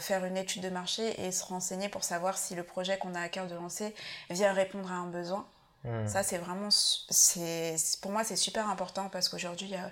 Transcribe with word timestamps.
faire 0.00 0.24
une 0.24 0.36
étude 0.36 0.62
de 0.62 0.70
marché 0.70 1.20
et 1.20 1.32
se 1.32 1.44
renseigner 1.44 1.88
pour 1.88 2.04
savoir 2.04 2.38
si 2.38 2.54
le 2.54 2.62
projet 2.62 2.98
qu'on 2.98 3.14
a 3.14 3.20
à 3.20 3.28
cœur 3.28 3.46
de 3.46 3.54
lancer 3.54 3.94
vient 4.30 4.52
répondre 4.52 4.90
à 4.90 4.96
un 4.96 5.06
besoin. 5.06 5.46
Hmm. 5.84 6.06
Ça, 6.06 6.22
c'est 6.22 6.38
vraiment, 6.38 6.68
c'est, 6.70 7.76
pour 8.02 8.10
moi, 8.10 8.24
c'est 8.24 8.36
super 8.36 8.68
important 8.68 9.08
parce 9.08 9.28
qu'aujourd'hui, 9.28 9.68
il 9.68 9.72
y 9.72 9.76
a, 9.76 9.90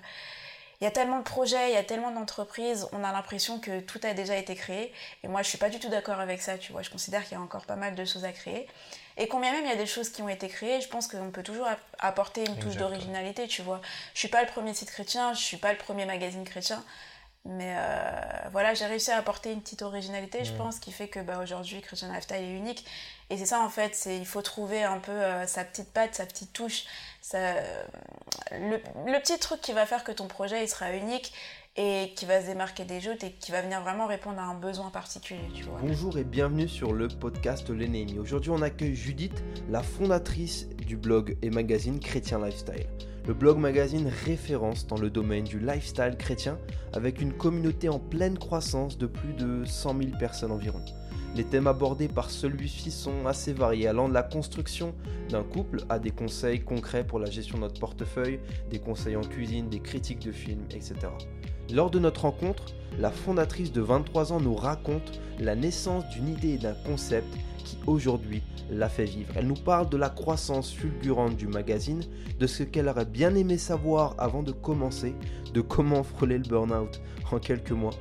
y 0.81 0.85
a 0.85 0.91
tellement 0.91 1.17
de 1.17 1.23
projets, 1.23 1.71
il 1.71 1.73
y 1.73 1.77
a 1.77 1.83
tellement 1.83 2.11
d'entreprises, 2.11 2.87
on 2.91 3.03
a 3.03 3.11
l'impression 3.11 3.59
que 3.59 3.79
tout 3.79 3.99
a 4.03 4.13
déjà 4.13 4.35
été 4.35 4.55
créé. 4.55 4.93
Et 5.23 5.27
moi, 5.27 5.41
je 5.41 5.49
suis 5.49 5.57
pas 5.57 5.69
du 5.69 5.79
tout 5.79 5.89
d'accord 5.89 6.19
avec 6.19 6.41
ça, 6.41 6.57
tu 6.57 6.71
vois. 6.71 6.83
Je 6.83 6.89
considère 6.89 7.23
qu'il 7.23 7.33
y 7.33 7.35
a 7.35 7.41
encore 7.41 7.65
pas 7.65 7.75
mal 7.75 7.95
de 7.95 8.05
choses 8.05 8.25
à 8.25 8.31
créer. 8.31 8.67
Et 9.17 9.27
combien 9.27 9.51
même 9.51 9.65
il 9.65 9.69
y 9.69 9.73
a 9.73 9.75
des 9.75 9.85
choses 9.85 10.09
qui 10.09 10.21
ont 10.21 10.29
été 10.29 10.47
créées, 10.47 10.79
je 10.79 10.87
pense 10.87 11.07
qu'on 11.07 11.31
peut 11.31 11.43
toujours 11.43 11.67
apporter 11.99 12.45
une 12.45 12.57
touche 12.57 12.77
d'originalité, 12.77 13.47
tu 13.47 13.61
vois. 13.61 13.81
Je 14.13 14.19
suis 14.19 14.29
pas 14.29 14.41
le 14.41 14.47
premier 14.47 14.73
site 14.73 14.91
chrétien, 14.91 15.33
je 15.33 15.41
suis 15.41 15.57
pas 15.57 15.73
le 15.73 15.77
premier 15.77 16.05
magazine 16.05 16.45
chrétien. 16.45 16.83
Mais 17.45 17.75
euh, 17.77 18.49
voilà, 18.51 18.73
j'ai 18.73 18.85
réussi 18.85 19.11
à 19.11 19.17
apporter 19.17 19.51
une 19.51 19.61
petite 19.61 19.81
originalité, 19.81 20.43
je 20.43 20.53
mm. 20.53 20.57
pense, 20.57 20.79
qui 20.79 20.91
fait 20.91 21.07
que 21.07 21.19
bah, 21.19 21.39
aujourd'hui, 21.41 21.81
Christian 21.81 22.11
Lifestyle 22.11 22.37
est 22.37 22.55
unique. 22.55 22.85
Et 23.29 23.37
c'est 23.37 23.45
ça, 23.45 23.61
en 23.61 23.69
fait, 23.69 23.95
c'est 23.95 24.17
il 24.17 24.25
faut 24.25 24.41
trouver 24.41 24.83
un 24.83 24.99
peu 24.99 25.11
euh, 25.11 25.47
sa 25.47 25.63
petite 25.63 25.91
patte, 25.91 26.15
sa 26.15 26.25
petite 26.25 26.53
touche. 26.53 26.85
Le, 27.33 28.77
le, 29.05 29.21
petit 29.21 29.37
truc 29.37 29.61
qui 29.61 29.71
va 29.71 29.85
faire 29.85 30.03
que 30.03 30.11
ton 30.11 30.27
projet 30.27 30.63
il 30.63 30.67
sera 30.67 30.93
unique 30.93 31.31
et 31.75 32.13
qui 32.15 32.25
va 32.25 32.41
se 32.41 32.47
démarquer 32.47 32.83
des 32.83 33.07
autres 33.07 33.23
et 33.23 33.31
qui 33.33 33.51
va 33.51 33.61
venir 33.61 33.81
vraiment 33.81 34.07
répondre 34.07 34.39
à 34.39 34.43
un 34.43 34.55
besoin 34.55 34.89
particulier. 34.89 35.39
Tu 35.53 35.63
vois. 35.63 35.79
Bonjour 35.81 36.17
et 36.17 36.23
bienvenue 36.23 36.67
sur 36.67 36.91
le 36.91 37.07
podcast 37.07 37.69
L'Ennemi. 37.69 38.17
Aujourd'hui, 38.17 38.51
on 38.51 38.61
accueille 38.61 38.95
Judith, 38.95 39.43
la 39.69 39.83
fondatrice 39.83 40.67
du 40.69 40.97
blog 40.97 41.37
et 41.41 41.49
magazine 41.49 41.99
Chrétien 41.99 42.43
Lifestyle. 42.43 42.87
Le 43.29 43.35
blog 43.35 43.59
magazine 43.59 44.09
référence 44.25 44.87
dans 44.87 44.97
le 44.97 45.11
domaine 45.11 45.43
du 45.43 45.59
lifestyle 45.59 46.15
chrétien 46.17 46.57
avec 46.93 47.21
une 47.21 47.31
communauté 47.31 47.87
en 47.87 47.99
pleine 47.99 48.39
croissance 48.39 48.97
de 48.97 49.05
plus 49.05 49.33
de 49.33 49.63
100 49.65 49.97
000 49.99 50.17
personnes 50.17 50.51
environ. 50.51 50.81
Les 51.35 51.43
thèmes 51.43 51.67
abordés 51.67 52.07
par 52.07 52.31
celui-ci 52.31 52.89
sont 52.89 53.27
assez 53.27 53.53
variés, 53.53 53.87
allant 53.87 54.09
de 54.09 54.15
la 54.15 54.23
construction 54.23 54.95
d'un 55.29 55.43
couple 55.43 55.83
à 55.89 55.99
des 55.99 56.09
conseils 56.09 56.61
concrets 56.61 57.05
pour 57.05 57.19
la 57.19 57.29
gestion 57.29 57.57
de 57.57 57.61
notre 57.61 57.79
portefeuille, 57.79 58.39
des 58.71 58.79
conseils 58.79 59.15
en 59.15 59.21
cuisine, 59.21 59.69
des 59.69 59.79
critiques 59.79 60.25
de 60.25 60.31
films, 60.31 60.65
etc. 60.71 60.95
Lors 61.71 61.91
de 61.91 61.99
notre 61.99 62.21
rencontre, 62.21 62.73
la 62.97 63.11
fondatrice 63.11 63.71
de 63.71 63.81
23 63.81 64.33
ans 64.33 64.39
nous 64.39 64.55
raconte 64.55 65.21
la 65.37 65.53
naissance 65.53 66.09
d'une 66.09 66.29
idée 66.29 66.53
et 66.53 66.57
d'un 66.57 66.73
concept 66.73 67.31
aujourd'hui 67.87 68.41
l'a 68.71 68.89
fait 68.89 69.05
vivre. 69.05 69.33
Elle 69.35 69.47
nous 69.47 69.53
parle 69.55 69.89
de 69.89 69.97
la 69.97 70.09
croissance 70.09 70.71
fulgurante 70.71 71.35
du 71.35 71.47
magazine, 71.47 72.03
de 72.39 72.47
ce 72.47 72.63
qu'elle 72.63 72.87
aurait 72.87 73.05
bien 73.05 73.35
aimé 73.35 73.57
savoir 73.57 74.15
avant 74.17 74.43
de 74.43 74.51
commencer, 74.51 75.15
de 75.53 75.61
comment 75.61 76.03
frôler 76.03 76.37
le 76.37 76.43
burn-out 76.43 77.01
en 77.31 77.39
quelques 77.39 77.71
mois, 77.71 77.93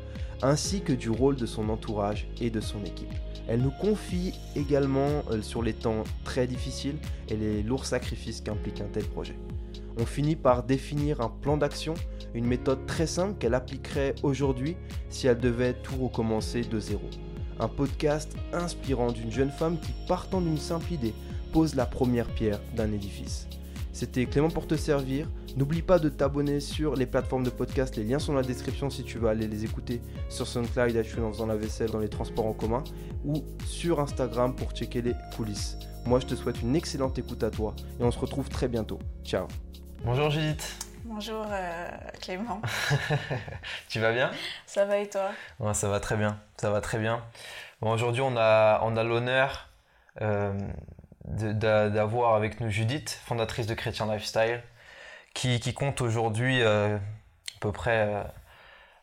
ainsi 0.42 0.80
que 0.83 0.92
du 0.92 1.11
rôle 1.11 1.36
de 1.36 1.46
son 1.46 1.69
entourage 1.69 2.28
et 2.41 2.50
de 2.50 2.61
son 2.61 2.84
équipe. 2.84 3.12
Elle 3.48 3.62
nous 3.62 3.72
confie 3.80 4.34
également 4.56 5.24
euh, 5.30 5.41
sur 5.41 5.62
les 5.62 5.72
temps 5.72 6.05
très 6.24 6.46
difficiles 6.46 6.98
et 7.30 7.36
les 7.36 7.62
lourds 7.62 7.86
sacrifices 7.86 8.42
qu'implique 8.42 8.83
un 8.83 8.89
tel 8.89 9.05
projet. 9.05 9.36
On 9.96 10.06
finit 10.06 10.36
par 10.36 10.62
définir 10.62 11.20
un 11.22 11.28
plan 11.28 11.56
d'action, 11.56 11.94
une 12.34 12.46
méthode 12.46 12.86
très 12.86 13.06
simple 13.06 13.39
qu'elle 13.39 13.55
appliquerait 13.55 14.14
aujourd'hui 14.22 14.77
si 15.08 15.27
elle 15.27 15.39
devait 15.39 15.72
tout 15.72 15.96
recommencer 15.96 16.61
de 16.61 16.78
zéro. 16.78 17.08
Un 17.61 17.69
podcast 17.69 18.37
inspirant 18.53 19.12
d'une 19.12 19.33
jeune 19.33 19.51
femme 19.51 19.78
qui, 19.81 19.92
partant 20.06 20.41
d'une 20.41 20.59
simple 20.59 20.92
idée, 20.92 21.14
pose 21.53 21.75
la 21.75 21.87
première 21.87 22.27
pierre 22.27 22.61
d'un 22.77 22.92
édifice. 22.92 23.48
C'était 23.92 24.27
Clément 24.27 24.51
pour 24.51 24.69
te 24.69 24.77
servir. 24.77 25.28
N'oublie 25.56 25.83
pas 25.83 25.98
de 25.98 26.09
t'abonner 26.09 26.61
sur 26.61 26.95
les 26.95 27.06
plateformes 27.06 27.42
de 27.42 27.51
podcast. 27.51 27.97
Les 27.97 28.05
liens 28.05 28.20
sont 28.20 28.33
dans 28.33 28.41
la 28.41 28.47
description 28.47 28.91
si 28.91 29.03
tu 29.03 29.19
veux 29.19 29.29
aller 29.29 29.48
les 29.48 29.64
écouter 29.64 30.01
sur 30.29 30.47
SoundCloud, 30.47 30.95
iTunes 30.95 31.33
faisant 31.33 31.47
la 31.47 31.56
vaisselle, 31.56 31.91
dans 31.91 31.98
les 31.98 32.09
transports 32.09 32.47
en 32.47 32.53
commun 32.53 32.84
ou 33.25 33.42
sur 33.67 33.98
Instagram 33.98 34.55
pour 34.55 34.70
checker 34.70 35.03
les 35.03 35.14
coulisses. 35.36 35.77
Moi, 36.06 36.20
je 36.20 36.27
te 36.27 36.34
souhaite 36.36 36.62
une 36.62 36.77
excellente 36.77 37.19
écoute 37.19 37.42
à 37.42 37.51
toi 37.51 37.75
et 37.98 38.05
on 38.05 38.11
se 38.12 38.19
retrouve 38.20 38.48
très 38.48 38.69
bientôt. 38.69 39.01
Ciao. 39.25 39.48
Bonjour 40.05 40.30
Judith. 40.30 40.88
Bonjour 41.18 41.46
euh, 41.51 41.89
Clément. 42.20 42.62
tu 43.89 43.98
vas 43.98 44.12
bien? 44.12 44.30
Ça 44.67 44.84
va 44.84 44.98
et 44.98 45.08
toi? 45.08 45.33
Ça 45.74 45.89
va 45.89 45.98
très 45.98 46.17
bien, 46.17 46.39
ça 46.56 46.70
va 46.70 46.80
très 46.80 47.01
bien. 47.01 47.24
Bon, 47.80 47.90
Aujourd'hui 47.90 48.23
on 48.23 48.36
a, 48.36 48.79
on 48.84 48.96
a 48.96 49.02
l'honneur 49.02 49.68
euh, 50.23 50.57
d'avoir 51.24 52.36
avec 52.36 52.61
nous 52.61 52.70
Judith, 52.70 53.20
fondatrice 53.24 53.67
de 53.67 53.74
Chrétien 53.74 54.07
Lifestyle, 54.07 54.62
qui, 55.34 55.58
qui 55.58 55.74
compte 55.74 56.02
aujourd'hui 56.02 56.62
euh, 56.62 56.98
à 56.98 57.58
peu 57.58 57.73
près 57.73 58.24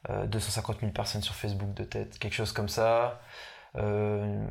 250 0.08 0.80
000 0.80 0.94
personnes 0.94 1.22
sur 1.22 1.36
Facebook 1.36 1.74
de 1.74 1.84
tête, 1.84 2.18
quelque 2.18 2.36
chose 2.36 2.54
comme 2.54 2.70
ça. 2.70 3.20
une 3.76 4.48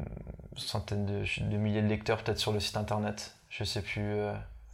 centaine 0.58 1.06
de, 1.06 1.24
de 1.41 1.56
milliers 1.56 1.80
de 1.80 1.88
lecteurs 1.88 2.22
peut-être 2.22 2.38
sur 2.38 2.53
le 2.53 2.60
site 2.60 2.76
internet, 2.76 3.34
je 3.48 3.64
sais 3.64 3.80
plus 3.80 4.19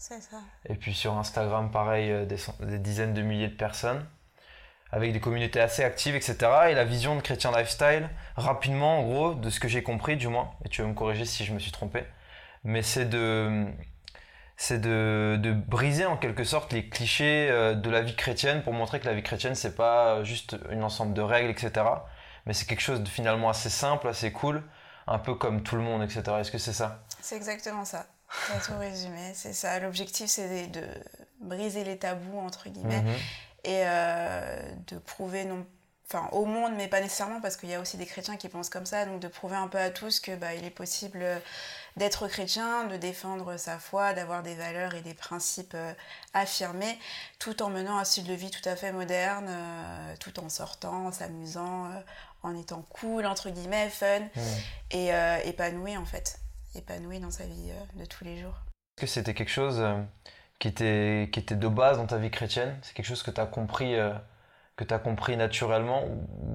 c'est 0.00 0.22
ça. 0.22 0.38
Et 0.64 0.74
puis 0.76 0.94
sur 0.94 1.12
Instagram, 1.18 1.70
pareil, 1.70 2.10
euh, 2.10 2.24
des, 2.24 2.78
dizaines 2.78 3.12
de 3.12 3.20
milliers 3.20 3.48
de 3.48 3.54
personnes, 3.54 4.06
avec 4.90 5.12
des 5.12 5.20
communautés 5.20 5.60
assez 5.60 5.84
actives, 5.84 6.16
etc. 6.16 6.36
Et 6.70 6.74
la 6.74 6.84
vision 6.84 7.16
de 7.16 7.20
Chrétien 7.20 7.52
Lifestyle, 7.52 8.08
rapidement, 8.34 9.00
en 9.00 9.02
gros, 9.02 9.34
de 9.34 9.50
ce 9.50 9.60
que 9.60 9.68
j'ai 9.68 9.82
compris, 9.82 10.16
du 10.16 10.28
moins, 10.28 10.52
et 10.64 10.70
tu 10.70 10.80
vas 10.80 10.88
me 10.88 10.94
corriger 10.94 11.26
si 11.26 11.44
je 11.44 11.52
me 11.52 11.58
suis 11.58 11.70
trompé, 11.70 12.04
mais 12.64 12.82
c'est 12.82 13.04
de, 13.04 13.66
c'est 14.56 14.80
de, 14.80 15.38
de, 15.38 15.52
briser 15.52 16.06
en 16.06 16.16
quelque 16.16 16.44
sorte 16.44 16.72
les 16.72 16.88
clichés 16.88 17.50
euh, 17.50 17.74
de 17.74 17.90
la 17.90 18.00
vie 18.00 18.16
chrétienne 18.16 18.62
pour 18.62 18.72
montrer 18.72 19.00
que 19.00 19.06
la 19.06 19.14
vie 19.14 19.22
chrétienne, 19.22 19.54
c'est 19.54 19.76
pas 19.76 20.24
juste 20.24 20.56
un 20.70 20.82
ensemble 20.82 21.12
de 21.12 21.20
règles, 21.20 21.50
etc. 21.50 21.86
Mais 22.46 22.54
c'est 22.54 22.64
quelque 22.64 22.80
chose 22.80 23.02
de 23.02 23.08
finalement 23.08 23.50
assez 23.50 23.68
simple, 23.68 24.08
assez 24.08 24.32
cool, 24.32 24.62
un 25.06 25.18
peu 25.18 25.34
comme 25.34 25.62
tout 25.62 25.76
le 25.76 25.82
monde, 25.82 26.02
etc. 26.02 26.22
Est-ce 26.40 26.50
que 26.50 26.58
c'est 26.58 26.72
ça? 26.72 27.04
C'est 27.20 27.36
exactement 27.36 27.84
ça. 27.84 28.06
C'est 28.46 28.72
tout 28.72 28.78
résumé, 28.78 29.32
c'est 29.34 29.52
ça. 29.52 29.78
L'objectif, 29.80 30.28
c'est 30.28 30.68
de 30.68 30.84
briser 31.40 31.84
les 31.84 31.98
tabous, 31.98 32.38
entre 32.38 32.68
guillemets, 32.68 33.02
mhm. 33.02 33.14
et 33.64 33.82
euh, 33.84 34.72
de 34.86 34.98
prouver 34.98 35.44
non, 35.44 35.66
enfin, 36.06 36.28
au 36.32 36.44
monde, 36.44 36.74
mais 36.76 36.88
pas 36.88 37.00
nécessairement, 37.00 37.40
parce 37.40 37.56
qu'il 37.56 37.68
y 37.68 37.74
a 37.74 37.80
aussi 37.80 37.96
des 37.96 38.06
chrétiens 38.06 38.36
qui 38.36 38.48
pensent 38.48 38.68
comme 38.68 38.86
ça, 38.86 39.04
donc 39.04 39.20
de 39.20 39.28
prouver 39.28 39.56
un 39.56 39.68
peu 39.68 39.78
à 39.78 39.90
tous 39.90 40.20
que 40.20 40.36
bah, 40.36 40.54
il 40.54 40.64
est 40.64 40.70
possible 40.70 41.24
d'être 41.96 42.28
chrétien, 42.28 42.84
de 42.84 42.96
défendre 42.96 43.56
sa 43.56 43.78
foi, 43.78 44.12
d'avoir 44.12 44.42
des 44.42 44.54
valeurs 44.54 44.94
et 44.94 45.00
des 45.00 45.14
principes 45.14 45.74
euh, 45.74 45.92
affirmés, 46.32 46.98
tout 47.38 47.62
en 47.62 47.70
menant 47.70 47.98
un 47.98 48.04
style 48.04 48.24
de 48.24 48.34
vie 48.34 48.50
tout 48.50 48.66
à 48.68 48.76
fait 48.76 48.92
moderne, 48.92 49.46
euh, 49.48 50.14
tout 50.20 50.38
en 50.38 50.48
sortant, 50.48 51.06
en 51.06 51.12
s'amusant, 51.12 51.90
en 52.42 52.56
étant 52.56 52.82
cool, 52.90 53.26
entre 53.26 53.50
guillemets, 53.50 53.90
fun, 53.90 54.22
et 54.92 55.10
épanoui 55.44 55.96
en 55.96 56.06
fait 56.06 56.39
épanoui 56.74 57.20
dans 57.20 57.30
sa 57.30 57.44
vie 57.44 57.70
euh, 57.70 58.00
de 58.00 58.04
tous 58.04 58.24
les 58.24 58.38
jours. 58.38 58.54
Est-ce 58.96 59.06
que 59.06 59.06
c'était 59.06 59.34
quelque 59.34 59.50
chose 59.50 59.80
euh, 59.80 60.00
qui, 60.58 60.68
était, 60.68 61.28
qui 61.32 61.40
était 61.40 61.56
de 61.56 61.68
base 61.68 61.98
dans 61.98 62.06
ta 62.06 62.18
vie 62.18 62.30
chrétienne? 62.30 62.78
C'est 62.82 62.94
quelque 62.94 63.06
chose 63.06 63.22
que 63.22 63.30
tu 63.30 63.40
as 63.40 63.46
compris 63.46 63.94
euh, 63.94 64.12
que 64.76 64.84
tu 64.84 64.94
as 64.94 64.98
compris 64.98 65.36
naturellement 65.36 66.04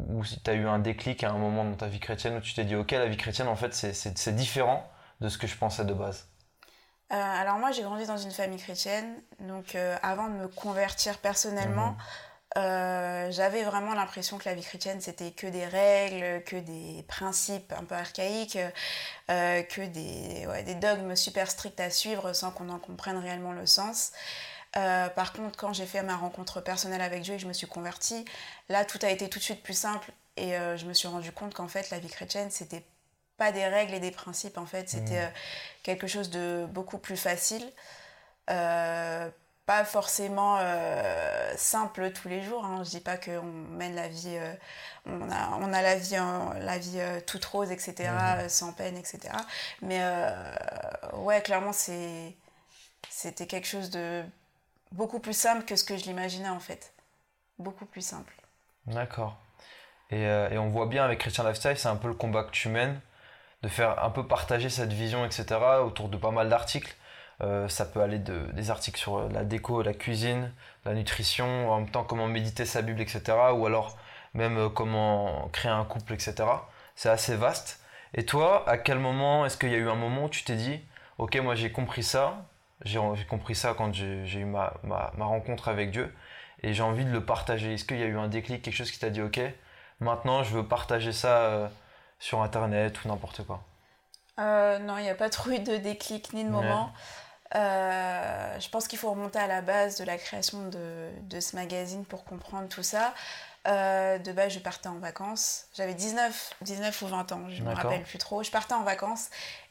ou, 0.09 0.23
si 0.23 0.41
tu 0.41 0.49
as 0.49 0.55
eu 0.55 0.67
un 0.67 0.79
déclic 0.79 1.23
à 1.23 1.29
un 1.29 1.37
moment 1.37 1.63
dans 1.63 1.75
ta 1.75 1.87
vie 1.87 1.99
chrétienne 1.99 2.35
où 2.37 2.41
tu 2.41 2.55
t'es 2.55 2.63
dit 2.63 2.75
ok 2.75 2.91
la 2.91 3.05
vie 3.05 3.17
chrétienne 3.17 3.47
en 3.47 3.55
fait 3.55 3.71
c'est 3.73 4.35
différent 4.35 4.89
de 5.21 5.29
ce 5.29 5.37
que 5.37 5.45
je 5.45 5.55
pensais 5.55 5.85
de 5.85 5.93
base? 5.93 6.27
Alors 7.11 7.59
moi 7.59 7.69
j'ai 7.69 7.83
grandi 7.83 8.07
dans 8.07 8.17
une 8.17 8.31
famille 8.31 8.57
chrétienne 8.57 9.21
donc 9.41 9.77
avant 10.01 10.27
de 10.27 10.33
me 10.33 10.47
convertir 10.47 11.19
personnellement 11.19 11.91
mhm. 11.91 11.97
Euh, 12.57 13.31
j'avais 13.31 13.63
vraiment 13.63 13.93
l'impression 13.93 14.37
que 14.37 14.47
la 14.47 14.55
vie 14.55 14.63
chrétienne 14.63 15.01
c'était 15.01 15.31
que 15.31 15.47
des 15.47 15.65
règles, 15.65 16.41
que 16.45 16.55
des 16.55 17.03
principes 17.07 17.73
un 17.77 17.83
peu 17.83 17.95
archaïques, 17.95 18.57
euh, 19.29 19.61
que 19.63 19.81
des, 19.81 20.47
des, 20.63 20.75
dogmes 20.75 21.17
super 21.17 21.51
stricts 21.51 21.79
à 21.81 21.89
suivre 21.89 22.31
sans 22.31 22.51
qu'on 22.51 22.69
en 22.69 22.79
comprenne 22.79 23.17
réellement 23.17 23.51
le 23.51 23.65
sens. 23.65 24.13
Euh, 24.77 25.09
par 25.09 25.33
contre, 25.33 25.57
quand 25.57 25.73
j'ai 25.73 25.85
fait 25.85 26.01
ma 26.01 26.15
rencontre 26.15 26.61
personnelle 26.61 27.01
avec 27.01 27.23
Dieu 27.23 27.33
et 27.33 27.37
que 27.37 27.43
je 27.43 27.47
me 27.47 27.53
suis 27.53 27.67
convertie, 27.67 28.23
là 28.69 28.85
tout 28.85 28.99
a 29.01 29.09
été 29.09 29.29
tout 29.29 29.39
de 29.39 29.43
suite 29.43 29.61
plus 29.61 29.77
simple 29.77 30.11
et 30.37 30.51
je 30.51 30.85
me 30.85 30.93
suis 30.93 31.07
rendu 31.07 31.31
compte 31.31 31.53
qu'en 31.53 31.67
fait 31.67 31.89
la 31.89 31.99
vie 31.99 32.09
chrétienne 32.09 32.51
c'était 32.51 32.83
pas 33.37 33.51
des 33.51 33.65
règles 33.65 33.93
et 33.93 33.99
des 33.99 34.11
principes, 34.11 34.57
en 34.57 34.65
fait 34.65 34.89
c'était 34.89 35.27
mmh. 35.27 35.33
quelque 35.83 36.07
chose 36.07 36.29
de 36.29 36.65
beaucoup 36.69 36.97
plus 36.97 37.17
facile 37.17 37.65
pas 39.65 39.83
forcément 39.83 40.57
euh, 40.59 41.53
simple 41.57 42.11
tous 42.11 42.27
les 42.27 42.41
jours. 42.43 42.63
Hein. 42.65 42.83
Je 42.83 42.91
dis 42.91 42.99
pas 42.99 43.17
qu'on 43.17 43.43
mène 43.43 43.95
la 43.95 44.07
vie, 44.07 44.37
euh, 44.37 44.53
on, 45.05 45.29
a, 45.31 45.57
on 45.59 45.73
a 45.73 45.81
la 45.81 45.95
vie, 45.95 46.15
la 46.59 46.77
vie 46.77 46.99
euh, 46.99 47.19
toute 47.25 47.43
rose, 47.45 47.71
etc., 47.71 48.11
mhm. 48.11 48.49
sans 48.49 48.73
peine, 48.73 48.97
etc. 48.97 49.19
Mais 49.81 50.01
ouais, 51.13 51.41
clairement, 51.41 51.73
c'est, 51.73 52.35
c'était 53.09 53.47
quelque 53.47 53.67
chose 53.67 53.89
de 53.89 54.23
beaucoup 54.91 55.19
plus 55.19 55.37
simple 55.37 55.65
que 55.65 55.75
ce 55.75 55.83
que 55.83 55.97
je 55.97 56.03
l'imaginais 56.05 56.49
en 56.49 56.59
fait. 56.59 56.93
Beaucoup 57.57 57.85
plus 57.85 58.05
simple. 58.05 58.33
D'accord. 58.85 59.37
Et, 60.11 60.21
et, 60.21 60.57
on 60.59 60.69
voit 60.69 60.85
bien 60.85 61.03
avec 61.03 61.19
Christian 61.19 61.43
Lifestyle, 61.43 61.77
c'est 61.77 61.87
un 61.87 61.95
peu 61.95 62.07
le 62.07 62.13
combat 62.13 62.43
que 62.43 62.51
tu 62.51 62.69
mènes, 62.69 62.99
de 63.63 63.67
faire 63.67 64.03
un 64.03 64.11
peu 64.11 64.27
partager 64.27 64.69
cette 64.69 64.93
vision, 64.93 65.25
etc., 65.25 65.45
autour 65.83 66.09
de 66.09 66.17
pas 66.17 66.29
mal 66.29 66.49
d'articles. 66.49 66.95
Euh, 67.41 67.67
ça 67.67 67.85
peut 67.85 68.01
aller 68.01 68.19
de, 68.19 68.49
des 68.53 68.71
articles 68.71 68.99
sur 68.99 69.17
euh, 69.17 69.29
la 69.29 69.43
déco, 69.43 69.81
la 69.81 69.93
cuisine, 69.93 70.53
la 70.85 70.93
nutrition, 70.93 71.69
en 71.71 71.79
même 71.79 71.89
temps 71.89 72.03
comment 72.03 72.27
méditer 72.27 72.65
sa 72.65 72.81
Bible, 72.81 73.01
etc. 73.01 73.23
Ou 73.53 73.65
alors 73.65 73.97
même 74.33 74.57
euh, 74.57 74.69
comment 74.69 75.49
créer 75.49 75.71
un 75.71 75.83
couple, 75.85 76.13
etc. 76.13 76.35
c'est 76.95 77.09
assez 77.09 77.35
vaste. 77.35 77.81
Et 78.13 78.25
toi, 78.25 78.67
à 78.69 78.77
quel 78.77 78.99
moment, 78.99 79.45
est-ce 79.45 79.57
qu'il 79.57 79.71
y 79.71 79.75
a 79.75 79.77
eu 79.77 79.89
un 79.89 79.95
moment 79.95 80.25
où 80.25 80.29
tu 80.29 80.43
t'es 80.43 80.55
dit, 80.55 80.79
ok, 81.17 81.35
moi 81.37 81.55
j'ai 81.55 81.71
compris 81.71 82.03
ça, 82.03 82.45
j'ai 82.83 82.99
compris 83.27 83.55
ça 83.55 83.73
quand 83.77 83.93
j'ai 83.93 84.39
eu 84.39 84.45
ma, 84.45 84.73
ma, 84.83 85.11
ma, 85.17 85.25
rencontre 85.25 85.67
avec 85.67 85.91
Dieu, 85.91 86.13
et 86.63 86.73
j'ai 86.73 86.83
envie 86.83 87.05
de 87.05 87.11
le 87.11 87.25
partager. 87.25 87.73
Est-ce 87.73 87.85
qu'il 87.85 87.99
y 87.99 88.03
a 88.03 88.07
eu 88.07 88.17
un 88.17 88.27
déclic, 88.27 88.61
quelque 88.61 88.75
chose 88.75 88.91
qui 88.91 88.99
t'a 88.99 89.09
dit, 89.09 89.21
ok, 89.21 89.41
maintenant 89.99 90.43
je 90.43 90.55
veux 90.55 90.65
partager 90.65 91.11
ça 91.11 91.37
euh, 91.37 91.67
sur 92.19 92.41
Internet 92.41 93.03
ou 93.03 93.09
n'importe 93.09 93.45
quoi 93.45 93.63
euh, 94.39 94.79
Non, 94.79 94.97
il 94.97 95.03
n'y 95.03 95.09
a 95.09 95.15
pas 95.15 95.29
trop 95.29 95.51
eu 95.51 95.59
de 95.59 95.77
déclic 95.77 96.31
ni 96.33 96.45
de 96.45 96.49
moment. 96.49 96.93
Je 97.55 98.69
pense 98.69 98.87
qu'il 98.87 98.99
faut 98.99 99.09
remonter 99.09 99.39
à 99.39 99.47
la 99.47 99.61
base 99.61 99.97
de 99.97 100.03
la 100.03 100.17
création 100.17 100.67
de, 100.69 101.09
de 101.23 101.39
ce 101.39 101.55
magazine 101.55 102.05
pour 102.05 102.23
comprendre 102.23 102.67
tout 102.67 102.83
ça. 102.83 103.13
Euh, 103.67 104.19
de 104.19 104.31
base, 104.31 104.53
je 104.53 104.59
partais 104.59 104.89
en 104.89 104.99
vacances. 104.99 105.65
J'avais 105.75 105.95
19, 105.95 106.55
19 106.61 107.01
ou 107.01 107.07
20 107.07 107.31
ans, 107.31 107.41
je 107.49 107.61
ne 107.61 107.67
me 107.67 107.73
rappelle 107.73 108.03
plus 108.03 108.19
trop. 108.19 108.43
Je 108.43 108.51
partais 108.51 108.73
en 108.73 108.83
vacances 108.83 109.29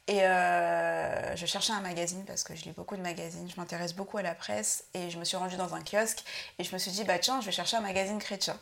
et 0.09 0.23
euh, 0.25 1.37
je 1.37 1.47
cherchais 1.47 1.73
un 1.73 1.81
magazine 1.81 2.25
parce 2.25 2.43
que 2.43 2.55
je 2.57 2.65
lis 2.65 2.73
beaucoup 2.73 2.97
de 2.97 3.03
magazines. 3.03 3.49
Je 3.49 3.61
m'intéresse 3.61 3.95
beaucoup 3.95 4.19
à 4.19 4.23
la 4.23 4.35
presse 4.35 4.85
et 4.95 5.11
je 5.11 5.19
me 5.19 5.25
suis 5.25 5.37
rendue 5.37 5.57
dans 5.57 5.75
un 5.75 5.83
kiosque 5.83 6.25
et 6.59 6.65
je 6.65 6.73
me 6.73 6.79
suis 6.79 6.91
dit, 6.91 7.05
bah 7.05 7.19
tiens, 7.19 7.41
je 7.41 7.47
vais 7.47 7.53
chercher 7.53 7.77
un 7.77 7.83
magazine 7.83 8.19
chrétien. 8.19 8.59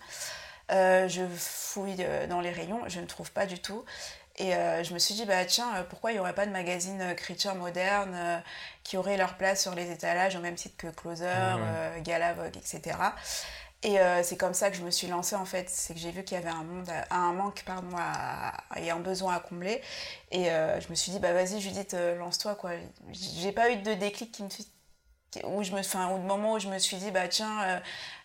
je 0.68 1.26
fouille 1.34 2.04
dans 2.28 2.40
les 2.40 2.52
rayons, 2.52 2.82
je 2.88 3.00
ne 3.00 3.06
trouve 3.06 3.32
pas 3.32 3.46
du 3.46 3.58
tout. 3.58 3.84
Et 4.38 4.54
euh, 4.54 4.82
je 4.82 4.94
me 4.94 4.98
suis 4.98 5.14
dit, 5.14 5.26
bah 5.26 5.44
tiens, 5.44 5.76
euh, 5.76 5.82
pourquoi 5.84 6.10
il 6.10 6.14
n'y 6.14 6.20
aurait 6.20 6.34
pas 6.34 6.46
de 6.46 6.52
magazines 6.52 7.00
euh, 7.02 7.14
chrétiens 7.14 7.54
modernes 7.54 8.42
qui 8.82 8.96
auraient 8.96 9.16
leur 9.16 9.36
place 9.36 9.62
sur 9.62 9.74
les 9.74 9.90
étalages 9.90 10.36
au 10.36 10.40
même 10.40 10.54
titre 10.54 10.76
que 10.76 10.86
Closer, 10.88 11.26
Gala, 12.02 12.32
Vogue, 12.34 12.56
etc. 12.56 12.96
Et 13.84 13.96
c'est 14.22 14.36
comme 14.36 14.54
ça 14.54 14.70
que 14.70 14.76
je 14.76 14.82
me 14.82 14.90
suis 14.90 15.08
lancée 15.08 15.34
en 15.34 15.44
fait, 15.44 15.68
c'est 15.68 15.94
que 15.94 16.00
j'ai 16.00 16.12
vu 16.12 16.22
qu'il 16.24 16.36
y 16.36 16.40
avait 16.40 16.50
un, 16.50 16.62
monde 16.62 16.90
un 17.10 17.32
manque 17.32 17.64
pardon, 17.66 17.96
et 18.76 18.90
un 18.90 18.98
besoin 18.98 19.34
à 19.36 19.40
combler. 19.40 19.80
Et 20.30 20.44
je 20.46 20.88
me 20.88 20.94
suis 20.94 21.12
dit, 21.12 21.18
bah 21.18 21.32
vas-y 21.32 21.60
Judith, 21.60 21.96
lance-toi 22.18 22.54
quoi. 22.54 22.72
J'ai 23.12 23.52
pas 23.52 23.70
eu 23.70 23.76
de 23.76 23.94
déclic 23.94 24.32
qui 24.32 24.42
me 24.42 24.48
où 25.44 25.62
je 25.62 25.72
me, 25.72 25.80
enfin, 25.80 26.12
ou 26.12 26.18
de 26.18 26.24
moment 26.24 26.54
où 26.54 26.58
je 26.58 26.68
me 26.68 26.78
suis 26.78 26.96
dit, 26.96 27.10
bah 27.10 27.28
tiens, 27.28 27.80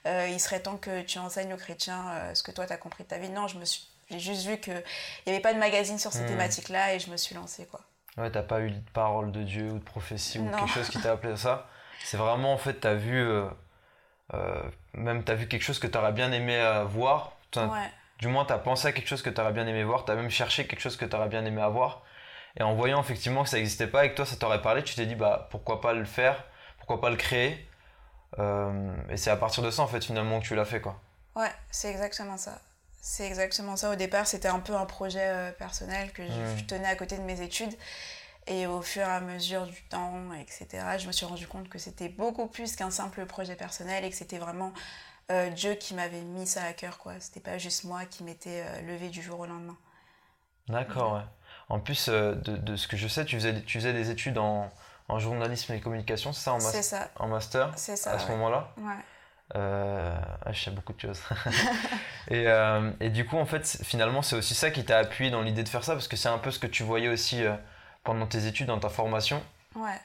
il 0.05 0.39
serait 0.39 0.61
temps 0.61 0.77
que 0.77 1.01
tu 1.01 1.19
enseignes 1.19 1.53
aux 1.53 1.57
chrétiens 1.57 2.33
ce 2.33 2.43
que 2.43 2.51
toi 2.51 2.65
tu 2.65 2.73
as 2.73 2.77
compris 2.77 3.03
de 3.03 3.09
ta 3.09 3.17
vie. 3.17 3.29
Non, 3.29 3.47
je 3.47 3.57
me 3.59 3.65
suis 3.65 3.86
j'ai 4.09 4.19
juste 4.19 4.45
vu 4.45 4.57
qu'il 4.57 4.83
n'y 5.25 5.33
avait 5.33 5.41
pas 5.41 5.53
de 5.53 5.59
magazine 5.59 5.99
sur 5.99 6.11
ces 6.11 6.23
hmm. 6.23 6.27
thématiques-là 6.27 6.93
et 6.93 6.99
je 6.99 7.11
me 7.11 7.17
suis 7.17 7.35
lancée. 7.35 7.65
Quoi. 7.65 7.81
Ouais, 8.17 8.31
t'as 8.31 8.43
pas 8.43 8.61
eu 8.61 8.71
de 8.71 8.89
parole 8.93 9.31
de 9.31 9.43
Dieu 9.43 9.71
ou 9.71 9.79
de 9.79 9.83
prophétie 9.83 10.39
ou 10.39 10.49
quelque 10.49 10.67
chose 10.67 10.89
qui 10.89 10.99
t'a 10.99 11.11
appelé 11.11 11.33
à 11.33 11.37
ça? 11.37 11.69
C'est 12.03 12.17
vraiment, 12.17 12.53
en 12.53 12.57
fait, 12.57 12.75
t'as 12.75 12.95
vu, 12.95 13.21
euh, 13.21 13.47
euh, 14.33 14.63
même 14.93 15.23
t'as 15.23 15.35
vu 15.35 15.47
quelque 15.47 15.61
chose 15.61 15.79
que 15.79 15.87
t'aurais 15.87 16.13
bien 16.13 16.31
aimé 16.31 16.57
euh, 16.57 16.83
voir? 16.83 17.33
Du 18.19 18.27
moins, 18.27 18.45
t'as 18.45 18.57
pensé 18.57 18.87
à 18.87 18.91
quelque 18.91 19.07
chose 19.07 19.21
que 19.21 19.29
t'aurais 19.29 19.51
bien 19.51 19.67
aimé 19.67 19.83
voir. 19.83 20.05
T'as 20.05 20.15
même 20.15 20.31
cherché 20.31 20.65
quelque 20.65 20.79
chose 20.79 20.97
que 20.97 21.05
t'aurais 21.05 21.29
bien 21.29 21.45
aimé 21.45 21.61
avoir. 21.61 22.03
Et 22.59 22.63
en 22.63 22.73
voyant 22.73 22.99
effectivement 22.99 23.43
que 23.43 23.49
ça 23.49 23.57
n'existait 23.57 23.87
pas 23.87 24.05
et 24.05 24.11
que 24.11 24.15
toi, 24.15 24.25
ça 24.25 24.35
t'aurait 24.35 24.63
parlé, 24.63 24.83
tu 24.83 24.95
t'es 24.95 25.05
dit, 25.05 25.15
bah, 25.15 25.47
pourquoi 25.51 25.79
pas 25.79 25.93
le 25.93 26.05
faire? 26.05 26.43
Pourquoi 26.77 26.99
pas 26.99 27.11
le 27.11 27.17
créer? 27.17 27.69
Et 29.09 29.17
c'est 29.17 29.29
à 29.29 29.37
partir 29.37 29.63
de 29.63 29.69
ça, 29.69 29.83
en 29.83 29.87
fait, 29.87 30.03
finalement, 30.03 30.39
que 30.39 30.45
tu 30.45 30.55
l'as 30.55 30.65
fait, 30.65 30.81
quoi. 30.81 30.99
Ouais, 31.35 31.51
c'est 31.69 31.91
exactement 31.91 32.37
ça. 32.37 32.59
C'est 33.01 33.25
exactement 33.25 33.75
ça. 33.75 33.91
Au 33.91 33.95
départ, 33.95 34.27
c'était 34.27 34.47
un 34.47 34.59
peu 34.59 34.75
un 34.75 34.85
projet 34.85 35.21
euh, 35.23 35.51
personnel 35.51 36.11
que 36.11 36.23
je, 36.23 36.63
tenais 36.65 36.87
à 36.87 36.95
côté 36.95 37.17
de 37.17 37.23
mes 37.23 37.41
études. 37.41 37.73
Et 38.47 38.65
au 38.65 38.81
fur 38.81 39.01
et 39.01 39.05
à 39.05 39.19
mesure 39.19 39.65
du 39.65 39.81
temps, 39.83 40.33
etc., 40.33 40.67
je 40.97 41.07
me 41.07 41.11
suis 41.11 41.25
rendu 41.25 41.47
compte 41.47 41.67
que 41.67 41.79
c'était 41.79 42.09
beaucoup 42.09 42.47
plus 42.47 42.75
qu'un 42.75 42.91
simple 42.91 43.25
projet 43.25 43.55
personnel 43.55 44.05
et 44.05 44.09
que 44.09 44.15
c'était 44.15 44.37
vraiment 44.37 44.71
euh, 45.31 45.49
Dieu 45.49 45.75
qui 45.75 45.93
m'avait 45.93 46.21
mis 46.21 46.47
ça 46.47 46.63
à 46.63 46.73
cœur. 46.73 46.97
quoi. 46.97 47.13
C'était 47.19 47.41
pas 47.41 47.57
juste 47.57 47.83
moi 47.83 48.05
qui 48.05 48.23
m'étais 48.23 48.63
euh, 48.63 48.81
levé 48.81 49.09
du 49.09 49.21
jour 49.21 49.39
au 49.41 49.45
lendemain. 49.45 49.77
D'accord, 50.69 51.13
ouais. 51.13 51.25
En 51.69 51.79
plus 51.79 52.07
de, 52.07 52.35
de, 52.35 52.75
ce 52.77 52.87
que 52.87 52.95
je 52.95 53.07
sais, 53.07 53.25
tu 53.25 53.35
faisais, 53.35 53.61
tu 53.61 53.79
faisais 53.79 53.93
des 53.93 54.09
études 54.09 54.37
en, 54.37 54.69
en 55.09 55.19
journalisme 55.19 55.73
et 55.73 55.81
communication, 55.81 56.31
c'est 56.33 56.43
ça 56.43 56.53
en, 56.53 56.59
ça. 56.59 57.09
en 57.17 57.27
master 57.27 57.71
C'est 57.75 57.95
ça. 57.95 58.11
À 58.11 58.19
ce 58.19 58.29
moment-là? 58.31 58.73
Ouais. 58.77 59.03
Euh, 59.55 60.15
je 60.51 60.63
sais 60.63 60.71
beaucoup 60.71 60.93
de 60.93 60.99
choses. 60.99 61.21
et, 62.27 62.47
euh, 62.47 62.91
et, 62.99 63.09
du 63.09 63.25
coup, 63.25 63.37
en 63.37 63.45
fait, 63.45 63.79
finalement, 63.83 64.21
c'est 64.21 64.35
aussi 64.35 64.55
ça 64.55 64.71
qui 64.71 64.83
t'a 64.83 64.97
appuyé 64.97 65.31
dans 65.31 65.41
l'idée 65.41 65.63
de 65.63 65.69
faire 65.69 65.83
ça, 65.83 65.93
parce 65.93 66.07
que 66.07 66.17
c'est 66.17 66.29
un 66.29 66.37
peu 66.37 66.51
ce 66.51 66.59
que 66.59 66.67
tu 66.67 66.83
voyais 66.83 67.07
aussi 67.07 67.43
euh, 67.43 67.55
pendant 68.03 68.27
tes 68.27 68.45
études, 68.47 68.67
dans 68.67 68.79
ta 68.79 68.89
formation. 68.89 69.41
Ouais. 69.75 69.99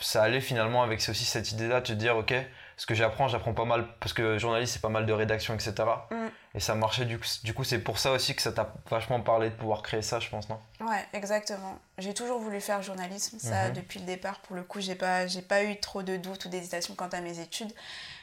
Ça 0.00 0.22
allait 0.22 0.40
finalement 0.40 0.82
avec 0.84 1.00
aussi 1.08 1.24
cette 1.24 1.50
idée-là 1.52 1.80
de 1.80 1.86
te 1.86 1.92
dire, 1.92 2.16
ok, 2.16 2.34
ce 2.82 2.86
que 2.86 2.96
j'apprends, 2.96 3.28
j'apprends 3.28 3.54
pas 3.54 3.64
mal, 3.64 3.86
parce 4.00 4.12
que 4.12 4.38
journaliste, 4.38 4.72
c'est 4.72 4.82
pas 4.82 4.88
mal 4.88 5.06
de 5.06 5.12
rédaction, 5.12 5.54
etc. 5.54 5.72
Mm. 6.10 6.16
Et 6.56 6.58
ça 6.58 6.74
marchait, 6.74 7.04
du 7.04 7.16
coup, 7.16 7.26
du 7.44 7.54
coup 7.54 7.62
c'est 7.62 7.78
pour 7.78 7.96
ça 8.00 8.10
aussi 8.10 8.34
que 8.34 8.42
ça 8.42 8.50
t'a 8.50 8.74
vachement 8.90 9.20
parlé 9.20 9.50
de 9.50 9.54
pouvoir 9.54 9.82
créer 9.82 10.02
ça, 10.02 10.18
je 10.18 10.28
pense, 10.28 10.48
non? 10.48 10.58
Ouais, 10.80 11.06
exactement. 11.12 11.78
J'ai 11.98 12.12
toujours 12.12 12.40
voulu 12.40 12.60
faire 12.60 12.82
journalisme, 12.82 13.38
ça, 13.38 13.68
mhm. 13.68 13.74
depuis 13.74 14.00
le 14.00 14.06
départ. 14.06 14.40
Pour 14.40 14.56
le 14.56 14.64
coup, 14.64 14.80
j'ai 14.80 14.96
pas, 14.96 15.28
j'ai 15.28 15.42
pas 15.42 15.62
eu 15.62 15.78
trop 15.78 16.02
de 16.02 16.16
doutes 16.16 16.44
ou 16.46 16.48
d'hésitation 16.48 16.96
quant 16.96 17.06
à 17.06 17.20
mes 17.20 17.38
études. 17.38 17.72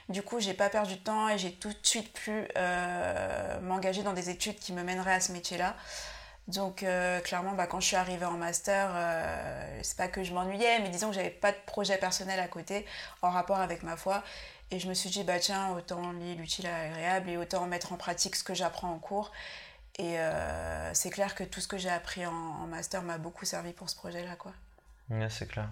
Du 0.10 0.24
coup, 0.24 0.42
j'ai 0.42 0.54
pas 0.54 0.68
perdu 0.68 0.96
de 0.96 1.00
temps 1.00 1.30
et 1.30 1.38
j'ai 1.38 1.54
tout 1.54 1.70
de 1.70 1.80
suite 1.82 2.12
pu 2.12 2.46
euh, 2.58 3.62
m'engager 3.62 4.04
dans 4.04 4.12
des 4.12 4.30
études 4.30 4.60
qui 4.60 4.74
me 4.74 4.84
mèneraient 4.84 5.14
à 5.14 5.22
ce 5.22 5.32
métier-là. 5.32 5.74
Donc 6.50 6.82
euh, 6.82 7.20
clairement, 7.20 7.54
bah, 7.54 7.68
quand 7.68 7.80
je 7.80 7.86
suis 7.86 7.96
arrivée 7.96 8.26
en 8.26 8.38
master, 8.38 8.90
euh, 8.94 9.80
c'est 9.84 9.98
pas 9.98 10.08
que 10.08 10.24
je 10.24 10.34
m'ennuyais, 10.34 10.80
mais 10.80 10.90
disons 10.90 11.10
que 11.10 11.16
j'avais 11.16 11.30
pas 11.30 11.52
de 11.52 11.58
projet 11.68 11.98
personnel 11.98 12.40
à 12.40 12.48
côté 12.48 12.88
en 13.22 13.30
rapport 13.30 13.60
avec 13.60 13.84
ma 13.84 13.96
foi. 13.96 14.24
Et 14.72 14.80
je 14.80 14.88
me 14.88 14.96
suis 14.96 15.10
dit, 15.12 15.24
bah 15.24 15.40
tiens, 15.40 15.72
autant 15.72 16.12
lier 16.12 16.36
l'utile 16.36 16.66
à 16.68 16.84
l'agréable 16.84 17.30
et 17.30 17.38
autant 17.38 17.66
mettre 17.68 17.94
en 17.94 17.98
pratique 17.98 18.36
ce 18.36 18.44
que 18.44 18.56
j'apprends 18.56 18.92
en 18.92 18.98
cours. 18.98 19.32
Et 20.00 20.20
euh, 20.20 20.92
c'est 20.94 21.10
clair 21.12 21.36
que 21.36 21.44
tout 21.44 21.60
ce 21.62 21.68
que 21.68 21.78
j'ai 21.78 21.90
appris 21.90 22.26
en, 22.26 22.68
master 22.68 23.04
m'a 23.04 23.18
beaucoup 23.18 23.46
servi 23.46 23.74
pour 23.74 23.90
ce 23.90 23.96
projet-là. 23.96 24.36
quoi. 24.36 24.54
Ouais, 25.10 25.30
c'est 25.30 25.48
clair. 25.48 25.70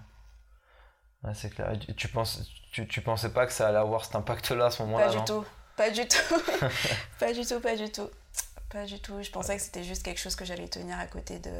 Ouais, 1.24 1.32
c'est 1.34 1.50
clair. 1.50 1.72
tu, 1.96 2.08
penses, 2.08 2.42
tu, 2.72 2.86
tu, 2.86 3.00
pensais 3.00 3.32
pas 3.32 3.46
que 3.46 3.52
ça 3.52 3.68
allait 3.68 3.78
avoir 3.78 4.04
cet 4.04 4.14
impact-là 4.14 4.66
à 4.66 4.70
ce 4.70 4.82
moment-là 4.82 5.06
Pas 5.06 5.16
du 5.16 5.24
tout. 5.24 5.44
Pas 5.76 5.90
du 5.92 6.08
tout. 6.08 6.42
pas 7.20 7.32
du 7.32 7.46
tout, 7.46 7.60
pas 7.60 7.76
du 7.76 7.88
tout. 7.88 8.10
Pas 8.70 8.84
du 8.84 9.00
tout. 9.00 9.22
Je 9.22 9.30
pensais 9.30 9.56
que 9.56 9.62
c'était 9.62 9.84
juste 9.84 10.02
quelque 10.02 10.20
chose 10.20 10.36
que 10.36 10.44
j'allais 10.44 10.68
tenir 10.68 10.98
à 10.98 11.06
côté 11.06 11.38
de, 11.38 11.50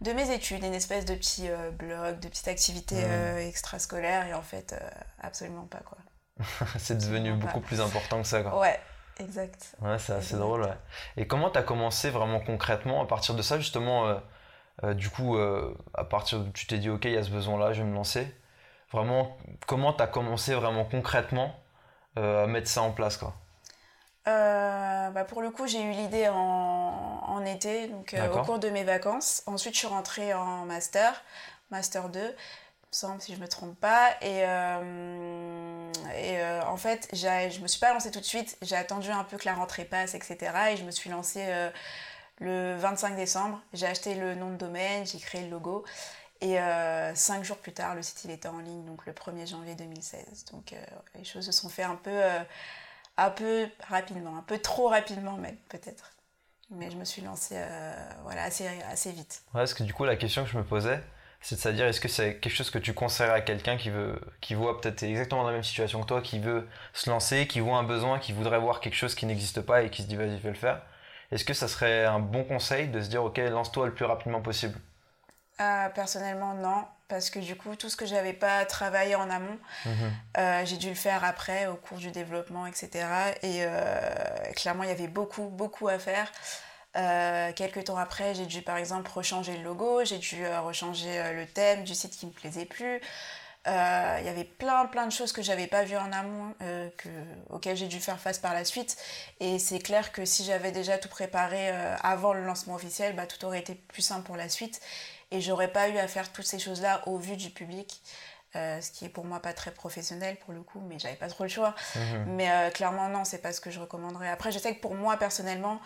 de 0.00 0.12
mes 0.12 0.32
études, 0.32 0.62
une 0.62 0.74
espèce 0.74 1.04
de 1.04 1.14
petit 1.14 1.48
euh, 1.48 1.70
blog, 1.70 2.20
de 2.20 2.28
petite 2.28 2.48
activité 2.48 2.96
euh, 2.98 3.48
extrascolaire, 3.48 4.26
et 4.26 4.34
en 4.34 4.42
fait, 4.42 4.72
euh, 4.72 4.90
absolument 5.20 5.66
pas 5.66 5.80
quoi. 5.80 5.98
c'est 6.78 6.98
devenu 6.98 7.32
beaucoup 7.32 7.60
plus 7.60 7.80
important 7.80 8.20
que 8.20 8.28
ça 8.28 8.42
quoi. 8.42 8.58
Ouais, 8.60 8.78
exact. 9.18 9.74
Ouais, 9.80 9.98
c'est 9.98 10.12
assez 10.12 10.36
drôle. 10.36 10.62
Ouais. 10.62 10.76
Et 11.16 11.26
comment 11.26 11.50
tu 11.50 11.58
as 11.58 11.62
commencé 11.62 12.10
vraiment 12.10 12.40
concrètement 12.40 13.02
à 13.02 13.06
partir 13.06 13.34
de 13.34 13.42
ça, 13.42 13.58
justement, 13.58 14.20
du 14.94 15.08
coup, 15.08 15.38
à 15.94 16.04
partir 16.04 16.40
de 16.40 16.50
tu 16.50 16.66
t'es 16.66 16.76
dit, 16.76 16.90
ok, 16.90 17.06
il 17.06 17.12
y 17.12 17.16
a 17.16 17.22
ce 17.22 17.30
besoin-là, 17.30 17.72
je 17.72 17.82
vais 17.82 17.88
me 17.88 17.94
lancer. 17.94 18.26
Vraiment, 18.92 19.36
comment 19.66 19.94
tu 19.94 20.02
as 20.02 20.06
commencé 20.06 20.54
vraiment 20.54 20.84
concrètement 20.84 21.54
à 22.16 22.46
mettre 22.46 22.68
ça 22.68 22.82
en 22.82 22.92
place 22.92 23.16
quoi? 23.16 23.34
Euh, 24.28 25.10
bah 25.10 25.24
pour 25.24 25.40
le 25.40 25.50
coup, 25.50 25.66
j'ai 25.68 25.80
eu 25.80 25.92
l'idée 25.92 26.28
en, 26.28 26.34
en, 26.34 27.44
été, 27.44 27.86
donc 27.86 28.12
euh, 28.12 28.28
au 28.32 28.42
cours 28.42 28.58
de 28.58 28.68
mes 28.70 28.82
vacances. 28.82 29.42
Ensuite, 29.46 29.74
je 29.74 29.78
suis 29.78 29.86
rentrée 29.86 30.34
en 30.34 30.64
master, 30.64 31.22
master 31.70 32.08
2, 32.08 32.34
semble 32.90 33.20
si 33.20 33.34
je 33.36 33.40
me 33.40 33.46
trompe 33.46 33.78
pas. 33.78 34.10
Et, 34.22 34.42
euh, 34.44 35.92
et 36.18 36.42
en 36.66 36.76
fait, 36.76 37.08
je 37.12 37.60
me 37.60 37.68
suis 37.68 37.78
pas 37.78 37.92
lancée 37.92 38.10
tout 38.10 38.18
de 38.20 38.24
suite. 38.24 38.58
J'ai 38.62 38.76
attendu 38.76 39.10
un 39.10 39.22
peu 39.22 39.36
que 39.36 39.44
la 39.44 39.54
rentrée 39.54 39.84
passe, 39.84 40.14
etc. 40.14 40.38
Et 40.72 40.76
je 40.76 40.82
me 40.82 40.90
suis 40.90 41.08
lancée 41.10 41.46
le 42.40 42.74
25 42.76 43.14
décembre. 43.14 43.60
J'ai 43.74 43.86
acheté 43.86 44.16
le 44.16 44.34
nom 44.34 44.50
de 44.50 44.56
domaine, 44.56 45.06
j'ai 45.06 45.18
créé 45.18 45.42
le 45.42 45.50
logo. 45.50 45.84
Et 46.40 46.56
cinq 47.14 47.44
jours 47.44 47.58
plus 47.58 47.72
tard, 47.72 47.94
le 47.94 48.02
site 48.02 48.24
il 48.24 48.32
était 48.32 48.48
en 48.48 48.58
ligne, 48.58 48.84
donc 48.84 49.06
le 49.06 49.12
1er 49.12 49.48
janvier 49.48 49.76
2016. 49.76 50.46
Donc 50.52 50.74
les 51.14 51.24
choses 51.24 51.46
se 51.46 51.52
sont 51.52 51.68
fait 51.68 51.84
un 51.84 51.96
peu 51.96 52.20
un 53.16 53.30
peu 53.30 53.66
rapidement, 53.88 54.36
un 54.36 54.42
peu 54.42 54.58
trop 54.58 54.88
rapidement 54.88 55.36
même 55.36 55.56
peut-être. 55.68 56.12
Mais 56.70 56.90
je 56.90 56.96
me 56.96 57.04
suis 57.04 57.22
lancée 57.22 57.54
euh, 57.56 58.10
voilà, 58.24 58.42
assez, 58.42 58.66
assez 58.90 59.12
vite. 59.12 59.42
Ouais, 59.54 59.60
parce 59.60 59.74
que 59.74 59.84
du 59.84 59.94
coup, 59.94 60.04
la 60.04 60.16
question 60.16 60.42
que 60.44 60.50
je 60.50 60.58
me 60.58 60.64
posais, 60.64 61.00
c'est 61.40 61.54
de 61.54 61.60
se 61.60 61.68
dire 61.68 61.86
est-ce 61.86 62.00
que 62.00 62.08
c'est 62.08 62.38
quelque 62.40 62.54
chose 62.54 62.70
que 62.70 62.78
tu 62.78 62.92
conseillerais 62.92 63.34
à 63.36 63.40
quelqu'un 63.40 63.76
qui 63.76 63.90
veut 63.90 64.20
qui 64.40 64.54
voit 64.54 64.80
peut-être 64.80 65.02
exactement 65.04 65.44
la 65.44 65.52
même 65.52 65.62
situation 65.62 66.00
que 66.02 66.06
toi 66.06 66.20
qui 66.22 66.40
veut 66.40 66.66
se 66.92 67.08
lancer 67.08 67.46
qui 67.46 67.60
voit 67.60 67.78
un 67.78 67.84
besoin 67.84 68.18
qui 68.18 68.32
voudrait 68.32 68.58
voir 68.58 68.80
quelque 68.80 68.96
chose 68.96 69.14
qui 69.14 69.26
n'existe 69.26 69.60
pas 69.60 69.82
et 69.82 69.90
qui 69.90 70.02
se 70.02 70.08
dit 70.08 70.16
vas-y 70.16 70.38
je 70.38 70.42
vais 70.42 70.48
le 70.50 70.54
faire? 70.56 70.82
Est-ce 71.30 71.44
que 71.44 71.54
ça 71.54 71.68
serait 71.68 72.04
un 72.04 72.18
bon 72.20 72.44
conseil 72.44 72.88
de 72.88 73.00
se 73.00 73.08
dire 73.08 73.22
ok 73.24 73.38
lance-toi 73.38 73.86
le 73.86 73.94
plus 73.94 74.04
rapidement 74.04 74.42
possible? 74.42 74.78
Euh, 75.60 75.88
personnellement 75.90 76.54
non 76.54 76.84
parce 77.08 77.30
que 77.30 77.38
du 77.38 77.54
coup, 77.54 77.76
tout 77.76 77.88
ce 77.88 77.96
que 77.96 78.04
j'avais 78.04 78.32
pas 78.32 78.64
travaillé 78.64 79.14
en 79.14 79.30
amont, 79.30 79.58
mhm. 79.84 79.92
euh, 80.38 80.66
j'ai 80.66 80.76
dû 80.76 80.88
le 80.88 80.96
faire 80.96 81.22
après, 81.24 81.68
au 81.68 81.76
cours 81.76 81.98
du 81.98 82.10
développement, 82.10 82.66
etc. 82.66 83.06
Et 83.42 83.58
euh, 83.60 84.00
clairement, 84.56 84.82
il 84.82 84.88
y 84.88 84.92
avait 84.92 85.06
beaucoup, 85.06 85.44
beaucoup 85.44 85.86
à 85.86 86.00
faire. 86.00 86.32
Euh, 86.96 87.52
quelques 87.52 87.84
temps 87.84 87.96
après, 87.96 88.34
j'ai 88.34 88.46
dû 88.46 88.62
par 88.62 88.76
exemple 88.76 89.08
rechanger 89.08 89.56
le 89.56 89.62
logo, 89.62 90.04
j'ai 90.04 90.18
dû 90.18 90.44
rechanger 90.64 91.32
le 91.32 91.46
thème 91.46 91.84
du 91.84 91.94
site 91.94 92.16
qui 92.16 92.26
me 92.26 92.32
plaisait 92.32 92.64
plus. 92.64 93.00
Euh, 93.66 94.18
il 94.20 94.26
y 94.26 94.28
avait 94.28 94.44
plein 94.44 94.86
plein 94.86 95.06
de 95.06 95.12
choses 95.12 95.32
que 95.32 95.42
j'avais 95.42 95.66
pas 95.66 95.82
vues 95.82 95.96
en 95.96 96.12
amont, 96.12 96.54
euh, 96.62 96.88
que, 96.96 97.08
auxquelles 97.50 97.76
j'ai 97.76 97.88
dû 97.88 97.98
faire 97.98 98.20
face 98.20 98.38
par 98.38 98.54
la 98.54 98.64
suite. 98.64 98.96
Et 99.40 99.58
c'est 99.58 99.80
clair 99.80 100.12
que 100.12 100.24
si 100.24 100.44
j'avais 100.44 100.70
déjà 100.70 100.98
tout 100.98 101.08
préparé 101.08 101.70
euh, 101.70 101.96
avant 102.02 102.32
le 102.32 102.44
lancement 102.44 102.74
officiel, 102.74 103.16
bah, 103.16 103.26
tout 103.26 103.44
aurait 103.44 103.58
été 103.58 103.74
plus 103.74 104.02
simple 104.02 104.22
pour 104.22 104.36
la 104.36 104.48
suite. 104.48 104.80
Et 105.30 105.40
j'aurais 105.40 105.72
pas 105.72 105.88
eu 105.88 105.98
à 105.98 106.08
faire 106.08 106.32
toutes 106.32 106.46
ces 106.46 106.58
choses-là 106.58 107.02
au 107.06 107.18
vu 107.18 107.36
du 107.36 107.50
public. 107.50 108.00
ce 108.54 108.90
qui 108.90 109.04
est 109.04 109.10
pour 109.10 109.24
moi 109.24 109.40
pas 109.40 109.52
très 109.52 109.70
professionnel 109.70 110.36
pour 110.36 110.54
le 110.54 110.62
coup, 110.62 110.80
mais 110.88 110.98
j'avais 110.98 111.16
pas 111.16 111.28
trop 111.28 111.44
le 111.44 111.50
choix. 111.50 111.74
Mhm. 111.94 112.24
Mais 112.36 112.70
clairement, 112.72 113.08
non, 113.08 113.24
c'est 113.24 113.42
pas 113.42 113.52
ce 113.52 113.60
que 113.60 113.70
je 113.70 113.78
recommanderais. 113.80 114.30
Après, 114.30 114.50
je 114.50 114.58
sais 114.58 114.74
que 114.74 114.80
pour 114.80 114.94
moi, 114.94 115.18
personnellement, 115.18 115.78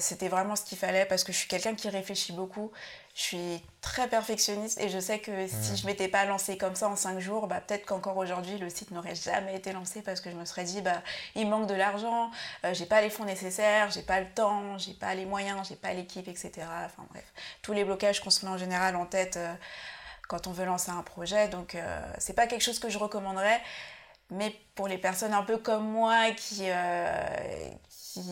c'était 0.00 0.28
vraiment 0.28 0.54
ce 0.54 0.62
qu'il 0.62 0.78
fallait 0.78 1.04
parce 1.04 1.24
que 1.24 1.32
je 1.32 1.38
suis 1.38 1.48
quelqu'un 1.48 1.74
qui 1.74 1.88
réfléchit 1.88 2.32
beaucoup 2.32 2.70
je 3.18 3.24
suis 3.24 3.64
très 3.80 4.06
perfectionniste 4.06 4.80
et 4.80 4.88
je 4.88 5.00
sais 5.00 5.18
que 5.18 5.48
si 5.48 5.76
je 5.76 5.84
m'étais 5.86 6.06
pas 6.06 6.24
lancée 6.24 6.56
comme 6.56 6.76
ça 6.76 6.88
en 6.88 6.94
5 6.94 7.18
jours, 7.18 7.48
bah, 7.48 7.60
peut-être 7.60 7.84
qu'encore 7.84 8.16
aujourd'hui 8.16 8.58
le 8.58 8.70
site 8.70 8.92
n'aurait 8.92 9.16
jamais 9.16 9.56
été 9.56 9.72
lancé 9.72 10.02
parce 10.02 10.20
que 10.20 10.30
je 10.30 10.36
me 10.36 10.44
serais 10.44 10.62
dit 10.62 10.82
bah 10.82 11.02
il 11.34 11.48
manque 11.48 11.66
de 11.66 11.74
l'argent, 11.74 12.30
euh, 12.64 12.72
j'ai 12.74 12.86
pas 12.86 13.00
les 13.00 13.10
fonds 13.10 13.24
nécessaires, 13.24 13.90
j'ai 13.90 14.02
pas 14.02 14.20
le 14.20 14.28
temps, 14.30 14.78
j'ai 14.78 14.94
pas 14.94 15.16
les 15.16 15.26
moyens, 15.26 15.66
j'ai 15.68 15.74
pas 15.74 15.94
l'équipe, 15.94 16.28
etc. 16.28 16.52
Enfin 16.84 17.04
bref, 17.10 17.24
tous 17.60 17.72
les 17.72 17.84
blocages 17.84 18.20
qu'on 18.20 18.30
se 18.30 18.46
met 18.46 18.52
en 18.52 18.56
général 18.56 18.94
en 18.94 19.04
tête 19.04 19.36
euh, 19.36 19.52
quand 20.28 20.46
on 20.46 20.52
veut 20.52 20.66
lancer 20.66 20.92
un 20.92 21.02
projet. 21.02 21.48
Donc 21.48 21.74
euh, 21.74 22.00
c'est 22.18 22.34
pas 22.34 22.46
quelque 22.46 22.62
chose 22.62 22.78
que 22.78 22.88
je 22.88 22.98
recommanderais. 22.98 23.60
Mais 24.30 24.54
pour 24.76 24.86
les 24.86 24.98
personnes 24.98 25.34
un 25.34 25.42
peu 25.42 25.58
comme 25.58 25.90
moi 25.90 26.30
qui, 26.36 26.68
qui, 27.88 28.22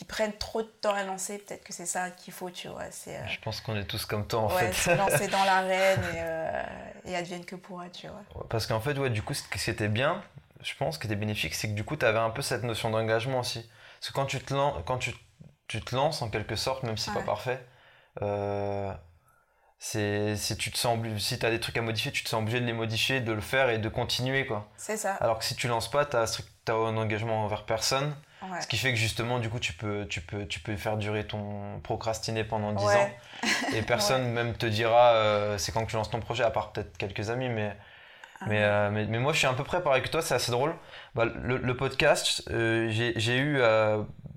qui 0.00 0.06
prennent 0.06 0.32
trop 0.32 0.62
de 0.62 0.66
temps 0.66 0.94
à 0.94 1.02
lancer, 1.04 1.36
peut-être 1.36 1.62
que 1.62 1.74
c'est 1.74 1.84
ça 1.84 2.08
qu'il 2.10 2.32
faut, 2.32 2.48
tu 2.48 2.68
vois. 2.68 2.90
C'est, 2.90 3.16
euh, 3.16 3.26
Je 3.28 3.38
pense 3.40 3.60
qu'on 3.60 3.76
est 3.76 3.84
tous 3.84 4.06
comme 4.06 4.26
toi, 4.26 4.40
en 4.40 4.48
ouais, 4.48 4.72
fait. 4.72 4.92
se 4.92 4.96
lancer 4.96 5.28
dans 5.28 5.44
l'arène 5.44 6.00
et, 6.14 6.20
euh, 6.22 6.62
et 7.04 7.14
advienne 7.14 7.44
que 7.44 7.54
pourra, 7.54 7.90
tu 7.90 8.08
vois. 8.08 8.22
Parce 8.48 8.66
qu'en 8.66 8.80
fait, 8.80 8.96
ouais, 8.96 9.10
du 9.10 9.20
coup, 9.20 9.34
ce 9.34 9.42
qui 9.42 9.68
était 9.68 9.88
bien, 9.88 10.24
je 10.62 10.72
pense, 10.78 10.94
ce 10.94 11.00
qui 11.00 11.06
était 11.06 11.16
bénéfique, 11.16 11.54
c'est 11.54 11.68
que 11.68 11.74
du 11.74 11.84
coup, 11.84 11.98
tu 11.98 12.06
avais 12.06 12.18
un 12.18 12.30
peu 12.30 12.40
cette 12.40 12.62
notion 12.62 12.88
d'engagement 12.88 13.40
aussi. 13.40 13.68
Parce 14.00 14.08
que 14.08 14.14
quand 14.14 14.24
tu 14.24 14.40
te, 14.40 14.54
lances, 14.54 14.82
quand 14.86 14.96
tu, 14.96 15.12
tu 15.68 15.82
te 15.82 15.94
lances, 15.94 16.22
en 16.22 16.30
quelque 16.30 16.56
sorte, 16.56 16.82
même 16.82 16.96
si 16.96 17.10
c'est 17.10 17.12
pas 17.12 17.20
parfait, 17.20 17.62
euh, 18.22 18.90
c'est 19.78 20.34
si 20.36 20.56
tu 20.56 20.70
te 20.70 20.78
sens 20.78 20.98
si 21.18 21.38
tu 21.38 21.44
as 21.44 21.50
des 21.50 21.60
trucs 21.60 21.76
à 21.78 21.82
modifier 21.82 22.12
tu 22.12 22.22
te 22.22 22.28
sens 22.28 22.42
obligé 22.42 22.60
de 22.60 22.66
les 22.66 22.74
modifier 22.74 23.20
de 23.20 23.32
le 23.32 23.40
faire 23.40 23.70
et 23.70 23.78
de 23.78 23.88
continuer 23.88 24.44
quoi 24.44 24.68
c'est 24.76 24.98
ça 24.98 25.14
alors 25.14 25.38
que 25.38 25.44
si 25.44 25.54
tu 25.54 25.68
lances 25.68 25.90
pas 25.90 26.04
tu 26.04 26.16
as, 26.16 26.42
un 26.68 26.96
engagement 26.98 27.44
envers 27.44 27.64
personne 27.64 28.14
ce 28.60 28.66
qui 28.66 28.76
fait 28.76 28.90
que 28.90 28.98
justement, 28.98 29.38
du 29.38 29.48
coup, 29.48 29.58
tu 29.58 29.72
peux, 29.72 30.06
tu 30.08 30.20
peux, 30.20 30.46
tu 30.46 30.60
peux 30.60 30.76
faire 30.76 30.96
durer 30.96 31.26
ton 31.26 31.80
procrastiner 31.82 32.44
pendant 32.44 32.72
10 32.72 32.84
ans. 32.84 33.10
Et 33.74 33.82
personne 33.86 34.30
même 34.32 34.54
te 34.54 34.66
dira 34.66 35.12
euh, 35.12 35.58
c'est 35.58 35.72
quand 35.72 35.84
que 35.84 35.90
tu 35.90 35.96
lances 35.96 36.10
ton 36.10 36.20
projet, 36.20 36.42
à 36.42 36.50
part 36.50 36.72
peut-être 36.72 36.96
quelques 36.96 37.30
amis. 37.30 37.48
Mais, 37.48 37.76
ah 38.40 38.46
euh, 38.48 38.90
mais, 38.90 39.04
mais, 39.06 39.18
moi, 39.18 39.32
je 39.32 39.38
suis 39.38 39.46
un 39.46 39.54
peu 39.54 39.64
près 39.64 39.82
pareil 39.82 40.02
que 40.02 40.08
toi, 40.08 40.22
c'est 40.22 40.34
assez 40.34 40.52
drôle. 40.52 40.74
Bah, 41.14 41.24
le, 41.26 41.76
podcast, 41.76 42.48
euh, 42.50 42.88
j'ai 42.90 43.36
eu, 43.36 43.60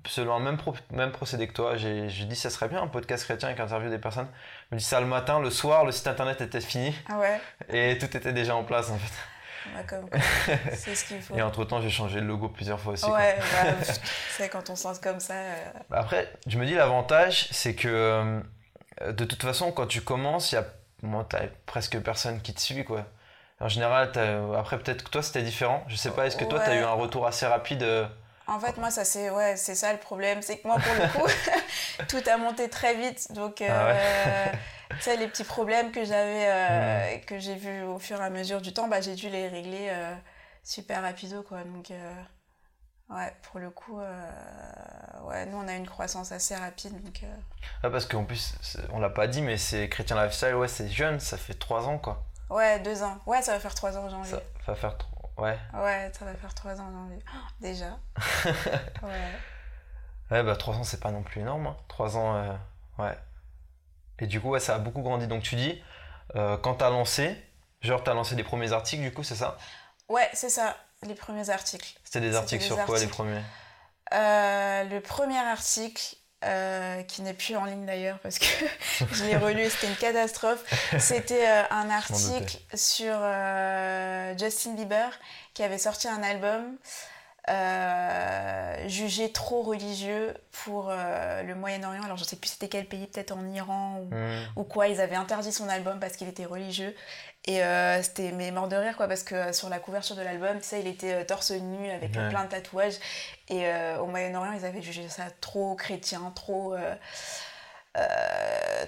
selon 0.06 0.38
le 0.38 0.44
même, 0.44 0.58
même 0.90 1.10
procédé 1.12 1.48
que 1.48 1.54
toi, 1.54 1.76
j'ai 1.76 2.08
dit 2.08 2.36
ça 2.36 2.50
serait 2.50 2.68
bien 2.68 2.82
un 2.82 2.88
podcast 2.88 3.24
chrétien 3.24 3.48
avec 3.48 3.60
interview 3.60 3.88
des 3.88 3.98
personnes. 3.98 4.28
Je 4.70 4.76
me 4.76 4.78
dis 4.80 4.84
ça 4.84 5.00
le 5.00 5.06
matin, 5.06 5.40
le 5.40 5.50
soir, 5.50 5.84
le 5.84 5.92
site 5.92 6.08
internet 6.08 6.40
était 6.42 6.60
fini. 6.60 6.94
Ah. 7.08 7.20
Et 7.70 7.96
tout 7.98 8.14
était 8.16 8.32
déjà 8.32 8.54
en 8.54 8.64
place 8.64 8.90
en 8.90 8.98
fait. 8.98 9.33
c'est 10.72 10.94
ce 10.94 11.04
qu'il 11.04 11.20
faut. 11.20 11.34
Et 11.34 11.42
entre 11.42 11.64
temps, 11.64 11.80
j'ai 11.80 11.90
changé 11.90 12.20
le 12.20 12.26
logo 12.26 12.48
plusieurs 12.48 12.80
fois 12.80 12.94
aussi. 12.94 13.06
Ouais, 13.06 13.36
bah, 13.38 13.70
c'est 14.36 14.48
quand 14.48 14.70
on 14.70 14.76
sent 14.76 15.00
comme 15.02 15.20
ça. 15.20 15.34
Euh. 15.34 15.56
Bah, 15.90 15.98
après, 16.00 16.30
je 16.46 16.58
me 16.58 16.66
dis 16.66 16.74
l'avantage, 16.74 17.48
c'est 17.50 17.74
que 17.74 17.88
euh, 17.88 19.12
de 19.12 19.24
toute 19.24 19.42
façon, 19.42 19.72
quand 19.72 19.86
tu 19.86 20.00
commences, 20.00 20.52
il 20.52 20.56
y 20.56 20.58
a 20.58 20.64
moi, 21.04 21.26
t'as 21.28 21.46
presque 21.66 21.98
personne 22.00 22.40
qui 22.40 22.54
te 22.54 22.60
suit, 22.60 22.84
quoi. 22.84 23.06
En 23.60 23.68
général, 23.68 24.10
après 24.58 24.78
peut-être 24.78 25.04
que 25.04 25.10
toi 25.10 25.22
c'était 25.22 25.42
différent. 25.42 25.84
Je 25.88 25.96
sais 25.96 26.10
pas, 26.10 26.26
est-ce 26.26 26.36
que 26.36 26.44
toi 26.44 26.60
tu 26.60 26.70
as 26.70 26.80
eu 26.80 26.82
un 26.82 26.92
retour 26.92 27.26
assez 27.26 27.46
rapide 27.46 27.82
euh, 27.82 28.04
En 28.46 28.60
fait, 28.60 28.76
moi, 28.76 28.90
ça 28.90 29.04
c'est 29.04 29.30
ouais, 29.30 29.56
c'est 29.56 29.74
ça 29.74 29.92
le 29.92 29.98
problème, 29.98 30.42
c'est 30.42 30.58
que 30.58 30.66
moi 30.66 30.76
pour 30.76 30.94
le 30.94 31.08
coup, 31.12 31.30
tout 32.08 32.22
a 32.30 32.36
monté 32.36 32.68
très 32.68 32.94
vite, 32.94 33.32
donc 33.32 33.62
ah 33.62 33.94
tu 34.96 35.02
sais, 35.02 35.16
les 35.16 35.28
petits 35.28 35.44
problèmes 35.44 35.92
que 35.92 36.04
j'avais, 36.04 36.46
euh, 36.46 37.18
que 37.26 37.38
j'ai 37.38 37.54
vus 37.54 37.82
au 37.82 37.98
fur 37.98 38.20
et 38.20 38.24
à 38.24 38.30
mesure 38.30 38.60
du 38.60 38.72
temps, 38.72 38.88
bah, 38.88 39.00
j'ai 39.00 39.14
dû 39.14 39.28
les 39.28 39.48
régler 39.48 39.88
euh, 39.90 40.14
super 40.62 41.02
rapido, 41.02 41.42
quoi. 41.42 41.64
Donc, 41.64 41.90
euh, 41.90 42.14
ouais, 43.10 43.32
pour 43.42 43.60
le 43.60 43.70
coup, 43.70 43.98
ouais, 43.98 45.46
nous, 45.46 45.56
on 45.56 45.68
a 45.68 45.74
une 45.74 45.86
croissance 45.86 46.32
assez 46.32 46.54
rapide, 46.54 47.02
donc... 47.02 47.22
Ah, 47.82 47.90
parce 47.90 48.06
qu'en 48.06 48.24
plus, 48.24 48.54
on 48.92 49.00
l'a 49.00 49.10
pas 49.10 49.26
dit, 49.26 49.42
mais 49.42 49.56
c'est 49.56 49.88
Chrétien 49.88 50.22
Lifestyle, 50.22 50.54
ouais, 50.54 50.68
c'est 50.68 50.88
jeune, 50.88 51.20
ça 51.20 51.36
fait 51.36 51.54
trois 51.54 51.88
ans, 51.88 51.98
quoi. 51.98 52.24
Ouais, 52.50 52.78
deux 52.80 53.02
ans. 53.02 53.18
Ouais, 53.26 53.42
ça 53.42 53.52
va 53.52 53.60
faire 53.60 53.74
trois 53.74 53.96
ans 53.96 54.04
en 54.04 54.10
janvier. 54.10 54.38
Ça 54.64 54.72
va 54.72 54.74
faire... 54.74 54.96
Ouais. 55.36 55.58
Ouais, 55.72 56.12
ça 56.16 56.24
va 56.24 56.34
faire 56.34 56.54
trois 56.54 56.80
ans 56.80 56.86
en 56.86 56.92
janvier. 56.92 57.18
Oh, 57.34 57.38
déjà. 57.60 57.98
ouais. 59.02 59.32
Ouais, 60.30 60.42
bah 60.42 60.56
trois 60.56 60.74
ans, 60.76 60.84
c'est 60.84 61.00
pas 61.00 61.10
non 61.10 61.22
plus 61.22 61.40
énorme, 61.40 61.66
hein. 61.66 61.76
Trois 61.88 62.16
ans, 62.16 62.58
ouais. 62.98 63.18
Et 64.20 64.26
du 64.26 64.40
coup, 64.40 64.50
ouais, 64.50 64.60
ça 64.60 64.76
a 64.76 64.78
beaucoup 64.78 65.02
grandi. 65.02 65.26
Donc 65.26 65.42
tu 65.42 65.56
dis, 65.56 65.82
euh, 66.36 66.56
quand 66.56 66.76
tu 66.76 66.84
as 66.84 66.90
lancé, 66.90 67.36
genre 67.82 68.02
tu 68.02 68.10
as 68.10 68.14
lancé 68.14 68.34
les 68.36 68.44
premiers 68.44 68.72
articles, 68.72 69.02
du 69.02 69.12
coup, 69.12 69.22
c'est 69.22 69.34
ça? 69.34 69.58
Ouais, 70.08 70.28
c'est 70.32 70.50
ça, 70.50 70.76
les 71.02 71.14
premiers 71.14 71.50
articles. 71.50 71.98
C'était 72.04 72.20
des 72.20 72.36
articles 72.36 72.64
sur 72.64 72.84
quoi 72.84 72.98
les 72.98 73.06
premiers? 73.06 73.42
Euh, 74.12 74.84
Le 74.84 75.00
premier 75.00 75.38
article, 75.38 76.16
euh, 76.44 77.02
qui 77.02 77.22
n'est 77.22 77.34
plus 77.34 77.56
en 77.56 77.64
ligne 77.64 77.86
d'ailleurs 77.86 78.18
parce 78.20 78.38
que 78.38 78.46
je 79.12 79.24
l'ai 79.24 79.36
relu 79.36 79.62
et 79.62 79.70
c'était 79.70 79.88
une 79.88 79.96
catastrophe. 79.96 80.64
C'était 80.98 81.46
un 81.70 81.90
article 81.90 82.58
sur 82.74 83.14
Justin 84.38 84.74
Bieber 84.74 85.10
qui 85.54 85.62
avait 85.62 85.78
sorti 85.78 86.08
un 86.08 86.22
album 86.22 86.76
euh, 87.50 88.88
jugé 88.88 89.30
trop 89.30 89.60
religieux 89.60 90.32
pour 90.64 90.88
euh, 90.88 91.42
le 91.42 91.54
Moyen-Orient. 91.54 92.02
Alors 92.02 92.16
je 92.16 92.24
sais 92.24 92.36
plus 92.36 92.48
c'était 92.48 92.68
quel 92.68 92.86
pays, 92.86 93.06
peut-être 93.06 93.32
en 93.32 93.46
Iran 93.52 94.00
hmm. 94.10 94.58
ou, 94.58 94.64
quoi. 94.64 94.88
Ils 94.88 94.98
avaient 95.00 95.16
interdit 95.16 95.52
son 95.52 95.68
album 95.68 96.00
parce 96.00 96.16
qu'il 96.16 96.26
était 96.26 96.46
religieux. 96.46 96.94
Et 97.46 97.62
euh, 97.62 98.02
c'était 98.02 98.32
mais 98.32 98.50
mort 98.50 98.68
de 98.68 98.76
rire 98.76 98.96
quoi 98.96 99.06
parce 99.06 99.22
que 99.22 99.52
sur 99.52 99.68
la 99.68 99.78
couverture 99.78 100.16
de 100.16 100.22
l'album, 100.22 100.60
sais, 100.60 100.80
il 100.80 100.86
était 100.86 101.26
torse 101.26 101.50
nu 101.50 101.90
avec 101.90 102.12
plein 102.12 102.44
de 102.44 102.48
tatouages. 102.48 102.98
Et 103.48 103.68
au 104.00 104.06
Moyen-Orient, 104.06 104.52
ils 104.52 104.64
avaient 104.64 104.82
jugé 104.82 105.08
ça 105.08 105.24
trop 105.40 105.74
chrétien, 105.74 106.32
trop... 106.34 106.74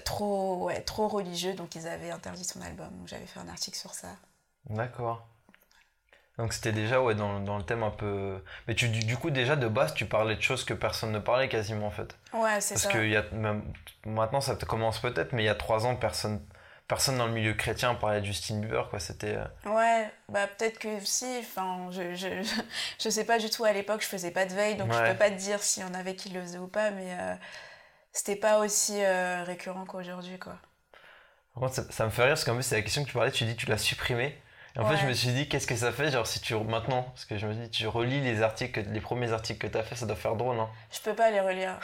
trop, 0.03 0.65
ouais, 0.65 0.81
trop 0.81 1.07
religieux, 1.07 1.53
donc 1.53 1.75
ils 1.75 1.87
avaient 1.87 2.11
interdit 2.11 2.43
son 2.43 2.61
album. 2.61 2.89
J'avais 3.05 3.27
fait 3.27 3.39
un 3.39 3.47
article 3.47 3.77
sur 3.77 3.93
ça. 3.93 4.09
D'accord. 4.69 5.27
Donc 6.37 6.53
c'était 6.53 6.71
déjà 6.71 7.01
ouais, 7.01 7.15
dans, 7.15 7.39
dans, 7.39 7.57
le 7.57 7.63
thème 7.63 7.81
un 7.83 7.89
peu... 7.89 8.39
Mais 8.67 8.75
tu, 8.75 8.89
du, 8.89 9.17
coup 9.17 9.31
déjà 9.31 9.55
de 9.55 9.67
base 9.67 9.93
tu 9.95 10.05
parlais 10.05 10.35
de 10.35 10.41
choses 10.41 10.63
que 10.63 10.73
personne 10.73 11.11
ne 11.11 11.19
parlait 11.19 11.49
quasiment 11.49 11.87
en 11.87 11.91
fait. 11.91 12.15
Ouais 12.33 12.61
c'est 12.61 12.77
ça. 12.77 12.89
Parce 12.89 12.99
que 12.99 13.07
y 13.07 13.15
a, 13.15 13.23
même, 13.31 13.63
maintenant 14.05 14.39
ça 14.39 14.55
commence 14.55 14.99
peut-être 14.99 15.33
mais 15.33 15.43
il 15.43 15.45
y 15.47 15.49
a 15.49 15.55
trois 15.55 15.87
ans 15.87 15.95
personne, 15.95 16.39
personne 16.87 17.17
dans 17.17 17.27
le 17.27 17.33
milieu 17.33 17.53
chrétien 17.53 17.93
parlait 17.95 18.21
de 18.21 18.25
Justin 18.25 18.59
Bieber 18.59 18.89
quoi. 18.89 18.99
C'était... 18.99 19.35
Euh, 19.35 19.69
ouais 19.69 20.11
bah 20.29 20.47
peut-être 20.47 20.79
que 20.79 20.99
si, 21.03 21.25
enfin 21.39 21.89
je, 21.91 22.15
je, 22.15 22.27
je, 22.99 23.09
sais 23.09 23.25
pas 23.25 23.39
du 23.39 23.49
tout 23.49 23.65
à 23.65 23.73
l'époque 23.73 24.01
je 24.01 24.07
faisais 24.07 24.31
pas 24.31 24.45
de 24.45 24.53
veille 24.53 24.75
donc 24.75 24.91
je 24.93 25.11
peux 25.11 25.17
pas 25.17 25.29
te 25.29 25.35
dire 25.35 25.61
s'il 25.61 25.83
y 25.83 25.85
en 25.85 25.93
avait 25.93 26.15
qui 26.15 26.29
le 26.29 26.41
faisaient 26.41 26.57
ou 26.57 26.67
pas 26.67 26.91
mais 26.91 27.17
euh, 27.19 27.35
c'était 28.13 28.35
pas 28.35 28.59
aussi 28.59 29.03
euh, 29.03 29.43
récurrent 29.43 29.85
qu'aujourd'hui 29.85 30.39
quoi. 30.39 30.57
Par 31.53 31.61
contre 31.61 31.75
ça, 31.75 31.91
ça, 31.91 32.05
me 32.05 32.09
fait 32.09 32.23
rire 32.23 32.31
parce 32.31 32.45
qu'en 32.45 32.53
plus 32.53 32.63
c'est 32.63 32.75
la 32.75 32.81
question 32.81 33.03
que 33.03 33.07
tu 33.07 33.13
parlais 33.13 33.31
tu 33.31 33.45
dis 33.45 33.55
tu 33.55 33.65
l'as 33.65 33.77
en 34.77 34.85
fait, 34.85 34.97
je 34.97 35.05
me 35.07 35.13
suis 35.13 35.29
dit, 35.29 35.49
qu'est-ce 35.49 35.67
que 35.67 35.75
ça 35.75 35.91
fait, 35.91 36.11
genre, 36.11 36.27
si 36.27 36.39
tu. 36.39 36.55
Maintenant, 36.55 37.03
parce 37.03 37.25
que 37.25 37.37
je 37.37 37.47
me 37.47 37.53
dis, 37.53 37.69
tu 37.69 37.87
relis 37.87 38.21
les 38.21 38.41
articles, 38.41 38.83
les 38.91 39.01
premiers 39.01 39.31
articles 39.31 39.59
que 39.59 39.71
tu 39.71 39.77
as 39.77 39.83
fait, 39.83 39.95
ça 39.95 40.05
doit 40.05 40.15
faire 40.15 40.35
drôle, 40.35 40.59
hein. 40.59 40.69
Je 40.91 40.99
peux 40.99 41.13
pas 41.13 41.31
les 41.31 41.39
relire. 41.39 41.79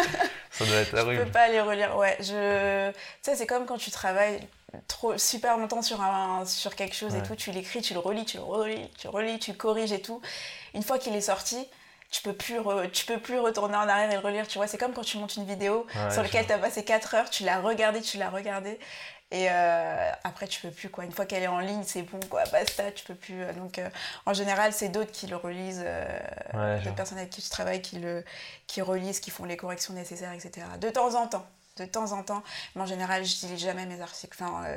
ça 0.50 0.64
doit 0.64 0.76
être 0.76 0.94
horrible. 0.94 1.20
Je 1.20 1.24
peux 1.26 1.32
pas 1.32 1.48
les 1.48 1.60
relire, 1.60 1.96
ouais. 1.96 2.16
Je... 2.20 2.90
Tu 2.90 2.96
sais, 3.22 3.36
c'est 3.36 3.46
comme 3.46 3.66
quand 3.66 3.78
tu 3.78 3.90
travailles 3.90 4.40
trop, 4.88 5.16
super 5.16 5.56
longtemps 5.56 5.82
sur, 5.82 6.00
un, 6.00 6.44
sur 6.44 6.74
quelque 6.74 6.96
chose 6.96 7.14
et 7.14 7.22
tout, 7.22 7.36
tu 7.36 7.50
l'écris, 7.50 7.80
tu 7.80 7.94
le 7.94 8.00
relis, 8.00 8.24
tu 8.24 8.36
le 8.36 8.42
relis, 8.42 8.90
tu 8.98 9.08
relis, 9.08 9.38
tu 9.38 9.54
corriges 9.54 9.92
et 9.92 10.02
tout. 10.02 10.20
Une 10.74 10.82
fois 10.82 10.98
qu'il 10.98 11.14
est 11.14 11.20
sorti, 11.20 11.66
tu 12.10 12.22
peux 12.22 12.32
plus 12.32 12.58
tu 12.92 13.06
peux 13.06 13.18
plus 13.18 13.40
retourner 13.40 13.76
en 13.76 13.88
arrière 13.88 14.08
et 14.08 14.14
le 14.14 14.20
relire 14.20 14.46
tu 14.46 14.58
vois 14.58 14.68
c'est 14.68 14.78
comme 14.78 14.92
quand 14.92 15.02
tu 15.02 15.18
montes 15.18 15.34
une 15.34 15.46
vidéo 15.46 15.84
sur 16.12 16.22
laquelle 16.22 16.46
tu 16.46 16.52
as 16.52 16.58
passé 16.58 16.84
4 16.84 17.14
heures 17.16 17.28
tu 17.28 17.42
l'as 17.42 17.60
regardé 17.60 18.00
tu 18.02 18.18
l'as 18.18 18.30
regardé 18.30 18.78
et 19.34 19.48
euh, 19.50 20.12
après, 20.22 20.46
tu 20.46 20.60
peux 20.60 20.70
plus, 20.70 20.88
quoi. 20.88 21.04
Une 21.04 21.10
fois 21.10 21.26
qu'elle 21.26 21.42
est 21.42 21.48
en 21.48 21.58
ligne, 21.58 21.82
c'est 21.84 22.02
bon, 22.02 22.20
quoi, 22.30 22.44
basta, 22.52 22.92
tu 22.92 23.04
peux 23.04 23.16
plus. 23.16 23.42
Euh, 23.42 23.52
donc, 23.52 23.80
euh, 23.80 23.88
en 24.26 24.32
général, 24.32 24.72
c'est 24.72 24.90
d'autres 24.90 25.10
qui 25.10 25.26
le 25.26 25.34
relisent, 25.34 25.84
d'autres 26.52 26.94
personnes 26.94 27.18
avec 27.18 27.30
qui 27.30 27.42
je 27.42 27.50
travaille 27.50 27.82
qui, 27.82 27.98
le, 27.98 28.24
qui 28.68 28.80
relisent, 28.80 29.18
qui 29.18 29.32
font 29.32 29.44
les 29.44 29.56
corrections 29.56 29.92
nécessaires, 29.92 30.32
etc. 30.32 30.64
De 30.80 30.88
temps 30.88 31.20
en 31.20 31.26
temps, 31.26 31.44
de 31.78 31.84
temps 31.84 32.12
en 32.12 32.22
temps. 32.22 32.44
Mais 32.76 32.82
en 32.82 32.86
général, 32.86 33.24
je 33.24 33.46
lis 33.48 33.58
jamais 33.58 33.86
mes 33.86 34.00
articles. 34.00 34.40
Enfin, 34.40 34.68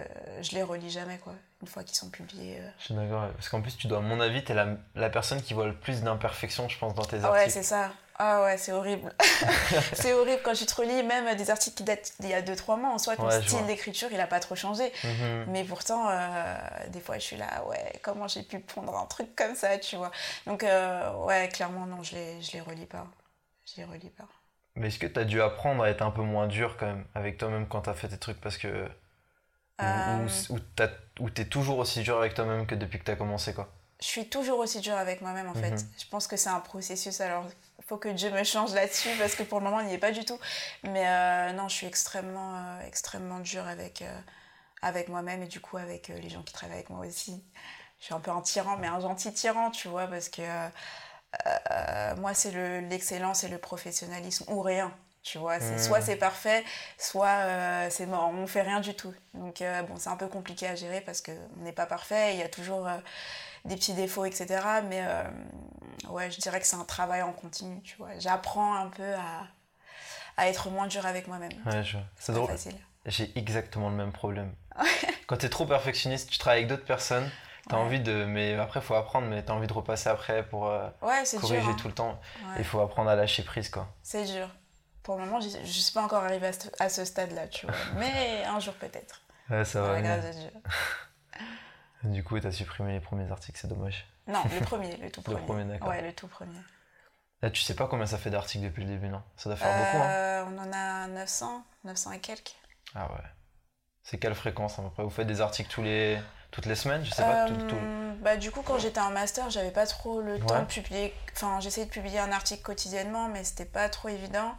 je 0.41 0.55
les 0.55 0.63
relis 0.63 0.89
jamais, 0.89 1.19
quoi, 1.19 1.33
une 1.61 1.67
fois 1.67 1.83
qu'ils 1.83 1.97
sont 1.97 2.09
publiés. 2.09 2.59
Je 2.79 2.85
suis 2.85 2.95
d'accord. 2.95 3.27
Parce 3.35 3.49
qu'en 3.49 3.61
plus, 3.61 3.77
tu 3.77 3.85
dois, 3.85 3.99
à 3.99 4.01
mon 4.01 4.19
avis, 4.19 4.43
tu 4.43 4.53
es 4.53 4.55
la, 4.55 4.69
la, 4.95 5.11
personne 5.11 5.39
qui 5.39 5.53
voit 5.53 5.67
le 5.67 5.75
plus 5.75 6.01
d'imperfections, 6.01 6.67
je 6.67 6.79
pense, 6.79 6.95
dans 6.95 7.05
tes 7.05 7.17
articles. 7.17 7.31
Ouais, 7.31 7.49
c'est 7.49 7.61
ça. 7.61 7.91
Ah 8.19 8.43
ouais, 8.43 8.57
c'est 8.57 8.71
horrible. 8.71 9.13
c'est 9.93 10.13
horrible 10.13 10.41
quand 10.43 10.53
tu 10.53 10.65
te 10.65 10.73
relis 10.73 11.03
même 11.03 11.35
des 11.35 11.51
articles 11.51 11.77
qui 11.77 11.83
datent 11.83 12.13
d'il 12.19 12.29
y 12.29 12.33
a 12.33 12.41
2-3 12.41 12.79
mois. 12.79 12.89
En 12.89 12.97
soi, 12.97 13.15
ton 13.15 13.29
style 13.29 13.65
d'écriture, 13.67 14.07
il 14.11 14.17
n'a 14.17 14.25
pas 14.25 14.39
trop 14.39 14.55
changé. 14.55 14.91
Mhm. 15.03 15.45
Mais 15.49 15.63
pourtant, 15.63 16.09
euh, 16.09 16.57
des 16.89 16.99
fois, 16.99 17.19
je 17.19 17.23
suis 17.23 17.37
là, 17.37 17.63
ouais, 17.65 17.93
comment 18.01 18.27
j'ai 18.27 18.41
pu 18.41 18.59
prendre 18.59 18.97
un 18.97 19.05
truc 19.05 19.35
comme 19.35 19.53
ça, 19.53 19.77
tu 19.77 19.97
vois. 19.97 20.11
Donc, 20.47 20.63
euh, 20.63 21.13
ouais, 21.25 21.47
clairement, 21.49 21.85
non, 21.85 22.01
je 22.01 22.15
les, 22.15 22.41
je 22.41 22.53
les 22.53 22.61
relis 22.61 22.87
pas. 22.87 23.05
Je 23.65 23.81
les 23.81 23.83
relis 23.83 24.09
pas. 24.09 24.27
Mais 24.75 24.87
est-ce 24.87 24.99
que 24.99 25.07
tu 25.07 25.19
as 25.19 25.25
dû 25.25 25.41
apprendre 25.41 25.83
à 25.83 25.89
être 25.89 26.01
un 26.01 26.11
peu 26.11 26.21
moins 26.23 26.47
dur 26.47 26.75
quand 26.79 26.87
même 26.87 27.05
avec 27.13 27.37
toi-même 27.37 27.67
quand 27.67 27.81
tu 27.81 27.89
as 27.91 27.93
fait 27.93 28.07
tes 28.07 28.17
trucs? 28.17 28.41
Parce 28.41 28.57
que. 28.57 28.87
Ou, 29.79 30.53
ou 31.23 31.29
tu 31.29 31.41
es 31.41 31.45
toujours 31.45 31.77
aussi 31.77 32.01
dur 32.01 32.17
avec 32.17 32.33
toi-même 32.33 32.65
que 32.65 32.73
depuis 32.73 32.97
que 32.97 33.03
tu 33.03 33.11
as 33.11 33.15
commencé, 33.15 33.53
quoi? 33.53 33.71
Je 33.99 34.05
suis 34.05 34.29
toujours 34.29 34.59
aussi 34.59 34.79
dure 34.79 34.97
avec 34.97 35.21
moi-même 35.21 35.47
en 35.49 35.53
fait. 35.53 35.71
Mhm. 35.71 35.89
Je 35.99 36.05
pense 36.09 36.27
que 36.27 36.37
c'est 36.37 36.49
un 36.49 36.59
processus. 36.59 37.21
Alors, 37.21 37.45
faut 37.85 37.97
que 37.97 38.09
Dieu 38.09 38.31
me 38.31 38.43
change 38.43 38.73
là-dessus 38.73 39.09
parce 39.19 39.35
que 39.35 39.43
pour 39.43 39.59
le 39.59 39.65
moment, 39.65 39.79
il 39.79 39.87
n'y 39.87 39.93
est 39.93 39.99
pas 39.99 40.11
du 40.11 40.25
tout. 40.25 40.39
Mais 40.83 41.07
euh, 41.07 41.53
non, 41.53 41.67
je 41.69 41.75
suis 41.75 41.87
extrêmement, 41.87 42.55
euh, 42.55 42.87
extrêmement 42.87 43.39
dure 43.39 43.67
avec, 43.67 44.01
euh, 44.01 44.19
avec 44.81 45.09
moi-même 45.09 45.43
et 45.43 45.47
du 45.47 45.59
coup 45.59 45.77
avec 45.77 46.09
les 46.09 46.29
gens 46.29 46.43
qui 46.43 46.53
travaillent 46.53 46.77
avec 46.77 46.89
moi 46.89 47.05
aussi. 47.05 47.43
Je 47.99 48.05
suis 48.05 48.13
un 48.13 48.19
peu 48.19 48.31
un 48.31 48.41
tyran, 48.41 48.77
mais 48.77 48.87
un 48.87 48.99
gentil 48.99 49.33
tyran, 49.33 49.71
tu 49.71 49.87
vois, 49.87 50.07
parce 50.07 50.29
que 50.29 50.43
moi, 52.17 52.33
c'est 52.33 52.51
l'excellence 52.81 53.43
et 53.43 53.47
le 53.47 53.57
professionnalisme 53.57 54.45
ou 54.51 54.61
rien. 54.61 54.93
Tu 55.23 55.39
vois, 55.39 55.59
c'est, 55.59 55.79
soit 55.79 55.99
c'est 55.99 56.15
parfait, 56.15 56.63
soit 56.97 57.89
c'est 57.89 58.05
mort, 58.05 58.29
on 58.29 58.33
ne 58.33 58.45
fait 58.45 58.61
rien 58.61 58.79
du 58.81 58.93
tout. 58.93 59.13
Donc, 59.33 59.63
bon, 59.87 59.97
c'est 59.97 60.09
un 60.09 60.15
peu 60.15 60.27
compliqué 60.27 60.67
à 60.67 60.75
gérer 60.75 61.01
parce 61.01 61.21
qu'on 61.21 61.33
n'est 61.57 61.73
pas 61.73 61.87
parfait. 61.87 62.35
Il 62.35 62.39
y 62.39 62.43
a 62.43 62.49
toujours 62.49 62.87
des 63.67 63.75
petits 63.75 63.93
défauts, 63.93 64.25
etc. 64.25 64.47
Mais 64.87 65.01
euh, 65.05 65.23
ouais, 66.09 66.31
je 66.31 66.39
dirais 66.39 66.59
que 66.59 66.67
c'est 66.67 66.75
un 66.75 66.85
travail 66.85 67.21
en 67.21 67.33
continu, 67.33 67.81
tu 67.81 67.97
vois. 67.97 68.17
J'apprends 68.19 68.75
un 68.75 68.87
peu 68.87 69.13
à, 69.13 69.47
à 70.37 70.47
être 70.47 70.69
moins 70.69 70.87
dur 70.87 71.05
avec 71.05 71.27
moi-même. 71.27 71.51
Ouais, 71.65 71.83
je... 71.83 71.97
C'est 72.17 72.33
drôle. 72.33 72.49
J'ai 73.05 73.31
exactement 73.37 73.89
le 73.89 73.95
même 73.95 74.11
problème. 74.11 74.53
Quand 75.27 75.37
tu 75.37 75.45
es 75.45 75.49
trop 75.49 75.65
perfectionniste, 75.65 76.29
tu 76.29 76.37
travailles 76.37 76.59
avec 76.59 76.69
d'autres 76.69 76.85
personnes, 76.85 77.29
tu 77.69 77.75
as 77.75 77.77
envie 77.77 77.99
de. 77.99 78.25
Mais 78.25 78.55
après, 78.55 78.79
il 78.79 78.83
faut 78.83 78.95
apprendre, 78.95 79.27
mais 79.27 79.43
tu 79.43 79.51
as 79.51 79.55
envie 79.55 79.67
de 79.67 79.73
repasser 79.73 80.09
après 80.09 80.43
pour 80.47 80.67
euh, 80.67 80.89
corriger 81.39 81.61
hein. 81.61 81.75
tout 81.79 81.87
le 81.87 81.93
temps. 81.93 82.19
Il 82.57 82.65
faut 82.65 82.79
apprendre 82.79 83.09
à 83.09 83.15
lâcher 83.15 83.43
prise, 83.43 83.69
quoi. 83.69 83.87
C'est 84.03 84.25
dur. 84.25 84.49
Pour 85.03 85.17
le 85.17 85.25
moment, 85.25 85.39
je 85.39 85.57
ne 85.57 85.65
suis 85.65 85.93
pas 85.93 86.03
encore 86.03 86.23
arrivée 86.23 86.51
à 86.79 86.89
ce, 86.89 87.05
stade-là, 87.05 87.47
tu 87.47 87.65
vois. 87.65 87.75
mais 87.97 88.43
un 88.43 88.59
jour 88.59 88.73
peut-être. 88.73 89.21
Ouais, 89.49 89.63
ça 89.63 89.81
va. 89.81 89.99
Du 92.03 92.23
coup, 92.23 92.39
tu 92.39 92.47
as 92.47 92.51
supprimé 92.51 92.93
les 92.93 92.99
premiers 92.99 93.29
articles, 93.31 93.57
c'est 93.59 93.67
dommage. 93.67 94.05
Non, 94.27 94.43
le 94.43 94.59
premier, 94.65 94.97
le 94.97 95.09
tout 95.11 95.21
premier. 95.21 95.39
le 95.39 95.45
premier, 95.45 95.65
d'accord. 95.65 95.89
Ouais, 95.89 96.01
le 96.01 96.13
tout 96.13 96.27
premier. 96.27 96.59
Là, 97.41 97.51
tu 97.51 97.61
sais 97.61 97.75
pas 97.75 97.87
combien 97.87 98.05
ça 98.05 98.17
fait 98.17 98.29
d'articles 98.29 98.65
depuis 98.65 98.83
le 98.83 98.89
début, 98.89 99.09
non? 99.09 99.21
Ça 99.35 99.49
doit 99.49 99.57
faire 99.57 99.75
beaucoup, 99.77 100.03
hein 100.03 100.09
euh, 100.09 100.45
On 100.47 100.57
en 100.57 100.73
a 100.73 101.07
900, 101.07 101.63
900 101.83 102.11
et 102.13 102.19
quelques. 102.19 102.55
Ah 102.95 103.11
ouais. 103.11 103.23
C'est 104.03 104.17
quelle 104.17 104.35
fréquence 104.35 104.79
à 104.79 104.83
peu 104.83 104.89
près? 104.89 105.03
Vous 105.03 105.09
faites 105.09 105.27
des 105.27 105.41
articles 105.41 105.69
tous 105.69 105.83
les... 105.83 106.17
toutes 106.49 106.65
les 106.65 106.75
semaines? 106.75 107.03
Je 107.03 107.11
sais 107.11 107.21
pas. 107.21 107.47
Euh, 107.47 108.15
bah, 108.21 108.37
du 108.37 108.51
coup, 108.51 108.61
quand 108.61 108.79
j'étais 108.79 109.01
en 109.01 109.11
master, 109.11 109.49
j'avais 109.49 109.71
pas 109.71 109.85
trop 109.85 110.21
le 110.21 110.39
temps 110.39 110.61
de 110.61 110.65
publier. 110.65 111.13
Enfin, 111.33 111.59
j'essayais 111.59 111.85
de 111.85 111.91
publier 111.91 112.19
un 112.19 112.31
article 112.31 112.63
quotidiennement, 112.63 113.27
mais 113.27 113.43
c'était 113.43 113.65
pas 113.65 113.89
trop 113.89 114.07
évident. 114.07 114.55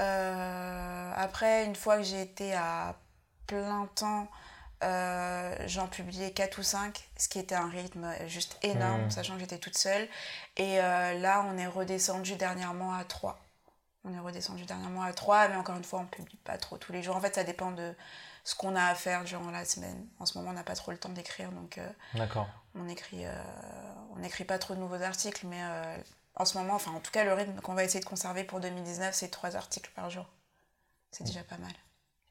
Euh, 0.00 1.12
après, 1.16 1.64
une 1.64 1.76
fois 1.76 1.96
que 1.96 2.02
j'ai 2.02 2.20
été 2.20 2.54
à 2.54 2.96
plein 3.46 3.88
temps 3.94 4.28
euh, 4.82 5.54
j'en 5.66 5.86
publiais 5.86 6.32
4 6.32 6.58
ou 6.58 6.62
5, 6.62 7.08
ce 7.16 7.28
qui 7.28 7.38
était 7.38 7.54
un 7.54 7.68
rythme 7.68 8.08
juste 8.26 8.58
énorme, 8.62 9.06
hmm. 9.06 9.10
sachant 9.10 9.34
que 9.34 9.40
j'étais 9.40 9.58
toute 9.58 9.76
seule. 9.76 10.08
Et 10.56 10.80
euh, 10.80 11.18
là, 11.18 11.44
on 11.48 11.56
est 11.56 11.66
redescendu 11.66 12.36
dernièrement 12.36 12.94
à 12.94 13.04
3. 13.04 13.38
On 14.04 14.12
est 14.12 14.18
redescendu 14.18 14.64
dernièrement 14.64 15.02
à 15.02 15.12
3, 15.12 15.48
mais 15.48 15.56
encore 15.56 15.76
une 15.76 15.84
fois, 15.84 16.00
on 16.00 16.04
ne 16.04 16.08
publie 16.08 16.38
pas 16.38 16.58
trop 16.58 16.76
tous 16.76 16.92
les 16.92 17.02
jours. 17.02 17.16
En 17.16 17.20
fait, 17.20 17.34
ça 17.34 17.44
dépend 17.44 17.70
de 17.70 17.94
ce 18.44 18.56
qu'on 18.56 18.74
a 18.74 18.84
à 18.84 18.94
faire 18.94 19.22
durant 19.22 19.50
la 19.50 19.64
semaine. 19.64 20.08
En 20.18 20.26
ce 20.26 20.36
moment, 20.36 20.50
on 20.50 20.54
n'a 20.54 20.64
pas 20.64 20.74
trop 20.74 20.90
le 20.90 20.98
temps 20.98 21.10
d'écrire, 21.10 21.52
donc 21.52 21.78
euh, 21.78 21.88
on 22.74 22.88
écrit, 22.88 23.24
on 24.16 24.18
n'écrit 24.18 24.44
pas 24.44 24.58
trop 24.58 24.74
de 24.74 24.80
nouveaux 24.80 25.00
articles, 25.00 25.46
mais 25.46 25.62
en 26.34 26.44
ce 26.44 26.58
moment, 26.58 26.74
enfin 26.74 26.90
en 26.90 26.98
tout 26.98 27.12
cas, 27.12 27.22
le 27.22 27.32
rythme 27.32 27.60
qu'on 27.60 27.74
va 27.74 27.84
essayer 27.84 28.00
de 28.00 28.04
conserver 28.04 28.42
pour 28.42 28.58
2019, 28.58 29.14
c'est 29.14 29.28
3 29.28 29.54
articles 29.54 29.92
par 29.94 30.10
jour. 30.10 30.26
C'est 31.12 31.22
déjà 31.24 31.44
pas 31.44 31.58
mal. 31.58 31.72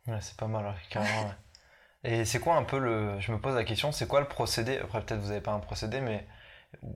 Ouais, 0.07 0.19
c'est 0.19 0.35
pas 0.35 0.47
mal, 0.47 0.75
carrément. 0.89 1.31
Et 2.03 2.25
c'est 2.25 2.39
quoi 2.39 2.55
un 2.55 2.63
peu 2.63 2.79
le. 2.79 3.19
Je 3.19 3.31
me 3.31 3.39
pose 3.39 3.55
la 3.55 3.63
question, 3.63 3.91
c'est 3.91 4.07
quoi 4.07 4.19
le 4.19 4.27
procédé? 4.27 4.79
Après, 4.79 5.01
peut-être 5.01 5.19
vous 5.19 5.29
n'avez 5.29 5.41
pas 5.41 5.51
un 5.51 5.59
procédé, 5.59 6.01
mais. 6.01 6.25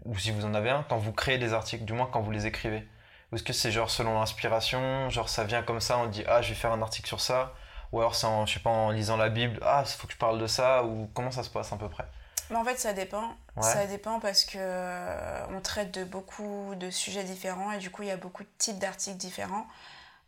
Ou 0.05 0.17
si 0.17 0.31
vous 0.31 0.45
en 0.45 0.53
avez 0.53 0.69
un, 0.69 0.83
quand 0.87 0.97
vous 0.97 1.11
créez 1.11 1.37
des 1.37 1.53
articles, 1.53 1.83
du 1.83 1.93
moins 1.93 2.07
quand 2.11 2.21
vous 2.21 2.31
les 2.31 2.45
écrivez. 2.45 2.87
Est-ce 3.33 3.43
que 3.43 3.53
c'est 3.53 3.71
genre 3.71 3.89
selon 3.89 4.17
l'inspiration 4.17 5.09
Genre 5.09 5.27
ça 5.27 5.43
vient 5.43 5.61
comme 5.61 5.81
ça, 5.81 5.97
on 5.97 6.07
dit 6.07 6.23
ah, 6.27 6.41
je 6.41 6.49
vais 6.49 6.55
faire 6.55 6.71
un 6.71 6.81
article 6.81 7.07
sur 7.07 7.19
ça 7.19 7.53
Ou 7.91 7.99
alors 7.99 8.15
c'est 8.15 8.27
en, 8.27 8.45
je 8.45 8.53
sais 8.53 8.59
pas, 8.61 8.69
en 8.69 8.91
lisant 8.91 9.17
la 9.17 9.27
Bible, 9.27 9.59
ah, 9.63 9.83
il 9.85 9.91
faut 9.91 10.07
que 10.07 10.13
je 10.13 10.17
parle 10.17 10.39
de 10.39 10.47
ça 10.47 10.85
Ou 10.85 11.09
comment 11.13 11.31
ça 11.31 11.43
se 11.43 11.49
passe 11.49 11.73
à 11.73 11.75
peu 11.75 11.89
près? 11.89 12.05
Mais 12.49 12.57
en 12.57 12.63
fait, 12.63 12.77
ça 12.77 12.93
dépend. 12.93 13.35
Ça 13.59 13.87
dépend 13.87 14.19
parce 14.19 14.45
que 14.45 14.57
euh, 14.57 15.45
on 15.49 15.61
traite 15.61 15.91
de 15.91 16.03
beaucoup 16.03 16.73
de 16.75 16.89
sujets 16.91 17.23
différents 17.23 17.71
et 17.71 17.79
du 17.79 17.89
coup, 17.89 18.03
il 18.03 18.09
y 18.09 18.11
a 18.11 18.17
beaucoup 18.17 18.43
de 18.43 18.49
types 18.57 18.77
d'articles 18.77 19.17
différents. 19.17 19.65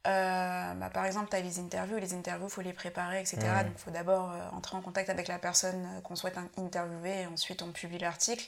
Euh, 0.07 0.73
bah, 0.75 0.89
par 0.89 1.05
exemple, 1.05 1.29
tu 1.29 1.35
as 1.35 1.41
les 1.41 1.59
interviews. 1.59 1.97
Les 1.97 2.13
interviews, 2.13 2.47
il 2.47 2.51
faut 2.51 2.61
les 2.61 2.73
préparer, 2.73 3.19
etc. 3.19 3.39
Donc, 3.63 3.73
il 3.75 3.79
faut 3.79 3.91
d'abord 3.91 4.31
euh, 4.31 4.49
entrer 4.55 4.77
en 4.77 4.81
contact 4.81 5.09
avec 5.09 5.27
la 5.27 5.37
personne 5.37 5.85
euh, 5.85 6.01
qu'on 6.01 6.15
souhaite 6.15 6.37
interviewer 6.57 7.21
et 7.21 7.27
ensuite 7.27 7.61
on 7.61 7.71
publie 7.71 7.99
l'article. 7.99 8.47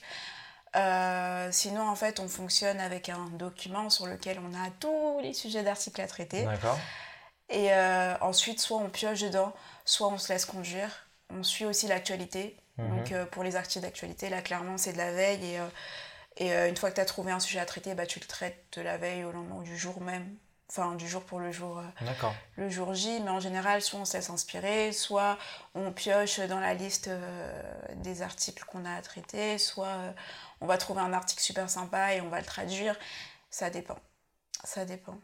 sinon, 1.52 1.88
en 1.88 1.95
fait, 1.95 2.19
on 2.19 2.28
fonctionne 2.28 2.80
avec 2.80 3.10
un 3.10 3.26
document 3.34 3.89
sur 3.89 4.08
lequel 4.08 4.39
on 4.39 4.54
a 4.54 4.69
tous 4.80 5.19
les 5.22 5.34
sujets 5.34 5.63
d'articles 5.63 6.00
à 6.02 6.08
traiter. 6.08 6.43
D'accord. 6.43 6.80
Et 7.50 7.74
ensuite, 8.22 8.60
soit 8.60 8.78
on 8.78 8.89
pioche 8.89 9.22
dedans, 9.22 9.54
soit 9.84 10.08
on 10.08 10.17
se 10.17 10.32
laisse 10.32 10.45
conduire. 10.45 11.08
On 11.32 11.43
suit 11.43 11.65
aussi 11.65 11.88
l'actualité. 11.88 12.56
Mhm. 12.78 12.89
Donc, 12.89 13.30
pour 13.32 13.43
les 13.43 13.56
articles 13.56 13.82
d'actualité, 13.82 14.30
là, 14.30 14.41
clairement, 14.41 14.78
c'est 14.78 14.93
de 14.93 14.98
la 14.98 15.12
veille. 15.12 15.58
Et, 16.38 16.45
et 16.45 16.69
une 16.69 16.78
fois 16.78 16.89
que 16.91 16.95
tu 16.95 17.02
as 17.02 17.06
trouvé 17.06 17.32
un 17.32 17.39
sujet 17.39 17.60
à 17.60 17.65
traiter, 17.65 17.95
bah, 17.95 18.06
tu 18.06 18.19
le 18.19 18.28
traites 18.28 18.63
de 18.74 18.82
la 18.82 18.98
veille 18.98 19.26
au 19.26 19.32
lendemain 19.32 19.56
ou 19.56 19.63
du 19.63 19.78
jour 19.78 20.00
même 20.00 20.38
enfin 20.69 20.95
du 20.95 21.08
jour 21.08 21.23
pour 21.23 21.39
le 21.39 21.51
jour 21.51 21.79
euh, 21.79 22.29
le 22.55 22.69
jour 22.69 22.93
J 22.93 23.19
mais 23.21 23.32
en 23.32 23.39
général 23.39 23.82
soit 23.82 23.99
on 23.99 24.05
se 24.05 24.15
laisse 24.15 24.29
inspirer 24.29 24.91
soit 24.91 25.38
on 25.73 25.91
pioche 25.91 26.39
dans 26.41 26.60
la 26.60 26.75
liste 26.75 27.08
euh, 27.08 27.62
des 27.95 28.21
articles 28.21 28.63
qu'on 28.65 28.86
a 28.86 28.93
à 28.93 29.01
traiter 29.01 29.58
soit 29.58 29.88
euh, 29.88 30.12
on 30.62 30.67
va 30.67 30.77
trouver 30.77 31.01
un 31.01 31.13
article 31.13 31.41
super 31.41 31.69
sympa 31.69 32.13
et 32.13 32.21
on 32.21 32.29
va 32.29 32.39
le 32.39 32.45
traduire. 32.45 32.95
Ça 33.49 33.69
dépend. 33.69 33.97
Ça 34.63 34.86
dépend. 34.86 35.17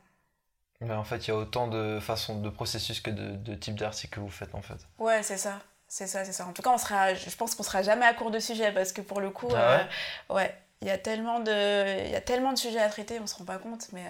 Mais 0.82 0.94
en 0.94 1.04
fait 1.04 1.28
il 1.28 1.30
y 1.30 1.32
a 1.32 1.36
autant 1.36 1.68
de 1.68 2.00
façons 2.00 2.40
de 2.40 2.50
processus 2.50 3.00
que 3.00 3.10
de, 3.10 3.56
types 3.56 3.76
d'articles 3.76 4.16
que 4.16 4.20
vous 4.20 4.30
faites 4.30 4.56
en 4.56 4.62
fait. 4.62 4.78
Ouais 4.98 5.24
c'est 5.24 5.38
ça. 5.38 5.60
C'est 5.88 6.08
ça 6.08 6.26
c'est 6.26 6.34
ça. 6.34 6.46
En 6.46 6.54
tout 6.54 6.62
cas 6.62 6.72
on 6.72 6.78
sera 6.78 7.14
je 7.14 7.36
pense 7.36 7.56
qu'on 7.56 7.64
sera 7.64 7.82
jamais 7.84 8.06
à 8.06 8.14
court 8.14 8.32
de 8.32 8.40
sujet 8.40 8.72
parce 8.72 8.92
que 8.92 9.02
pour 9.02 9.22
le 9.22 9.30
coup 9.30 9.50
ah 9.56 9.88
ouais 10.30 10.56
il 10.82 10.88
y 10.88 10.92
a 10.92 10.98
tellement 10.98 11.40
de 11.40 12.06
il 12.06 12.12
y 12.12 12.16
a 12.16 12.22
tellement 12.22 12.52
de 12.52 12.58
sujets 12.58 12.82
à 12.82 12.90
traiter 12.90 13.20
on 13.20 13.28
se 13.28 13.36
rend 13.36 13.46
pas 13.46 13.58
compte 13.58 13.88
mais 13.94 14.06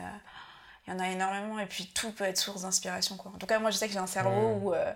il 0.87 0.93
y 0.93 0.95
en 0.95 0.99
a 0.99 1.09
énormément 1.09 1.59
et 1.59 1.65
puis 1.65 1.87
tout 1.87 2.11
peut 2.11 2.25
être 2.25 2.37
source 2.37 2.61
d'inspiration 2.61 3.17
quoi. 3.17 3.31
En 3.33 3.37
tout 3.37 3.47
cas 3.47 3.59
moi 3.59 3.71
je 3.71 3.77
sais 3.77 3.87
que 3.87 3.93
j'ai 3.93 3.99
un 3.99 4.07
cerveau 4.07 4.59
où 4.61 4.73
euh, 4.73 4.93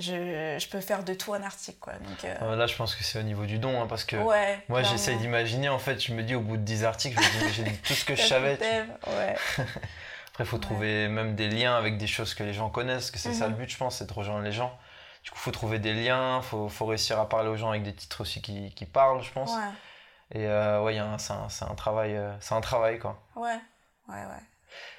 je, 0.00 0.56
je, 0.58 0.68
peux 0.68 0.80
faire 0.80 1.04
de 1.04 1.14
tout 1.14 1.34
un 1.34 1.42
article 1.42 1.78
quoi. 1.78 1.92
Donc, 1.94 2.24
euh, 2.24 2.56
Là 2.56 2.66
je 2.66 2.74
pense 2.74 2.96
que 2.96 3.04
c'est 3.04 3.18
au 3.18 3.22
niveau 3.22 3.46
du 3.46 3.58
don 3.58 3.80
hein, 3.80 3.86
parce 3.88 4.04
que 4.04 4.16
moi 4.16 4.82
j'essaye 4.82 5.16
d'imaginer 5.18 5.68
en 5.68 5.78
fait 5.78 6.04
je 6.04 6.12
me 6.12 6.22
dis 6.22 6.34
au 6.34 6.40
bout 6.40 6.56
de 6.56 6.62
10 6.62 6.84
articles 6.84 7.20
je 7.20 7.38
me 7.38 7.48
dis 7.48 7.54
j'ai 7.54 7.62
dit 7.62 7.76
tout 7.78 7.92
ce 7.92 8.04
que 8.04 8.14
je 8.16 8.22
savais. 8.22 8.58
Ouais. 9.06 9.36
Après 10.32 10.44
il 10.44 10.46
faut 10.46 10.58
trouver 10.58 11.06
même 11.08 11.36
des 11.36 11.48
liens 11.48 11.76
avec 11.76 11.96
des 11.96 12.06
choses 12.08 12.34
que 12.34 12.42
les 12.42 12.52
gens 12.52 12.68
connaissent 12.68 13.10
que 13.10 13.18
c'est 13.18 13.32
ça 13.32 13.46
le 13.46 13.52
mhm. 13.52 13.60
but 13.60 13.70
je 13.70 13.76
pense 13.76 13.98
c'est 13.98 14.06
de 14.06 14.12
rejoindre 14.12 14.42
les 14.42 14.52
gens. 14.52 14.76
Du 15.22 15.30
coup 15.30 15.36
il 15.38 15.42
faut 15.42 15.50
trouver 15.50 15.78
des 15.78 15.92
liens, 15.92 16.38
il 16.38 16.42
faut, 16.42 16.68
faut, 16.70 16.86
réussir 16.86 17.20
à 17.20 17.28
parler 17.28 17.50
aux 17.50 17.56
gens 17.56 17.68
avec 17.68 17.82
des 17.82 17.94
titres 17.94 18.22
aussi 18.22 18.40
qui, 18.40 18.72
qui 18.74 18.86
parlent 18.86 19.22
je 19.22 19.30
pense. 19.30 19.52
Et 20.32 20.46
euh, 20.46 20.82
ouais 20.82 20.98
c'est 21.18 21.32
un, 21.32 21.70
un, 21.70 21.74
travail 21.74 22.18
c'est 22.40 22.54
un 22.54 22.60
travail 22.60 22.98
quoi. 22.98 23.22
Ouais 23.36 23.60
ouais 24.08 24.14
ouais. 24.14 24.42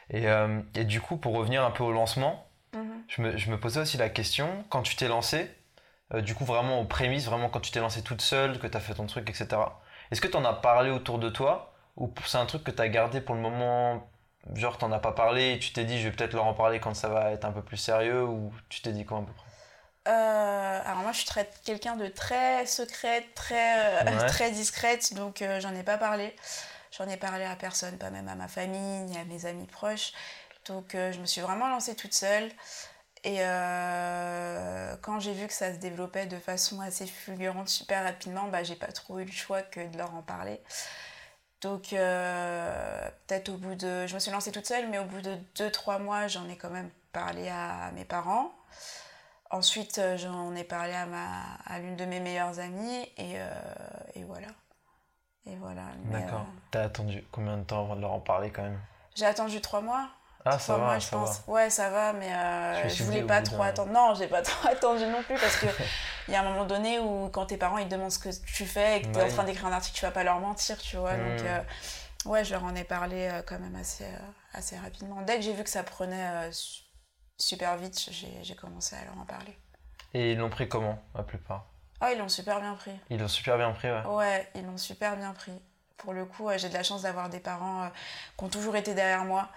Et, 0.09 0.27
euh, 0.27 0.61
et, 0.75 0.83
du 0.83 1.01
coup, 1.01 1.17
pour 1.17 1.33
revenir 1.33 1.63
un 1.63 1.71
peu 1.71 1.83
au 1.83 1.91
lancement, 1.91 2.47
mhm. 2.73 3.03
je, 3.07 3.21
me, 3.21 3.37
je, 3.37 3.49
me, 3.49 3.59
posais 3.59 3.79
aussi 3.79 3.97
la 3.97 4.09
question, 4.09 4.65
quand 4.69 4.81
tu 4.81 4.95
t'es 4.95 5.07
lancé, 5.07 5.49
euh, 6.13 6.21
du 6.21 6.35
coup 6.35 6.45
vraiment 6.45 6.79
aux 6.81 6.85
prémices, 6.85 7.25
vraiment 7.25 7.49
quand 7.49 7.61
tu 7.61 7.71
t'es 7.71 7.79
lancé 7.79 8.01
toute 8.03 8.21
seule, 8.21 8.59
que 8.59 8.67
tu 8.67 8.75
as 8.75 8.81
fait 8.81 8.93
ton 8.93 9.05
truc, 9.05 9.29
etc. 9.29 9.61
Est-ce 10.11 10.21
que 10.21 10.27
tu 10.27 10.37
en 10.37 10.45
as 10.45 10.53
parlé 10.53 10.91
autour 10.91 11.19
de 11.19 11.29
toi 11.29 11.73
ou 11.97 12.11
c'est 12.25 12.37
un 12.37 12.45
truc 12.45 12.63
que 12.63 12.71
tu 12.71 12.81
as 12.81 12.89
gardé 12.89 13.21
pour 13.21 13.35
le 13.35 13.41
moment 13.41 14.07
Genre, 14.55 14.77
t'en 14.77 14.91
as 14.91 14.99
pas 14.99 15.11
parlé 15.11 15.53
et 15.53 15.59
tu 15.59 15.71
t'es 15.71 15.83
dit, 15.85 15.99
je 15.99 16.07
vais 16.07 16.15
peut-être 16.15 16.33
leur 16.33 16.45
en 16.45 16.55
parler 16.55 16.79
quand 16.79 16.95
ça 16.95 17.09
va 17.09 17.31
être 17.31 17.45
un 17.45 17.51
peu 17.51 17.61
plus 17.61 17.77
sérieux 17.77 18.23
ou 18.23 18.51
tu 18.69 18.81
t'es 18.81 18.91
dit 18.91 19.05
quoi 19.05 19.19
à 19.19 19.21
peu 19.21 19.33
près? 19.33 19.45
Euh, 20.07 20.81
alors 20.83 21.03
moi 21.03 21.11
je 21.11 21.19
suis 21.19 21.29
quelqu'un 21.63 21.95
de 21.95 22.07
très 22.07 22.65
secret, 22.65 23.23
très, 23.35 24.03
très 24.27 24.49
discrète, 24.49 25.13
donc 25.13 25.43
j'en 25.59 25.75
ai 25.75 25.83
pas 25.83 25.99
parlé. 25.99 26.35
J'en 26.91 27.07
ai 27.07 27.17
parlé 27.17 27.45
à 27.45 27.55
personne, 27.55 27.97
pas 27.97 28.09
même 28.09 28.27
à 28.27 28.35
ma 28.35 28.47
famille, 28.47 28.99
ni 29.01 29.17
à 29.17 29.25
mes 29.25 29.45
amis 29.45 29.67
proches. 29.67 30.13
Donc 30.65 30.95
euh, 30.95 31.11
je 31.11 31.19
me 31.19 31.25
suis 31.25 31.41
vraiment 31.41 31.67
lancée 31.69 31.95
toute 31.95 32.13
seule. 32.13 32.49
Et 33.23 33.37
euh, 33.39 34.95
quand 35.01 35.19
j'ai 35.19 35.33
vu 35.33 35.47
que 35.47 35.53
ça 35.53 35.73
se 35.73 35.79
développait 35.79 36.25
de 36.25 36.39
façon 36.39 36.81
assez 36.81 37.05
fulgurante, 37.05 37.69
super 37.69 38.03
rapidement, 38.03 38.47
bah, 38.47 38.63
j'ai 38.63 38.75
pas 38.75 38.91
trop 38.91 39.19
eu 39.19 39.25
le 39.25 39.31
choix 39.31 39.61
que 39.61 39.79
de 39.87 39.97
leur 39.97 40.13
en 40.15 40.23
parler. 40.23 40.59
Donc, 41.61 41.89
peut-être 41.91 43.49
au 43.49 43.57
bout 43.57 43.75
de. 43.75 44.07
Je 44.07 44.15
me 44.15 44.19
suis 44.19 44.31
lancée 44.31 44.51
toute 44.51 44.65
seule, 44.65 44.89
mais 44.89 44.97
au 44.97 45.05
bout 45.05 45.21
de 45.21 45.37
2-3 45.55 46.01
mois, 46.01 46.27
j'en 46.27 46.49
ai 46.49 46.57
quand 46.57 46.71
même 46.71 46.89
parlé 47.11 47.49
à 47.49 47.91
mes 47.93 48.05
parents. 48.05 48.51
Ensuite, 49.51 49.97
euh, 49.97 50.17
j'en 50.17 50.55
ai 50.55 50.63
parlé 50.63 50.93
à, 50.93 51.05
ma, 51.05 51.55
à 51.65 51.79
l'une 51.79 51.97
de 51.97 52.05
mes 52.05 52.21
meilleures 52.21 52.59
amies 52.59 53.05
euh, 53.19 53.53
et 54.15 54.23
voilà. 54.23 54.47
Et 55.45 55.55
voilà. 55.55 55.83
D'accord. 56.05 56.41
Euh, 56.41 56.59
T'as 56.71 56.83
attendu 56.83 57.23
combien 57.31 57.57
de 57.57 57.63
temps 57.63 57.81
avant 57.81 57.95
de 57.95 58.01
leur 58.01 58.11
en 58.11 58.19
parler 58.19 58.51
quand 58.51 58.61
même 58.61 58.79
J'ai 59.15 59.25
attendu 59.25 59.59
trois 59.61 59.81
mois. 59.81 60.07
Ah, 60.43 60.57
ça 60.57 60.77
va, 60.77 60.97
je 60.97 61.07
pense. 61.07 61.43
Ouais, 61.47 61.69
ça 61.69 61.91
va, 61.91 62.13
mais 62.13 62.89
je, 62.89 63.03
voulais 63.03 63.23
pas 63.23 63.41
trop 63.41 63.61
attendre. 63.61 63.91
Non, 63.91 64.15
j'ai 64.15 64.27
pas 64.27 64.41
trop 64.41 64.69
attendu 64.69 65.05
non 65.05 65.21
plus 65.21 65.35
parce 65.35 65.57
que 65.57 65.67
il 66.27 66.33
y 66.33 66.35
a 66.35 66.41
un 66.41 66.43
moment 66.43 66.65
donné 66.65 66.99
où 66.99 67.29
quand 67.29 67.45
tes 67.45 67.57
parents 67.57 67.77
ils 67.77 67.87
te 67.87 67.93
demandent 67.93 68.11
ce 68.11 68.17
que 68.17 68.29
tu 68.45 68.65
fais 68.65 68.97
et 68.97 69.01
que 69.03 69.07
tu 69.07 69.19
es 69.19 69.23
en 69.23 69.27
train 69.27 69.43
d'écrire 69.43 69.67
un 69.67 69.71
article, 69.71 69.95
tu 69.95 70.05
vas 70.05 70.11
pas 70.11 70.23
leur 70.23 70.39
mentir, 70.39 70.77
tu 70.79 70.97
vois. 70.97 71.15
Donc, 71.15 71.41
hmm. 71.41 72.29
ouais, 72.29 72.43
je 72.43 72.53
leur 72.53 72.63
en 72.63 72.73
ai 72.75 72.83
parlé 72.83 73.29
quand 73.45 73.59
même 73.59 73.75
assez, 73.75 74.07
assez 74.53 74.77
rapidement. 74.77 75.21
Dès 75.21 75.35
que 75.35 75.41
j'ai 75.41 75.53
vu 75.53 75.63
que 75.63 75.69
ça 75.69 75.83
prenait 75.83 76.49
super 77.37 77.77
vite, 77.77 78.09
j'ai 78.11 78.55
commencé 78.55 78.95
à 78.95 79.05
leur 79.05 79.17
en 79.19 79.25
parler. 79.25 79.55
Et 80.13 80.31
ils 80.31 80.37
l'ont 80.37 80.49
pris 80.49 80.67
comment, 80.67 80.99
la 81.15 81.23
plupart? 81.23 81.70
Ah, 82.01 82.11
ils 82.11 82.17
l'ont 82.17 82.29
super 82.29 82.59
bien 82.59 82.73
pris. 82.73 82.91
Ils 83.11 83.19
l'ont 83.19 83.27
super 83.27 83.57
bien 83.57 83.71
pris, 83.71 83.89
ouais. 83.89 84.03
Ouais, 84.07 84.47
ils 84.55 84.65
l'ont 84.65 84.77
super 84.77 85.15
bien 85.15 85.33
pris. 85.33 85.53
Pour 85.97 86.13
le 86.13 86.25
coup, 86.25 86.49
j'ai 86.57 86.67
de 86.67 86.73
la 86.73 86.81
chance 86.81 87.03
d'avoir 87.03 87.29
des 87.29 87.39
parents 87.39 87.83
euh, 87.83 87.87
qui 88.35 88.43
ont 88.43 88.49
toujours 88.49 88.75
été 88.75 88.95
derrière 88.95 89.23
moi, 89.23 89.49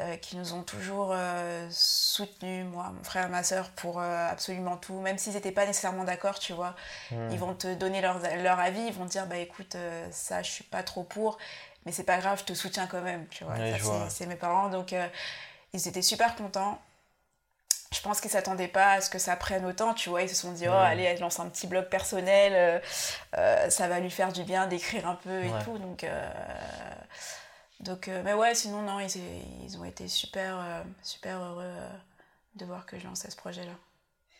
euh, 0.00 0.16
qui 0.16 0.36
nous 0.36 0.52
ont 0.52 0.62
toujours 0.62 1.12
euh, 1.12 1.66
soutenus, 1.70 2.66
moi, 2.66 2.92
mon 2.94 3.02
frère 3.02 3.26
et 3.26 3.30
ma 3.30 3.42
soeur, 3.42 3.70
pour 3.70 4.02
absolument 4.02 4.76
tout. 4.76 5.00
Même 5.00 5.16
s'ils 5.16 5.32
n'étaient 5.32 5.50
pas 5.50 5.64
nécessairement 5.64 6.04
d'accord, 6.04 6.38
tu 6.38 6.52
vois. 6.52 6.76
Hmm. 7.10 7.30
Ils 7.30 7.38
vont 7.38 7.54
te 7.54 7.74
donner 7.74 8.02
leur, 8.02 8.20
leur, 8.36 8.60
avis, 8.60 8.82
ils 8.82 8.92
vont 8.92 9.06
te 9.06 9.12
dire, 9.12 9.26
bah 9.26 9.38
écoute, 9.38 9.74
ça, 10.10 10.42
je 10.42 10.50
suis 10.50 10.64
pas 10.64 10.82
trop 10.82 11.04
pour, 11.04 11.38
mais 11.86 11.92
c'est 11.92 12.04
pas 12.04 12.18
grave, 12.18 12.38
je 12.40 12.44
te 12.44 12.52
soutiens 12.52 12.86
quand 12.86 13.00
même, 13.00 13.26
tu 13.28 13.44
vois. 13.44 13.56
c'est 14.10 14.26
mes 14.26 14.36
parents, 14.36 14.68
donc 14.68 14.94
ils 15.72 15.88
étaient 15.88 16.02
super 16.02 16.36
contents 16.36 16.78
je 17.90 18.00
pense 18.02 18.20
qu'ils 18.20 18.30
s'attendaient 18.30 18.68
pas 18.68 18.92
à 18.92 19.00
ce 19.00 19.08
que 19.08 19.18
ça 19.18 19.34
prenne 19.36 19.64
autant, 19.64 19.94
tu 19.94 20.10
vois, 20.10 20.22
ils 20.22 20.28
se 20.28 20.34
sont 20.34 20.52
dit, 20.52 20.68
oh, 20.68 20.72
allez, 20.72 21.04
elle 21.04 21.20
lance 21.20 21.40
un 21.40 21.48
petit 21.48 21.66
blog 21.66 21.86
personnel, 21.86 22.52
euh, 22.54 22.78
euh, 23.38 23.70
ça 23.70 23.88
va 23.88 24.00
lui 24.00 24.10
faire 24.10 24.32
du 24.32 24.44
bien 24.44 24.66
d'écrire 24.66 25.08
un 25.08 25.14
peu 25.14 25.44
et 25.44 25.50
tout, 25.64 25.78
donc... 25.78 26.04
Euh, 26.04 26.30
donc, 27.80 28.08
mais 28.24 28.32
ouais, 28.32 28.56
sinon, 28.56 28.82
non, 28.82 28.98
ils, 28.98 29.08
ils 29.64 29.78
ont 29.78 29.84
été 29.84 30.08
super, 30.08 30.82
super 31.00 31.38
heureux 31.38 31.72
de 32.56 32.64
voir 32.64 32.84
que 32.86 32.98
je 32.98 33.06
lançais 33.06 33.30
ce 33.30 33.36
projet-là. 33.36 33.70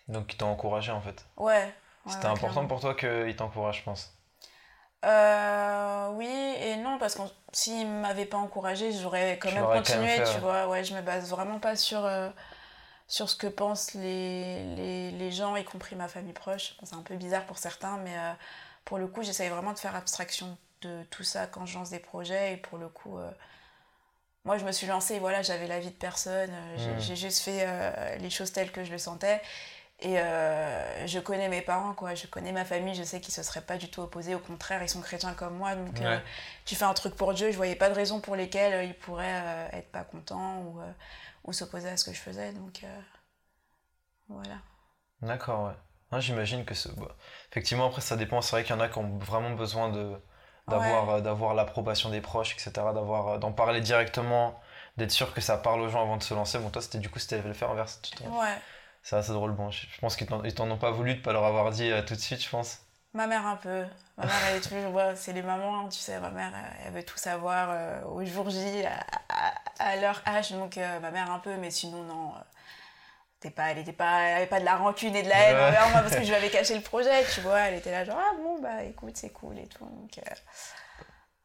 Donc, 0.08 0.32
ils 0.32 0.37
t'ont 0.37 0.48
encouragé, 0.48 0.90
en 0.90 1.00
fait 1.00 1.24
Ouais. 1.37 1.72
C'était 2.08 2.26
important 2.26 2.66
pour 2.66 2.80
toi 2.80 2.94
qu'ils 2.94 3.37
t'encouragent, 3.37 3.78
je 3.78 3.84
pense 3.84 4.14
oui 5.04 6.26
et 6.61 6.76
non, 6.76 6.98
parce 6.98 7.14
que 7.14 7.22
s'ils 7.52 7.88
ne 7.88 8.00
m'avaient 8.00 8.24
pas 8.26 8.38
encouragé, 8.38 8.90
j'aurais 8.90 9.38
quand 9.38 9.52
même 9.52 9.64
continué, 9.64 10.16
tu 10.32 10.40
vois. 10.40 10.66
Ouais, 10.66 10.82
je 10.82 10.92
me 10.94 11.02
base 11.02 11.30
vraiment 11.30 11.61
pas 11.61 11.76
sur 11.76 12.04
sur 13.08 13.30
ce 13.30 13.36
que 13.36 13.46
pensent 13.46 13.94
les, 13.94 14.62
les, 14.76 15.10
les, 15.10 15.32
gens, 15.32 15.56
y 15.56 15.64
compris 15.64 15.96
ma 15.96 16.08
famille 16.08 16.34
proche. 16.34 16.76
c'est 16.82 16.94
un 16.94 17.02
peu 17.02 17.16
bizarre 17.16 17.46
pour 17.46 17.56
certains, 17.56 17.96
mais 17.96 18.16
euh, 18.16 18.32
pour 18.84 18.98
le 18.98 19.08
coup, 19.08 19.22
j'essaye 19.22 19.48
vraiment 19.48 19.72
de 19.72 19.78
faire 19.78 19.96
abstraction 19.96 20.56
de 20.82 21.02
tout 21.10 21.24
ça 21.24 21.46
quand 21.46 21.64
je 21.64 21.78
lance 21.78 21.88
des 21.88 21.98
projets. 21.98 22.52
Et 22.52 22.56
pour 22.58 22.76
le 22.76 22.88
coup, 22.88 23.18
euh, 23.18 23.30
moi, 24.44 24.58
je 24.58 24.64
me 24.66 24.72
suis 24.72 24.86
lancée, 24.86 25.18
voilà, 25.18 25.40
j'avais 25.40 25.66
la 25.66 25.80
vie 25.80 25.90
de 25.90 25.96
personne, 25.96 26.50
euh, 26.52 26.96
mmh. 26.96 27.00
j'ai 27.00 27.16
juste 27.16 27.40
fait 27.40 28.18
les 28.18 28.30
choses 28.30 28.52
telles 28.52 28.70
que 28.70 28.84
je 28.84 28.92
le 28.92 28.98
sentais. 28.98 29.40
Et 30.00 30.14
je 30.14 31.18
connais 31.18 31.48
mes 31.48 31.62
parents, 31.62 31.92
quoi. 31.92 32.14
Je 32.14 32.26
connais 32.26 32.52
ma 32.52 32.64
famille, 32.64 32.94
je 32.94 33.02
sais 33.02 33.20
qu'ils 33.20 33.34
se 33.34 33.42
seraient 33.42 33.62
pas 33.62 33.76
du 33.76 33.90
tout 33.90 34.00
opposés. 34.00 34.34
Au 34.34 34.38
contraire, 34.38 34.82
ils 34.82 34.88
sont 34.88 35.00
chrétiens 35.00 35.34
comme 35.34 35.56
moi. 35.56 35.74
Donc, 35.74 36.00
tu 36.64 36.74
fais 36.76 36.84
un 36.84 36.94
truc 36.94 37.14
pour 37.16 37.34
Dieu, 37.34 37.50
je 37.50 37.56
voyais 37.56 37.76
pas 37.76 37.88
de 37.88 37.94
raison 37.94 38.20
pour 38.20 38.37
lesquelles 38.37 38.88
ils 38.88 38.94
pourraient 38.94 39.68
être 39.72 39.90
pas 39.90 40.04
contents 40.04 40.62
ou 40.62 40.80
ou 41.48 41.52
s'opposer 41.52 41.88
à 41.88 41.96
ce 41.96 42.04
que 42.04 42.12
je 42.12 42.20
faisais. 42.20 42.52
Donc 42.52 42.84
euh, 42.84 43.00
voilà. 44.28 44.58
D'accord, 45.22 45.68
ouais. 45.68 46.20
J'imagine 46.20 46.64
que 46.64 46.74
bah, 46.98 47.16
effectivement 47.50 47.87
après 47.88 48.00
ça 48.00 48.16
dépend. 48.16 48.40
C'est 48.40 48.52
vrai 48.52 48.64
qu'il 48.64 48.74
y 48.74 48.78
en 48.78 48.80
a 48.80 48.88
qui 48.88 48.98
ont 48.98 49.18
vraiment 49.18 49.50
besoin 49.50 49.90
de 49.90 50.14
d'avoir 50.68 51.08
euh, 51.11 51.20
d'avoir 51.20 51.54
l'approbation 51.54 52.11
des 52.11 52.20
proches, 52.20 52.52
etc. 52.52 52.70
D'avoir 52.94 53.28
euh, 53.28 53.38
d'en 53.38 53.52
parler 53.52 53.80
directement, 53.80 54.61
d'être 54.96 55.11
sûr 55.11 55.34
que 55.34 55.40
ça 55.40 55.56
parle 55.58 55.80
aux 55.80 55.88
gens 55.88 56.02
avant 56.02 56.16
de 56.16 56.22
se 56.22 56.34
lancer. 56.34 56.58
Bon 56.58 56.70
toi 56.70 56.82
c'était 56.82 56.98
du 56.98 57.08
coup 57.11 57.18
c'était 57.18 57.42
le 57.42 57.54
faire 57.54 57.70
inverse. 57.70 58.00
Ouais. 58.20 58.58
C'est 59.08 59.16
assez 59.16 59.32
drôle. 59.32 59.52
Bon, 59.52 59.70
je 59.70 59.86
pense 60.02 60.16
qu'ils 60.16 60.26
t'en 60.26 60.70
ont 60.70 60.76
pas 60.76 60.90
voulu 60.90 61.14
de 61.14 61.22
pas 61.22 61.32
leur 61.32 61.46
avoir 61.46 61.70
dit 61.70 61.90
tout 62.06 62.14
de 62.14 62.20
suite, 62.20 62.44
je 62.44 62.50
pense. 62.50 62.80
Ma 63.14 63.26
mère 63.26 63.46
un 63.46 63.56
peu. 63.56 63.86
Ma 64.18 64.26
mère, 64.26 64.34
elle 64.50 64.56
est 64.56 64.60
toujours, 64.60 65.00
c'est 65.14 65.32
les 65.32 65.40
mamans, 65.40 65.80
hein, 65.80 65.88
tu 65.88 65.98
sais, 65.98 66.20
ma 66.20 66.28
mère, 66.28 66.52
elle 66.84 66.92
veut 66.92 67.02
tout 67.02 67.16
savoir 67.16 67.70
euh, 67.70 68.02
au 68.02 68.22
jour 68.26 68.50
J, 68.50 68.84
à, 69.78 69.96
leur 69.96 70.20
âge, 70.26 70.52
donc 70.52 70.76
euh, 70.76 71.00
ma 71.00 71.10
mère 71.10 71.30
un 71.30 71.38
peu, 71.38 71.56
mais 71.56 71.70
sinon, 71.70 72.02
non. 72.02 72.34
Euh, 73.46 73.50
pas, 73.50 73.70
elle 73.70 73.78
n'avait 73.78 73.92
pas, 73.92 74.44
pas 74.46 74.60
de 74.60 74.66
la 74.66 74.76
rancune 74.76 75.16
et 75.16 75.22
de 75.22 75.28
la 75.30 75.38
haine 75.38 75.56
envers 75.56 75.88
moi 75.88 76.00
parce 76.02 76.14
que 76.14 76.22
je 76.22 76.28
lui 76.28 76.34
avais 76.34 76.50
caché 76.50 76.74
le 76.74 76.82
projet, 76.82 77.24
tu 77.32 77.40
vois. 77.40 77.60
Elle 77.60 77.78
était 77.78 77.92
là, 77.92 78.04
genre, 78.04 78.18
ah 78.20 78.34
bon, 78.36 78.60
bah 78.60 78.84
écoute, 78.84 79.16
c'est 79.16 79.30
cool 79.30 79.58
et 79.58 79.68
tout. 79.68 79.86
Donc, 79.86 80.20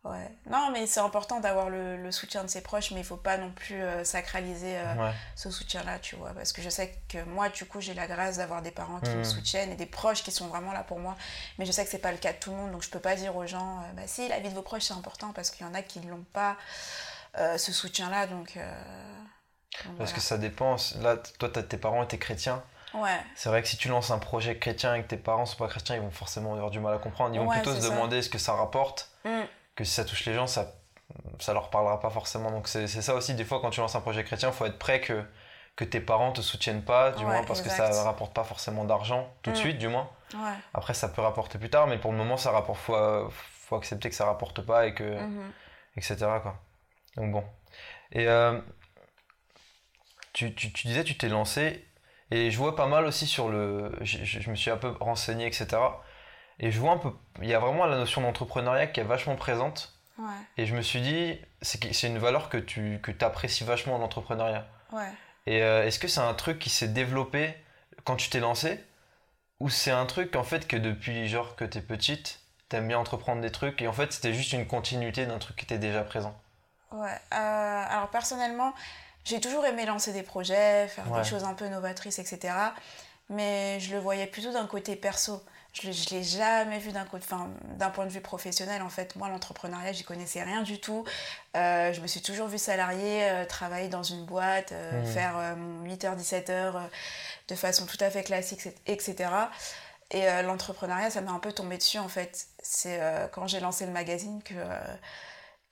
Ouais. 0.04 0.30
Non, 0.50 0.70
mais 0.72 0.86
c'est 0.86 1.00
important 1.00 1.40
d'avoir 1.40 1.70
le, 1.70 2.12
soutien 2.12 2.44
de 2.44 2.50
ses 2.50 2.60
proches, 2.60 2.92
mais 2.92 3.00
il 3.00 3.06
faut 3.06 3.16
pas 3.16 3.38
non 3.38 3.52
plus 3.52 3.82
euh, 3.82 4.04
sacraliser 4.04 4.78
euh, 4.78 5.12
ce 5.36 5.50
soutien-là, 5.50 5.98
tu 6.00 6.18
vois. 6.18 6.32
Parce 6.34 6.52
que 6.52 6.62
je 6.62 6.70
sais 6.70 6.94
que 7.08 7.24
moi, 7.24 7.48
du 7.48 7.66
coup, 7.66 7.80
j'ai 7.80 7.94
la 7.94 8.06
grâce 8.06 8.38
d'avoir 8.38 8.62
des 8.62 8.72
parents 8.72 9.00
qui 9.00 9.12
me 9.12 9.22
mmh. 9.22 9.26
soutiennent 9.26 9.72
et 9.72 9.76
des 9.76 9.86
proches 9.86 10.22
qui 10.22 10.32
sont 10.32 10.48
vraiment 10.48 10.74
là 10.74 10.84
pour 10.84 11.00
moi. 11.00 11.16
Mais 11.58 11.66
je 11.66 11.72
sais 11.72 11.86
que 11.86 11.90
c'est 11.90 12.00
pas 12.00 12.12
le 12.12 12.18
cas 12.18 12.34
de 12.34 12.38
tout 12.38 12.52
le 12.52 12.58
monde, 12.58 12.72
donc 12.72 12.84
je 12.84 12.90
peux 12.90 13.00
pas 13.00 13.16
dire 13.16 13.34
aux 13.38 13.48
gens, 13.48 13.80
euh, 13.80 13.94
bah 13.94 14.02
si, 14.06 14.28
la 14.28 14.40
vie 14.40 14.50
de 14.50 14.56
vos 14.56 14.62
proches, 14.62 14.84
c'est 14.84 14.94
important, 14.94 15.32
parce 15.32 15.52
qu'il 15.52 15.66
y 15.66 15.70
en 15.70 15.74
a 15.74 15.82
qui 15.82 16.00
n'ont 16.02 16.26
pas 16.34 16.58
ce 17.58 17.72
soutien-là, 17.72 18.28
donc, 18.28 18.60
Parce 19.98 20.14
que 20.14 20.22
ça 20.22 20.38
dépend. 20.38 20.76
Là, 21.02 21.18
toi, 21.40 21.50
as 21.56 21.64
tes 21.64 21.78
parents 21.78 22.04
étaient 22.04 22.20
chrétiens. 22.20 22.62
Ouais. 22.94 23.20
C'est 23.34 23.50
vrai 23.50 23.64
que 23.64 23.68
si 23.68 23.78
tu 23.78 23.88
lances 23.88 24.12
un 24.12 24.20
projet 24.20 24.56
chrétien 24.60 24.94
et 24.94 25.02
que 25.02 25.08
tes 25.08 25.18
parents 25.18 25.48
sont 25.48 25.58
pas 25.58 25.68
chrétiens, 25.68 25.96
ils 25.96 26.02
vont 26.02 26.12
forcément 26.12 26.54
avoir 26.54 26.70
du 26.70 26.80
mal 26.80 26.94
à 26.94 27.00
comprendre. 27.00 27.34
Ils 27.34 27.40
vont 27.40 27.50
plutôt 27.50 27.74
se 27.74 27.82
demander 27.82 28.22
ce 28.22 28.30
que 28.30 28.38
ça 28.38 28.54
rapporte. 28.54 29.10
Mmh 29.24 29.44
que 29.76 29.84
si 29.84 29.92
ça 29.94 30.06
touche 30.06 30.26
les 30.26 30.34
gens, 30.34 30.48
ça 30.48 30.74
ça 31.40 31.54
leur 31.54 31.70
parlera 31.70 32.00
pas 32.00 32.10
forcément. 32.10 32.52
Donc 32.52 32.68
c'est 32.68 32.88
ça 32.88 33.16
aussi, 33.16 33.34
des 33.34 33.46
fois, 33.46 33.60
quand 33.62 33.70
tu 33.70 33.80
lances 33.80 33.96
un 33.96 34.02
projet 34.02 34.24
chrétien, 34.24 34.50
il 34.50 34.56
faut 34.56 34.66
être 34.66 34.80
prêt 34.80 35.02
que, 35.02 35.24
que 35.76 35.84
tes 35.84 36.00
parents 36.00 36.32
te 36.32 36.42
soutiennent 36.42 36.84
pas, 36.84 37.12
du 37.12 37.26
moins, 37.26 37.44
parce 37.44 37.62
que 37.62 37.70
ça 37.70 37.90
ne 37.90 37.96
rapporte 37.96 38.34
pas 38.34 38.44
forcément 38.44 38.86
d'argent, 38.86 39.34
tout 39.42 39.52
de 39.52 39.56
mm. 39.56 39.60
suite, 39.60 39.78
du 39.78 39.88
moins. 39.88 40.10
Après, 40.74 40.94
ça 40.94 41.10
peut 41.10 41.22
rapporter 41.22 41.60
plus 41.60 41.70
tard, 41.70 41.88
mais 41.88 41.98
pour 41.98 42.12
le 42.12 42.18
moment, 42.18 42.38
ça 42.38 42.52
rapporte. 42.52 42.80
faut, 42.80 43.30
faut 43.30 43.76
accepter 43.76 44.10
que 44.10 44.16
ça 44.16 44.26
rapporte 44.26 44.62
pas 44.62 44.88
et 44.88 44.94
que. 44.94 45.04
Mm-hmm. 45.04 45.52
etc. 45.98 46.16
Quoi. 46.42 46.60
Donc 47.18 47.32
bon. 47.32 47.44
Et 48.12 48.28
euh, 48.28 48.60
tu, 50.34 50.54
tu, 50.56 50.72
tu, 50.72 50.88
disais, 50.88 51.04
tu 51.04 51.18
t'es 51.18 51.30
lancé, 51.30 51.88
et 52.32 52.50
je 52.50 52.58
vois 52.58 52.76
pas 52.76 52.88
mal 52.88 53.06
aussi 53.06 53.28
sur 53.28 53.50
le. 53.50 53.96
Je, 54.02 54.24
je 54.24 54.50
me 54.50 54.56
suis 54.56 54.72
un 54.72 54.78
peu 54.78 54.96
renseigné, 55.00 55.46
etc. 55.46 55.78
Et 56.60 56.72
je 56.72 56.80
vois 56.80 56.92
un 56.92 56.98
peu, 56.98 57.12
il 57.42 57.48
y 57.48 57.54
a 57.54 57.60
vraiment 57.60 57.86
la 57.86 57.98
notion 57.98 58.22
d'entrepreneuriat 58.22 58.88
qui 58.88 59.00
est 59.00 59.04
vachement 59.04 59.36
présente. 59.36 59.94
Ouais. 60.18 60.26
Et 60.58 60.66
je 60.66 60.76
me 60.76 60.82
suis 60.82 61.02
dit, 61.02 61.40
c'est 61.62 62.08
une 62.08 62.20
valeur 62.20 62.50
que 62.50 62.58
tu 62.58 63.00
que 63.02 63.12
apprécies 63.24 63.64
vachement 63.64 63.98
l'entrepreneuriat. 63.98 64.68
Ouais. 64.92 65.12
Et 65.46 65.64
euh, 65.64 65.86
est-ce 65.86 66.00
que 66.00 66.08
c'est 66.08 66.22
un 66.22 66.34
truc 66.34 66.60
qui 66.60 66.70
s'est 66.70 66.88
développé 66.88 67.56
quand 68.04 68.16
tu 68.16 68.30
t'es 68.30 68.40
lancé? 68.40 68.80
Ou 69.60 69.70
c'est 69.70 69.92
un 69.92 70.06
truc 70.06 70.36
en 70.36 70.44
fait 70.44 70.68
que 70.68 70.76
depuis 70.76 71.28
genre 71.28 71.56
que 71.56 71.66
t'es 71.66 71.82
petite, 71.82 72.40
t'aimes 72.70 72.88
bien 72.88 73.00
entreprendre 73.00 73.42
des 73.42 73.52
trucs 73.52 73.82
et 73.82 73.88
en 73.88 73.94
fait 73.94 74.12
c'était 74.12 74.34
juste 74.34 74.54
une 74.54 74.68
continuité 74.68 75.26
d'un 75.26 75.40
truc 75.40 75.56
qui 75.56 75.66
était 75.66 75.78
déjà 75.78 76.04
présent? 76.04 76.36
Ouais. 76.92 77.18
Euh, 77.34 77.86
alors 77.90 78.10
personnellement, 78.10 78.74
j'ai 79.24 79.40
toujours 79.40 79.66
aimé 79.66 79.86
lancer 79.86 80.14
des 80.14 80.24
projets, 80.24 80.88
faire 80.88 81.06
des 81.12 81.24
choses 81.24 81.44
un 81.44 81.54
peu 81.54 81.68
novatrices, 81.68 82.20
etc. 82.20 82.54
Mais 83.30 83.80
je 83.80 83.94
le 83.94 84.00
voyais 84.00 84.28
plutôt 84.28 84.52
d'un 84.52 84.68
côté 84.68 84.96
perso 84.96 85.42
je 85.74 85.88
ne 85.88 86.18
l'ai 86.20 86.24
jamais 86.24 86.78
vu 86.78 86.92
d'un 86.92 87.90
point 87.90 88.06
de 88.06 88.12
vue 88.12 88.22
professionnel. 88.22 88.82
En 88.84 88.90
fait, 88.90 89.16
moi, 89.16 89.28
l'entrepreneuriat, 89.30 89.92
j'y 89.92 90.04
connaissais 90.04 90.44
rien 90.44 90.62
du 90.62 90.80
tout. 90.80 91.04
Euh, 91.58 91.92
je 91.92 92.00
me 92.00 92.08
suis 92.08 92.22
toujours 92.22 92.48
vue 92.48 92.60
salariée, 92.60 93.24
euh, 93.24 93.46
travailler 93.46 93.88
dans 93.88 94.04
une 94.04 94.24
boîte, 94.24 94.72
euh, 94.72 95.02
mmh. 95.02 95.06
faire 95.06 95.58
mon 95.58 95.84
8h, 95.86 96.16
17h 96.16 96.74
de 97.48 97.56
façon 97.56 97.88
tout 97.88 97.98
à 98.02 98.10
fait 98.12 98.24
classique, 98.24 98.68
etc. 98.86 99.30
Et 100.12 100.26
l'entrepreneuriat, 100.44 101.10
ça 101.10 101.22
m'a 101.22 101.32
un 101.32 101.40
peu 101.40 101.52
tombé 101.52 101.78
dessus, 101.78 101.98
en 101.98 102.08
fait. 102.08 102.46
C'est 102.62 103.02
quand 103.32 103.48
j'ai 103.48 103.60
lancé 103.60 103.88
le 103.88 103.92
magazine 103.92 104.44
que 104.44 104.54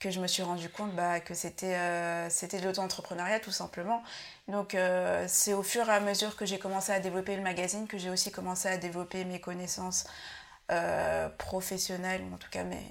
que 0.02 0.10
je 0.10 0.20
me 0.20 0.28
suis 0.28 0.42
rendu 0.42 0.68
compte 0.68 0.94
bah, 0.96 1.20
que 1.20 1.36
c'était 1.36 1.76
euh, 1.76 2.28
c'était 2.30 2.60
de 2.60 2.66
l'auto-entrepreneuriat 2.66 3.40
tout 3.40 3.52
simplement. 3.52 4.02
Donc 4.48 4.74
euh, 4.74 5.26
c'est 5.28 5.54
au 5.54 5.62
fur 5.62 5.88
et 5.88 5.94
à 5.94 6.00
mesure 6.00 6.36
que 6.36 6.46
j'ai 6.46 6.58
commencé 6.58 6.92
à 6.92 7.00
développer 7.00 7.36
le 7.36 7.44
magazine 7.44 7.88
que 7.88 8.00
j'ai 8.00 8.10
aussi 8.10 8.32
commencé 8.32 8.68
à 8.68 8.78
développer 8.78 9.24
mes 9.26 9.40
connaissances 9.40 10.06
euh, 10.72 11.30
professionnelles, 11.30 12.24
ou 12.24 12.34
en 12.34 12.38
tout 12.38 12.50
cas 12.50 12.64
mes, 12.64 12.84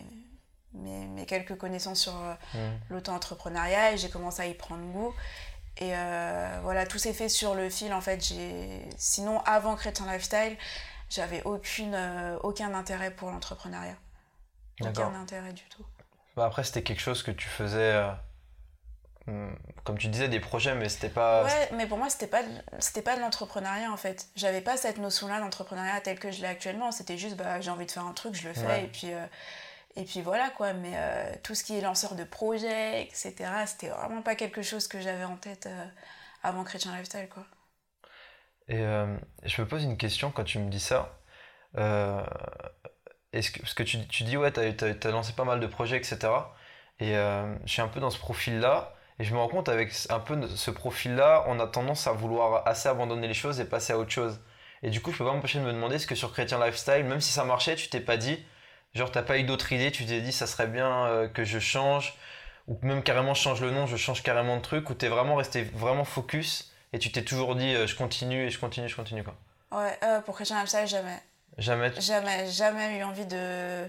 mes, 0.72 1.06
mes 1.06 1.26
quelques 1.26 1.56
connaissances 1.58 2.00
sur 2.00 2.14
mmh. 2.14 2.58
l'auto-entrepreneuriat 2.90 3.92
et 3.92 3.98
j'ai 3.98 4.08
commencé 4.08 4.42
à 4.42 4.46
y 4.46 4.54
prendre 4.54 4.84
goût. 4.84 5.12
Et 5.78 5.92
voilà, 6.62 6.84
tout 6.86 6.98
s'est 6.98 7.14
fait 7.14 7.30
sur 7.30 7.54
le 7.54 7.70
fil 7.70 7.94
en 7.94 8.02
fait. 8.02 8.20
Sinon, 8.98 9.40
avant 9.46 9.76
Chrétien 9.76 10.04
Lifestyle, 10.12 10.58
j'avais 11.08 11.42
aucune, 11.44 11.96
aucun 12.42 12.74
intérêt 12.74 13.10
pour 13.10 13.30
l'entrepreneuriat. 13.30 13.96
Aucun 14.82 15.14
intérêt 15.14 15.54
du 15.54 15.62
tout. 15.70 15.86
Bah 16.36 16.46
après, 16.46 16.64
c'était 16.64 16.82
quelque 16.82 17.00
chose 17.00 17.22
que 17.22 17.30
tu 17.30 17.48
faisais. 17.48 18.02
Hmm, 19.26 19.52
comme 19.84 19.98
tu 19.98 20.08
disais, 20.08 20.28
des 20.28 20.40
projets, 20.40 20.74
mais 20.74 20.88
c'était 20.88 21.10
pas. 21.10 21.44
Ouais, 21.44 21.68
mais 21.74 21.86
pour 21.86 21.98
moi, 21.98 22.08
c'était 22.08 22.26
pas, 22.26 22.42
c'était 22.78 23.02
pas 23.02 23.16
de 23.16 23.20
l'entrepreneuriat 23.20 23.92
en 23.92 23.96
fait. 23.96 24.28
J'avais 24.34 24.60
pas 24.60 24.76
cette 24.76 24.98
notion-là 24.98 25.40
d'entrepreneuriat 25.40 26.00
telle 26.00 26.18
que 26.18 26.30
je 26.30 26.40
l'ai 26.40 26.48
actuellement. 26.48 26.90
C'était 26.90 27.18
juste, 27.18 27.36
bah, 27.36 27.60
j'ai 27.60 27.70
envie 27.70 27.86
de 27.86 27.90
faire 27.90 28.06
un 28.06 28.12
truc, 28.12 28.34
je 28.34 28.48
le 28.48 28.54
fais, 28.54 28.84
et 28.84 28.88
puis. 28.88 29.12
Euh, 29.12 29.26
et 29.96 30.04
puis 30.04 30.22
voilà 30.22 30.50
quoi, 30.50 30.72
mais 30.72 30.92
euh, 30.94 31.34
tout 31.42 31.56
ce 31.56 31.64
qui 31.64 31.76
est 31.76 31.80
lanceur 31.80 32.14
de 32.14 32.22
projets, 32.22 33.02
etc., 33.02 33.34
c'était 33.66 33.88
vraiment 33.88 34.22
pas 34.22 34.36
quelque 34.36 34.62
chose 34.62 34.86
que 34.86 35.00
j'avais 35.00 35.24
en 35.24 35.36
tête 35.36 35.66
euh, 35.66 35.84
avant 36.44 36.62
Chrétien 36.62 36.92
Lifestyle 36.96 37.28
quoi. 37.28 37.44
Et 38.68 38.78
je 38.78 39.60
me 39.60 39.66
pose 39.66 39.82
une 39.82 39.96
question 39.96 40.30
quand 40.30 40.44
tu 40.44 40.60
me 40.60 40.70
dis 40.70 40.78
ça. 40.78 41.18
Est-ce 43.32 43.50
que, 43.50 43.60
parce 43.60 43.74
que 43.74 43.82
tu, 43.82 44.06
tu 44.08 44.24
dis, 44.24 44.36
ouais, 44.36 44.52
tu 44.52 44.60
as, 44.60 45.10
lancé 45.10 45.32
pas 45.32 45.44
mal 45.44 45.60
de 45.60 45.66
projets, 45.66 45.96
etc. 45.96 46.18
Et 47.00 47.14
je 47.14 47.72
suis 47.72 47.82
un 47.82 47.88
peu 47.88 48.00
dans 48.00 48.10
ce 48.10 48.18
profil-là. 48.18 48.94
Et 49.20 49.24
je 49.24 49.34
me 49.34 49.38
rends 49.38 49.48
compte 49.48 49.68
avec 49.68 49.92
un 50.08 50.18
peu 50.18 50.48
ce 50.48 50.70
profil-là, 50.70 51.44
on 51.46 51.60
a 51.60 51.66
tendance 51.66 52.06
à 52.06 52.12
vouloir 52.12 52.66
assez 52.66 52.88
abandonner 52.88 53.28
les 53.28 53.34
choses 53.34 53.60
et 53.60 53.66
passer 53.66 53.92
à 53.92 53.98
autre 53.98 54.10
chose. 54.10 54.40
Et 54.82 54.88
du 54.88 55.02
coup, 55.02 55.12
je 55.12 55.18
peux 55.18 55.24
pas 55.24 55.32
m'empêcher 55.32 55.58
de 55.58 55.64
me 55.64 55.72
demander 55.72 55.98
ce 55.98 56.06
que 56.06 56.14
sur 56.14 56.32
Chrétien 56.32 56.58
Lifestyle, 56.64 57.04
même 57.04 57.20
si 57.20 57.30
ça 57.30 57.44
marchait, 57.44 57.76
tu 57.76 57.88
t'es 57.88 58.00
pas 58.00 58.16
dit, 58.16 58.42
genre 58.94 59.10
t'as 59.10 59.22
pas 59.22 59.38
eu 59.38 59.42
d'autres 59.44 59.72
idées, 59.72 59.90
tu 59.90 60.06
t'es 60.06 60.20
dit 60.20 60.32
ça 60.32 60.46
serait 60.46 60.68
bien 60.68 61.06
euh, 61.06 61.28
que 61.28 61.44
je 61.44 61.58
change, 61.58 62.14
ou 62.66 62.78
même 62.82 63.02
carrément 63.02 63.34
je 63.34 63.42
change 63.42 63.60
le 63.60 63.70
nom, 63.70 63.86
je 63.86 63.96
change 63.96 64.22
carrément 64.22 64.56
de 64.56 64.62
truc, 64.62 64.88
ou 64.88 64.94
t'es 64.94 65.08
vraiment 65.08 65.36
resté 65.36 65.64
vraiment 65.64 66.04
focus 66.04 66.72
et 66.92 66.98
tu 66.98 67.12
t'es 67.12 67.22
toujours 67.22 67.56
dit 67.56 67.74
euh, 67.74 67.86
je 67.86 67.94
continue 67.94 68.46
et 68.46 68.50
je 68.50 68.58
continue, 68.58 68.88
je 68.88 68.96
continue 68.96 69.22
quoi. 69.22 69.36
Ouais, 69.70 69.98
euh, 70.02 70.20
pour 70.22 70.34
Chrétien 70.34 70.58
Lifestyle, 70.58 70.86
jamais. 70.86 71.18
Jamais. 71.58 71.92
Jamais, 72.00 72.46
jamais 72.50 72.98
eu 72.98 73.04
envie 73.04 73.26
de 73.26 73.88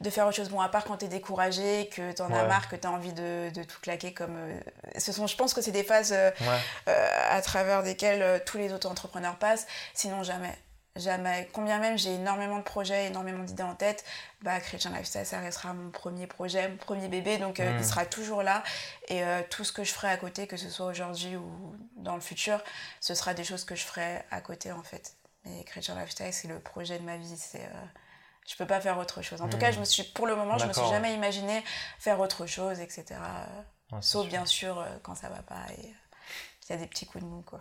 de 0.00 0.10
faire 0.10 0.26
autre 0.26 0.36
chose. 0.36 0.48
Bon, 0.48 0.60
à 0.60 0.68
part 0.68 0.84
quand 0.84 0.98
tu 0.98 1.06
es 1.06 1.08
découragé, 1.08 1.88
que 1.88 2.12
tu 2.12 2.22
en 2.22 2.32
as 2.32 2.44
marre, 2.44 2.68
que 2.68 2.76
tu 2.76 2.86
as 2.86 2.90
envie 2.90 3.12
de, 3.12 3.50
de, 3.50 3.62
tout 3.62 3.80
claquer 3.80 4.12
comme... 4.12 4.36
Euh, 4.36 4.60
ce 4.98 5.12
sont, 5.12 5.26
je 5.26 5.36
pense 5.36 5.54
que 5.54 5.60
c'est 5.60 5.72
des 5.72 5.84
phases 5.84 6.12
euh, 6.12 6.30
euh, 6.88 7.08
à 7.30 7.40
travers 7.42 7.82
desquelles 7.82 8.42
tous 8.44 8.58
les 8.58 8.72
auto-entrepreneurs 8.72 9.36
passent. 9.36 9.66
Sinon, 9.94 10.22
jamais. 10.22 10.54
Jamais. 10.96 11.48
Combien 11.52 11.80
même 11.80 11.98
j'ai 11.98 12.14
énormément 12.14 12.58
de 12.58 12.62
projets, 12.62 13.06
énormément 13.06 13.42
d'idées 13.42 13.64
en 13.64 13.74
tête, 13.74 14.04
bah, 14.42 14.60
Christian 14.60 14.92
Lifestyle, 14.92 15.26
ça 15.26 15.40
restera 15.40 15.72
mon 15.72 15.90
premier 15.90 16.28
projet, 16.28 16.68
mon 16.68 16.76
premier 16.76 17.08
bébé, 17.08 17.36
donc 17.38 17.58
il 17.58 17.64
hmm. 17.64 17.82
sera 17.82 18.06
toujours 18.06 18.44
là. 18.44 18.62
Et 19.08 19.22
tout 19.50 19.64
ce 19.64 19.72
que 19.72 19.82
je 19.82 19.92
ferai 19.92 20.08
à 20.08 20.16
côté, 20.16 20.46
que 20.46 20.56
ce 20.56 20.70
soit 20.70 20.86
aujourd'hui 20.86 21.34
ou 21.34 21.76
dans 21.96 22.14
le 22.14 22.20
futur, 22.20 22.62
ce 23.00 23.16
sera 23.16 23.34
des 23.34 23.42
choses 23.42 23.64
que 23.64 23.74
je 23.74 23.82
ferai 23.82 24.22
à 24.30 24.40
côté 24.40 24.70
en 24.70 24.84
fait. 24.84 25.16
Mais 25.44 25.64
Christian 25.64 25.94
Lifestyle, 25.96 26.32
c'est 26.32 26.48
le 26.48 26.58
projet 26.58 26.98
de 26.98 27.04
ma 27.04 27.16
vie. 27.16 27.36
C'est 27.36 27.68
je 28.46 28.56
peux 28.56 28.66
pas 28.66 28.80
faire 28.80 28.98
autre 28.98 29.22
chose. 29.22 29.40
En 29.40 29.48
tout 29.48 29.58
cas, 29.58 29.70
je 29.70 29.80
me 29.80 29.84
suis, 29.84 30.02
pour 30.02 30.26
le 30.26 30.36
moment, 30.36 30.58
je 30.58 30.66
me 30.66 30.72
suis 30.72 30.86
jamais 30.88 31.14
imaginé 31.14 31.62
faire 31.98 32.20
autre 32.20 32.46
chose, 32.46 32.80
etc. 32.80 33.16
Sauf 34.00 34.26
bien 34.28 34.44
sûr 34.44 34.80
euh, 34.80 34.86
quand 35.02 35.14
ça 35.14 35.28
va 35.28 35.42
pas 35.42 35.66
et 35.70 35.80
euh, 35.80 35.92
il 36.68 36.70
y 36.70 36.72
a 36.72 36.76
des 36.78 36.86
petits 36.86 37.06
coups 37.06 37.22
de 37.22 37.28
mou, 37.28 37.42
quoi. 37.42 37.60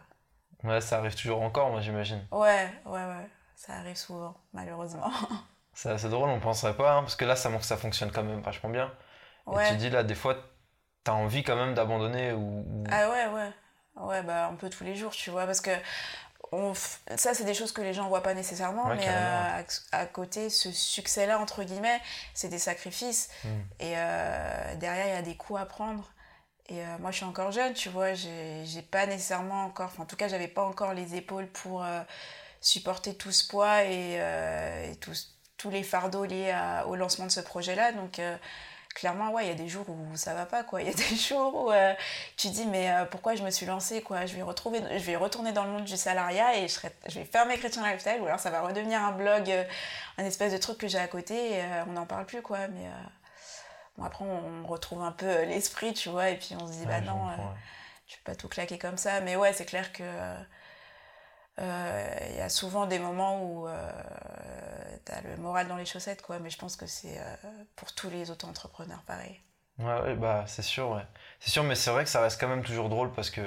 Ouais, 0.63 0.81
ça 0.81 0.97
arrive 0.97 1.13
toujours 1.13 1.41
encore, 1.41 1.69
moi, 1.69 1.81
j'imagine. 1.81 2.25
Ouais, 2.31 2.73
ouais, 2.85 3.05
ouais. 3.05 3.29
Ça 3.55 3.73
arrive 3.73 3.97
souvent, 3.97 4.35
malheureusement. 4.53 5.11
C'est 5.73 5.89
assez 5.89 6.09
drôle, 6.09 6.29
on 6.29 6.39
penserait 6.39 6.75
pas, 6.75 6.93
hein, 6.93 7.01
parce 7.01 7.15
que 7.15 7.25
là, 7.25 7.35
ça 7.35 7.49
montre 7.49 7.61
que 7.61 7.67
ça 7.67 7.77
fonctionne 7.77 8.11
quand 8.11 8.23
même 8.23 8.41
vachement 8.41 8.69
bien. 8.69 8.91
Et 9.51 9.69
tu 9.69 9.75
dis, 9.75 9.89
là, 9.89 10.03
des 10.03 10.15
fois, 10.15 10.35
t'as 11.03 11.11
envie 11.11 11.43
quand 11.43 11.55
même 11.55 11.73
d'abandonner 11.73 12.31
ou... 12.31 12.83
Ah 12.89 13.09
ouais, 13.09 13.27
ouais. 13.27 13.51
Ouais, 13.95 14.23
bah, 14.23 14.47
un 14.47 14.55
peu 14.55 14.69
tous 14.69 14.83
les 14.83 14.95
jours, 14.95 15.11
tu 15.11 15.29
vois, 15.29 15.45
parce 15.45 15.61
que 15.61 15.71
ça, 17.17 17.33
c'est 17.33 17.43
des 17.43 17.53
choses 17.53 17.71
que 17.71 17.81
les 17.81 17.93
gens 17.93 18.07
voient 18.07 18.23
pas 18.23 18.33
nécessairement, 18.33 18.87
mais 18.87 19.07
euh, 19.07 19.61
à, 19.91 20.05
côté, 20.05 20.49
ce 20.49 20.71
succès-là, 20.71 21.39
entre 21.39 21.63
guillemets, 21.63 21.99
c'est 22.33 22.49
des 22.49 22.59
sacrifices. 22.59 23.29
Hmm. 23.43 23.47
Et 23.79 23.93
euh, 23.95 24.75
derrière, 24.75 25.07
il 25.07 25.13
y 25.13 25.17
a 25.17 25.21
des 25.21 25.35
coups 25.35 25.59
à 25.59 25.65
prendre. 25.65 26.11
Et 26.69 26.81
euh, 26.81 26.97
moi, 26.99 27.11
je 27.11 27.17
suis 27.17 27.25
encore 27.25 27.51
jeune, 27.51 27.73
tu 27.73 27.89
vois, 27.89 28.13
j'ai 28.13 28.81
pas 28.89 29.05
nécessairement 29.05 29.65
encore, 29.65 29.91
en 29.99 30.05
tout 30.05 30.15
cas, 30.15 30.27
j'avais 30.27 30.47
pas 30.47 30.63
encore 30.63 30.93
les 30.93 31.15
épaules 31.15 31.47
pour 31.47 31.85
supporter 32.61 33.15
tout 33.15 33.31
ce 33.31 33.47
poids 33.47 33.83
et, 33.83 34.13
et 34.89 34.95
tous, 34.97 35.37
tous 35.57 35.69
les 35.69 35.83
fardeaux 35.83 36.25
liés 36.25 36.57
au 36.87 36.95
lancement 36.95 37.25
de 37.25 37.31
ce 37.31 37.41
projet-là. 37.41 37.91
Donc, 37.91 38.19
clairement, 38.93 39.31
ouais, 39.31 39.45
il 39.45 39.47
y 39.49 39.51
a 39.51 39.55
des 39.55 39.67
jours 39.67 39.85
où 39.89 40.15
ça 40.15 40.33
va 40.33 40.45
pas, 40.45 40.63
quoi. 40.63 40.81
Il 40.81 40.87
y 40.87 40.91
a 40.91 40.93
des 41.09 41.15
jours 41.15 41.65
où 41.65 41.71
euh, 41.71 41.93
tu 42.37 42.49
dis, 42.49 42.65
mais 42.65 42.91
euh, 42.91 43.05
pourquoi 43.05 43.35
je 43.35 43.43
me 43.43 43.49
suis 43.49 43.65
lancée, 43.65 44.01
quoi? 44.01 44.25
Je 44.25 44.35
vais, 44.35 44.41
retrouver, 44.41 44.81
je 44.91 45.03
vais 45.03 45.15
retourner 45.15 45.51
dans 45.51 45.63
le 45.63 45.71
monde 45.71 45.85
du 45.85 45.97
salariat 45.97 46.57
et 46.57 46.67
je, 46.67 46.73
serai, 46.73 46.91
je 47.07 47.19
vais 47.19 47.25
fermer 47.25 47.57
Chrétien 47.57 47.83
Lifestyle 47.83 48.21
ou 48.21 48.25
alors 48.25 48.39
ça 48.39 48.49
va 48.49 48.61
redevenir 48.61 49.01
un 49.01 49.11
blog, 49.11 49.49
euh, 49.49 49.63
un 50.17 50.25
espèce 50.25 50.53
de 50.53 50.57
truc 50.57 50.77
que 50.77 50.87
j'ai 50.87 50.99
à 50.99 51.07
côté 51.07 51.53
et 51.53 51.63
on 51.87 51.93
n'en 51.93 52.05
parle 52.05 52.25
plus, 52.25 52.41
quoi. 52.41 52.67
Mais 52.67 52.87
bon, 53.97 54.03
après, 54.03 54.25
on, 54.25 54.65
retrouve 54.67 55.03
un 55.03 55.11
peu 55.11 55.43
l'esprit, 55.43 55.93
tu 55.93 56.09
vois, 56.09 56.29
et 56.29 56.37
puis 56.37 56.55
on 56.59 56.67
se 56.67 56.73
dit, 56.73 56.85
bah 56.85 57.01
non, 57.01 57.27
tu 58.07 58.17
peux 58.19 58.31
pas 58.31 58.35
tout 58.35 58.47
claquer 58.47 58.77
comme 58.77 58.97
ça. 58.97 59.21
Mais 59.21 59.35
ouais, 59.35 59.53
c'est 59.53 59.65
clair 59.65 59.91
que 59.91 60.03
il 61.57 62.35
y 62.35 62.41
a 62.41 62.49
souvent 62.49 62.85
des 62.85 62.99
moments 62.99 63.43
où 63.43 63.67
t'as 65.05 65.21
le 65.21 65.37
moral 65.37 65.67
dans 65.67 65.77
les 65.77 65.85
chaussettes, 65.85 66.21
quoi. 66.21 66.39
Mais 66.39 66.49
je 66.49 66.57
pense 66.57 66.75
que 66.75 66.85
c'est 66.85 67.19
euh, 67.19 67.35
pour 67.75 67.93
tous 67.93 68.09
les 68.09 68.31
auto-entrepreneurs 68.31 69.03
pareil. 69.05 69.39
Ouais, 69.79 70.15
bah 70.15 70.43
c'est 70.47 70.61
sûr, 70.61 70.91
ouais. 70.91 71.05
C'est 71.39 71.49
sûr, 71.49 71.63
mais 71.63 71.75
c'est 71.75 71.91
vrai 71.91 72.03
que 72.03 72.09
ça 72.09 72.21
reste 72.21 72.39
quand 72.39 72.47
même 72.47 72.63
toujours 72.63 72.89
drôle 72.89 73.11
parce 73.11 73.29
que 73.29 73.41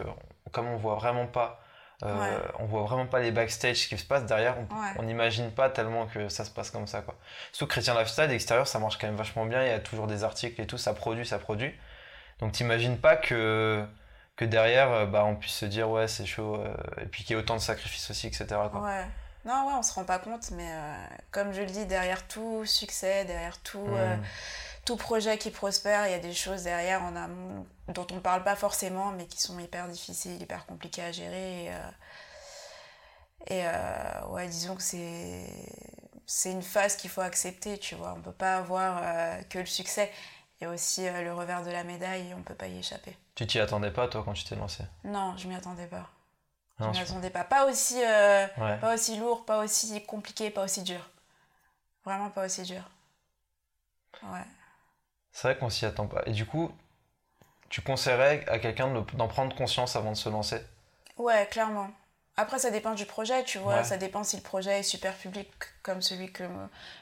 comme 0.53 0.67
on 0.67 0.77
voit 0.77 0.97
vraiment 0.97 1.27
pas, 1.27 1.61
euh, 2.03 2.41
on 2.59 2.67
voit 2.67 2.83
vraiment 2.83 3.07
pas 3.07 3.21
les 3.21 3.31
backstage 3.31 3.77
ce 3.77 3.89
qui 3.89 3.97
se 3.97 4.05
passe 4.05 4.27
derrière, 4.27 4.57
on 4.99 5.03
n'imagine 5.03 5.51
pas 5.53 5.71
tellement 5.71 6.07
que 6.07 6.29
ça 6.29 6.45
se 6.45 6.51
passe 6.51 6.71
comme 6.71 6.87
ça, 6.87 7.01
quoi. 7.03 7.15
Surtout 7.53 7.71
Chrétien 7.71 7.95
Lifestyle, 7.99 8.31
extérieur, 8.31 8.67
ça 8.67 8.79
marche 8.79 8.99
quand 8.99 9.07
même 9.07 9.17
vachement 9.17 9.47
bien, 9.47 9.63
il 9.63 9.69
y 9.69 9.73
a 9.73 9.81
toujours 9.81 10.07
des 10.07 10.25
articles 10.25 10.61
et 10.61 10.67
tout, 10.67 10.79
ça 10.79 10.95
produit, 10.95 11.25
ça 11.25 11.39
produit. 11.39 11.73
Donc 12.41 12.53
t'imagines 12.53 12.99
pas 12.99 13.17
que 13.17 13.87
que 14.37 14.45
derrière, 14.45 14.93
euh, 14.93 15.07
bah, 15.07 15.25
on 15.25 15.35
puisse 15.37 15.55
se 15.55 15.67
dire 15.67 15.91
ouais 15.91 16.09
c'est 16.09 16.27
chaud, 16.27 16.63
et 17.01 17.07
puis 17.07 17.25
qu'il 17.25 17.35
y 17.35 17.39
ait 17.39 17.43
autant 17.43 17.57
de 17.57 17.61
sacrifices 17.61 18.11
aussi, 18.11 18.27
etc. 18.27 18.47
Quoi. 18.71 18.83
Ouais. 18.83 19.05
Non, 19.47 19.69
ouais, 19.69 19.75
on 19.75 19.83
se 19.83 19.95
rend 19.95 20.05
pas 20.05 20.19
compte, 20.19 20.51
mais 20.51 20.69
euh, 20.69 21.07
comme 21.31 21.53
je 21.53 21.61
le 21.61 21.69
dis, 21.69 21.87
derrière 21.87 22.27
tout 22.27 22.67
succès, 22.67 23.25
derrière 23.25 23.57
tout, 23.63 23.87
euh, 23.87 24.17
tout 24.85 24.97
projet 24.97 25.39
qui 25.39 25.51
prospère, 25.51 26.09
il 26.09 26.11
y 26.11 26.15
a 26.15 26.19
des 26.19 26.33
choses 26.33 26.65
derrière 26.65 27.05
en 27.05 27.15
amont 27.15 27.65
dont 27.89 28.07
on 28.11 28.17
ne 28.17 28.21
parle 28.21 28.43
pas 28.43 28.57
forcément, 28.57 29.13
mais 29.13 29.27
qui 29.27 29.41
sont 29.41 29.57
hyper 29.61 29.87
difficiles, 29.87 30.43
hyper 30.43 30.67
compliquées 30.67 31.03
à 31.03 31.13
gérer. 31.13 31.67
Et, 33.47 33.65
euh, 33.65 34.27
ouais, 34.31 34.49
disons 34.49 34.75
que 34.75 34.83
c'est, 34.83 35.47
c'est 36.27 36.51
une 36.51 36.63
phase 36.63 36.97
qu'il 36.97 37.11
faut 37.11 37.21
accepter, 37.21 37.79
tu 37.79 37.95
vois. 37.95 38.15
On 38.15 38.19
ne 38.19 38.23
peut 38.23 38.33
pas 38.33 38.57
avoir 38.57 39.01
que 39.49 39.61
le 39.61 39.67
succès. 39.67 40.11
Il 40.61 40.65
y 40.65 40.67
a 40.67 40.71
aussi 40.71 41.05
le 41.05 41.35
revers 41.35 41.63
de 41.63 41.71
la 41.71 41.85
médaille 41.85 42.33
on 42.35 42.39
ne 42.39 42.43
peut 42.43 42.55
pas 42.55 42.67
y 42.67 42.79
échapper. 42.79 43.17
Tu 43.35 43.47
t'y 43.47 43.61
attendais 43.61 43.91
pas, 43.91 44.09
toi, 44.09 44.23
quand 44.25 44.33
tu 44.33 44.45
t'es 44.45 44.57
lancé? 44.57 44.85
Non, 45.05 45.37
je 45.37 45.47
m'y 45.49 45.55
attendais 45.55 45.87
pas. 45.87 46.09
Je 46.79 46.85
ne 46.85 46.93
m'attendais 46.93 47.31
pas. 47.31 47.45
Pas 47.45 47.67
aussi, 47.67 48.03
euh, 48.05 48.47
pas 48.81 48.95
aussi 48.95 49.17
lourd, 49.17 49.45
pas 49.47 49.65
aussi 49.65 50.05
compliqué, 50.05 50.51
pas 50.51 50.65
aussi 50.65 50.83
dur. 50.83 51.01
Vraiment 52.05 52.31
pas 52.31 52.45
aussi 52.45 52.63
dur. 52.63 52.83
Ouais. 54.23 54.45
C'est 55.33 55.49
vrai 55.49 55.59
qu'on 55.59 55.71
s'y 55.71 55.87
attend 55.87 56.07
pas. 56.07 56.23
Et 56.27 56.33
du 56.33 56.47
coup, 56.47 56.71
tu 57.69 57.81
conseillerais 57.81 58.47
à 58.49 58.59
quelqu'un 58.59 58.89
d'en 58.89 59.29
prendre 59.29 59.57
conscience 59.57 59.97
avant 59.97 60.13
de 60.13 60.17
se 60.17 60.29
lancer? 60.29 60.61
Ouais, 61.17 61.47
clairement. 61.51 61.91
Après, 62.37 62.59
ça 62.59 62.71
dépend 62.71 62.93
du 62.93 63.07
projet, 63.07 63.43
tu 63.45 63.59
vois. 63.59 63.83
Ça 63.83 63.97
dépend 63.97 64.23
si 64.23 64.37
le 64.37 64.43
projet 64.43 64.81
est 64.81 64.83
super 64.83 65.15
public 65.15 65.51
comme 65.83 66.03
celui 66.03 66.31
que 66.31 66.45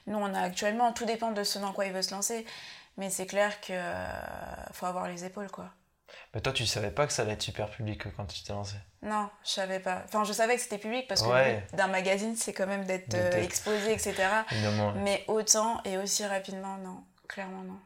nous, 0.07 0.19
on 0.19 0.33
a 0.33 0.40
actuellement. 0.40 0.93
Tout 0.93 1.05
dépend 1.05 1.33
de 1.33 1.43
ce 1.43 1.59
dans 1.59 1.73
quoi 1.73 1.87
il 1.87 1.93
veut 1.93 2.03
se 2.03 2.14
lancer. 2.14 2.47
Mais 2.96 3.11
c'est 3.11 3.26
clair 3.26 3.61
qu'il 3.61 3.74
euh, 3.76 4.72
faut 4.72 4.87
avoir 4.87 5.09
les 5.09 5.24
épaules, 5.24 5.50
quoi. 5.50 5.70
Mais 6.33 6.40
toi, 6.40 6.52
tu 6.52 6.66
savais 6.66 6.90
pas 6.90 7.07
que 7.07 7.12
ça 7.12 7.22
allait 7.22 7.33
être 7.33 7.42
super 7.42 7.70
public 7.70 8.12
quand 8.16 8.26
tu 8.26 8.42
t'es 8.42 8.52
lancé? 8.52 8.76
Non, 9.02 9.30
je 9.44 9.50
savais 9.50 9.80
pas. 9.80 10.02
Enfin, 10.04 10.24
je 10.24 10.33
savais 10.33 10.54
que 10.54 10.61
c'était 10.61 10.78
public 10.78 11.07
parce 11.09 11.22
que 11.22 11.76
d'un 11.76 11.88
magazine, 11.88 12.37
c'est 12.37 12.52
quand 12.52 12.66
même 12.66 12.85
d'être 12.85 13.14
euh, 13.14 13.42
exposé, 13.42 13.92
etc. 13.92 14.14
Mais 14.96 15.24
autant 15.28 15.83
et 15.85 15.98
aussi 15.98 16.24
rapidement, 16.24 16.76
non. 16.78 17.04
Clairement, 17.28 17.62
non. 17.62 17.80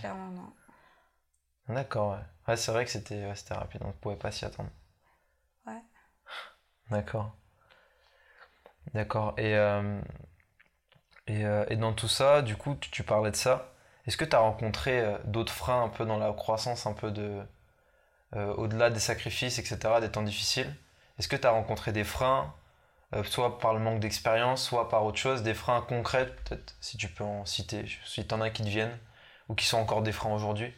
Clairement, 0.00 0.30
non. 0.30 0.52
D'accord, 1.68 2.12
ouais. 2.12 2.24
ouais 2.48 2.56
c'est 2.56 2.72
vrai 2.72 2.84
que 2.84 2.90
c'était 2.90 3.26
rapide, 3.50 3.82
on 3.84 3.88
ne 3.88 3.92
pouvait 3.92 4.16
pas 4.16 4.30
s'y 4.32 4.44
attendre. 4.44 4.70
Ouais. 5.66 5.82
D'accord. 6.90 7.36
D'accord. 8.94 9.34
Et, 9.36 9.54
euh, 9.54 10.00
et, 11.28 11.44
euh, 11.44 11.64
et, 11.68 11.76
dans 11.76 11.92
tout 11.92 12.08
ça, 12.08 12.42
du 12.42 12.56
coup, 12.56 12.76
tu 12.76 13.02
parlais 13.02 13.30
de 13.30 13.36
ça. 13.36 13.72
Est-ce 14.06 14.16
que 14.16 14.24
tu 14.24 14.34
as 14.34 14.40
rencontré 14.40 15.00
euh, 15.00 15.18
d'autres 15.24 15.52
freins 15.52 15.84
un 15.84 15.88
peu 15.88 16.06
dans 16.06 16.18
la 16.18 16.32
croissance, 16.32 16.86
un 16.86 16.94
peu 16.94 17.10
de. 17.10 17.42
Euh, 18.36 18.54
au-delà 18.54 18.90
des 18.90 19.00
sacrifices, 19.00 19.58
etc., 19.58 19.78
des 20.00 20.10
temps 20.10 20.22
difficiles? 20.22 20.74
Est-ce 21.18 21.28
que 21.28 21.36
tu 21.36 21.46
as 21.46 21.50
rencontré 21.50 21.92
des 21.92 22.04
freins, 22.04 22.54
soit 23.24 23.58
par 23.58 23.74
le 23.74 23.80
manque 23.80 24.00
d'expérience, 24.00 24.62
soit 24.62 24.88
par 24.88 25.04
autre 25.04 25.18
chose, 25.18 25.42
des 25.42 25.54
freins 25.54 25.80
concrets, 25.82 26.26
peut-être, 26.26 26.76
si 26.80 26.96
tu 26.96 27.08
peux 27.08 27.24
en 27.24 27.44
citer, 27.46 27.86
si 28.04 28.26
tu 28.26 28.34
en 28.34 28.40
as 28.40 28.50
qui 28.50 28.62
te 28.62 28.68
viennent, 28.68 28.96
ou 29.48 29.54
qui 29.54 29.66
sont 29.66 29.78
encore 29.78 30.02
des 30.02 30.12
freins 30.12 30.32
aujourd'hui, 30.32 30.72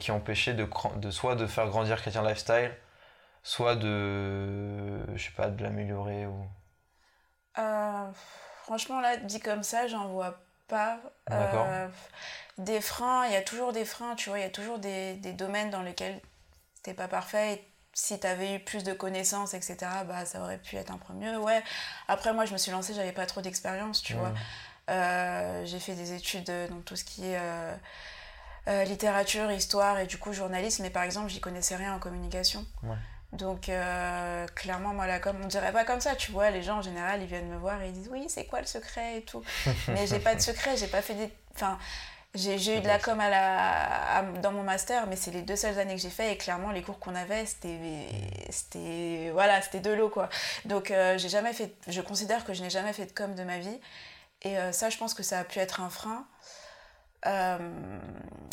qui 0.00 0.10
empêché 0.12 0.54
de, 0.54 0.68
de, 0.96 1.10
soit 1.10 1.34
de 1.36 1.46
faire 1.46 1.66
grandir 1.68 1.96
Chrétien 1.96 2.22
Lifestyle, 2.22 2.72
soit 3.42 3.76
de. 3.76 5.16
je 5.16 5.24
sais 5.24 5.32
pas, 5.32 5.48
de 5.50 5.62
l'améliorer 5.62 6.26
ou? 6.26 6.46
Franchement, 8.72 9.02
là, 9.02 9.18
dit 9.18 9.38
comme 9.38 9.62
ça, 9.62 9.86
j'en 9.86 10.08
vois 10.08 10.40
pas. 10.66 10.98
des 12.56 12.80
freins, 12.80 13.26
il 13.26 13.32
y 13.34 13.36
a 13.36 13.42
toujours 13.42 13.74
des 13.74 13.84
freins, 13.84 14.14
tu 14.14 14.30
vois, 14.30 14.38
il 14.38 14.42
y 14.42 14.46
a 14.46 14.50
toujours 14.50 14.78
des, 14.78 15.12
des 15.16 15.34
domaines 15.34 15.68
dans 15.68 15.82
lesquels 15.82 16.18
t'es 16.82 16.94
pas 16.94 17.06
parfait. 17.06 17.52
Et 17.52 17.68
si 17.92 18.18
t'avais 18.18 18.54
eu 18.54 18.60
plus 18.60 18.82
de 18.82 18.94
connaissances, 18.94 19.52
etc., 19.52 19.76
bah, 20.08 20.24
ça 20.24 20.40
aurait 20.40 20.56
pu 20.56 20.76
être 20.76 20.90
un 20.90 20.96
peu 20.96 21.12
mieux. 21.12 21.36
Ouais. 21.38 21.62
Après, 22.08 22.32
moi, 22.32 22.46
je 22.46 22.54
me 22.54 22.58
suis 22.58 22.72
lancée, 22.72 22.94
j'avais 22.94 23.12
pas 23.12 23.26
trop 23.26 23.42
d'expérience, 23.42 24.02
tu 24.02 24.14
vois. 24.14 24.32
j'ai 25.66 25.78
fait 25.78 25.94
des 25.94 26.14
études 26.14 26.50
dans 26.70 26.80
tout 26.80 26.96
ce 26.96 27.04
qui 27.04 27.26
est 27.26 27.38
euh, 28.68 28.84
littérature, 28.84 29.50
histoire 29.50 29.98
et 29.98 30.06
du 30.06 30.16
coup 30.16 30.32
journalisme, 30.32 30.82
mais 30.82 30.90
par 30.90 31.02
exemple, 31.02 31.28
j'y 31.28 31.40
connaissais 31.40 31.76
rien 31.76 31.94
en 31.94 31.98
communication. 31.98 32.64
Donc, 33.32 33.70
euh, 33.70 34.46
clairement, 34.48 34.92
moi, 34.92 35.06
la 35.06 35.18
com, 35.18 35.36
on 35.42 35.46
dirait 35.46 35.72
pas 35.72 35.84
comme 35.84 36.00
ça, 36.00 36.14
tu 36.14 36.32
vois. 36.32 36.50
Les 36.50 36.62
gens, 36.62 36.78
en 36.78 36.82
général, 36.82 37.22
ils 37.22 37.26
viennent 37.26 37.48
me 37.48 37.56
voir 37.56 37.80
et 37.80 37.88
ils 37.88 37.92
disent 37.92 38.10
Oui, 38.12 38.26
c'est 38.28 38.44
quoi 38.44 38.60
le 38.60 38.66
secret 38.66 39.18
et 39.18 39.22
tout. 39.22 39.42
Mais 39.88 40.06
j'ai 40.06 40.18
pas 40.18 40.34
de 40.34 40.40
secret, 40.40 40.76
j'ai 40.76 40.86
pas 40.86 41.00
fait 41.00 41.14
des. 41.14 41.30
Enfin, 41.54 41.78
j'ai 42.34 42.76
eu 42.76 42.80
de 42.80 42.86
la 42.86 42.98
com 42.98 43.18
à 43.20 43.30
la, 43.30 44.22
dans 44.40 44.52
mon 44.52 44.62
master, 44.62 45.06
mais 45.06 45.16
c'est 45.16 45.32
les 45.32 45.42
deux 45.42 45.56
seules 45.56 45.78
années 45.78 45.96
que 45.96 46.00
j'ai 46.00 46.08
fait 46.08 46.32
et 46.32 46.38
clairement, 46.38 46.70
les 46.70 46.80
cours 46.80 46.98
qu'on 46.98 47.14
avait, 47.14 47.44
c'était. 47.44 49.30
Voilà, 49.32 49.60
c'était 49.60 49.80
de 49.80 49.90
l'eau, 49.90 50.08
quoi. 50.08 50.30
Donc, 50.64 50.90
euh, 50.90 51.18
j'ai 51.18 51.28
jamais 51.28 51.52
fait. 51.52 51.74
Je 51.88 52.00
considère 52.00 52.44
que 52.44 52.54
je 52.54 52.62
n'ai 52.62 52.70
jamais 52.70 52.94
fait 52.94 53.04
de 53.06 53.12
com 53.12 53.34
de 53.34 53.44
ma 53.44 53.58
vie. 53.58 53.78
Et 54.42 54.56
ça, 54.72 54.90
je 54.90 54.98
pense 54.98 55.14
que 55.14 55.22
ça 55.22 55.38
a 55.38 55.44
pu 55.44 55.60
être 55.60 55.80
un 55.80 55.88
frein. 55.88 56.26
Euh, 57.26 57.58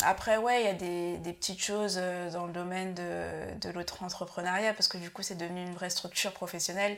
après, 0.02 0.36
ouais, 0.36 0.62
il 0.62 0.64
y 0.64 0.68
a 0.68 0.74
des, 0.74 1.18
des, 1.18 1.32
petites 1.32 1.60
choses 1.60 1.98
euh, 2.00 2.30
dans 2.30 2.46
le 2.46 2.52
domaine 2.52 2.94
de, 2.94 3.58
de 3.60 3.70
l'auto-entrepreneuriat 3.70 4.72
parce 4.74 4.88
que 4.88 4.98
du 4.98 5.10
coup, 5.10 5.22
c'est 5.22 5.34
devenu 5.34 5.62
une 5.62 5.74
vraie 5.74 5.90
structure 5.90 6.32
professionnelle. 6.32 6.96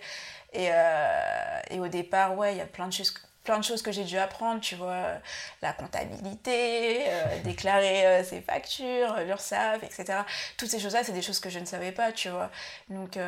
Et, 0.53 0.69
euh, 0.71 1.61
et 1.71 1.81
au 1.81 1.89
départ, 1.89 2.37
ouais, 2.37 2.55
il 2.55 2.59
y 2.59 2.61
a 2.61 2.67
plein 2.67 2.87
de 2.87 2.93
choses 2.93 3.15
plein 3.45 3.59
de 3.59 3.65
choses 3.65 3.83
que 3.83 3.91
j'ai 3.91 4.05
dû 4.05 4.19
apprendre, 4.19 4.61
tu 4.61 4.77
vois, 4.77 5.19
la 5.63 5.73
comptabilité, 5.73 7.07
déclarer 7.45 8.23
ses 8.23 8.41
factures, 8.41 9.17
l'URSSAF, 9.17 9.83
etc. 9.83 10.21
Toutes 10.57 10.71
ces 10.71 10.79
choses-là, 10.79 11.03
c'est 11.03 11.13
des 11.13 11.23
choses 11.23 11.41
que 11.41 11.51
je 11.51 11.59
ne 11.59 11.65
savais 11.65 11.91
pas, 11.91 12.13
tu 12.13 12.29
vois. 12.29 12.53
Donc 12.89 13.19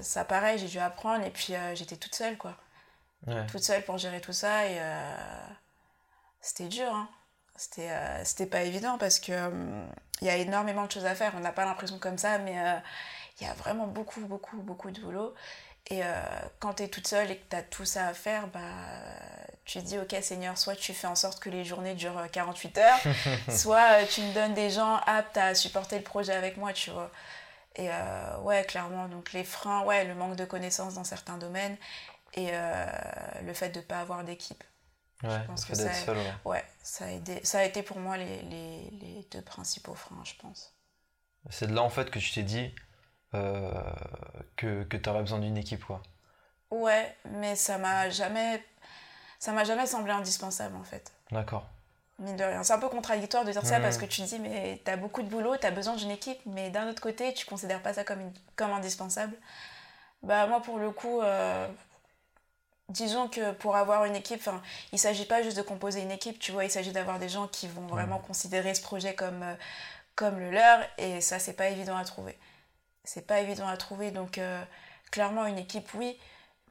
ça, 0.00 0.24
pareil, 0.24 0.58
j'ai 0.58 0.66
dû 0.66 0.80
apprendre 0.80 1.24
et 1.24 1.30
puis 1.30 1.54
j'étais 1.74 1.94
toute 1.94 2.16
seule, 2.16 2.36
quoi. 2.36 2.56
Toute 3.46 3.62
seule 3.62 3.84
pour 3.84 3.96
gérer 3.96 4.20
tout 4.20 4.32
ça 4.32 4.66
et 4.66 4.80
c'était 6.40 6.66
dur, 6.66 6.92
hein. 6.92 7.08
C'était 7.60 7.90
euh, 7.90 8.24
c'était 8.24 8.46
pas 8.46 8.62
évident 8.62 8.96
parce 8.96 9.20
que 9.20 9.32
euh, 9.32 9.84
il 10.22 10.26
y 10.26 10.30
a 10.30 10.36
énormément 10.36 10.86
de 10.86 10.90
choses 10.90 11.04
à 11.04 11.14
faire. 11.14 11.34
On 11.36 11.40
n'a 11.40 11.52
pas 11.52 11.66
l'impression 11.66 11.98
comme 11.98 12.16
ça, 12.16 12.38
mais 12.38 12.58
euh, 12.58 12.78
il 13.38 13.46
y 13.46 13.50
a 13.50 13.52
vraiment 13.52 13.86
beaucoup, 13.86 14.22
beaucoup, 14.22 14.62
beaucoup 14.62 14.90
de 14.90 14.98
boulot. 14.98 15.34
Et 15.90 16.02
quand 16.60 16.74
tu 16.74 16.84
es 16.84 16.88
toute 16.88 17.08
seule 17.08 17.32
et 17.32 17.36
que 17.36 17.50
tu 17.50 17.56
as 17.56 17.62
tout 17.62 17.84
ça 17.84 18.06
à 18.06 18.14
faire, 18.14 18.46
bah, 18.48 18.60
tu 19.64 19.80
te 19.80 19.84
dis, 19.84 19.98
ok 19.98 20.14
Seigneur, 20.22 20.56
soit 20.56 20.76
tu 20.76 20.94
fais 20.94 21.08
en 21.08 21.16
sorte 21.16 21.40
que 21.40 21.50
les 21.50 21.64
journées 21.64 21.94
durent 21.94 22.30
48 22.30 22.78
heures, 22.78 23.00
soit 23.48 24.04
tu 24.04 24.20
me 24.20 24.32
donnes 24.32 24.54
des 24.54 24.70
gens 24.70 25.00
aptes 25.06 25.36
à 25.36 25.54
supporter 25.54 25.96
le 25.96 26.04
projet 26.04 26.32
avec 26.32 26.58
moi, 26.58 26.72
tu 26.72 26.90
vois. 26.90 27.10
Et 27.74 27.88
ouais, 28.42 28.62
clairement, 28.64 29.08
donc 29.08 29.32
les 29.32 29.42
freins, 29.42 29.82
ouais, 29.84 30.04
le 30.04 30.14
manque 30.14 30.36
de 30.36 30.44
connaissances 30.44 30.94
dans 30.94 31.04
certains 31.04 31.38
domaines 31.38 31.76
et 32.34 32.50
le 33.42 33.52
fait 33.52 33.70
de 33.70 33.80
ne 33.80 33.84
pas 33.84 33.98
avoir 33.98 34.22
d'équipe. 34.22 34.62
Ouais, 35.22 35.38
je 35.42 35.46
pense 35.46 35.64
que 35.64 35.74
ça, 35.74 35.92
seul, 35.92 36.16
ouais. 36.46 36.64
ça, 36.82 37.04
a 37.04 37.08
aidé, 37.08 37.40
ça 37.44 37.58
a 37.58 37.64
été 37.64 37.82
pour 37.82 37.98
moi 37.98 38.16
les, 38.16 38.42
les, 38.42 38.90
les 38.90 39.26
deux 39.30 39.42
principaux 39.42 39.94
freins, 39.94 40.22
je 40.24 40.34
pense. 40.40 40.74
C'est 41.50 41.66
de 41.66 41.74
là 41.74 41.82
en 41.82 41.90
fait 41.90 42.10
que 42.10 42.18
tu 42.18 42.32
t'es 42.32 42.42
dit 42.42 42.74
euh, 43.34 43.70
que, 44.56 44.84
que 44.84 44.96
tu 44.96 45.08
aurais 45.08 45.20
besoin 45.20 45.38
d'une 45.38 45.56
équipe, 45.56 45.84
quoi. 45.84 46.02
Ouais, 46.70 47.14
mais 47.24 47.56
ça 47.56 47.78
m'a 47.78 48.08
jamais, 48.10 48.62
ça 49.38 49.52
m'a 49.52 49.64
jamais 49.64 49.86
semblé 49.86 50.12
indispensable 50.12 50.76
en 50.76 50.84
fait. 50.84 51.12
D'accord. 51.30 51.66
Mine 52.18 52.36
de 52.36 52.44
rien. 52.44 52.62
C'est 52.62 52.74
un 52.74 52.78
peu 52.78 52.88
contradictoire 52.88 53.44
de 53.44 53.52
dire 53.52 53.64
ça 53.64 53.80
parce 53.80 53.96
que 53.96 54.04
tu 54.04 54.20
dis, 54.22 54.38
mais 54.38 54.80
t'as 54.84 54.96
beaucoup 54.96 55.22
de 55.22 55.28
boulot, 55.28 55.56
t'as 55.56 55.70
besoin 55.70 55.96
d'une 55.96 56.10
équipe, 56.10 56.38
mais 56.44 56.68
d'un 56.70 56.88
autre 56.88 57.00
côté, 57.00 57.32
tu 57.32 57.46
considères 57.46 57.82
pas 57.82 57.94
ça 57.94 58.04
comme, 58.04 58.30
comme 58.56 58.70
indispensable. 58.72 59.34
Bah, 60.22 60.46
moi, 60.46 60.60
pour 60.60 60.78
le 60.78 60.90
coup, 60.90 61.22
euh, 61.22 61.66
disons 62.90 63.28
que 63.28 63.52
pour 63.52 63.76
avoir 63.76 64.04
une 64.04 64.16
équipe, 64.16 64.42
il 64.92 64.96
ne 64.96 64.98
s'agit 64.98 65.24
pas 65.24 65.42
juste 65.42 65.56
de 65.56 65.62
composer 65.62 66.02
une 66.02 66.10
équipe, 66.10 66.38
tu 66.38 66.52
vois, 66.52 66.64
il 66.64 66.70
s'agit 66.70 66.92
d'avoir 66.92 67.18
des 67.18 67.28
gens 67.28 67.48
qui 67.48 67.68
vont 67.68 67.86
vraiment 67.86 68.18
considérer 68.18 68.74
ce 68.74 68.82
projet 68.82 69.14
comme, 69.14 69.42
euh, 69.42 69.54
comme 70.16 70.38
le 70.38 70.50
leur, 70.50 70.80
et 70.98 71.20
ça, 71.20 71.38
c'est 71.38 71.54
pas 71.54 71.68
évident 71.68 71.96
à 71.96 72.04
trouver. 72.04 72.36
C'est 73.04 73.26
pas 73.26 73.40
évident 73.40 73.68
à 73.68 73.76
trouver, 73.76 74.10
donc 74.10 74.38
euh, 74.38 74.62
clairement, 75.10 75.46
une 75.46 75.58
équipe, 75.58 75.88
oui, 75.94 76.18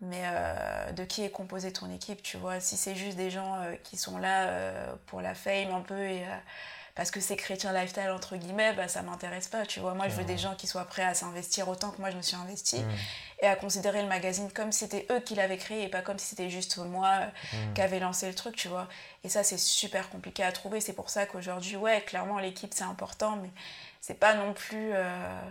mais 0.01 0.23
euh, 0.25 0.91
de 0.91 1.03
qui 1.05 1.23
est 1.23 1.31
composée 1.31 1.73
ton 1.73 1.89
équipe, 1.91 2.21
tu 2.21 2.37
vois, 2.37 2.59
si 2.59 2.77
c'est 2.77 2.95
juste 2.95 3.17
des 3.17 3.31
gens 3.31 3.57
qui 3.83 3.97
sont 3.97 4.17
là 4.17 4.93
pour 5.07 5.21
la 5.21 5.33
fame 5.33 5.71
un 5.73 5.81
peu 5.81 5.99
et 5.99 6.23
parce 6.99 7.11
que 7.11 7.21
c'est 7.21 7.37
chrétien 7.37 7.71
lifestyle 7.71 8.09
entre 8.09 8.35
guillemets, 8.35 8.73
bah, 8.73 8.89
ça 8.89 9.01
m'intéresse 9.03 9.47
pas, 9.47 9.65
tu 9.65 9.79
vois. 9.79 9.93
Moi, 9.93 10.09
je 10.09 10.15
veux 10.15 10.25
des 10.25 10.37
gens 10.37 10.53
qui 10.55 10.67
soient 10.67 10.83
prêts 10.83 11.05
à 11.05 11.13
s'investir 11.13 11.69
autant 11.69 11.91
que 11.91 12.01
moi 12.01 12.11
je 12.11 12.17
me 12.17 12.21
suis 12.21 12.35
investie 12.35 12.83
et 13.41 13.47
à 13.47 13.55
considérer 13.55 14.01
le 14.01 14.09
magazine 14.09 14.51
comme 14.51 14.73
si 14.73 14.79
c'était 14.79 15.07
eux 15.09 15.21
qui 15.21 15.33
l'avaient 15.33 15.55
créé 15.55 15.85
et 15.85 15.87
pas 15.87 16.01
comme 16.01 16.19
si 16.19 16.25
c'était 16.25 16.49
juste 16.49 16.75
moi 16.77 17.19
mmh. 17.21 17.73
qui 17.73 17.81
avait 17.81 18.01
lancé 18.01 18.27
le 18.27 18.35
truc, 18.35 18.57
tu 18.57 18.67
vois. 18.67 18.89
Et 19.23 19.29
ça, 19.29 19.45
c'est 19.45 19.57
super 19.57 20.09
compliqué 20.09 20.43
à 20.43 20.51
trouver. 20.51 20.81
C'est 20.81 20.91
pour 20.91 21.09
ça 21.09 21.25
qu'aujourd'hui, 21.25 21.77
ouais, 21.77 22.01
clairement, 22.01 22.37
l'équipe 22.37 22.73
c'est 22.73 22.83
important, 22.83 23.37
mais 23.37 23.49
c'est 24.01 24.19
pas 24.19 24.35
non 24.35 24.51
plus, 24.51 24.91
euh, 24.91 25.41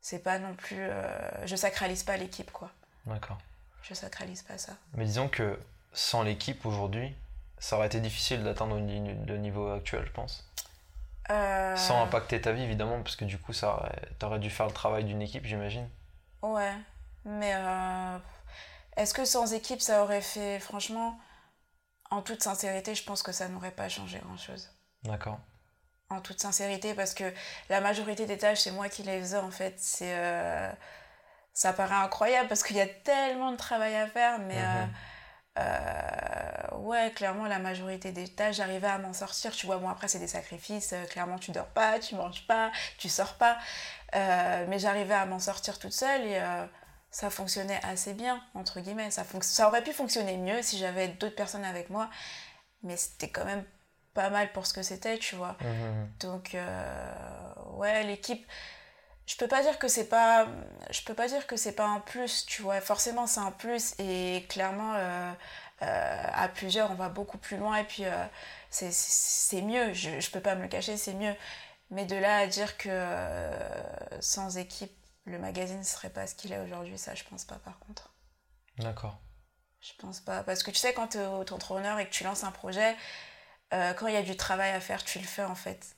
c'est 0.00 0.22
pas 0.22 0.38
non 0.38 0.54
plus, 0.54 0.78
euh, 0.78 1.46
je 1.48 1.56
sacralise 1.56 2.04
pas 2.04 2.16
l'équipe, 2.16 2.52
quoi. 2.52 2.70
D'accord. 3.06 3.38
Je 3.82 3.92
sacralise 3.94 4.42
pas 4.42 4.56
ça. 4.56 4.74
Mais 4.94 5.04
disons 5.04 5.26
que 5.26 5.58
sans 5.92 6.22
l'équipe 6.22 6.64
aujourd'hui, 6.64 7.12
ça 7.60 7.76
aurait 7.76 7.86
été 7.86 8.00
difficile 8.00 8.42
d'atteindre 8.42 8.76
le 8.76 9.36
niveau 9.36 9.70
actuel, 9.70 10.04
je 10.06 10.10
pense. 10.12 10.50
Euh, 11.30 11.76
Sans 11.76 12.02
impacter 12.02 12.40
ta 12.40 12.52
vie, 12.52 12.62
évidemment, 12.62 13.02
parce 13.02 13.14
que 13.14 13.24
du 13.24 13.38
coup, 13.38 13.52
ça 13.52 13.92
t'aurais 14.18 14.40
dû 14.40 14.50
faire 14.50 14.66
le 14.66 14.72
travail 14.72 15.04
d'une 15.04 15.22
équipe, 15.22 15.44
j'imagine. 15.44 15.88
Ouais, 16.42 16.72
mais 17.24 17.52
euh, 17.54 18.18
est-ce 18.96 19.14
que 19.14 19.24
sans 19.24 19.52
équipe, 19.52 19.80
ça 19.82 20.02
aurait 20.02 20.22
fait, 20.22 20.58
franchement, 20.58 21.20
en 22.10 22.22
toute 22.22 22.42
sincérité, 22.42 22.94
je 22.94 23.04
pense 23.04 23.22
que 23.22 23.30
ça 23.30 23.46
n'aurait 23.48 23.70
pas 23.70 23.88
changé 23.88 24.18
grand-chose. 24.24 24.70
D'accord. 25.04 25.38
En 26.08 26.20
toute 26.20 26.40
sincérité, 26.40 26.94
parce 26.94 27.14
que 27.14 27.32
la 27.68 27.80
majorité 27.80 28.26
des 28.26 28.38
tâches, 28.38 28.60
c'est 28.60 28.72
moi 28.72 28.88
qui 28.88 29.02
les 29.04 29.20
faisais, 29.20 29.38
en 29.38 29.50
fait. 29.52 29.74
C'est, 29.78 30.16
euh, 30.16 30.72
ça 31.52 31.72
paraît 31.74 31.94
incroyable, 31.94 32.48
parce 32.48 32.64
qu'il 32.64 32.76
y 32.76 32.80
a 32.80 32.88
tellement 32.88 33.52
de 33.52 33.56
travail 33.58 33.94
à 33.94 34.08
faire, 34.08 34.38
mais... 34.38 34.60
Mhm. 34.60 34.90
Euh, 35.58 36.76
ouais, 36.78 37.12
clairement, 37.12 37.46
la 37.46 37.58
majorité 37.58 38.12
des 38.12 38.28
tâches, 38.28 38.56
j'arrivais 38.56 38.86
à 38.86 38.98
m'en 38.98 39.12
sortir. 39.12 39.52
Tu 39.52 39.66
vois, 39.66 39.78
bon, 39.78 39.88
après, 39.88 40.08
c'est 40.08 40.18
des 40.18 40.28
sacrifices. 40.28 40.92
Euh, 40.92 41.04
clairement, 41.04 41.38
tu 41.38 41.50
dors 41.50 41.66
pas, 41.66 41.98
tu 41.98 42.14
manges 42.14 42.46
pas, 42.46 42.70
tu 42.98 43.08
sors 43.08 43.34
pas. 43.34 43.58
Euh, 44.14 44.66
mais 44.68 44.78
j'arrivais 44.78 45.14
à 45.14 45.26
m'en 45.26 45.38
sortir 45.38 45.78
toute 45.78 45.92
seule 45.92 46.22
et 46.26 46.40
ça 47.10 47.30
fonctionnait 47.30 47.80
assez 47.82 48.14
bien, 48.14 48.42
entre 48.54 48.80
guillemets. 48.80 49.10
Ça, 49.10 49.24
ça 49.40 49.68
aurait 49.68 49.82
pu 49.82 49.92
fonctionner 49.92 50.36
mieux 50.36 50.62
si 50.62 50.78
j'avais 50.78 51.08
d'autres 51.08 51.36
personnes 51.36 51.64
avec 51.64 51.90
moi, 51.90 52.08
mais 52.82 52.96
c'était 52.96 53.28
quand 53.28 53.44
même 53.44 53.64
pas 54.14 54.30
mal 54.30 54.50
pour 54.52 54.66
ce 54.66 54.72
que 54.72 54.82
c'était, 54.82 55.18
tu 55.18 55.36
vois. 55.36 55.56
Mmh, 55.60 55.66
mmh, 55.66 56.02
mmh. 56.02 56.08
Donc, 56.20 56.56
ouais, 57.76 58.04
l'équipe 58.04 58.46
je 59.30 59.36
peux 59.36 59.46
pas 59.46 59.62
dire 59.62 59.78
que 59.78 59.86
c'est 59.86 60.08
pas 60.08 60.48
je 60.90 61.02
peux 61.02 61.14
pas 61.14 61.28
dire 61.28 61.46
que 61.46 61.56
c'est 61.56 61.72
pas 61.72 61.86
un 61.86 62.00
plus 62.00 62.44
tu 62.46 62.62
vois. 62.62 62.80
Forcément 62.80 63.28
c'est 63.28 63.38
un 63.38 63.52
plus 63.52 63.94
et 64.00 64.44
clairement 64.48 64.94
euh, 64.96 65.32
euh, 65.82 66.24
à 66.34 66.48
plusieurs 66.48 66.90
on 66.90 66.94
va 66.94 67.08
beaucoup 67.08 67.38
plus 67.38 67.56
loin 67.56 67.76
et 67.76 67.84
puis 67.84 68.04
euh, 68.04 68.24
c'est 68.70 69.62
mieux. 69.62 69.92
Je, 69.92 70.18
je 70.18 70.30
peux 70.32 70.40
pas 70.40 70.56
me 70.56 70.62
le 70.62 70.68
cacher 70.68 70.96
c'est 70.96 71.14
mieux. 71.14 71.34
Mais 71.90 72.06
de 72.06 72.16
là 72.16 72.38
à 72.38 72.46
dire 72.48 72.76
que 72.76 73.06
sans 74.18 74.58
équipe 74.58 74.92
le 75.26 75.38
magazine 75.38 75.84
serait 75.84 76.10
pas 76.10 76.26
ce 76.26 76.34
qu'il 76.34 76.52
est 76.52 76.58
aujourd'hui 76.58 76.98
ça 76.98 77.14
je 77.14 77.22
pense 77.22 77.44
pas 77.44 77.60
par 77.64 77.78
contre. 77.78 78.12
D'accord. 78.78 79.20
Je 79.80 79.92
pense 80.00 80.18
pas. 80.20 80.42
Parce 80.42 80.64
que 80.64 80.72
tu 80.72 80.78
sais 80.78 80.92
quand 80.92 81.08
tu 81.08 81.18
es 81.18 81.24
entrepreneur 81.24 82.00
et 82.00 82.06
que 82.06 82.12
tu 82.12 82.24
lances 82.24 82.42
un 82.42 82.50
projet 82.50 82.96
quand 83.70 84.08
il 84.08 84.14
y 84.14 84.16
a 84.16 84.22
du 84.22 84.36
travail 84.36 84.72
à 84.72 84.80
faire 84.80 85.04
tu 85.04 85.20
le 85.20 85.24
fais 85.24 85.44
en 85.44 85.54
fait 85.54 85.94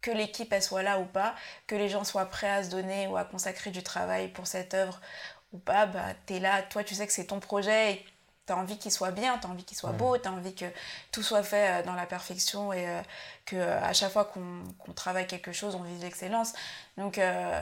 que 0.00 0.10
l'équipe 0.10 0.52
elle 0.52 0.62
soit 0.62 0.82
là 0.82 0.98
ou 0.98 1.04
pas, 1.04 1.34
que 1.66 1.74
les 1.74 1.88
gens 1.88 2.04
soient 2.04 2.26
prêts 2.26 2.50
à 2.50 2.62
se 2.64 2.70
donner 2.70 3.06
ou 3.08 3.16
à 3.16 3.24
consacrer 3.24 3.70
du 3.70 3.82
travail 3.82 4.28
pour 4.28 4.46
cette 4.46 4.74
œuvre 4.74 5.00
ou 5.52 5.58
pas, 5.58 5.86
bah 5.86 6.14
es 6.28 6.38
là, 6.38 6.62
toi 6.62 6.84
tu 6.84 6.94
sais 6.94 7.06
que 7.06 7.12
c'est 7.12 7.26
ton 7.26 7.40
projet 7.40 7.92
et 7.92 8.06
tu 8.46 8.52
as 8.52 8.56
envie 8.56 8.78
qu'il 8.78 8.92
soit 8.92 9.10
bien, 9.10 9.38
tu 9.38 9.46
as 9.46 9.50
envie 9.50 9.64
qu'il 9.64 9.76
soit 9.76 9.92
beau, 9.92 10.16
tu 10.18 10.28
as 10.28 10.32
envie 10.32 10.54
que 10.54 10.66
tout 11.10 11.22
soit 11.22 11.42
fait 11.42 11.80
euh, 11.80 11.82
dans 11.82 11.94
la 11.94 12.06
perfection 12.06 12.72
et 12.72 12.88
euh, 12.88 13.02
que 13.44 13.56
euh, 13.56 13.82
à 13.82 13.92
chaque 13.92 14.12
fois 14.12 14.24
qu'on 14.24 14.92
travaille 14.94 15.26
quelque 15.26 15.52
chose, 15.52 15.74
on 15.74 15.82
vise 15.82 16.00
l'excellence. 16.02 16.52
Donc 16.96 17.18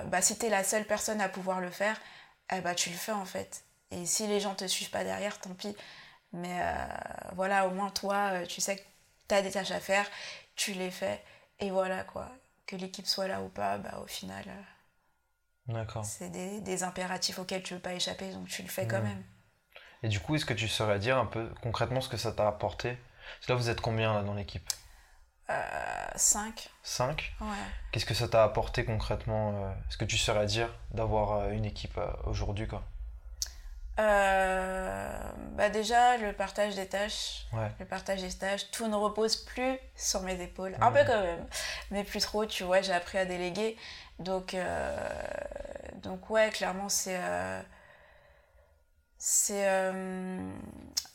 bah, 0.07 0.23
si 0.23 0.39
tu 0.39 0.47
es 0.47 0.51
la 0.51 0.65
seule 0.65 0.85
personne 0.85 1.21
à 1.21 1.29
pouvoir 1.29 1.61
le 1.61 1.71
faire, 1.71 2.01
eh 2.55 2.61
bah, 2.61 2.75
tu 2.75 2.91
le 2.91 2.97
fais 2.97 3.13
en 3.13 3.25
fait. 3.25 3.65
Et 3.91 4.07
si 4.07 4.27
les 4.27 4.41
gens 4.41 4.55
te 4.55 4.67
suivent 4.67 4.91
pas 4.91 5.05
derrière, 5.05 5.39
tant 5.41 5.55
pis. 5.55 5.75
Mais 6.33 6.61
voilà, 7.35 7.67
au 7.67 7.71
moins 7.71 7.91
toi, 7.91 8.47
tu 8.49 8.61
sais 8.61 8.77
que 8.77 8.83
tu 9.29 9.35
as 9.35 9.43
des 9.43 9.53
tâches 9.53 9.71
à 9.71 9.81
faire, 9.81 10.07
tu 10.57 10.73
les 10.73 10.91
fais. 10.91 11.23
Et 11.61 11.71
voilà 11.71 12.05
quoi, 12.05 12.31
que 12.67 12.77
l'équipe 12.77 13.07
soit 13.07 13.29
là 13.29 13.41
ou 13.43 13.49
pas, 13.49 13.79
bah 13.79 14.01
au 14.03 14.07
final, 14.07 14.45
euh, 15.69 15.85
c'est 16.03 16.31
des, 16.31 16.61
des, 16.61 16.83
impératifs 16.83 17.39
auxquels 17.39 17.63
tu 17.63 17.75
veux 17.75 17.81
pas 17.81 17.95
échapper, 17.95 18.33
donc 18.33 18.49
tu 18.49 18.63
le 18.63 18.69
fais 18.69 18.87
quand 18.87 19.01
même. 19.01 19.23
Et 20.03 20.09
du 20.09 20.21
coup, 20.21 20.35
est-ce 20.35 20.45
que 20.45 20.53
tu 20.53 20.69
saurais 20.69 20.99
dire 20.99 21.17
un 21.17 21.27
peu 21.27 21.49
concrètement 21.63 22.01
ce 22.01 22.09
que 22.09 22.17
ça 22.17 22.33
t'a 22.33 22.47
apporté? 22.47 22.99
Là, 23.49 23.55
vous 23.55 23.71
êtes 23.71 23.81
combien 23.81 24.13
là, 24.13 24.23
dans 24.23 24.35
l'équipe? 24.35 24.69
5. 26.17 26.71
5 26.83 27.35
Ouais. 27.41 27.47
Qu'est-ce 27.93 28.07
que 28.07 28.15
ça 28.15 28.29
t'a 28.29 28.45
apporté 28.45 28.85
concrètement 28.85 29.71
Est-ce 29.89 29.97
que 29.97 30.05
tu 30.05 30.19
saurais 30.19 30.47
dire 30.47 30.69
d'avoir 30.91 31.51
une 31.51 31.65
équipe 31.65 31.99
aujourd'hui 32.25 32.67
quoi? 32.67 32.83
Bah 33.97 35.69
déjà 35.73 36.17
le 36.17 36.33
partage 36.33 36.75
des 36.75 36.87
tâches. 36.87 37.47
Le 37.79 37.85
partage 37.85 38.23
des 38.23 38.33
tâches. 38.33 38.71
Tout 38.71 38.89
ne 38.89 38.97
repose 38.97 39.37
plus 39.37 39.79
sur 39.95 40.23
mes 40.23 40.41
épaules. 40.43 40.77
Un 40.81 40.91
peu 40.91 41.05
quand 41.07 41.21
même. 41.21 41.47
Mais 41.91 42.05
plus 42.05 42.21
trop 42.21 42.47
tu 42.47 42.65
vois 42.65 42.81
j'ai 42.81 42.93
appris 42.93 43.19
à 43.19 43.25
déléguer. 43.25 43.77
Donc 44.19 44.57
donc 46.03 46.31
ouais 46.31 46.51
clairement 46.51 46.89
c'est 46.89 47.21
c'est 49.19 49.65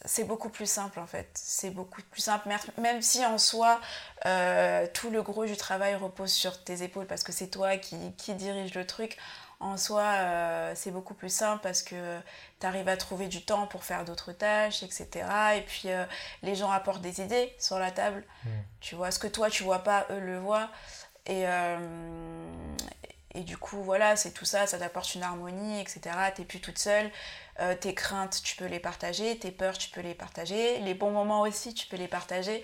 c'est 0.06 0.24
beaucoup 0.24 0.50
plus 0.50 0.70
simple 0.70 1.00
en 1.00 1.06
fait. 1.06 1.30
C'est 1.34 1.72
beaucoup 1.72 2.02
plus 2.10 2.22
simple, 2.22 2.48
même 2.78 3.02
si 3.02 3.26
en 3.26 3.38
soi, 3.38 3.80
euh, 4.26 4.88
tout 4.94 5.10
le 5.10 5.22
gros 5.22 5.46
du 5.46 5.58
travail 5.58 5.96
repose 5.96 6.32
sur 6.32 6.64
tes 6.64 6.84
épaules 6.84 7.06
parce 7.06 7.24
que 7.24 7.32
c'est 7.32 7.48
toi 7.48 7.78
qui, 7.78 7.98
qui, 8.18 8.34
dirige 8.34 8.74
le 8.76 8.88
truc. 8.88 9.18
En 9.60 9.76
soi, 9.76 10.04
euh, 10.04 10.74
c'est 10.76 10.92
beaucoup 10.92 11.14
plus 11.14 11.34
simple 11.34 11.62
parce 11.62 11.84
que 11.84 12.20
tu 12.60 12.66
arrives 12.66 12.88
à 12.88 12.96
trouver 12.96 13.28
du 13.28 13.44
temps 13.44 13.68
pour 13.68 13.84
faire 13.84 14.06
d'autres 14.06 14.32
tâches, 14.32 14.84
etc. 14.84 15.10
Et 15.58 15.62
puis 15.62 15.90
euh, 15.90 16.06
les 16.44 16.56
gens 16.56 16.72
apportent 16.72 17.02
des 17.02 17.22
idées 17.22 17.54
sur 17.60 17.78
la 17.78 17.92
table. 17.92 18.24
Tu 18.80 18.96
vois, 18.96 19.12
ce 19.12 19.20
que 19.20 19.28
toi 19.28 19.50
tu 19.50 19.64
vois 19.64 19.84
pas, 19.84 20.08
eux 20.12 20.20
le 20.20 20.40
voient. 20.40 20.70
Et, 21.26 21.46
et 23.36 23.42
du 23.42 23.58
coup, 23.58 23.82
voilà, 23.84 24.16
c'est 24.16 24.32
tout 24.32 24.46
ça, 24.46 24.66
ça 24.66 24.80
t'apporte 24.80 25.14
une 25.16 25.24
harmonie, 25.24 25.80
etc. 25.80 26.02
T'es 26.36 26.46
plus 26.46 26.62
toute 26.62 26.80
seule. 26.80 27.12
Euh, 27.60 27.76
tes 27.76 27.94
craintes, 27.94 28.42
tu 28.44 28.56
peux 28.56 28.66
les 28.66 28.80
partager. 28.80 29.38
Tes 29.38 29.52
peurs, 29.52 29.78
tu 29.78 29.90
peux 29.90 30.02
les 30.02 30.16
partager. 30.16 30.80
Les 30.80 30.94
bons 30.94 31.12
moments 31.12 31.42
aussi, 31.42 31.74
tu 31.74 31.88
peux 31.88 31.98
les 31.98 32.08
partager. 32.08 32.64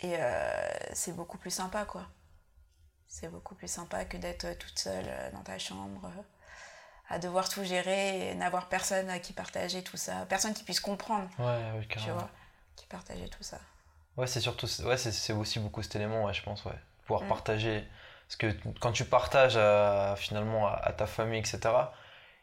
Et 0.00 0.14
euh, 0.16 0.68
c'est 0.92 1.14
beaucoup 1.14 1.38
plus 1.38 1.50
sympa, 1.50 1.84
quoi. 1.84 2.06
C'est 3.08 3.28
beaucoup 3.28 3.54
plus 3.54 3.68
sympa 3.68 4.04
que 4.04 4.16
d'être 4.16 4.56
toute 4.58 4.78
seule 4.78 5.06
euh, 5.06 5.30
dans 5.32 5.42
ta 5.42 5.58
chambre, 5.58 6.10
à 7.08 7.18
devoir 7.18 7.48
tout 7.48 7.64
gérer 7.64 8.30
et 8.30 8.34
n'avoir 8.34 8.68
personne 8.68 9.08
à 9.10 9.18
qui 9.18 9.32
partager 9.32 9.82
tout 9.82 9.96
ça. 9.96 10.26
Personne 10.28 10.54
qui 10.54 10.62
puisse 10.62 10.80
comprendre. 10.80 11.28
Ouais, 11.38 11.72
oui, 11.78 11.86
carrément. 11.88 12.06
Tu 12.06 12.12
vois, 12.12 12.30
qui 12.76 12.86
partageait 12.86 13.28
tout 13.28 13.42
ça. 13.42 13.58
Ouais, 14.16 14.26
c'est 14.26 14.40
surtout, 14.40 14.66
ouais, 14.84 14.96
c'est 14.96 15.32
aussi 15.32 15.58
beaucoup 15.58 15.82
cet 15.82 15.96
élément, 15.96 16.24
ouais, 16.24 16.34
je 16.34 16.42
pense, 16.42 16.64
ouais. 16.64 16.78
Pouvoir 17.06 17.24
mm. 17.24 17.28
partager 17.28 17.88
parce 18.28 18.36
que 18.36 18.54
quand 18.80 18.92
tu 18.92 19.06
partages 19.06 19.56
à, 19.56 20.14
finalement 20.16 20.68
à, 20.68 20.92
ta 20.92 21.06
famille, 21.06 21.38
etc., 21.38 21.60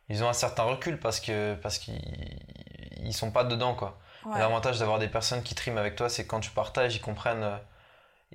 ils 0.10 0.24
ont 0.24 0.30
un 0.30 0.34
certain 0.34 0.64
recul 0.64 1.00
parce 1.00 1.20
que 1.20 1.54
parce 1.62 1.78
qu'ils 1.78 3.14
sont 3.14 3.32
pas 3.32 3.44
dedans 3.44 3.76
quoi. 3.76 4.00
L'avantage 4.36 4.80
d'avoir 4.80 4.98
des 4.98 5.08
personnes 5.08 5.44
qui 5.44 5.54
triment 5.54 5.78
avec 5.78 5.96
toi, 5.96 6.10
c'est 6.10 6.26
quand 6.26 6.40
tu 6.40 6.50
partages, 6.50 6.96
ils 6.96 7.02
comprennent, 7.02 7.44
euh, 7.44 7.58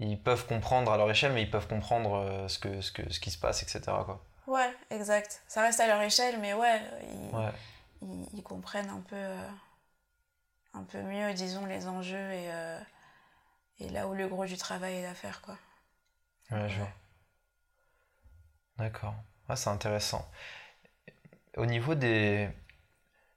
ils 0.07 0.21
peuvent 0.21 0.47
comprendre 0.47 0.93
à 0.93 0.97
leur 0.97 1.11
échelle, 1.11 1.33
mais 1.33 1.43
ils 1.43 1.51
peuvent 1.51 1.69
comprendre 1.69 2.15
euh, 2.15 2.49
ce 2.49 2.59
que 2.59 2.81
ce 2.81 2.91
que 2.93 3.13
ce 3.13 3.21
qui 3.21 3.31
se 3.31 3.39
passe, 3.39 3.63
etc. 3.63 3.81
Quoi. 4.05 4.25
Ouais, 4.47 4.75
exact. 4.91 5.43
Ça 5.47 5.63
reste 5.63 5.81
à 5.81 5.87
leur 5.87 6.01
échelle, 6.03 6.41
mais 6.41 6.55
ouais, 6.55 6.81
ils, 8.03 8.27
ils, 8.35 8.43
comprennent 8.43 8.89
un 8.89 9.03
peu 9.09 9.17
euh, 9.17 9.49
un 10.75 10.83
peu 10.85 11.01
mieux, 11.03 11.33
disons, 11.35 11.67
les 11.67 11.87
enjeux 11.87 12.33
et 12.33 12.51
et 13.81 13.89
là 13.89 14.07
où 14.09 14.15
le 14.15 14.29
gros 14.29 14.45
du 14.45 14.59
travail 14.59 14.97
est 14.97 15.07
à 15.07 15.15
faire 15.15 15.41
quoi. 15.41 15.57
Ouais, 16.51 16.69
je 16.69 16.79
vois. 16.79 16.91
D'accord. 18.79 19.15
Ah, 19.49 19.57
c'est 19.57 19.71
intéressant. 19.71 20.31
Au 21.57 21.67
niveau 21.67 21.95
des... 21.95 22.49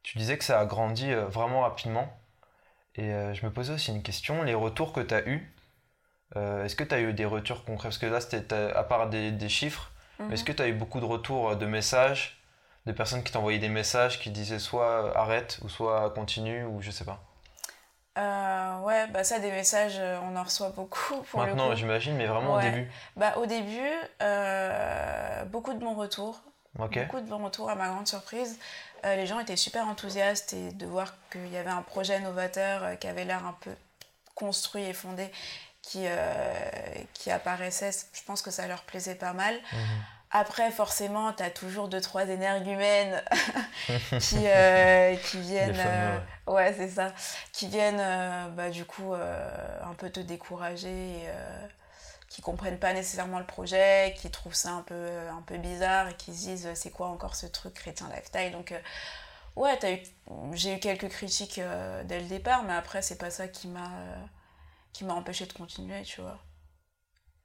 Tu 0.04 0.18
disais 0.18 0.38
que 0.38 0.44
ça 0.44 0.60
a 0.60 0.66
grandi 0.66 1.12
euh, 1.12 1.26
vraiment 1.26 1.62
rapidement. 1.62 2.18
Et 2.96 3.12
euh, 3.12 3.34
je 3.34 3.46
me 3.46 3.52
posais 3.52 3.74
aussi 3.74 3.92
une 3.92 4.04
question. 4.04 4.44
Les 4.44 4.54
retours 4.54 4.94
que 4.94 5.02
tu 5.02 5.14
as 5.14 5.28
eus, 5.28 5.53
euh, 6.36 6.66
est-ce 6.66 6.76
que 6.76 6.84
tu 6.84 6.96
as 6.96 7.02
eu 7.02 7.14
des 7.14 7.26
retours 7.26 7.64
concrets? 7.64 7.90
Parce 7.90 7.98
que 7.98 8.06
là, 8.06 8.22
c'était 8.22 8.72
à 8.74 8.84
part 8.84 9.10
des, 9.10 9.50
chiffres, 9.50 9.92
est-ce 10.32 10.42
mhm. 10.42 10.48
que 10.48 10.52
tu 10.54 10.62
as 10.62 10.68
eu 10.68 10.74
beaucoup 10.74 11.00
de 11.00 11.06
retours 11.06 11.56
de 11.56 11.66
messages, 11.66 12.42
de 12.86 12.92
personnes 12.92 13.24
qui 13.24 13.32
t'envoyaient 13.32 13.60
des 13.60 13.70
messages 13.70 14.20
qui 14.20 14.30
disaient 14.30 14.60
soit 14.60 15.18
arrête 15.18 15.60
ou 15.64 15.70
soit 15.70 16.10
continue 16.12 16.66
ou 16.66 16.82
je 16.82 16.92
sais 16.92 17.06
pas? 17.06 17.24
Euh, 18.18 18.80
ouais, 18.82 19.08
bah 19.08 19.24
ça, 19.24 19.40
des 19.40 19.50
messages, 19.50 19.98
euh, 19.98 20.20
on 20.24 20.36
en 20.36 20.44
reçoit 20.44 20.70
beaucoup. 20.70 21.16
Pour 21.24 21.40
Maintenant, 21.40 21.74
j'imagine, 21.74 22.16
mais 22.16 22.28
vraiment 22.28 22.56
au 22.56 22.62
début 22.62 22.88
bah, 23.18 23.34
Au 23.38 23.46
début, 23.48 23.92
euh, 24.22 25.46
beaucoup 25.46 25.74
de 25.74 25.80
bons 25.80 25.96
retours. 25.96 26.42
Beaucoup 26.76 27.20
de 27.20 27.28
bons 27.28 27.44
retours, 27.44 27.70
à 27.70 27.76
ma 27.76 27.88
grande 27.88 28.08
surprise. 28.08 28.60
les 29.04 29.26
gens 29.28 29.40
étaient 29.40 29.56
super 29.56 29.88
enthousiastes 29.88 30.54
et 30.54 30.72
de 30.72 30.86
voir 30.86 31.14
qu'il 31.32 31.48
y 31.52 31.58
avait 31.58 31.70
un 31.70 31.82
projet 31.82 32.20
novateur 32.20 32.98
qui 33.00 33.08
avait 33.08 33.26
l'air 33.26 33.46
un 33.46 33.56
peu 33.62 33.72
construit 34.34 34.84
et 34.84 34.94
fondé 34.94 35.30
qui, 35.84 36.08
qui 37.14 37.30
apparaissait. 37.30 37.92
Je 38.14 38.24
pense 38.24 38.42
que 38.42 38.50
ça 38.50 38.66
leur 38.68 38.82
plaisait 38.84 39.16
pas 39.16 39.34
mal. 39.34 39.54
Mhm. 39.72 40.04
Après, 40.36 40.72
forcément, 40.72 41.32
tu 41.32 41.44
as 41.44 41.52
toujours 41.52 41.88
deux, 41.88 42.02
trois 42.02 42.28
énergumènes 42.28 43.22
qui, 44.20 44.48
euh, 44.48 45.16
qui 45.16 45.40
viennent. 45.40 45.78
Euh, 45.78 46.18
ouais, 46.48 46.74
c'est 46.76 46.90
ça. 46.90 47.14
Qui 47.52 47.68
viennent, 47.68 48.00
euh, 48.00 48.48
bah, 48.48 48.72
du 48.72 48.84
coup, 48.84 49.14
un 49.14 49.94
peu 49.96 50.10
te 50.10 50.20
décourager, 50.20 50.90
et, 50.90 51.30
qui 52.30 52.42
comprennent 52.42 52.80
pas 52.80 52.94
nécessairement 52.94 53.38
le 53.38 53.46
projet, 53.46 54.16
qui 54.18 54.32
trouvent 54.32 54.56
ça 54.56 54.72
un 54.72 54.82
peu, 54.82 55.08
un 55.32 55.44
peu 55.46 55.58
bizarre 55.58 56.08
et 56.08 56.16
qui 56.16 56.34
se 56.34 56.48
disent 56.48 56.70
c'est 56.74 56.90
quoi 56.90 57.10
encore 57.10 57.36
ce 57.36 57.46
truc 57.46 57.76
chrétien 57.76 58.10
lifestyle? 58.10 58.52
Donc, 58.54 58.74
ouais, 59.56 59.78
j'ai 60.54 60.74
eu 60.74 60.80
quelques 60.80 61.10
critiques 61.10 61.62
dès 62.06 62.20
le 62.20 62.26
départ, 62.26 62.64
mais 62.64 62.74
après, 62.74 63.04
c'est 63.04 63.20
pas 63.20 63.30
ça 63.30 63.48
qui 63.48 63.68
m'a 63.68 63.92
qui 64.94 65.04
m'a 65.04 65.14
empêché 65.14 65.46
de 65.46 65.54
continuer, 65.54 66.04
tu 66.04 66.22
vois 66.22 66.40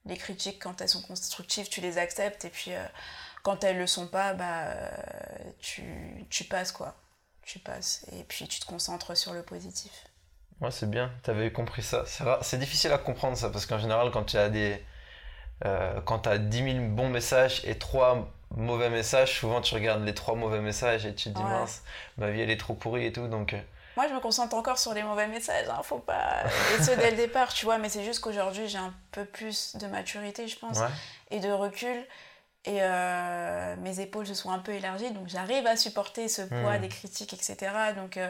les 0.05 0.17
critiques, 0.17 0.61
quand 0.61 0.81
elles 0.81 0.89
sont 0.89 1.01
constructives, 1.01 1.69
tu 1.69 1.81
les 1.81 1.97
acceptes. 1.97 2.45
Et 2.45 2.49
puis, 2.49 2.73
euh, 2.73 2.83
quand 3.43 3.63
elles 3.63 3.77
le 3.77 3.87
sont 3.87 4.07
pas, 4.07 4.33
bah, 4.33 4.67
euh, 4.67 4.89
tu, 5.59 5.83
tu, 6.29 6.43
passes, 6.43 6.71
quoi. 6.71 6.95
Tu 7.41 7.59
passes. 7.59 8.05
Et 8.11 8.23
puis, 8.23 8.47
tu 8.47 8.59
te 8.59 8.65
concentres 8.65 9.15
sur 9.15 9.33
le 9.33 9.43
positif. 9.43 10.05
Ouais, 10.61 10.71
c'est 10.71 10.89
bien. 10.89 11.11
Tu 11.23 11.29
avais 11.29 11.51
compris 11.51 11.83
ça. 11.83 12.03
C'est 12.41 12.59
difficile 12.59 12.91
à 12.91 12.97
comprendre, 12.97 13.37
ça, 13.37 13.49
parce 13.49 13.65
qu'en 13.65 13.79
général, 13.79 14.11
quand 14.11 14.23
tu 14.23 14.37
as 14.37 14.49
des... 14.49 14.83
Euh, 15.65 15.99
quand 16.01 16.19
tu 16.19 16.29
as 16.29 16.37
10 16.37 16.73
000 16.73 16.87
bons 16.89 17.09
messages 17.09 17.61
et 17.65 17.77
3 17.77 18.31
mauvais 18.55 18.89
messages, 18.89 19.39
souvent 19.39 19.59
tu 19.59 19.75
regardes 19.75 20.05
les 20.05 20.13
3 20.13 20.35
mauvais 20.35 20.61
messages 20.61 21.05
et 21.05 21.13
tu 21.13 21.33
te 21.33 21.37
dis 21.37 21.43
mince, 21.43 21.83
ma 22.17 22.31
vie 22.31 22.39
elle 22.39 22.49
est 22.49 22.55
trop 22.55 22.75
pourrie 22.75 23.05
et 23.05 23.11
tout. 23.11 23.27
Donc, 23.27 23.53
moi, 23.99 24.07
je 24.07 24.13
me 24.13 24.21
concentre 24.21 24.55
encore 24.55 24.79
sur 24.79 24.93
les 24.93 25.03
mauvais 25.03 25.27
messages, 25.27 25.67
hein, 25.67 25.81
faut 25.83 25.97
pas. 25.97 26.43
Et 26.79 26.81
ceux 26.81 26.95
dès 26.95 27.11
le 27.11 27.17
départ, 27.17 27.53
tu 27.53 27.65
vois, 27.65 27.77
mais 27.79 27.89
c'est 27.89 28.05
juste 28.05 28.21
qu'aujourd'hui, 28.21 28.69
j'ai 28.69 28.77
un 28.77 28.93
peu 29.11 29.25
plus 29.25 29.75
de 29.75 29.87
maturité, 29.87 30.47
je 30.47 30.57
pense, 30.57 30.77
et 31.31 31.41
de 31.41 31.51
recul. 31.51 31.97
Et 32.63 32.77
euh, 32.79 33.75
mes 33.81 33.99
épaules 33.99 34.25
se 34.25 34.33
sont 34.33 34.51
un 34.51 34.59
peu 34.59 34.71
élargies, 34.71 35.11
donc 35.11 35.27
j'arrive 35.27 35.67
à 35.67 35.75
supporter 35.75 36.29
ce 36.29 36.43
poids 36.43 36.77
hmm. 36.77 36.81
des 36.81 36.87
critiques, 36.87 37.33
etc. 37.33 37.57
Donc 37.93 38.15
euh, 38.15 38.29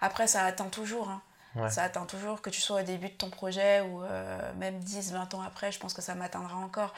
après, 0.00 0.26
ça 0.26 0.42
atteint 0.42 0.68
toujours. 0.68 1.08
Hein. 1.08 1.22
Ça 1.70 1.84
atteint 1.84 2.06
toujours, 2.06 2.42
que 2.42 2.50
tu 2.50 2.60
sois 2.60 2.80
au 2.80 2.84
début 2.84 3.10
de 3.10 3.14
ton 3.14 3.30
projet 3.30 3.82
ou 3.82 4.02
euh, 4.02 4.52
même 4.54 4.80
10, 4.80 5.12
20 5.12 5.34
ans 5.34 5.42
après, 5.42 5.70
je 5.70 5.78
pense 5.78 5.94
que 5.94 6.02
ça 6.02 6.16
m'atteindra 6.16 6.56
encore. 6.56 6.92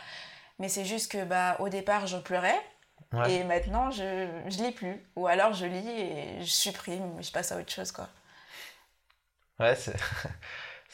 Mais 0.59 0.71
c'est 0.71 0.87
juste 0.87 1.13
que 1.13 1.23
bah, 1.23 1.57
au 1.59 1.69
départ, 1.69 2.07
je 2.07 2.17
pleurais. 2.17 2.59
Et 3.29 3.45
maintenant, 3.45 3.91
je 3.91 4.03
ne 4.03 4.65
lis 4.65 4.73
plus. 4.73 5.01
Ou 5.17 5.27
alors, 5.27 5.53
je 5.53 5.67
lis 5.67 5.89
et 5.89 6.41
je 6.41 6.51
supprime, 6.51 7.23
je 7.23 7.31
passe 7.31 7.53
à 7.53 7.57
autre 7.57 7.71
chose, 7.71 7.93
quoi. 7.93 8.09
Ouais, 9.59 9.75
ça 9.75 9.93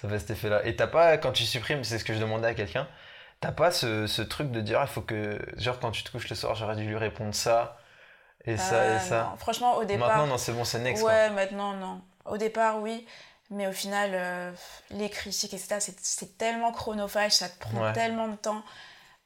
fait 0.09 0.19
cet 0.19 0.31
effet-là. 0.31 0.65
Et 0.67 0.77
t'as 0.77 0.87
pas, 0.87 1.19
quand 1.19 1.33
tu 1.33 1.45
supprimes, 1.45 1.83
c'est 1.85 1.99
ce 1.99 2.05
que 2.05 2.15
je 2.15 2.21
demandais 2.21 2.49
à 2.49 2.55
quelqu'un, 2.55 2.87
t'as 3.41 3.53
pas 3.53 3.71
ce, 3.71 4.07
ce, 4.07 4.23
truc 4.23 4.51
de 4.53 4.61
dire, 4.61 4.81
il 4.83 4.87
faut 4.87 5.01
que, 5.01 5.41
genre, 5.57 5.81
quand 5.81 5.91
tu 5.91 6.05
te 6.05 6.11
couches 6.11 6.29
le 6.29 6.37
soir, 6.37 6.55
j'aurais 6.55 6.77
dû 6.77 6.85
lui 6.85 6.97
répondre 6.97 7.35
ça, 7.35 7.79
et 8.45 8.57
ça, 8.57 8.85
et 8.85 8.89
euh, 8.91 8.99
ça. 8.99 9.35
Franchement, 9.39 9.77
au 9.77 9.85
départ. 9.85 10.09
Maintenant, 10.09 10.27
non, 10.27 10.39
c'est 10.39 10.53
bon, 10.53 10.65
c'est 10.65 10.79
next. 10.81 11.03
Ouais, 11.03 11.31
maintenant, 11.31 11.75
non. 11.75 12.03
Au 12.25 12.37
départ, 12.37 12.81
oui. 12.81 13.07
Mais 13.51 13.67
au 13.67 13.73
final, 13.73 14.11
euh, 14.15 14.53
les 14.91 15.11
critiques, 15.11 15.53
etc., 15.53 15.77
c'est 16.01 16.39
tellement 16.39 16.73
chronophage, 16.73 17.33
ça 17.33 17.49
te 17.49 17.59
prend 17.59 17.93
tellement 17.93 18.29
de 18.29 18.37
temps 18.37 18.63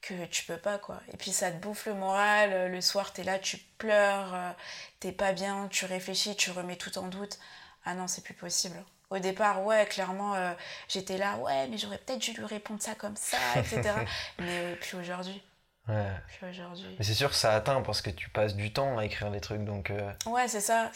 que 0.06 0.26
tu 0.26 0.44
peux 0.44 0.56
pas 0.56 0.78
quoi. 0.78 1.00
Et 1.12 1.16
puis 1.16 1.32
ça 1.32 1.50
te 1.50 1.56
bouffe 1.56 1.86
le 1.86 1.94
moral, 1.94 2.52
euh, 2.52 2.68
le 2.68 2.80
soir 2.80 3.12
tu 3.12 3.20
es 3.20 3.24
là, 3.24 3.38
tu 3.38 3.58
pleures, 3.78 4.34
euh, 4.34 4.50
t'es 5.00 5.12
pas 5.12 5.32
bien, 5.32 5.68
tu 5.70 5.84
réfléchis, 5.84 6.36
tu 6.36 6.50
remets 6.50 6.76
tout 6.76 6.96
en 6.98 7.08
doute. 7.08 7.38
Ah 7.84 7.94
non, 7.94 8.06
c'est 8.06 8.22
plus 8.22 8.34
possible. 8.34 8.76
Au 9.10 9.18
départ, 9.18 9.64
ouais, 9.64 9.86
clairement, 9.86 10.34
euh, 10.34 10.52
j'étais 10.88 11.16
là, 11.16 11.36
ouais, 11.36 11.68
mais 11.68 11.78
j'aurais 11.78 11.98
peut-être 11.98 12.18
dû 12.18 12.32
lui 12.32 12.44
répondre 12.44 12.82
ça 12.82 12.94
comme 12.94 13.16
ça, 13.16 13.36
etc. 13.56 13.82
mais 14.38 14.76
puis 14.80 14.96
aujourd'hui. 14.96 15.42
Ouais. 15.86 16.10
Aujourd'hui. 16.50 16.96
Mais 16.98 17.04
c'est 17.04 17.14
sûr 17.14 17.30
que 17.30 17.36
ça 17.36 17.54
atteint 17.54 17.80
parce 17.82 18.02
que 18.02 18.10
tu 18.10 18.28
passes 18.30 18.56
du 18.56 18.72
temps 18.72 18.98
à 18.98 19.04
écrire 19.04 19.30
les 19.30 19.40
trucs, 19.40 19.64
donc. 19.64 19.92
ouais, 20.26 20.48
c'est 20.48 20.60
ça. 20.60 20.90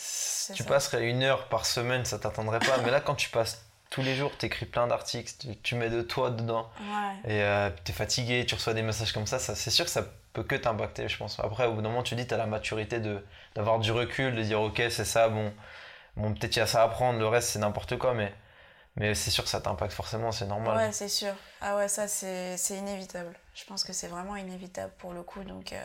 Tu 0.53 0.65
passerais 0.65 1.09
une 1.09 1.23
heure 1.23 1.49
par 1.49 1.65
semaine, 1.65 2.05
ça 2.05 2.19
t'attendrait 2.19 2.59
pas. 2.59 2.79
mais 2.85 2.91
là, 2.91 3.01
quand 3.01 3.15
tu 3.15 3.29
passes 3.29 3.65
tous 3.91 4.03
les 4.03 4.15
jours, 4.15 4.31
tu 4.39 4.47
écris 4.47 4.67
plein 4.67 4.87
d'articles, 4.87 5.33
tu, 5.65 5.75
mets 5.75 5.91
de 5.91 6.01
toi 6.01 6.31
dedans. 6.31 6.71
Et 7.25 7.43
euh, 7.43 7.71
tu 7.85 7.91
es 7.91 7.95
fatigué, 7.95 8.47
tu 8.47 8.55
reçois 8.55 8.73
des 8.73 8.83
messages 8.83 9.13
comme 9.13 9.27
ça, 9.27 9.41
ça 9.41 9.57
c'est 9.57 9.71
sûr 9.71 9.85
que 9.85 9.91
ça 9.91 10.05
peut 10.33 10.45
que 10.45 10.55
t'impacter, 10.55 11.09
je 11.09 11.17
pense. 11.19 11.41
Après, 11.41 11.67
au 11.67 11.75
bout 11.75 11.83
d'un 11.83 11.89
moment, 11.89 12.05
tu 12.05 12.15
dis, 12.15 12.27
tu 12.27 12.33
as 12.33 12.37
la 12.37 12.47
maturité 12.47 13.03
d'avoir 13.57 13.81
du 13.81 13.91
recul, 13.91 14.37
de 14.37 14.43
dire, 14.43 14.61
ok, 14.61 14.81
c'est 14.91 15.05
ça, 15.05 15.29
bon, 15.29 15.53
bon 16.17 16.33
peut-être 16.35 16.55
il 16.55 16.61
y 16.61 16.63
a 16.63 16.69
ça 16.69 16.83
à 16.83 16.85
apprendre, 16.85 17.19
le 17.19 17.27
reste, 17.27 17.51
c'est 17.51 17.59
n'importe 17.59 17.99
quoi, 17.99 18.15
mais 18.15 18.33
Mais 18.95 19.15
c'est 19.17 19.31
sûr 19.31 19.43
que 19.43 19.51
ça 19.51 19.61
t'impacte 19.61 19.93
forcément, 19.93 20.31
c'est 20.31 20.47
normal. 20.47 20.77
Ouais, 20.77 20.93
c'est 20.93 21.09
sûr. 21.09 21.33
Ah 21.61 21.77
ouais, 21.77 21.89
ça, 21.89 22.07
c'est 22.07 22.57
inévitable. 22.71 23.37
Je 23.55 23.65
pense 23.65 23.83
que 23.83 23.93
c'est 23.93 24.09
vraiment 24.09 24.37
inévitable 24.37 24.93
pour 24.99 25.13
le 25.13 25.25
coup. 25.25 25.43
Donc, 25.43 25.73
euh, 25.73 25.85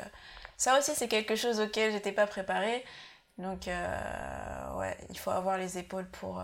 ça 0.57 0.77
aussi, 0.77 0.91
c'est 0.95 1.07
quelque 1.07 1.35
chose 1.35 1.59
auquel 1.59 1.91
j'étais 1.91 2.11
pas 2.11 2.27
préparée. 2.27 2.85
Donc, 3.39 3.67
euh, 3.67 4.73
ouais, 4.75 4.95
il 5.09 5.17
faut 5.17 5.31
avoir 5.31 5.57
les 5.57 5.79
épaules 5.79 6.07
pour. 6.09 6.39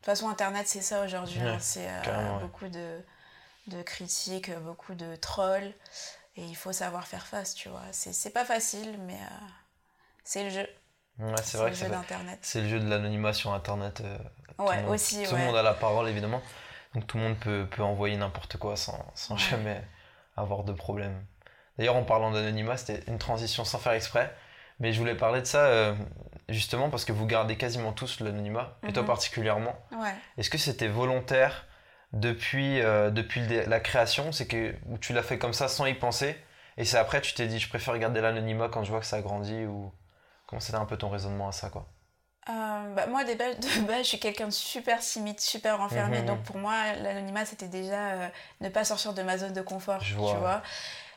Euh, 0.00 0.06
de 0.06 0.06
toute 0.06 0.06
façon, 0.06 0.28
Internet, 0.28 0.66
c'est 0.66 0.80
ça 0.80 1.04
aujourd'hui. 1.04 1.40
Hein. 1.40 1.58
c'est 1.60 1.88
beaucoup 2.40 2.68
de, 2.68 3.00
de 3.66 3.82
critiques, 3.82 4.50
beaucoup 4.60 4.94
de 4.94 5.16
trolls. 5.16 5.72
Et 6.36 6.44
il 6.44 6.56
faut 6.56 6.72
savoir 6.72 7.06
faire 7.06 7.26
face, 7.26 7.54
tu 7.54 7.68
vois. 7.68 7.82
C'est 7.92 8.32
pas 8.32 8.44
facile, 8.44 8.98
mais 9.00 9.18
c'est 10.24 10.44
le 10.44 10.50
jeu. 10.50 10.66
Ouais, 11.18 11.34
c'est 11.42 11.58
vrai 11.58 11.70
le 11.70 11.76
jeu 11.76 11.88
d'Internet. 11.88 12.38
C'est 12.40 12.62
le 12.62 12.68
jeu 12.68 12.80
de 12.80 12.88
l'anonymat 12.88 13.34
sur 13.34 13.52
Internet. 13.52 14.02
Ouais, 14.58 14.84
aussi. 14.84 15.24
Tout 15.24 15.34
le 15.36 15.42
monde 15.42 15.56
a 15.56 15.62
la 15.62 15.74
parole, 15.74 16.08
évidemment. 16.08 16.40
Donc 16.94 17.06
tout 17.06 17.18
le 17.18 17.24
monde 17.24 17.38
peut, 17.38 17.66
peut 17.70 17.82
envoyer 17.82 18.16
n'importe 18.16 18.56
quoi 18.56 18.76
sans, 18.76 19.04
sans 19.14 19.36
jamais 19.36 19.82
avoir 20.36 20.64
de 20.64 20.72
problème. 20.72 21.24
D'ailleurs, 21.78 21.96
en 21.96 22.04
parlant 22.04 22.30
d'anonymat, 22.30 22.76
c'était 22.76 23.02
une 23.10 23.18
transition 23.18 23.64
sans 23.64 23.78
faire 23.78 23.92
exprès. 23.92 24.34
Mais 24.80 24.92
je 24.92 24.98
voulais 24.98 25.14
parler 25.14 25.40
de 25.40 25.46
ça 25.46 25.66
euh, 25.66 25.94
justement 26.48 26.88
parce 26.90 27.04
que 27.04 27.12
vous 27.12 27.26
gardez 27.26 27.56
quasiment 27.56 27.92
tous 27.92 28.20
l'anonymat, 28.20 28.78
et 28.86 28.92
toi 28.92 29.02
mhm. 29.02 29.06
particulièrement. 29.06 29.76
Ouais. 29.92 30.14
Est-ce 30.38 30.50
que 30.50 30.58
c'était 30.58 30.88
volontaire 30.88 31.66
depuis, 32.12 32.80
euh, 32.80 33.10
depuis 33.10 33.42
la 33.46 33.80
création? 33.80 34.32
C'est 34.32 34.46
que 34.46 34.74
tu 35.00 35.12
l'as 35.12 35.22
fait 35.22 35.38
comme 35.38 35.52
ça 35.52 35.68
sans 35.68 35.86
y 35.86 35.94
penser 35.94 36.36
Et 36.78 36.84
c'est 36.84 36.98
après 36.98 37.20
tu 37.20 37.34
t'es 37.34 37.46
dit 37.46 37.60
je 37.60 37.68
préfère 37.68 37.96
garder 37.98 38.20
l'anonymat 38.20 38.68
quand 38.68 38.82
je 38.82 38.90
vois 38.90 39.00
que 39.00 39.06
ça 39.06 39.20
grandit 39.20 39.66
ou 39.66 39.92
comment 40.46 40.60
c'était 40.60 40.78
un 40.78 40.86
peu 40.86 40.96
ton 40.96 41.10
raisonnement 41.10 41.48
à 41.48 41.52
ça 41.52 41.68
quoi? 41.68 41.86
Euh, 42.48 42.94
bah, 42.94 43.06
moi, 43.06 43.22
de 43.24 43.34
base, 43.34 43.98
je 43.98 44.02
suis 44.08 44.18
quelqu'un 44.18 44.46
de 44.46 44.52
super 44.52 44.98
timide, 45.00 45.38
super 45.38 45.76
renfermé. 45.76 46.20
Mhm. 46.20 46.26
Donc, 46.26 46.42
pour 46.42 46.56
moi, 46.56 46.94
l'anonymat, 46.94 47.44
c'était 47.44 47.68
déjà 47.68 48.30
ne 48.62 48.70
pas 48.70 48.82
sortir 48.82 49.12
de 49.12 49.22
ma 49.22 49.36
zone 49.36 49.52
de 49.52 49.60
confort. 49.60 50.00
Tu 50.00 50.14
vois 50.14 50.62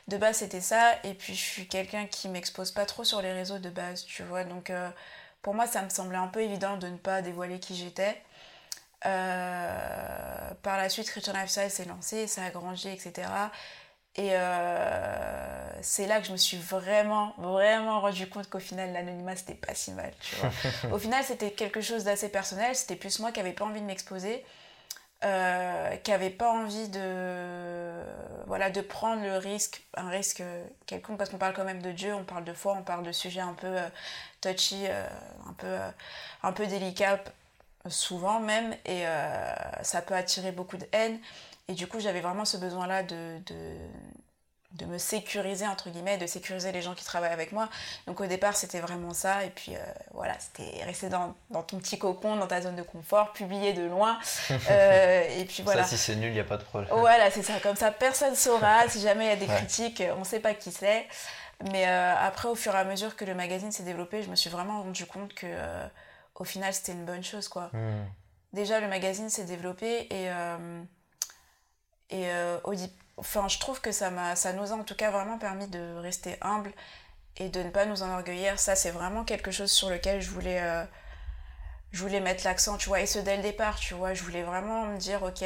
de 0.08 0.16
base 0.16 0.36
c'était 0.36 0.60
ça. 0.60 0.94
Et 1.04 1.14
puis 1.14 1.34
je 1.34 1.42
suis 1.42 1.68
quelqu'un 1.68 2.06
qui 2.06 2.28
m'expose 2.28 2.70
pas 2.72 2.86
trop 2.86 3.04
sur 3.04 3.22
les 3.22 3.32
réseaux 3.32 3.58
de 3.58 3.70
base 3.70 4.04
tu 4.04 4.22
vois. 4.22 4.44
Donc 4.44 4.70
euh, 4.70 4.88
pour 5.42 5.54
moi 5.54 5.66
ça 5.66 5.82
me 5.82 5.88
semblait 5.88 6.18
un 6.18 6.28
peu 6.28 6.42
évident 6.42 6.76
de 6.76 6.88
ne 6.88 6.96
pas 6.96 7.22
dévoiler 7.22 7.58
qui 7.58 7.76
j'étais. 7.76 8.20
Euh, 9.06 10.54
par 10.62 10.78
la 10.78 10.88
suite 10.88 11.10
Christian 11.10 11.34
Lifestyle 11.34 11.70
s'est 11.70 11.84
lancé 11.84 12.26
ça 12.26 12.42
a 12.42 12.48
grandi 12.48 12.88
etc 12.88 13.28
et 14.16 14.30
euh, 14.32 15.82
c'est 15.82 16.06
là 16.06 16.20
que 16.20 16.26
je 16.26 16.32
me 16.32 16.36
suis 16.36 16.56
vraiment 16.56 17.34
vraiment 17.36 18.00
rendu 18.00 18.28
compte 18.28 18.48
qu'au 18.48 18.60
final 18.60 18.92
l'anonymat 18.92 19.34
c'était 19.34 19.54
pas 19.54 19.74
si 19.74 19.90
mal 19.92 20.12
tu 20.20 20.36
vois. 20.36 20.50
Au 20.92 20.98
final 20.98 21.24
c'était 21.24 21.50
quelque 21.50 21.80
chose 21.80 22.04
d'assez 22.04 22.28
personnel. 22.28 22.76
C'était 22.76 22.94
plus 22.94 23.18
moi 23.18 23.32
qui 23.32 23.40
avait 23.40 23.52
pas 23.52 23.64
envie 23.64 23.80
de 23.80 23.86
m'exposer 23.86 24.44
euh, 25.24 25.96
qui 25.96 26.10
n'avait 26.10 26.30
pas 26.30 26.50
envie 26.50 26.88
de, 26.88 28.02
voilà, 28.46 28.70
de 28.70 28.80
prendre 28.80 29.22
le 29.22 29.38
risque, 29.38 29.82
un 29.96 30.08
risque 30.08 30.42
quelconque, 30.86 31.18
parce 31.18 31.30
qu'on 31.30 31.38
parle 31.38 31.54
quand 31.54 31.64
même 31.64 31.82
de 31.82 31.92
Dieu, 31.92 32.14
on 32.14 32.24
parle 32.24 32.44
de 32.44 32.52
foi, 32.52 32.76
on 32.78 32.82
parle 32.82 33.04
de 33.04 33.12
sujets 33.12 33.40
un 33.40 33.54
peu 33.54 33.66
euh, 33.66 33.88
touchy, 34.40 34.84
euh, 34.86 35.06
un, 35.48 35.52
peu, 35.54 35.76
un 36.42 36.52
peu 36.52 36.66
délicats, 36.66 37.22
souvent 37.88 38.40
même, 38.40 38.74
et 38.86 39.04
ça 39.82 40.00
peut 40.00 40.14
attirer 40.14 40.52
beaucoup 40.52 40.78
de 40.78 40.86
haine. 40.92 41.18
Et 41.68 41.74
du 41.74 41.86
coup, 41.86 42.00
j'avais 42.00 42.20
vraiment 42.20 42.44
ce 42.44 42.56
besoin-là 42.56 43.02
de 43.02 43.40
me 44.82 44.98
sécuriser 44.98 45.66
entre 45.66 45.90
guillemets, 45.90 46.18
de 46.18 46.26
sécuriser 46.26 46.72
les 46.72 46.82
gens 46.82 46.94
qui 46.94 47.04
travaillent 47.04 47.32
avec 47.32 47.52
moi. 47.52 47.68
Donc 48.06 48.20
au 48.20 48.26
départ 48.26 48.56
c'était 48.56 48.80
vraiment 48.80 49.14
ça 49.14 49.44
et 49.44 49.50
puis 49.50 49.74
euh, 49.76 49.78
voilà 50.12 50.34
c'était 50.38 50.84
rester 50.84 51.08
dans, 51.08 51.34
dans, 51.50 51.62
ton 51.62 51.78
petit 51.78 51.98
cocon, 51.98 52.36
dans 52.36 52.46
ta 52.46 52.60
zone 52.60 52.76
de 52.76 52.82
confort, 52.82 53.32
publier 53.32 53.72
de 53.72 53.84
loin 53.84 54.18
euh, 54.70 55.22
et 55.38 55.44
puis 55.44 55.62
voilà. 55.62 55.84
Ça 55.84 55.90
si 55.90 55.98
c'est 55.98 56.16
nul 56.16 56.30
il 56.30 56.34
n'y 56.34 56.40
a 56.40 56.44
pas 56.44 56.56
de 56.56 56.64
problème. 56.64 56.90
Voilà 56.92 57.30
c'est 57.30 57.42
ça 57.42 57.60
comme 57.60 57.76
ça 57.76 57.92
personne 57.92 58.34
saura 58.34 58.88
si 58.88 59.00
jamais 59.00 59.26
il 59.26 59.28
y 59.28 59.32
a 59.32 59.36
des 59.36 59.46
critiques 59.46 60.02
on 60.16 60.20
ne 60.20 60.24
sait 60.24 60.40
pas 60.40 60.54
qui 60.54 60.72
c'est. 60.72 61.06
Mais 61.70 61.86
euh, 61.86 62.14
après 62.18 62.48
au 62.48 62.56
fur 62.56 62.74
et 62.74 62.78
à 62.78 62.84
mesure 62.84 63.14
que 63.14 63.24
le 63.24 63.34
magazine 63.34 63.70
s'est 63.70 63.84
développé 63.84 64.22
je 64.22 64.30
me 64.30 64.36
suis 64.36 64.50
vraiment 64.50 64.82
rendu 64.82 65.06
compte 65.06 65.34
que 65.34 65.46
au 66.34 66.44
final 66.44 66.74
c'était 66.74 66.92
une 66.92 67.04
bonne 67.04 67.22
chose 67.22 67.48
quoi. 67.48 67.70
Hmm. 67.72 68.04
Déjà 68.52 68.80
le 68.80 68.88
magazine 68.88 69.30
s'est 69.30 69.44
développé 69.44 70.08
et 70.10 70.28
et 72.10 72.28
au, 72.64 72.74
Enfin, 73.16 73.48
je 73.48 73.58
trouve 73.58 73.80
que 73.80 73.92
ça, 73.92 74.10
nous 74.10 74.72
a 74.72 74.74
en 74.74 74.84
tout 74.84 74.96
cas 74.96 75.10
vraiment 75.10 75.38
permis 75.38 75.68
de 75.68 75.96
rester 75.96 76.36
humble 76.40 76.72
et 77.36 77.48
de 77.48 77.62
ne 77.62 77.70
pas 77.70 77.86
nous 77.86 78.02
enorgueillir. 78.02 78.58
Ça, 78.58 78.74
c'est 78.76 78.90
vraiment 78.90 79.24
quelque 79.24 79.50
chose 79.50 79.70
sur 79.70 79.90
lequel 79.90 80.20
je 80.20 80.30
voulais, 80.30 80.60
euh, 80.60 82.20
mettre 82.20 82.44
l'accent, 82.44 82.76
tu 82.76 82.88
vois. 82.88 83.00
Et 83.00 83.06
ce 83.06 83.18
dès 83.18 83.36
le 83.36 83.42
départ, 83.42 83.78
tu 83.78 83.94
vois. 83.94 84.14
Je 84.14 84.22
voulais 84.22 84.42
vraiment 84.42 84.86
me 84.86 84.98
dire, 84.98 85.22
ok, 85.22 85.44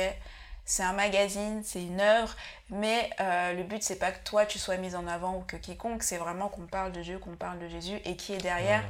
c'est 0.64 0.82
un 0.82 0.92
magazine, 0.92 1.62
c'est 1.64 1.82
une 1.82 2.00
œuvre, 2.00 2.34
mais 2.70 3.10
euh, 3.20 3.54
le 3.54 3.62
but, 3.62 3.82
c'est 3.82 3.98
pas 3.98 4.12
que 4.12 4.22
toi, 4.24 4.44
tu 4.44 4.58
sois 4.58 4.76
mise 4.76 4.94
en 4.94 5.06
avant 5.06 5.36
ou 5.36 5.40
que 5.40 5.56
quiconque, 5.56 6.02
c'est 6.02 6.18
vraiment 6.18 6.48
qu'on 6.48 6.66
parle 6.66 6.92
de 6.92 7.02
Dieu, 7.02 7.18
qu'on 7.18 7.36
parle 7.36 7.58
de 7.58 7.68
Jésus 7.68 7.98
et 8.04 8.16
qui 8.16 8.34
est 8.34 8.42
derrière. 8.42 8.84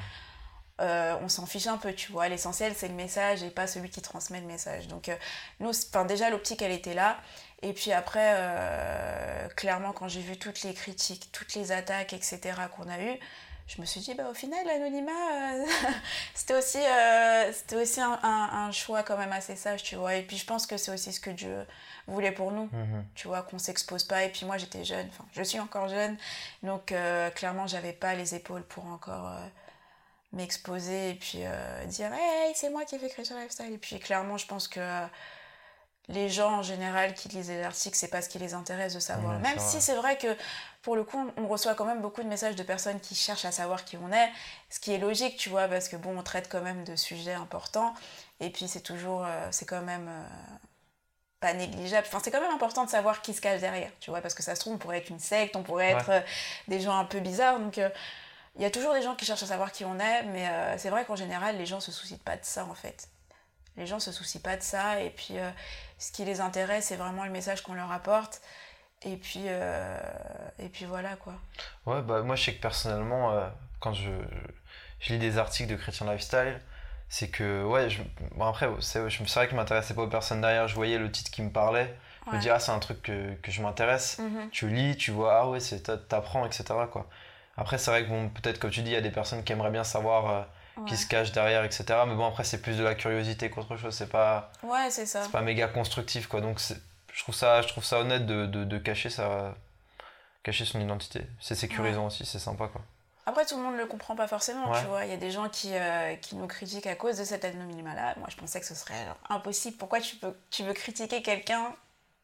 Euh, 0.81 1.16
on 1.22 1.29
s'en 1.29 1.47
fiche 1.47 1.66
un 1.66 1.76
peu, 1.76 1.93
tu 1.93 2.12
vois. 2.12 2.29
L'essentiel, 2.29 2.72
c'est 2.76 2.89
le 2.89 2.95
message 2.95 3.43
et 3.43 3.51
pas 3.51 3.66
celui 3.66 3.91
qui 3.91 4.01
transmet 4.01 4.41
le 4.41 4.47
message. 4.47 4.87
Donc, 4.89 5.11
nous, 5.61 5.72
déjà, 6.07 6.31
l'optique, 6.31 6.62
elle 6.62 6.72
était 6.72 6.95
là. 6.95 7.18
Et 7.62 7.72
puis 7.72 7.93
après, 7.93 8.35
euh, 8.37 9.49
clairement, 9.57 9.93
quand 9.93 10.09
j'ai 10.09 10.20
vu 10.20 10.37
toutes 10.37 10.62
les 10.62 10.74
critiques, 10.74 11.31
toutes 11.33 11.55
les 11.55 11.72
attaques, 11.72 12.12
etc. 12.12 12.39
qu'on 12.76 12.89
a 12.89 13.01
eues, 13.01 13.18
je 13.66 13.81
me 13.81 13.87
suis 13.87 14.01
dit, 14.01 14.14
bah, 14.14 14.29
au 14.31 14.35
final, 14.35 14.64
l'anonymat, 14.64 15.11
euh, 15.12 15.66
c'était 16.35 16.55
aussi, 16.55 16.79
euh, 16.79 17.53
c'était 17.53 17.76
aussi 17.76 18.01
un, 18.01 18.70
choix 18.70 19.03
quand 19.03 19.18
même 19.18 19.33
assez 19.33 19.57
sage, 19.57 19.83
tu 19.83 19.97
vois. 19.97 20.14
Et 20.14 20.22
puis 20.22 20.37
je 20.37 20.47
pense 20.47 20.66
que 20.66 20.76
c'est 20.76 20.93
aussi 20.93 21.12
ce 21.12 21.20
que 21.20 21.31
Dieu 21.31 21.66
voulait 22.07 22.33
pour 22.33 22.53
nous, 22.53 22.68
mhm. 22.72 23.05
tu 23.16 23.26
vois, 23.26 23.43
qu'on 23.43 23.59
s'expose 23.59 24.05
pas. 24.05 24.22
Et 24.24 24.29
puis 24.29 24.47
moi, 24.47 24.57
j'étais 24.57 24.85
jeune, 24.85 25.09
enfin, 25.09 25.24
je 25.33 25.43
suis 25.43 25.59
encore 25.59 25.89
jeune, 25.89 26.16
donc 26.62 26.95
clairement, 27.35 27.66
j'avais 27.66 27.93
pas 27.93 28.14
les 28.14 28.37
épaules 28.37 28.62
pour 28.62 28.87
encore 28.87 29.33
m'exposer 30.33 31.11
et 31.11 31.14
puis 31.14 31.43
dire, 31.87 32.12
hey, 32.12 32.53
c'est 32.55 32.70
moi 32.70 32.85
qui 32.85 32.97
ai 32.97 32.99
fait 32.99 33.09
Christian 33.09 33.39
Lifestyle. 33.39 33.72
Et 33.72 33.79
puis 33.79 33.99
clairement, 33.99 34.37
je 34.37 34.47
pense 34.47 34.68
que 34.68 34.81
les 36.09 36.31
gens 36.31 36.59
en 36.59 36.62
général 36.62 37.14
qui 37.14 37.29
lisent 37.29 37.51
les 37.51 37.62
articles, 37.62 37.97
c'est 37.97 38.09
pas 38.09 38.22
ce 38.22 38.29
qui 38.29 38.39
les 38.39 38.55
intéresse 38.55 38.95
de 38.95 39.01
savoir. 39.01 39.39
même 39.41 39.59
si 39.59 39.81
c'est 39.81 39.95
vrai 39.95 40.16
que 40.16 40.35
pour 40.83 40.97
le 40.97 41.05
coup, 41.05 41.18
on 41.37 41.47
reçoit 41.49 41.74
quand 41.74 41.85
même 41.85 42.01
beaucoup 42.01 42.22
de 42.22 42.29
messages 42.29 42.57
de 42.57 42.62
personnes 42.62 42.99
qui 43.01 43.14
cherchent 43.14 43.45
à 43.45 43.53
savoir 43.53 43.85
qui 43.85 43.99
on 43.99 44.11
est, 44.11 44.31
ce 44.70 44.81
qui 44.81 44.93
est 44.93 44.99
logique, 44.99 45.37
tu 45.37 45.51
vois, 45.51 45.68
parce 45.68 45.89
que 45.89 45.97
bon, 45.97 46.18
on 46.18 46.22
traite 46.22 46.49
quand 46.49 46.62
même 46.62 46.85
de 46.85 46.97
sujets 46.97 47.35
importants, 47.35 47.93
et 48.41 48.49
puis 48.49 48.68
c'est 48.68 48.81
toujours, 48.81 49.26
euh, 49.26 49.49
c'est 49.51 49.66
quand 49.66 49.83
même 49.83 50.09
euh, 50.09 50.24
pas 51.41 51.53
négligeable. 51.53 52.07
Enfin, 52.07 52.20
c'est 52.22 52.31
quand 52.31 52.41
même 52.41 52.55
important 52.55 52.87
de 52.87 52.91
savoir 52.91 53.20
qui 53.20 53.35
se 53.35 53.43
cache 53.43 53.61
derrière, 53.61 53.91
tu 54.01 54.11
vois, 54.11 54.22
parce 54.22 54.33
que 54.33 54.43
ça 54.43 54.55
se 54.55 54.61
trouve, 54.61 54.74
on 54.74 54.79
pourrait 54.79 54.99
être 54.99 55.11
une 55.11 55.20
secte, 55.20 55.57
on 55.57 55.62
pourrait 55.62 55.91
être 55.91 56.11
euh, 56.11 56.20
des 56.68 56.81
gens 56.81 56.97
un 56.97 57.05
peu 57.05 57.20
bizarres, 57.20 57.59
donc 57.59 57.79
il 58.59 58.62
y 58.62 58.66
a 58.66 58.70
toujours 58.70 58.92
des 58.92 59.02
gens 59.02 59.14
qui 59.14 59.24
cherchent 59.24 59.42
à 59.44 59.46
savoir 59.46 59.72
qui 59.72 59.84
on 59.84 59.98
est, 59.98 60.24
mais 60.24 60.48
c'est 60.78 60.90
vrai 60.90 61.04
qu'en 61.04 61.16
général, 61.16 61.56
les 61.56 61.66
gens 61.66 61.80
se 61.80 61.92
soucient 61.92 62.18
pas 62.24 62.36
de 62.36 62.44
ça 62.44 62.64
en 62.64 62.74
fait. 62.74 63.09
Les 63.76 63.86
gens 63.86 64.00
se 64.00 64.11
soucient 64.11 64.40
pas 64.40 64.56
de 64.56 64.62
ça, 64.62 65.00
et 65.00 65.11
puis 65.11 65.34
ce 65.98 66.11
qui 66.11 66.24
les 66.24 66.40
intéresse, 66.40 66.86
c'est 66.86 66.96
vraiment 66.96 67.24
le 67.24 67.30
message 67.30 67.62
qu'on 67.62 67.74
leur 67.74 67.92
apporte. 67.92 68.40
Et 69.02 69.16
puis, 69.16 69.44
euh, 69.46 69.98
et 70.59 70.68
puis 70.68 70.84
voilà 70.84 71.14
quoi. 71.16 71.34
Ouais, 71.86 72.02
bah 72.02 72.22
moi 72.22 72.34
je 72.34 72.44
sais 72.44 72.54
que 72.54 72.61
personnellement, 72.61 73.32
euh, 73.32 73.48
quand 73.78 73.92
je, 73.92 74.11
je, 74.98 75.12
lis 75.12 75.20
des 75.20 75.38
articles 75.38 75.70
de 75.70 75.76
Christian 75.76 76.11
Lifestyle, 76.11 76.61
c'est 77.09 77.28
que, 77.28 77.64
ouais, 77.64 77.88
je, 77.90 78.02
bon 78.34 78.46
après, 78.46 78.68
c'est 78.80 78.98
vrai 78.98 79.09
que 79.09 79.50
je 79.50 79.56
m'intéressais 79.56 79.94
pas 79.94 80.02
aux 80.02 80.09
personnes 80.09 80.40
derrière, 80.40 80.66
je 80.66 80.74
voyais 80.74 80.98
le 80.98 81.11
titre 81.12 81.30
qui 81.30 81.42
me 81.42 81.50
parlait, 81.50 81.96
je 82.26 82.36
me 82.36 82.40
dis, 82.40 82.50
ah, 82.50 82.59
c'est 82.59 82.72
un 82.72 82.78
truc 82.78 83.00
que, 83.02 83.34
que 83.36 83.50
je 83.50 83.62
m'intéresse. 83.62 84.18
Mm-hmm. 84.18 84.50
Tu 84.50 84.68
lis, 84.68 84.96
tu 84.96 85.12
vois, 85.12 85.38
ah 85.38 85.48
ouais, 85.48 85.61
t'apprends, 86.09 86.44
etc. 86.44 86.64
Quoi. 86.92 87.09
Après, 87.59 87.76
c'est 87.76 87.90
vrai 87.90 88.04
que 88.04 88.09
bon, 88.09 88.28
peut-être, 88.30 88.59
comme 88.59 88.70
tu 88.70 88.82
dis, 88.82 88.90
il 88.90 88.94
y 88.94 88.96
a 88.96 89.00
des 89.00 89.11
personnes 89.11 89.44
qui 89.44 89.52
aimeraient 89.52 89.70
bien 89.70 89.84
savoir. 89.84 90.30
Euh, 90.30 90.42
qui 90.86 90.96
se 90.96 91.09
cache 91.09 91.32
derrière, 91.32 91.64
etc. 91.64 91.86
Mais 92.06 92.14
bon, 92.14 92.26
après, 92.26 92.44
c'est 92.44 92.62
plus 92.62 92.78
de 92.78 92.84
la 92.84 92.94
curiosité 92.94 93.50
qu'autre 93.50 93.76
chose. 93.76 93.94
C'est 93.94 94.09
pas. 94.09 94.52
Ouais, 94.62 94.90
c'est 94.90 95.06
ça. 95.06 95.24
C'est 95.24 95.32
pas 95.32 95.40
méga 95.40 95.66
constructif, 95.66 96.28
quoi. 96.28 96.40
Donc, 96.40 96.61
je 97.12 97.22
trouve 97.22 97.34
ça, 97.34 97.62
je 97.62 97.68
trouve 97.68 97.84
ça 97.84 97.98
honnête 97.98 98.26
de, 98.26 98.46
de, 98.46 98.64
de 98.64 98.78
cacher, 98.78 99.11
sa, 99.11 99.54
cacher 100.42 100.64
son 100.64 100.80
identité. 100.80 101.26
C'est 101.40 101.54
sécurisant 101.54 102.06
aussi, 102.06 102.24
c'est 102.24 102.38
sympa, 102.38 102.68
quoi. 102.68 102.80
Après, 103.26 103.44
tout 103.44 103.56
le 103.59 103.62
monde 103.62 103.74
ne 103.74 103.80
le 103.80 103.86
comprend 103.86 104.16
pas 104.16 104.26
forcément, 104.26 104.72
tu 104.72 104.86
vois. 104.86 105.04
Il 105.04 105.11
y 105.11 105.14
a 105.14 105.18
des 105.18 105.30
gens 105.30 105.48
qui, 105.50 105.74
euh, 105.74 106.14
qui 106.16 106.34
nous 106.34 106.46
critiquent 106.46 106.86
à 106.86 106.94
cause 106.94 107.18
de 107.18 107.24
cet 107.24 107.44
anonymat-là. 107.44 108.14
Moi, 108.16 108.28
je 108.30 108.36
pensais 108.36 108.59
que 108.59 108.64
ce 108.66 108.74
serait 108.74 109.06
impossible. 109.28 109.76
Pourquoi 109.76 110.00
tu, 110.00 110.16
peux, 110.16 110.34
tu 110.50 110.62
veux 110.62 110.72
critiquer 110.72 111.20
quelqu'un 111.20 111.74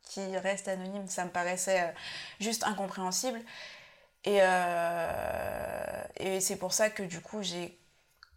qui 0.03 0.37
reste 0.39 0.67
anonyme? 0.69 1.07
Ça 1.09 1.25
me 1.27 1.31
paraissait 1.31 1.83
euh, 1.83 1.93
juste 2.41 2.65
incompréhensible. 2.65 3.39
Et, 4.25 4.39
euh, 4.41 6.05
et 6.17 6.41
c'est 6.41 6.57
pour 6.57 6.73
ça 6.73 6.91
que, 6.91 7.03
du 7.03 7.21
coup, 7.21 7.43
j'ai 7.43 7.79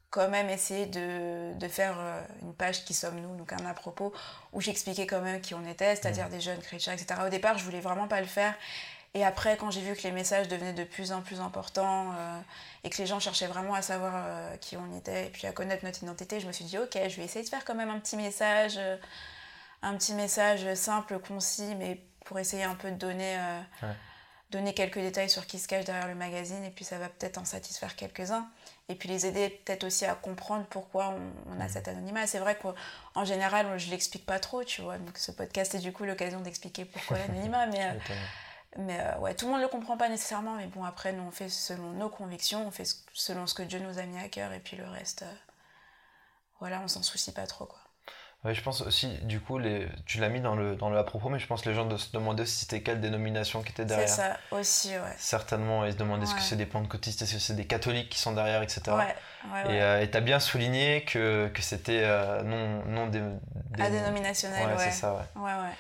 quand 0.10 0.30
même 0.30 0.50
essayé 0.50 0.86
de, 0.86 1.54
de, 1.58 1.68
faire 1.68 1.96
euh, 2.00 2.22
une 2.42 2.54
page 2.54 2.86
qui 2.86 2.94
sommes 2.94 3.20
nous, 3.20 3.36
donc 3.36 3.52
un 3.54 3.66
à 3.66 3.74
propos, 3.74 4.14
où 4.54 4.62
j'expliquais 4.62 5.06
quand 5.06 5.22
même 5.22 5.42
qui 5.42 5.54
on 5.54 5.66
était, 5.66 5.96
c'est-à-dire 5.96 6.30
des 6.30 6.40
jeunes 6.40 6.60
chrétiens, 6.60 6.94
etc. 6.94 7.22
Au 7.26 7.30
départ, 7.30 7.58
je 7.58 7.64
voulais 7.64 7.82
vraiment 7.82 8.08
pas 8.08 8.22
le 8.22 8.28
faire. 8.28 8.54
Et 9.14 9.24
après, 9.24 9.58
quand 9.58 9.72
j'ai 9.72 9.82
vu 9.82 9.96
que 9.96 10.04
les 10.04 10.12
messages 10.12 10.48
devenaient 10.48 10.74
de 10.74 10.84
plus 10.84 11.12
en 11.12 11.22
plus 11.22 11.40
importants 11.40 12.12
euh, 12.14 12.40
et 12.84 12.90
que 12.90 12.98
les 12.98 13.06
gens 13.06 13.20
cherchaient 13.20 13.48
vraiment 13.48 13.74
à 13.74 13.82
savoir 13.82 14.14
euh, 14.16 14.58
qui 14.58 14.78
on 14.78 14.96
était 14.98 15.28
et 15.28 15.30
puis 15.30 15.48
à 15.48 15.52
connaître 15.52 15.84
notre 15.84 16.04
identité, 16.04 16.40
je 16.40 16.48
me 16.48 16.52
suis 16.52 16.66
dit, 16.66 16.78
ok, 16.78 16.94
je 16.94 17.16
vais 17.16 17.24
essayer 17.24 17.44
de 17.44 17.50
faire 17.50 17.66
quand 17.66 17.76
même 17.76 17.90
un 17.90 18.00
petit 18.00 18.18
message 18.18 18.80
un 19.84 19.96
petit 19.96 20.14
message 20.14 20.74
simple, 20.74 21.20
concis, 21.20 21.76
mais 21.76 22.02
pour 22.26 22.40
essayer 22.40 22.64
un 22.64 22.74
peu 22.76 22.90
de 22.90 22.96
donner, 22.96 23.38
donner 24.52 24.74
quelques 24.74 25.00
détails 25.00 25.30
sur 25.30 25.46
qui 25.46 25.60
se 25.60 25.68
cache 25.68 25.86
derrière 25.86 26.08
le 26.08 26.16
magazine, 26.16 26.64
et 26.64 26.72
puis 26.72 26.86
ça 26.86 26.98
va 26.98 27.10
peut-être 27.10 27.38
en 27.38 27.46
satisfaire 27.46 27.96
quelques-uns 27.96 28.48
et 28.90 28.96
puis 28.96 29.10
les 29.10 29.26
aider 29.26 29.50
peut-être 29.50 29.84
aussi 29.84 30.06
à 30.06 30.16
comprendre 30.16 30.66
pourquoi 30.70 31.14
on, 31.48 31.60
a 31.60 31.66
mmh. 31.66 31.70
cet 31.70 31.88
anonymat. 31.88 32.28
C'est 32.28 32.40
vrai 32.40 32.58
qu'en 32.58 33.26
général, 33.26 33.78
je 33.78 33.90
l'explique 33.90 34.26
pas 34.26 34.40
trop, 34.40 34.64
tu 34.64 34.82
vois. 34.82 34.98
Donc 34.98 35.18
ce 35.18 35.32
podcast 35.32 35.76
est 35.76 35.80
du 35.80 35.92
coup 35.92 36.06
l'occasion 36.06 36.40
d'expliquer 36.40 36.86
pourquoi 36.86 37.18
l'anonymat, 37.28 37.68
mais, 37.68 37.86
euh, 37.86 37.94
mais 38.78 38.98
euh, 39.00 39.18
ouais, 39.20 39.36
tout 39.36 39.46
le 39.46 39.52
monde 39.52 39.62
le 39.62 39.68
comprend 39.68 39.98
pas 39.98 40.08
nécessairement, 40.08 40.56
mais 40.56 40.68
bon, 40.68 40.86
après, 40.86 41.12
nous 41.12 41.24
on 41.24 41.32
fait 41.32 41.50
selon 41.50 41.92
nos 41.92 42.10
convictions, 42.10 42.66
on 42.66 42.72
fait 42.72 42.88
selon 43.14 43.46
ce 43.46 43.54
que 43.54 43.64
Dieu 43.64 43.80
nous 43.80 44.00
a 44.00 44.04
mis 44.04 44.20
à 44.20 44.30
cœur, 44.30 44.54
et 44.54 44.60
puis 44.60 44.78
le 44.78 44.88
reste, 44.88 45.24
euh, 45.24 45.34
voilà, 46.60 46.80
on 46.82 46.88
s'en 46.88 47.04
soucie 47.04 47.34
pas 47.34 47.46
trop, 47.46 47.66
quoi 47.66 47.80
je 48.46 48.62
pense 48.62 48.82
aussi, 48.82 49.10
du 49.24 49.40
coup, 49.40 49.58
les... 49.58 49.88
tu 50.06 50.20
l'as 50.20 50.30
mis 50.30 50.40
dans 50.40 50.56
le, 50.56 50.76
dans 50.76 50.90
le 50.90 50.98
à 50.98 51.04
propos, 51.04 51.30
mais 51.30 51.40
je 51.40 51.48
pense 51.48 51.64
que 51.64 51.70
les 51.70 51.76
gens 51.76 51.98
se 51.98 52.12
demandaient 52.12 52.44
aussi 52.44 52.60
c'était 52.60 52.82
quelle 52.82 53.02
dénomination 53.02 53.62
qui 53.62 53.72
était 53.72 53.84
derrière. 53.84 54.08
C'est 54.08 54.16
ça, 54.16 54.38
aussi, 54.52 54.90
ouais. 54.90 55.16
Certainement, 55.18 55.86
ils 55.86 55.94
se 55.94 55.98
demandaient 55.98 56.24
est-ce 56.24 56.36
que 56.36 56.42
c'est 56.42 56.56
des 56.56 56.66
pentecôtistes, 56.66 57.22
est-ce 57.22 57.34
que 57.34 57.40
c'est 57.40 57.56
des 57.56 57.68
catholiques 57.68 58.10
qui 58.10 58.20
sont 58.20 58.34
derrière, 58.34 58.62
etc. 58.62 58.82
Ouais, 58.88 59.16
ouais, 59.54 60.04
Et 60.04 60.10
tu 60.10 60.18
as 60.18 60.22
bien 60.22 60.40
souligné 60.40 61.04
que, 61.04 61.50
que 61.54 61.62
c'était 61.62 62.04
euh, 62.04 62.44
non, 62.44 62.86
non 62.86 63.08
dé... 63.08 63.22
dénominationnel, 63.72 64.68
ouais. 64.68 64.76
c'est 64.78 64.92
ça, 64.92 65.14
ouais. 65.14 65.42
ouais, 65.42 65.54
ouais. 65.54 65.74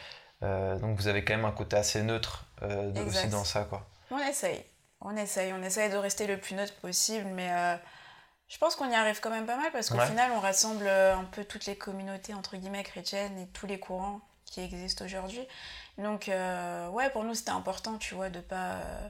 Euh, 0.43 0.77
donc 0.77 0.97
vous 0.97 1.07
avez 1.07 1.23
quand 1.23 1.35
même 1.35 1.45
un 1.45 1.51
côté 1.51 1.77
assez 1.77 2.01
neutre 2.03 2.45
euh, 2.63 2.91
aussi 3.05 3.27
dans 3.29 3.43
ça, 3.43 3.63
quoi. 3.63 3.87
On 4.11 4.19
essaye, 4.19 4.63
on 5.01 5.15
essaye, 5.15 5.53
on 5.53 5.63
essaye 5.63 5.89
de 5.89 5.97
rester 5.97 6.27
le 6.27 6.37
plus 6.37 6.55
neutre 6.55 6.75
possible, 6.75 7.27
mais 7.33 7.49
je 8.47 8.57
pense 8.57 8.75
qu'on 8.75 8.89
y 8.89 8.95
arrive 8.95 9.19
quand 9.19 9.29
même 9.29 9.45
pas 9.45 9.57
mal 9.57 9.71
parce 9.71 9.89
qu'au 9.89 9.99
final, 9.99 10.31
on 10.31 10.39
rassemble 10.39 10.87
euh, 10.87 11.17
un 11.17 11.25
peu 11.25 11.43
toutes 11.43 11.65
les 11.65 11.75
communautés 11.75 12.33
entre 12.33 12.55
guillemets 12.55 12.83
chrétiennes 12.83 13.37
et 13.37 13.47
tous 13.47 13.67
les 13.67 13.79
courants 13.79 14.21
qui 14.45 14.61
existent 14.61 15.03
aujourd'hui. 15.03 15.45
Donc, 15.97 16.29
euh, 16.29 16.87
ouais, 16.89 17.09
pour 17.09 17.25
nous, 17.25 17.33
c'était 17.33 17.51
important, 17.51 17.97
tu 17.97 18.15
vois, 18.15 18.29
de 18.29 18.39
pas 18.39 18.75
euh, 18.75 19.07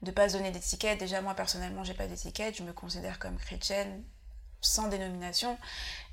de 0.00 0.10
pas 0.10 0.30
se 0.30 0.38
donner 0.38 0.50
d'étiquette. 0.50 0.98
Déjà, 0.98 1.20
moi 1.20 1.34
personnellement, 1.34 1.84
j'ai 1.84 1.92
pas 1.92 2.06
d'étiquette. 2.06 2.56
Je 2.56 2.62
me 2.62 2.72
considère 2.72 3.18
comme 3.18 3.36
chrétienne 3.36 4.02
sans 4.60 4.88
dénomination. 4.88 5.58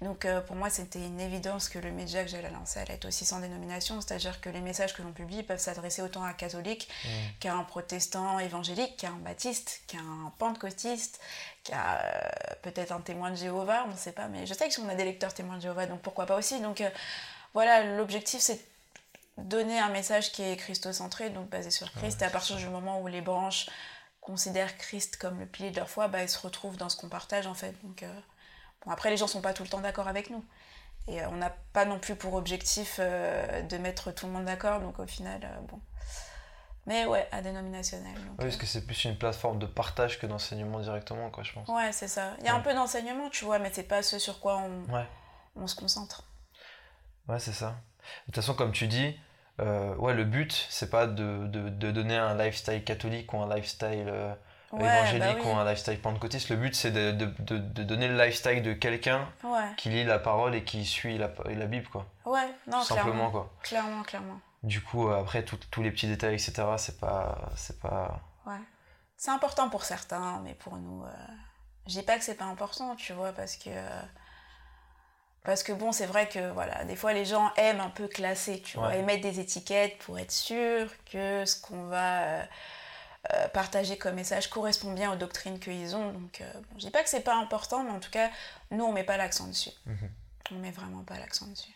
Donc 0.01 0.25
euh, 0.25 0.41
pour 0.41 0.55
moi, 0.55 0.69
c'était 0.69 1.03
une 1.03 1.19
évidence 1.19 1.69
que 1.69 1.79
le 1.79 1.91
média 1.91 2.23
que 2.23 2.29
j'allais 2.29 2.51
lancer 2.51 2.79
allait 2.79 2.93
être 2.93 3.05
aussi 3.05 3.25
sans 3.25 3.39
dénomination, 3.39 3.99
c'est-à-dire 3.99 4.39
que 4.41 4.49
les 4.49 4.61
messages 4.61 4.93
que 4.93 5.01
l'on 5.01 5.11
publie 5.11 5.43
peuvent 5.43 5.59
s'adresser 5.59 6.01
autant 6.01 6.23
à 6.23 6.29
un 6.29 6.33
catholique 6.33 6.87
mmh. 7.03 7.07
qu'à 7.39 7.53
un 7.53 7.63
protestant 7.63 8.39
évangélique, 8.39 8.97
qu'à 8.97 9.09
un 9.09 9.17
baptiste, 9.17 9.81
qu'à 9.87 9.97
un 9.97 10.31
pentecôtiste, 10.37 11.19
qu'à 11.63 12.01
euh, 12.01 12.29
peut-être 12.61 12.91
un 12.91 13.01
témoin 13.01 13.31
de 13.31 13.35
Jéhovah, 13.35 13.85
on 13.87 13.91
ne 13.91 13.97
sait 13.97 14.11
pas, 14.11 14.27
mais 14.27 14.45
je 14.45 14.53
sais 14.53 14.69
que 14.69 14.81
on 14.81 14.89
a 14.89 14.95
des 14.95 15.05
lecteurs 15.05 15.33
témoins 15.33 15.57
de 15.57 15.61
Jéhovah, 15.61 15.87
donc 15.87 16.01
pourquoi 16.01 16.25
pas 16.25 16.37
aussi. 16.37 16.61
Donc 16.61 16.81
euh, 16.81 16.89
voilà, 17.53 17.83
l'objectif 17.83 18.39
c'est 18.39 18.59
donner 19.37 19.79
un 19.79 19.89
message 19.89 20.31
qui 20.31 20.43
est 20.43 20.57
christocentré, 20.57 21.29
donc 21.29 21.49
basé 21.49 21.69
sur 21.69 21.91
Christ, 21.91 22.21
et 22.21 22.25
à 22.25 22.29
partir 22.29 22.55
du 22.55 22.67
moment 22.67 23.01
où 23.01 23.07
les 23.07 23.21
branches 23.21 23.67
considèrent 24.21 24.77
Christ 24.77 25.17
comme 25.17 25.39
le 25.39 25.45
pilier 25.45 25.71
de 25.71 25.77
leur 25.77 25.89
foi, 25.89 26.07
bah, 26.07 26.23
ils 26.23 26.29
se 26.29 26.39
retrouvent 26.39 26.75
dans 26.75 26.89
ce 26.89 26.97
qu'on 26.97 27.07
partage 27.07 27.47
en 27.47 27.53
fait. 27.53 27.73
Donc, 27.83 28.03
après, 28.85 29.09
les 29.09 29.17
gens 29.17 29.27
sont 29.27 29.41
pas 29.41 29.53
tout 29.53 29.63
le 29.63 29.69
temps 29.69 29.81
d'accord 29.81 30.07
avec 30.07 30.29
nous. 30.29 30.43
Et 31.07 31.21
euh, 31.21 31.29
on 31.29 31.37
n'a 31.37 31.51
pas 31.73 31.85
non 31.85 31.99
plus 31.99 32.15
pour 32.15 32.33
objectif 32.33 32.97
euh, 32.99 33.61
de 33.63 33.77
mettre 33.77 34.11
tout 34.11 34.25
le 34.25 34.33
monde 34.33 34.45
d'accord, 34.45 34.81
donc 34.81 34.99
au 34.99 35.07
final, 35.07 35.41
euh, 35.43 35.59
bon. 35.69 35.79
Mais 36.85 37.05
ouais, 37.05 37.27
à 37.31 37.41
dénominationnel. 37.41 38.15
oui, 38.15 38.35
parce 38.37 38.55
que 38.55 38.65
c'est 38.65 38.85
plus 38.85 39.03
une 39.05 39.17
plateforme 39.17 39.59
de 39.59 39.65
partage 39.65 40.19
que 40.19 40.25
d'enseignement 40.25 40.79
directement, 40.79 41.29
quoi, 41.29 41.43
je 41.43 41.51
pense. 41.51 41.67
Ouais, 41.67 41.91
c'est 41.91 42.07
ça. 42.07 42.33
Il 42.39 42.45
y 42.45 42.49
a 42.49 42.55
un 42.55 42.61
peu 42.61 42.73
d'enseignement, 42.73 43.29
tu 43.29 43.43
vois, 43.43 43.59
mais 43.59 43.71
c'est 43.73 43.83
pas 43.83 44.01
ce 44.01 44.19
sur 44.19 44.39
quoi 44.39 44.57
on, 44.57 44.83
on 45.57 45.67
se 45.67 45.75
concentre. 45.75 46.23
Ouais, 47.27 47.39
c'est 47.39 47.51
ça. 47.51 47.75
De 48.21 48.25
toute 48.27 48.35
façon, 48.35 48.53
comme 48.53 48.71
tu 48.71 48.87
dis, 48.87 49.19
ouais, 49.59 50.13
le 50.13 50.23
but, 50.23 50.65
c'est 50.69 50.89
pas 50.89 51.07
de, 51.07 51.47
de, 51.47 51.67
de, 51.67 51.91
donner 51.91 52.15
un 52.15 52.37
lifestyle 52.37 52.81
catholique 52.85 53.33
ou 53.33 53.41
un 53.41 53.53
lifestyle 53.53 54.37
évangélique 54.73 55.37
bah 55.43 55.49
ou 55.49 55.55
un 55.55 55.65
lifestyle 55.65 55.99
pentecôtiste. 55.99 56.49
Le 56.49 56.57
but, 56.57 56.75
c'est 56.75 56.91
de, 56.91 57.11
de, 57.11 57.57
de, 57.57 57.83
donner 57.83 58.07
le 58.07 58.17
lifestyle 58.17 58.61
de 58.61 58.73
quelqu'un 58.73 59.27
qui 59.77 59.89
lit 59.89 60.03
la 60.03 60.19
parole 60.19 60.55
et 60.55 60.63
qui 60.63 60.85
suit 60.85 61.17
la, 61.17 61.31
la 61.45 61.65
Bible, 61.65 61.87
quoi. 61.87 62.05
Ouais, 62.25 62.49
non, 62.67 62.81
Simplement, 62.81 63.11
clairement. 63.11 63.31
quoi. 63.31 63.53
Clairement, 63.63 64.03
clairement. 64.03 64.39
Du 64.63 64.81
coup, 64.81 65.07
euh, 65.07 65.21
après, 65.21 65.43
tous 65.43 65.81
les 65.81 65.91
petits 65.91 66.07
détails, 66.07 66.33
etc., 66.33 66.63
c'est 66.77 66.99
pas... 66.99 67.37
C'est 67.55 67.79
pas... 67.79 68.19
Ouais. 68.45 68.59
C'est 69.15 69.31
important 69.31 69.69
pour 69.69 69.83
certains, 69.83 70.41
mais 70.43 70.53
pour 70.53 70.75
nous... 70.77 71.03
Euh... 71.03 71.09
Je 71.87 71.93
dis 71.93 72.03
pas 72.03 72.17
que 72.17 72.23
c'est 72.23 72.35
pas 72.35 72.45
important, 72.45 72.95
tu 72.95 73.13
vois, 73.13 73.31
parce 73.31 73.55
que... 73.55 73.69
Euh, 73.69 74.01
parce 75.47 75.63
que 75.63 75.71
bon, 75.71 75.93
c'est 75.93 76.07
vrai 76.07 76.27
que 76.27 76.51
voilà, 76.51 76.83
des 76.83 76.97
fois 76.97 77.13
les 77.13 77.23
gens 77.23 77.53
aiment 77.55 77.79
un 77.79 77.89
peu 77.89 78.09
classer, 78.09 78.61
tu 78.61 78.77
vois, 78.77 78.97
et 78.97 79.01
mettre 79.01 79.21
des 79.21 79.39
étiquettes 79.39 79.97
pour 79.99 80.19
être 80.19 80.33
sûr 80.33 80.89
que 81.09 81.45
ce 81.45 81.61
qu'on 81.61 81.85
va 81.85 82.23
euh, 82.23 82.43
euh, 83.33 83.47
partager 83.49 83.97
comme 83.97 84.15
message 84.15 84.49
correspond 84.49 84.93
bien 84.93 85.11
aux 85.11 85.15
doctrines 85.15 85.59
qu'ils 85.59 85.95
ont. 85.95 86.13
Donc, 86.13 86.39
euh, 86.39 86.53
bon, 86.53 86.75
je 86.75 86.85
dis 86.85 86.91
pas 86.91 87.03
que 87.03 87.09
c'est 87.09 87.21
pas 87.21 87.35
important, 87.35 87.83
mais 87.83 87.91
en 87.91 87.99
tout 87.99 88.11
cas, 88.11 88.29
nous, 88.71 88.85
on 88.85 88.93
met 88.93 89.03
pas 89.03 89.17
l'accent 89.17 89.47
dessus. 89.47 89.71
Mhm. 89.85 90.09
On 90.51 90.55
met 90.55 90.71
vraiment 90.71 91.03
pas 91.03 91.19
l'accent 91.19 91.47
dessus. 91.47 91.73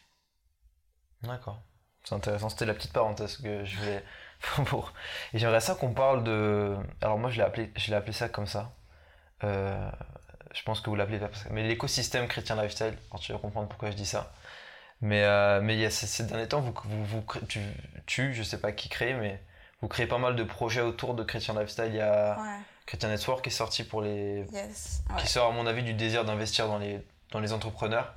D'accord. 1.23 1.61
C'est 2.05 2.15
intéressant. 2.15 2.49
C'était 2.49 2.65
la 2.65 2.73
petite 2.73 2.93
parenthèse 2.93 3.37
que 3.37 3.65
je 3.65 3.77
voulais. 3.77 4.03
pour... 4.67 4.93
Et 5.33 5.39
j'aimerais 5.39 5.59
ça 5.59 5.75
qu'on 5.75 5.93
parle 5.93 6.23
de. 6.23 6.77
Alors, 7.01 7.17
moi, 7.17 7.29
je 7.29 7.37
l'ai 7.37 7.43
appelé, 7.43 7.71
je 7.75 7.89
l'ai 7.89 7.97
appelé 7.97 8.13
ça 8.13 8.29
comme 8.29 8.47
ça. 8.47 8.71
Euh, 9.43 9.91
je 10.53 10.63
pense 10.63 10.79
que 10.79 10.89
vous 10.89 10.95
l'appelez 10.95 11.19
pas 11.19 11.29
Mais 11.49 11.67
l'écosystème 11.67 12.27
chrétien 12.27 12.55
lifestyle. 12.55 12.97
Alors, 13.09 13.19
tu 13.19 13.33
vas 13.33 13.39
comprendre 13.39 13.67
pourquoi 13.67 13.91
je 13.91 13.95
dis 13.95 14.05
ça. 14.05 14.31
Mais, 15.01 15.21
mais 15.61 15.75
il 15.75 15.79
y 15.79 15.85
a 15.85 15.89
ces, 15.89 16.23
derniers 16.23 16.47
temps, 16.47 16.61
vous, 16.61 16.73
vous, 16.85 17.05
vous 17.05 17.25
tu, 17.47 17.59
tu, 18.05 18.33
je 18.35 18.43
sais 18.43 18.59
pas 18.59 18.71
qui 18.71 18.87
crée, 18.87 19.15
mais 19.15 19.41
vous 19.81 19.87
créez 19.87 20.07
pas 20.07 20.17
mal 20.17 20.35
de 20.35 20.43
projets 20.43 20.81
autour 20.81 21.13
de 21.13 21.23
Chrétien 21.23 21.53
Lifestyle. 21.59 21.87
Il 21.89 21.95
y 21.95 22.01
a 22.01 22.37
Chrétien 22.85 23.09
Network 23.09 23.43
qui 23.43 23.49
est 23.49 23.53
sorti 23.53 23.83
pour 23.83 24.01
les. 24.01 24.45
qui 25.17 25.27
sort, 25.27 25.49
à 25.49 25.51
mon 25.51 25.65
avis, 25.65 25.83
du 25.83 25.93
désir 25.93 26.25
d'investir 26.25 26.67
dans 26.67 26.77
les, 26.77 26.99
dans 27.31 27.39
les 27.39 27.53
entrepreneurs 27.53 28.13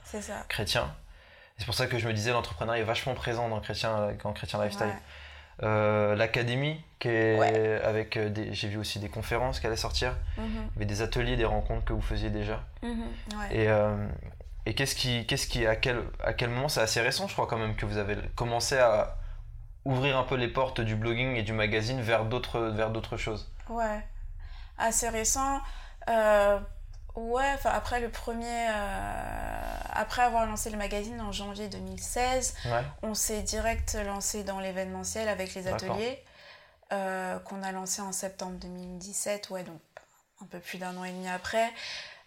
chrétiens. 0.49 0.95
C'est 1.59 1.67
pour 1.67 1.75
ça 1.75 1.87
que 1.87 1.99
je 1.99 2.09
me 2.09 2.13
disais, 2.13 2.33
l'entrepreneur 2.33 2.75
est 2.75 2.83
vachement 2.83 3.15
présent 3.15 3.49
dans 3.49 3.61
Chrétien, 3.61 4.15
dans 4.23 4.33
Chrétien 4.33 4.63
Lifestyle. 4.63 4.93
Euh, 5.63 6.17
l'académie 6.17 6.81
qui 6.99 7.07
est 7.07 7.81
avec 7.85 8.17
euh, 8.17 8.29
des 8.29 8.53
j'ai 8.53 8.67
vu 8.67 8.77
aussi 8.77 8.99
des 8.99 9.09
conférences 9.09 9.61
qui 9.61 9.69
allaient 9.69 9.77
sortir 9.77 10.17
mm-hmm. 10.37 10.43
y 10.43 10.77
avait 10.79 10.85
des 10.85 11.01
ateliers 11.01 11.37
des 11.37 11.45
rencontres 11.45 11.85
que 11.85 11.93
vous 11.93 12.01
faisiez 12.01 12.29
déjà 12.29 12.65
mm-hmm. 12.83 13.53
et, 13.53 13.69
euh, 13.69 14.05
et 14.67 14.75
qu'est-ce 14.75 14.97
qui 14.97 15.25
qu'est-ce 15.27 15.47
qui 15.47 15.65
à 15.65 15.77
quel 15.77 16.03
à 16.25 16.33
quel 16.33 16.51
moment 16.51 16.69
c'est 16.69 16.81
assez 16.81 17.01
récent 17.01 17.29
je 17.29 17.35
crois 17.35 17.47
quand 17.47 17.57
même 17.57 17.77
que 17.77 17.87
vous 17.87 17.99
avez 17.99 18.17
commencé 18.35 18.77
à 18.79 19.17
ouvrir 19.85 20.17
un 20.17 20.25
peu 20.25 20.37
les 20.37 20.49
portes 20.49 20.81
du 20.81 20.97
blogging 20.97 21.37
et 21.37 21.43
du 21.43 21.53
magazine 21.53 22.01
vers 22.01 22.25
d'autres 22.25 22.61
vers 22.61 22.91
d'autres 22.91 23.17
choses. 23.17 23.51
Ouais, 23.69 24.07
assez 24.79 25.09
récent. 25.09 25.61
Euh, 26.09 26.59
ouais, 27.15 27.55
après 27.65 28.01
le 28.01 28.09
premier, 28.09 28.69
euh, 28.69 29.77
après 29.91 30.23
avoir 30.23 30.47
lancé 30.47 30.71
le 30.71 30.77
magazine 30.77 31.21
en 31.21 31.33
janvier 31.33 31.69
2016, 31.69 32.57
on 33.03 33.15
s'est 33.15 33.43
direct 33.43 33.97
lancé 34.07 34.45
dans 34.45 34.61
l'événementiel 34.61 35.29
avec 35.29 35.55
les 35.55 35.69
ateliers 35.69 36.23
euh, 36.93 37.39
qu'on 37.41 37.63
a 37.63 37.73
lancé 37.73 38.03
en 38.03 38.13
septembre 38.13 38.59
2017. 38.59 39.51
Ouais, 39.51 39.65
donc 39.65 39.81
un 40.43 40.47
peu 40.47 40.59
plus 40.59 40.79
d'un 40.79 40.97
an 40.97 41.05
et 41.05 41.13
demi 41.13 41.29
après. 41.29 41.71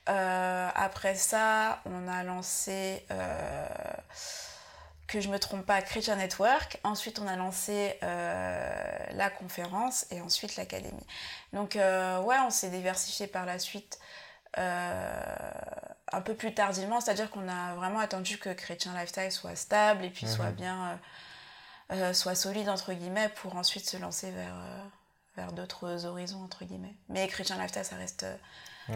après 0.08 1.16
ça, 1.16 1.82
on 1.86 2.08
a 2.08 2.24
lancé 2.24 3.06
que 5.08 5.22
je 5.22 5.30
me 5.30 5.40
trompe 5.40 5.66
pas, 5.66 5.82
Christian 5.82 6.18
Network. 6.18 6.80
Ensuite, 6.84 7.20
on 7.20 7.28
a 7.28 7.36
lancé 7.36 7.98
euh, 8.04 8.98
la 9.12 9.30
conférence 9.30 10.06
et 10.12 10.22
ensuite 10.22 10.58
l'académie. 10.58 11.06
Donc, 11.54 11.76
euh, 11.76 12.20
ouais, 12.22 12.38
on 12.46 12.50
s'est 12.50 12.70
diversifié 12.70 13.26
par 13.28 13.46
la 13.46 13.58
suite 13.58 14.00
euh, 14.58 15.22
un 16.12 16.22
peu 16.22 16.34
plus 16.34 16.54
tardivement, 16.54 17.00
c'est-à-dire 17.00 17.32
qu'on 17.32 17.48
a 17.48 17.76
vraiment 17.76 18.00
attendu 18.00 18.38
que 18.38 18.50
Chrétien 18.50 18.94
Lifestyle 18.94 19.32
soit 19.32 19.56
stable 19.56 20.04
et 20.04 20.10
puis 20.10 20.28
soit 20.28 20.52
mhm. 20.52 20.56
bien, 20.56 22.14
soit 22.14 22.36
solide 22.36 22.68
entre 22.70 22.94
guillemets 22.94 23.30
pour 23.30 23.56
ensuite 23.56 23.88
se 23.88 23.98
lancer 23.98 24.32
vers, 24.32 24.56
vers 25.36 25.52
d'autres 25.54 26.06
horizons 26.06 26.44
entre 26.44 26.66
guillemets. 26.66 26.96
Mais 27.08 27.28
Chrétien 27.28 27.58
Lifestyle, 27.58 27.86
ça 27.86 27.96
reste, 27.96 28.26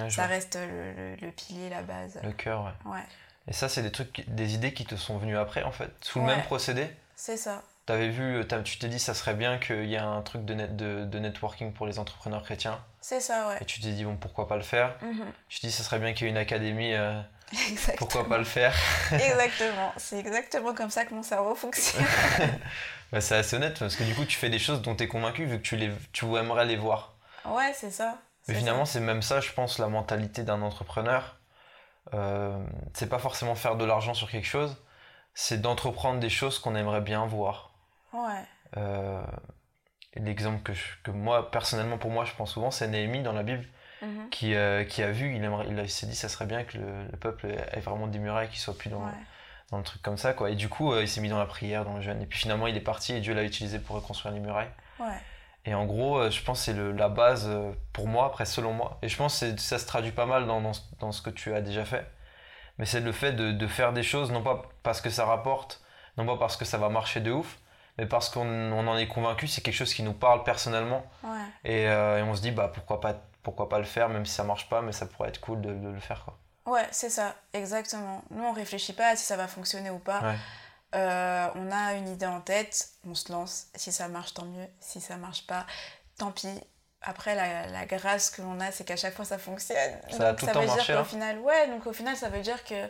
ça 0.10 0.26
reste 0.26 0.56
le, 0.56 1.16
le, 1.16 1.32
pilier, 1.32 1.70
la 1.70 1.84
base. 1.84 2.20
Le 2.24 2.32
cœur, 2.32 2.64
ouais. 2.64 2.94
ouais. 2.94 3.06
Et 3.48 3.54
ça, 3.54 3.70
c'est 3.70 3.82
des 3.82 3.92
trucs, 3.92 4.24
des 4.28 4.54
idées 4.54 4.74
qui 4.74 4.86
te 4.86 4.96
sont 4.96 5.18
venues 5.18 5.38
après, 5.38 5.64
en 5.64 5.72
fait, 5.72 5.92
sous 6.02 6.20
le 6.20 6.26
même 6.26 6.44
procédé. 6.44 6.88
C'est 7.16 7.38
ça. 7.38 7.64
T'avais 7.86 8.10
vu, 8.10 8.44
tu 8.64 8.78
t'es 8.78 8.88
dit, 8.88 9.00
ça 9.00 9.14
serait 9.14 9.34
bien 9.34 9.58
qu'il 9.58 9.86
y 9.86 9.96
ait 9.96 9.98
un 9.98 10.22
truc 10.22 10.46
de, 10.46 10.54
net, 10.54 10.76
de, 10.76 11.20
networking 11.20 11.74
pour 11.74 11.88
les 11.88 11.98
entrepreneurs 11.98 12.44
chrétiens. 12.44 12.80
C'est 13.02 13.20
ça, 13.20 13.50
ouais. 13.50 13.58
Et 13.60 13.66
tu 13.66 13.80
t'es 13.80 13.92
dit, 13.92 14.06
bon, 14.06 14.16
pourquoi 14.16 14.48
pas 14.48 14.56
le 14.56 14.62
faire? 14.62 14.96
Mm 15.02 15.24
Tu 15.50 15.60
te 15.60 15.66
dis, 15.66 15.72
ça 15.72 15.84
serait 15.84 16.00
bien 16.00 16.14
qu'il 16.14 16.28
y 16.28 16.30
ait 16.30 16.32
une 16.32 16.38
académie. 16.38 16.94
Euh, 16.94 17.20
pourquoi 17.98 18.28
pas 18.30 18.38
le 18.38 18.44
faire? 18.44 18.74
Exactement. 19.12 19.92
C'est 19.98 20.20
exactement 20.20 20.74
comme 20.74 20.90
ça 20.90 21.06
que 21.06 21.14
mon 21.14 21.24
cerveau 21.24 21.56
fonctionne. 21.56 22.06
bah, 23.12 23.20
c'est 23.20 23.36
assez 23.36 23.58
honnête 23.58 23.78
parce 23.78 23.96
que 23.96 24.04
du 24.04 24.16
coup, 24.16 24.26
tu 24.26 24.38
fais 24.38 24.50
des 24.50 24.60
choses 24.60 24.82
dont 24.82 24.96
tu 24.96 25.04
es 25.04 25.08
convaincu 25.08 25.46
vu 25.46 25.58
que 25.58 25.64
tu, 25.64 25.76
les, 25.76 25.92
tu 26.14 26.26
aimerais 26.36 26.66
les 26.66 26.78
voir. 26.78 27.16
Ouais, 27.46 27.74
c'est 27.76 27.92
ça. 27.92 28.18
Mais 28.48 28.56
finalement, 28.56 28.86
c'est 28.86 29.00
même 29.00 29.22
ça, 29.22 29.42
je 29.42 29.52
pense, 29.52 29.80
la 29.80 29.88
mentalité 29.88 30.44
d'un 30.44 30.62
entrepreneur 30.62 31.24
euh, 31.24 31.41
c'est 32.94 33.10
pas 33.10 33.20
forcément 33.20 33.56
faire 33.56 33.76
de 33.76 33.86
l'argent 33.86 34.14
sur 34.14 34.30
quelque 34.30 34.48
chose, 34.48 34.76
c'est 35.34 35.62
d'entreprendre 35.62 36.20
des 36.20 36.30
choses 36.30 36.60
qu'on 36.60 36.76
aimerait 36.76 37.02
bien 37.02 37.26
voir. 37.26 37.74
Ouais. 38.14 38.44
Euh, 38.78 39.22
l'exemple 40.16 40.62
que, 40.64 40.74
que 41.04 41.12
moi, 41.12 41.52
personnellement, 41.52 41.98
pour 41.98 42.12
moi, 42.12 42.26
je 42.26 42.34
pense 42.34 42.52
souvent, 42.54 42.72
c'est 42.72 42.88
Néhémie 42.88 43.22
dans 43.24 43.34
la 43.34 43.44
Bible, 43.44 43.66
Mhm. 44.02 44.30
qui, 44.32 44.56
euh, 44.56 44.84
qui 44.84 45.04
a 45.04 45.12
vu, 45.12 45.36
il, 45.36 45.44
aimerait, 45.44 45.68
il, 45.70 45.90
s'est 45.90 46.08
dit, 46.08 46.16
ça 46.16 46.28
serait 46.28 46.48
bien 46.48 46.64
que 46.64 46.78
le, 46.78 47.06
le 47.12 47.18
peuple 47.18 47.48
ait 47.72 47.80
vraiment 47.82 48.08
des 48.08 48.18
murailles, 48.18 48.50
qu'il 48.50 48.58
soit 48.60 48.76
plus 48.78 48.90
dans, 48.90 49.06
Ouais. 49.06 49.12
dans 49.70 49.78
le 49.78 49.84
truc 49.84 50.02
comme 50.02 50.18
ça, 50.18 50.34
quoi. 50.34 50.50
Et 50.50 50.56
du 50.56 50.70
coup, 50.70 50.92
euh, 50.92 51.04
il 51.04 51.08
s'est 51.08 51.22
mis 51.22 51.30
dans 51.30 51.38
la 51.38 51.46
prière, 51.46 51.86
dans 51.86 51.96
le 51.96 52.02
jeûne. 52.02 52.20
Et 52.22 52.26
puis 52.26 52.40
finalement, 52.40 52.66
il 52.68 52.76
est 52.76 52.82
parti 52.82 53.14
et 53.14 53.20
Dieu 53.22 53.34
l'a 53.36 53.44
utilisé 53.44 53.78
pour 53.80 53.96
reconstruire 53.96 54.34
les 54.34 54.40
murailles. 54.42 54.72
Ouais. 55.00 55.18
Et 55.66 55.74
en 55.76 55.86
gros, 55.86 56.18
euh, 56.20 56.32
je 56.32 56.44
pense 56.44 56.60
que 56.60 56.66
c'est 56.66 56.74
le- 56.74 56.92
la 56.92 57.10
base 57.10 57.46
euh, 57.48 57.72
pour 57.94 58.08
moi, 58.08 58.26
après, 58.26 58.46
selon 58.46 58.74
moi. 58.74 58.98
Et 59.04 59.10
je 59.10 59.18
pense 59.18 59.40
que 59.40 59.58
ça 59.58 59.78
se 59.80 59.86
traduit 59.86 60.12
pas 60.12 60.26
mal 60.26 60.48
dans, 60.48 60.60
dans, 60.62 60.74
ce- 60.74 60.82
dans 61.00 61.12
ce 61.12 61.22
que 61.22 61.30
tu 61.30 61.54
as 61.54 61.62
déjà 61.62 61.86
fait. 61.86 62.06
Mais 62.78 62.86
c'est 62.86 63.00
le 63.02 63.12
fait 63.12 63.34
de, 63.34 63.52
de 63.52 63.68
faire 63.68 63.94
des 63.94 64.04
choses, 64.04 64.32
non 64.32 64.42
pas 64.42 64.64
parce 64.84 65.02
que 65.02 65.10
ça 65.12 65.26
rapporte, 65.26 65.82
non 66.18 66.26
pas 66.26 66.38
parce 66.38 66.58
que 66.58 66.66
ça 66.66 66.78
va 66.80 66.90
marcher 66.90 67.20
de 67.22 67.32
ouf, 67.32 67.60
mais 67.98 68.06
parce 68.08 68.30
qu'on 68.30 68.48
on 68.48 68.88
en 68.88 68.98
est 68.98 69.08
convaincu, 69.08 69.48
c'est 69.48 69.62
quelque 69.62 69.76
chose 69.76 69.94
qui 69.94 70.02
nous 70.04 70.14
parle 70.14 70.44
personnellement. 70.44 71.06
Ouais. 71.24 71.30
Et, 71.64 71.88
euh, 71.90 72.20
et 72.20 72.24
on 72.24 72.34
se 72.36 72.42
dit, 72.42 72.52
bah 72.52 72.72
pourquoi 72.74 73.00
pas, 73.00 73.16
pourquoi 73.44 73.70
pas 73.70 73.78
le 73.78 73.86
faire, 73.86 74.10
même 74.10 74.26
si 74.26 74.34
ça 74.34 74.44
marche 74.44 74.68
pas, 74.70 74.82
mais 74.82 74.94
ça 74.94 75.06
pourrait 75.06 75.30
être 75.30 75.42
cool 75.42 75.62
de, 75.62 75.74
de 75.74 75.90
le 75.90 76.00
faire, 76.00 76.24
quoi. 76.26 76.38
Ouais, 76.66 76.88
c'est 76.92 77.10
ça, 77.10 77.36
exactement. 77.54 78.24
Nous, 78.32 78.44
on 78.44 78.54
réfléchit 78.54 78.94
pas 78.94 79.10
à 79.10 79.16
si 79.16 79.26
ça 79.26 79.36
va 79.36 79.48
fonctionner 79.48 79.90
ou 79.90 80.00
pas. 80.00 80.22
Ouais. 80.22 80.36
Euh, 80.94 81.48
on 81.56 81.72
a 81.72 81.94
une 81.94 82.10
idée 82.10 82.26
en 82.26 82.42
tête, 82.42 82.90
on 83.08 83.16
se 83.16 83.32
lance. 83.32 83.68
Si 83.76 83.92
ça 83.92 84.08
marche, 84.10 84.34
tant 84.34 84.46
mieux. 84.46 84.68
Si 84.80 85.00
ça 85.02 85.16
marche 85.18 85.48
pas, 85.48 85.66
tant 86.18 86.32
pis. 86.32 86.48
Après, 87.02 87.34
la, 87.34 87.66
la 87.68 87.86
grâce 87.86 88.30
que 88.30 88.42
l'on 88.42 88.60
a, 88.60 88.72
c'est 88.72 88.84
qu'à 88.84 88.96
chaque 88.98 89.16
fois, 89.16 89.26
ça 89.26 89.38
fonctionne. 89.40 89.78
Ça 90.10 90.30
a 90.30 90.32
donc, 90.32 90.40
tout 90.40 90.46
ça 90.46 90.54
le 90.54 90.54
temps 90.54 90.62
veut 90.62 90.68
dire 90.76 90.86
qu'au 90.86 90.94
là 90.94 91.04
final, 91.04 91.40
ouais, 91.40 91.68
donc 91.68 91.88
au 91.88 91.94
final, 91.94 92.16
ça 92.16 92.30
veut 92.30 92.42
dire 92.42 92.64
que 92.64 92.90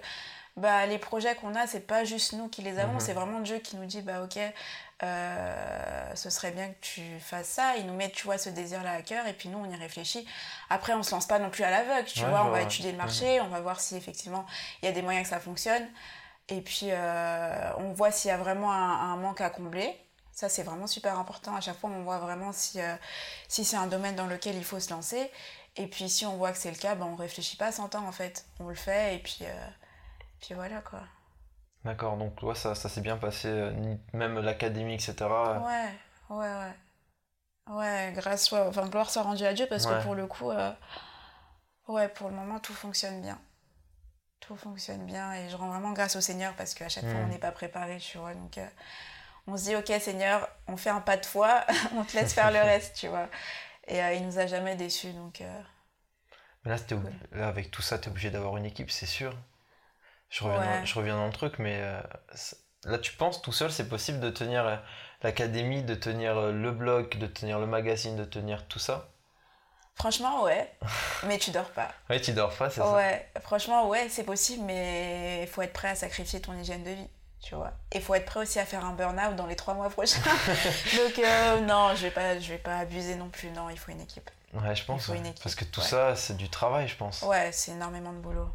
bah, 0.58 0.86
les 0.86 0.98
projets 0.98 1.34
qu'on 1.36 1.56
a, 1.56 1.66
c'est 1.68 1.80
pas 1.80 2.04
juste 2.04 2.34
nous 2.34 2.50
qui 2.50 2.62
les 2.62 2.78
avons, 2.80 2.94
Mhm. 2.94 3.00
c'est 3.00 3.14
vraiment 3.14 3.40
Dieu 3.40 3.60
qui 3.60 3.78
nous 3.78 3.86
dit, 3.86 4.02
bah 4.02 4.22
ok, 4.24 4.38
euh, 5.04 6.16
ce 6.16 6.30
serait 6.30 6.52
bien 6.52 6.70
que 6.70 6.80
tu 6.82 7.02
fasses 7.20 7.48
ça. 7.48 7.76
Il 7.78 7.86
nous 7.86 7.94
met, 7.94 8.10
tu 8.12 8.24
vois, 8.26 8.38
ce 8.38 8.50
désir-là 8.50 8.92
à 8.94 9.02
cœur, 9.02 9.26
et 9.28 9.34
puis 9.34 9.50
nous, 9.50 9.58
on 9.60 9.70
y 9.70 9.76
réfléchit. 9.76 10.28
Après, 10.70 10.94
on 10.94 11.04
se 11.04 11.12
lance 11.12 11.26
pas 11.28 11.40
non 11.40 11.50
plus 11.50 11.64
à 11.64 11.70
l'aveugle, 11.72 12.06
tu 12.08 12.22
Ouais, 12.24 12.30
vois, 12.30 12.44
on 12.46 12.50
va 12.50 12.62
étudier 12.62 12.92
le 12.92 12.98
marché, 12.98 13.40
on 13.42 13.48
va 13.48 13.62
voir 13.62 13.80
si 13.80 13.96
effectivement 13.96 14.46
il 14.82 14.86
y 14.86 14.90
a 14.90 14.92
des 14.92 15.02
moyens 15.02 15.24
que 15.26 15.30
ça 15.34 15.40
fonctionne. 15.40 15.88
Et 16.52 16.62
puis, 16.62 16.88
euh, 16.92 17.72
on 17.78 17.94
voit 17.94 18.12
s'il 18.12 18.30
y 18.30 18.32
a 18.32 18.38
vraiment 18.38 18.72
un, 18.74 19.14
un 19.14 19.16
manque 19.16 19.42
à 19.42 19.50
combler. 19.50 19.96
Ça, 20.34 20.50
c'est 20.50 20.64
vraiment 20.64 20.88
super 20.88 21.18
important. 21.18 21.56
À 21.56 21.62
chaque 21.62 21.78
fois, 21.78 21.90
on 21.90 22.04
voit 22.04 22.20
vraiment 22.20 22.52
si, 22.52 22.82
euh, 22.82 22.96
si 23.48 23.66
c'est 23.66 23.78
un 23.78 23.88
domaine 23.88 24.16
dans 24.16 24.28
lequel 24.28 24.56
il 24.58 24.64
faut 24.66 24.80
se 24.80 24.90
lancer. 24.94 25.32
Et 25.78 25.88
puis, 25.88 26.10
si 26.10 26.26
on 26.26 26.36
voit 26.38 26.52
que 26.52 26.58
c'est 26.58 26.72
le 26.72 26.78
cas, 26.78 26.96
ben, 26.96 27.06
on 27.06 27.16
réfléchit 27.16 27.56
pas 27.58 27.72
100 27.72 27.96
ans, 27.96 28.06
en 28.06 28.12
fait. 28.12 28.46
On 28.60 28.68
le 28.68 28.76
fait, 28.76 29.16
et 29.16 29.20
puis, 29.20 29.40
euh, 29.44 29.68
puis 30.42 30.54
voilà, 30.54 30.82
quoi. 30.82 31.00
D'accord, 31.86 32.18
donc 32.18 32.44
ouais, 32.44 32.56
ça, 32.56 32.76
ça 32.76 32.90
s'est 32.90 33.02
bien 33.02 33.18
passé, 33.18 33.50
même 34.14 34.40
l'académie, 34.40 34.96
etc. 34.96 35.16
Ouais, 35.66 35.90
ouais, 36.30 36.38
ouais. 36.38 36.74
Ouais, 37.70 38.14
grâce 38.16 38.46
soit... 38.46 38.68
Enfin, 38.68 38.88
gloire 38.88 39.10
soit 39.10 39.24
rendue 39.24 39.46
à 39.46 39.54
Dieu, 39.54 39.68
parce 39.70 39.86
Ouais. 39.86 39.98
que 39.98 40.04
pour 40.04 40.16
le 40.16 40.28
coup, 40.28 40.52
ouais, 41.88 42.08
pour 42.10 42.30
le 42.30 42.36
moment, 42.36 42.60
tout 42.60 42.74
fonctionne 42.74 43.22
bien. 43.22 43.40
Tout 44.42 44.56
fonctionne 44.58 45.06
bien, 45.06 45.34
et 45.34 45.50
je 45.50 45.56
rends 45.56 45.70
vraiment 45.70 45.92
grâce 45.94 46.16
au 46.16 46.22
Seigneur, 46.22 46.54
parce 46.56 46.74
qu'à 46.74 46.90
chaque 46.90 47.06
fois, 47.06 47.20
Mm. 47.20 47.24
on 47.26 47.28
n'est 47.28 47.38
pas 47.40 47.52
préparé, 47.52 47.98
tu 47.98 48.18
vois. 48.18 48.34
Donc, 48.34 48.58
euh, 48.58 48.68
on 49.48 49.58
se 49.58 49.66
dit, 49.66 49.76
ok, 49.76 49.92
Seigneur, 50.02 50.48
on 50.68 50.78
fait 50.78 50.90
un 50.90 51.02
pas 51.02 51.18
de 51.18 51.26
foi, 51.26 51.66
on 51.96 52.04
te 52.04 52.16
laisse 52.18 52.34
faire 52.34 52.52
le 52.52 52.60
reste, 52.60 52.96
tu 52.96 53.08
vois. 53.08 53.30
Et 53.88 54.02
euh, 54.04 54.14
il 54.14 54.26
nous 54.26 54.40
a 54.40 54.48
jamais 54.48 54.76
déçus, 54.76 55.14
donc... 55.14 55.42
euh, 55.42 55.62
Mais 56.66 56.72
là, 56.72 57.48
avec 57.48 57.72
tout 57.72 57.82
ça, 57.82 57.98
tu 58.00 58.06
es 58.08 58.12
obligé 58.12 58.30
d'avoir 58.32 58.58
une 58.58 58.66
équipe, 58.66 58.92
c'est 58.92 59.06
sûr. 59.06 59.36
Je 60.30 60.44
reviens, 60.44 60.60
Ouais. 60.60 60.66
dans, 60.80 60.86
je 60.86 60.96
reviens 60.96 61.16
dans 61.18 61.28
le 61.28 61.34
truc, 61.34 61.60
mais 61.60 61.80
euh, 61.82 62.02
là, 62.86 62.98
tu 63.00 63.14
penses 63.14 63.42
tout 63.42 63.52
seul, 63.54 63.72
c'est 63.72 63.90
possible 63.90 64.20
de 64.20 64.30
tenir 64.32 64.82
l'académie, 65.24 65.84
de 65.84 65.96
tenir 65.96 66.52
le 66.52 66.72
blog, 66.72 67.18
de 67.18 67.28
tenir 67.28 67.60
le 67.60 67.68
magazine, 67.68 68.16
de 68.18 68.26
tenir 68.26 68.68
tout 68.68 68.80
ça? 68.80 69.10
Franchement, 69.96 70.44
ouais, 70.44 70.72
mais 71.28 71.38
tu 71.38 71.52
dors 71.52 71.70
pas. 71.72 71.92
Ouais, 72.10 72.20
tu 72.20 72.32
dors 72.34 72.54
pas, 72.56 72.70
c'est 72.70 72.82
ça 72.82 72.94
Ouais, 72.94 73.30
franchement, 73.42 73.88
ouais, 73.88 74.08
c'est 74.10 74.24
possible, 74.24 74.64
mais 74.64 75.44
il 75.44 75.48
faut 75.48 75.62
être 75.62 75.74
prêt 75.74 75.90
à 75.90 75.96
sacrifier 75.96 76.42
ton 76.42 76.54
hygiène 76.58 76.84
de 76.84 76.92
vie, 76.92 77.08
tu 77.42 77.56
vois. 77.56 77.72
Et 77.92 77.98
il 77.98 78.02
faut 78.04 78.16
être 78.16 78.26
prêt 78.26 78.40
aussi 78.40 78.60
à 78.60 78.66
faire 78.66 78.84
un 78.86 78.94
burn-out 78.94 79.36
dans 79.36 79.46
les 79.48 79.56
trois 79.56 79.74
mois 79.74 79.90
prochains. 79.90 80.22
Donc, 80.98 81.20
euh, 81.20 81.62
non, 81.62 81.94
je 81.96 82.04
vais 82.04 82.12
pas, 82.12 82.40
je 82.40 82.50
vais 82.54 82.58
pas 82.58 82.78
abuser 82.80 83.16
non 83.16 83.30
plus. 83.30 83.52
Non, 83.52 83.70
il 83.70 83.78
faut 83.78 83.92
une 83.92 84.02
équipe. 84.02 84.30
Ouais, 84.54 84.76
je 84.76 84.84
pense. 84.86 85.06
faut 85.06 85.14
une 85.14 85.24
ouais. 85.24 85.30
équipe, 85.30 85.44
Parce 85.44 85.56
que 85.56 85.66
tout 85.66 85.82
ouais. 85.82 85.88
ça, 85.88 86.16
c'est 86.16 86.36
du 86.36 86.50
travail, 86.50 86.88
je 86.88 86.96
pense. 86.96 87.22
Ouais, 87.22 87.52
c'est 87.52 87.72
énormément 87.72 88.12
de 88.12 88.20
boulot. 88.20 88.50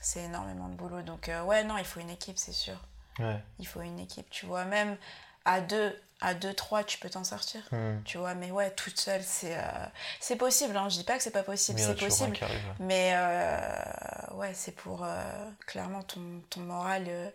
C'est 0.00 0.24
énormément 0.24 0.68
de 0.68 0.74
boulot. 0.74 1.02
Donc, 1.02 1.28
euh, 1.28 1.42
ouais, 1.44 1.64
non, 1.64 1.78
il 1.78 1.84
faut 1.84 2.00
une 2.00 2.10
équipe, 2.10 2.38
c'est 2.38 2.52
sûr. 2.52 2.76
Ouais. 3.18 3.38
Il 3.58 3.66
faut 3.66 3.80
une 3.80 3.98
équipe, 3.98 4.28
tu 4.30 4.46
vois. 4.46 4.64
Même 4.64 4.96
à 5.44 5.60
deux, 5.60 5.98
à 6.22 6.34
deux, 6.34 6.54
trois, 6.54 6.84
tu 6.84 6.98
peux 6.98 7.10
t'en 7.10 7.24
sortir. 7.24 7.60
Hmm. 7.72 8.00
Tu 8.04 8.16
vois, 8.16 8.34
mais 8.34 8.50
ouais, 8.50 8.70
toute 8.70 8.98
seule, 8.98 9.22
c'est 9.22 9.56
euh, 9.56 9.86
c'est 10.20 10.36
possible. 10.36 10.76
Hein. 10.76 10.88
Je 10.88 10.98
dis 10.98 11.04
pas 11.04 11.16
que 11.16 11.22
c'est 11.22 11.32
pas 11.32 11.42
possible, 11.42 11.78
c'est 11.80 11.98
possible. 11.98 12.38
Mais 12.78 13.12
euh, 13.14 14.34
ouais, 14.34 14.54
c'est 14.54 14.72
pour 14.72 15.04
euh, 15.04 15.50
clairement 15.66 16.02
ton, 16.02 16.42
ton 16.48 16.60
moral. 16.60 17.32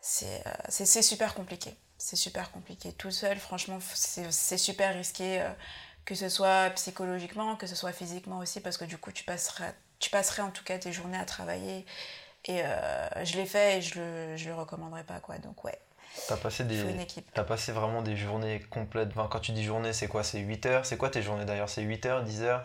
c'est 0.00 1.02
super 1.02 1.34
compliqué. 1.34 1.74
C'est 1.96 2.16
super 2.16 2.52
compliqué. 2.52 2.92
Tout 2.92 3.10
seul, 3.10 3.38
franchement, 3.38 3.78
c'est 3.80 4.58
super 4.58 4.94
risqué. 4.94 5.42
que 6.04 6.14
ce 6.14 6.28
soit 6.28 6.68
psychologiquement, 6.70 7.56
que 7.56 7.66
ce 7.66 7.74
soit 7.74 7.92
physiquement 7.92 8.38
aussi, 8.38 8.60
parce 8.60 8.76
que 8.76 8.84
du 8.84 8.98
coup, 8.98 9.10
tu 9.10 9.24
passerais, 9.24 9.74
tu 10.00 10.10
passerais 10.10 10.42
en 10.42 10.50
tout 10.50 10.64
cas 10.64 10.76
tes 10.78 10.92
journées 10.92 11.18
à 11.18 11.24
travailler. 11.24 11.86
Et 12.44 12.62
je 13.22 13.36
l'ai 13.36 13.46
fait 13.46 13.78
et 13.78 13.80
je 13.80 13.98
le, 13.98 14.36
je 14.36 14.48
le 14.50 14.54
recommanderais 14.54 15.04
pas, 15.04 15.20
quoi. 15.20 15.38
Donc, 15.38 15.64
ouais, 15.64 15.78
T'as 16.28 16.36
passé 16.36 16.62
une 16.62 16.68
des... 16.68 17.02
équipe. 17.02 17.26
T'as 17.34 17.44
passé 17.44 17.72
vraiment 17.72 18.02
des 18.02 18.16
journées 18.16 18.60
complètes. 18.70 19.08
Enfin, 19.10 19.28
quand 19.30 19.40
tu 19.40 19.52
dis 19.52 19.64
journée, 19.64 19.92
c'est 19.92 20.08
quoi? 20.08 20.22
C'est 20.22 20.38
8 20.38 20.66
heures? 20.66 20.86
C'est 20.86 20.96
quoi 20.96 21.10
tes 21.10 21.22
journées 21.22 21.44
d'ailleurs? 21.44 21.68
C'est 21.68 21.82
8 21.82 22.06
heures, 22.06 22.22
10 22.22 22.42
heures? 22.42 22.64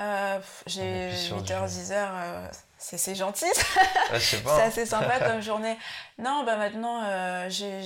Euh, 0.00 0.38
J'ai 0.66 1.08
plus 1.08 1.16
sur 1.16 1.36
8 1.36 1.42
du- 1.44 1.52
heures, 1.54 1.64
10 1.66 1.92
heures, 1.92 2.12
euh, 2.14 2.48
c'est 2.76 3.14
gentil, 3.14 3.46
C'est 4.20 4.46
assez 4.46 4.84
sympa 4.84 5.20
comme 5.20 5.40
journée. 5.42 5.78
Non, 6.18 6.44
bah 6.44 6.56
maintenant, 6.56 7.02
euh, 7.04 7.48
j'ai- 7.48 7.82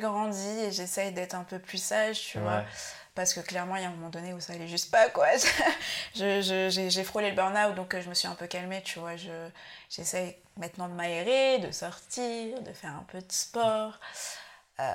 grandi 0.00 0.48
et 0.60 0.72
j'essaye 0.72 1.12
d'être 1.12 1.34
un 1.34 1.44
peu 1.44 1.58
plus 1.58 1.76
sage, 1.82 2.20
tu 2.20 2.38
vois. 2.38 2.62
Parce 3.14 3.32
que 3.34 3.40
clairement, 3.40 3.76
il 3.76 3.82
y 3.82 3.84
a 3.84 3.88
un 3.88 3.92
moment 3.92 4.08
donné 4.08 4.32
où 4.32 4.40
ça 4.40 4.54
allait 4.54 4.66
juste 4.66 4.90
pas, 4.90 5.08
quoi. 5.10 5.26
Je- 6.16 6.40
je- 6.70 6.88
J'ai 6.90 7.04
frôlé 7.04 7.30
le 7.30 7.36
burn-out, 7.36 7.74
donc 7.74 7.94
euh, 7.94 8.00
je 8.00 8.08
me 8.08 8.14
suis 8.14 8.26
un 8.26 8.34
peu 8.34 8.46
calmée, 8.46 8.82
tu 8.82 8.98
vois. 8.98 9.16
Je- 9.16 9.48
J'essaye 9.90 10.36
maintenant 10.56 10.88
de 10.88 10.94
m'aérer, 10.94 11.58
de 11.58 11.70
sortir, 11.70 12.60
de 12.62 12.72
faire 12.72 12.92
un 12.92 13.04
peu 13.08 13.18
de 13.20 13.32
sport. 13.32 13.98
Euh, 14.80 14.94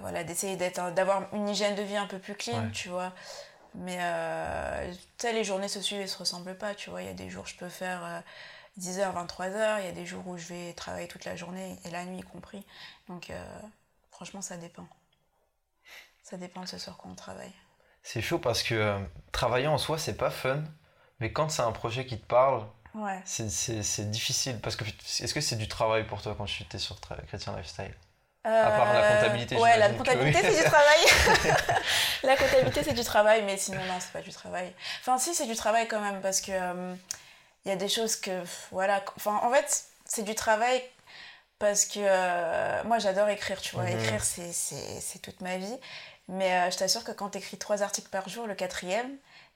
voilà, 0.00 0.24
d'essayer 0.24 0.56
d'être- 0.56 0.92
d'avoir 0.94 1.32
une 1.34 1.48
hygiène 1.48 1.74
de 1.76 1.82
vie 1.82 1.96
un 1.96 2.06
peu 2.06 2.18
plus 2.18 2.34
clean, 2.34 2.64
Ouais. 2.64 2.70
tu 2.72 2.88
vois. 2.88 3.12
Mais 3.74 3.98
euh, 4.00 4.92
tu 4.92 4.98
sais, 5.18 5.32
les 5.32 5.44
journées 5.44 5.68
se 5.68 5.80
suivent 5.80 6.00
et 6.00 6.06
se 6.06 6.18
ressemblent 6.18 6.56
pas, 6.58 6.74
tu 6.74 6.90
vois. 6.90 7.02
Il 7.02 7.06
y 7.06 7.10
a 7.10 7.14
des 7.14 7.30
jours, 7.30 7.46
je 7.46 7.56
peux 7.56 7.68
faire 7.68 8.04
euh, 8.04 8.20
10h, 8.78 9.12
23h. 9.14 9.78
Il 9.80 9.84
y 9.86 9.88
a 9.88 9.92
des 9.92 10.04
jours 10.06 10.26
où 10.26 10.36
je 10.36 10.48
vais 10.48 10.72
travailler 10.74 11.08
toute 11.08 11.24
la 11.24 11.36
journée 11.36 11.78
et 11.84 11.90
la 11.90 12.04
nuit 12.04 12.18
y 12.18 12.22
compris. 12.22 12.66
Donc, 13.08 13.30
euh, 13.30 13.44
franchement, 14.10 14.42
ça 14.42 14.56
dépend. 14.56 14.86
Ça 16.22 16.36
dépend 16.36 16.60
de 16.62 16.66
ce 16.66 16.78
sur 16.78 16.96
quoi 16.96 17.10
on 17.10 17.14
travaille. 17.14 17.52
C'est 18.02 18.20
chaud 18.20 18.38
parce 18.38 18.62
que 18.62 18.98
travailler 19.30 19.68
en 19.68 19.78
soi, 19.78 19.98
c'est 19.98 20.16
pas 20.16 20.30
fun. 20.30 20.62
Mais 21.20 21.32
quand 21.32 21.48
c'est 21.50 21.62
un 21.62 21.72
projet 21.72 22.04
qui 22.06 22.18
te 22.18 22.26
parle, 22.26 22.66
Ouais. 22.94 23.20
c'est- 23.24 24.10
difficile. 24.10 24.58
Parce 24.60 24.76
que 24.76 24.84
est-ce 24.84 25.32
que 25.34 25.40
c'est 25.40 25.56
du 25.56 25.68
travail 25.68 26.04
pour 26.06 26.20
toi 26.22 26.34
quand 26.36 26.44
tu 26.44 26.62
étais 26.62 26.78
sur 26.78 26.98
Chrétien 27.28 27.56
Lifestyle? 27.56 27.94
À 28.44 28.70
part 28.70 28.92
la 28.92 29.14
comptabilité, 29.16 29.54
Euh, 29.56 29.60
Ouais, 29.60 29.78
la 29.78 29.90
comptabilité, 29.90 30.40
oui. 30.42 30.54
c'est 30.54 30.64
du 30.64 30.68
travail. 30.68 30.98
la 32.24 32.36
comptabilité, 32.36 32.82
c'est 32.82 32.92
du 32.92 33.04
travail, 33.04 33.42
mais 33.44 33.56
sinon, 33.56 33.80
non, 33.86 33.94
c'est 34.00 34.10
pas 34.12 34.20
du 34.20 34.30
travail. 34.32 34.72
Enfin, 35.00 35.16
si, 35.18 35.32
c'est 35.34 35.46
du 35.46 35.54
travail 35.54 35.86
quand 35.86 36.00
même, 36.00 36.20
parce 36.20 36.40
que 36.40 36.50
euh, 36.50 36.94
il 37.64 37.68
y 37.68 37.72
a 37.72 37.76
des 37.76 37.88
choses 37.88 38.16
que. 38.16 38.42
Voilà. 38.72 39.00
Enfin, 39.16 39.40
en 39.44 39.50
fait, 39.52 39.84
c'est 40.04 40.24
du 40.24 40.34
travail 40.34 40.82
parce 41.60 41.84
que 41.84 42.00
euh, 42.00 42.82
moi, 42.84 42.98
j'adore 42.98 43.28
écrire, 43.28 43.60
tu 43.60 43.76
vois. 43.76 43.84
Mhm. 43.84 44.00
Écrire, 44.00 44.24
c'est- 44.24 45.18
toute 45.22 45.40
ma 45.40 45.56
vie. 45.58 45.78
Mais 46.28 46.52
euh, 46.52 46.70
je 46.72 46.78
t'assure 46.78 47.04
que 47.04 47.12
quand 47.12 47.30
tu 47.30 47.38
écris 47.38 47.58
trois 47.58 47.82
articles 47.82 48.08
par 48.08 48.28
jour, 48.28 48.46
le 48.48 48.54
quatrième, 48.54 49.10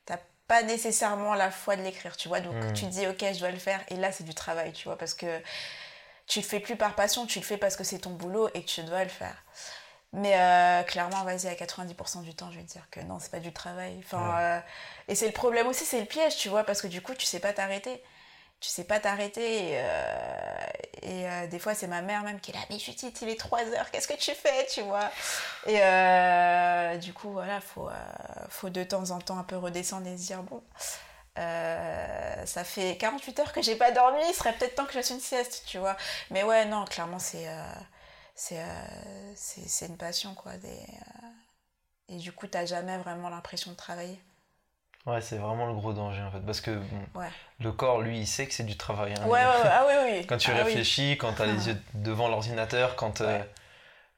t'as 0.04 0.18
pas 0.48 0.62
nécessairement 0.62 1.34
la 1.34 1.50
foi 1.50 1.76
de 1.76 1.82
l'écrire, 1.82 2.16
tu 2.16 2.28
vois. 2.28 2.40
Donc, 2.40 2.54
Mhm. 2.54 2.72
tu 2.72 2.84
te 2.86 2.90
dis, 2.90 3.06
ok, 3.06 3.24
je 3.34 3.38
dois 3.40 3.50
le 3.50 3.58
faire. 3.58 3.80
Et 3.88 3.96
là, 3.96 4.12
c'est 4.12 4.24
du 4.24 4.34
travail, 4.34 4.72
tu 4.72 4.84
vois, 4.84 4.96
parce 4.96 5.14
que 5.14 5.40
tu 6.26 6.40
le 6.40 6.44
fais 6.44 6.60
plus 6.60 6.76
par 6.76 6.94
passion, 6.94 7.26
tu 7.26 7.38
le 7.38 7.44
fais 7.44 7.56
parce 7.56 7.76
que 7.76 7.84
c'est 7.84 7.98
ton 7.98 8.10
boulot 8.10 8.48
et 8.54 8.62
que 8.62 8.68
tu 8.68 8.82
dois 8.82 9.02
le 9.04 9.10
faire. 9.10 9.36
Mais 10.12 10.38
euh, 10.38 10.82
clairement, 10.84 11.24
vas-y, 11.24 11.46
à 11.48 11.54
90% 11.54 12.22
du 12.22 12.34
temps, 12.34 12.50
je 12.50 12.56
vais 12.58 12.64
te 12.64 12.72
dire 12.72 12.86
que 12.90 13.00
non, 13.00 13.18
c'est 13.20 13.30
pas 13.30 13.40
du 13.40 13.52
travail. 13.52 13.96
Enfin, 13.98 14.38
euh, 14.40 14.60
et 15.08 15.14
c'est 15.14 15.26
le 15.26 15.32
problème 15.32 15.66
aussi, 15.66 15.84
c'est 15.84 16.00
le 16.00 16.06
piège, 16.06 16.36
tu 16.36 16.48
vois, 16.48 16.64
parce 16.64 16.80
que 16.80 16.86
du 16.86 17.02
coup, 17.02 17.14
tu 17.14 17.26
sais 17.26 17.40
pas 17.40 17.52
t'arrêter. 17.52 18.02
Tu 18.60 18.68
sais 18.70 18.84
pas 18.84 19.00
t'arrêter. 19.00 19.70
Et, 19.72 19.78
euh, 19.80 20.66
et, 21.02 21.28
euh, 21.28 21.46
des 21.46 21.58
fois, 21.58 21.74
c'est 21.74 21.86
ma 21.86 22.02
mère 22.02 22.22
même 22.22 22.40
qui 22.40 22.50
est 22.50 22.54
là, 22.54 22.60
mais 22.70 22.78
Judith, 22.78 23.18
il 23.22 23.28
est 23.28 23.38
3 23.38 23.60
heures, 23.66 23.90
qu'est-ce 23.90 24.08
que 24.08 24.14
tu 24.18 24.32
fais, 24.34 24.66
tu 24.66 24.80
vois? 24.82 25.10
Et 25.66 25.78
euh, 25.82 26.96
du 26.98 27.12
coup, 27.12 27.30
voilà, 27.32 27.60
faut, 27.60 27.88
faut 28.48 28.70
de 28.70 28.82
temps 28.84 29.10
en 29.10 29.20
temps 29.20 29.38
un 29.38 29.44
peu 29.44 29.56
redescendre 29.56 30.06
et 30.08 30.16
se 30.16 30.26
dire, 30.26 30.42
bon, 30.42 30.62
ça 31.36 32.64
fait 32.64 32.96
48 32.98 33.40
heures 33.40 33.52
que 33.52 33.62
j'ai 33.62 33.76
pas 33.76 33.92
dormi, 33.92 34.20
il 34.28 34.34
serait 34.34 34.52
peut-être 34.54 34.74
temps 34.76 34.84
que 34.86 34.92
je 34.92 34.98
fasse 34.98 35.10
une 35.10 35.20
sieste, 35.20 35.64
tu 35.66 35.78
vois? 35.78 35.96
Mais 36.30 36.42
ouais, 36.42 36.64
non, 36.66 36.84
clairement, 36.86 37.18
c'est 37.18 37.46
c'est 38.34 39.86
une 39.86 39.96
passion, 39.96 40.34
quoi. 40.34 40.56
Des, 40.58 40.80
et 42.08 42.16
du 42.16 42.32
coup, 42.32 42.46
t'as 42.48 42.66
jamais 42.66 42.98
vraiment 42.98 43.28
l'impression 43.28 43.70
de 43.70 43.76
travailler. 43.76 44.20
Ouais, 45.06 45.20
c'est 45.20 45.38
vraiment 45.38 45.66
le 45.66 45.74
gros 45.74 45.92
danger 45.92 46.20
en 46.22 46.32
fait. 46.32 46.40
Parce 46.40 46.60
que 46.60 46.80
le 47.60 47.72
corps, 47.72 48.00
lui, 48.00 48.18
il 48.18 48.26
sait 48.26 48.46
que 48.46 48.52
c'est 48.52 48.64
du 48.64 48.76
travail. 48.76 49.14
Hein, 49.14 49.26
ouais, 49.26 49.40
ah 49.40 49.86
oui, 49.86 49.94
oui. 50.04 50.26
Quand 50.28 50.36
tu 50.36 50.50
ah 50.50 50.64
réfléchis, 50.64 51.16
quand 51.16 51.32
tu 51.34 51.42
as 51.42 51.46
les 51.46 51.68
yeux 51.68 51.80
devant 51.94 52.28
l'ordinateur, 52.28 52.96
quand, 52.96 53.20
euh, 53.20 53.40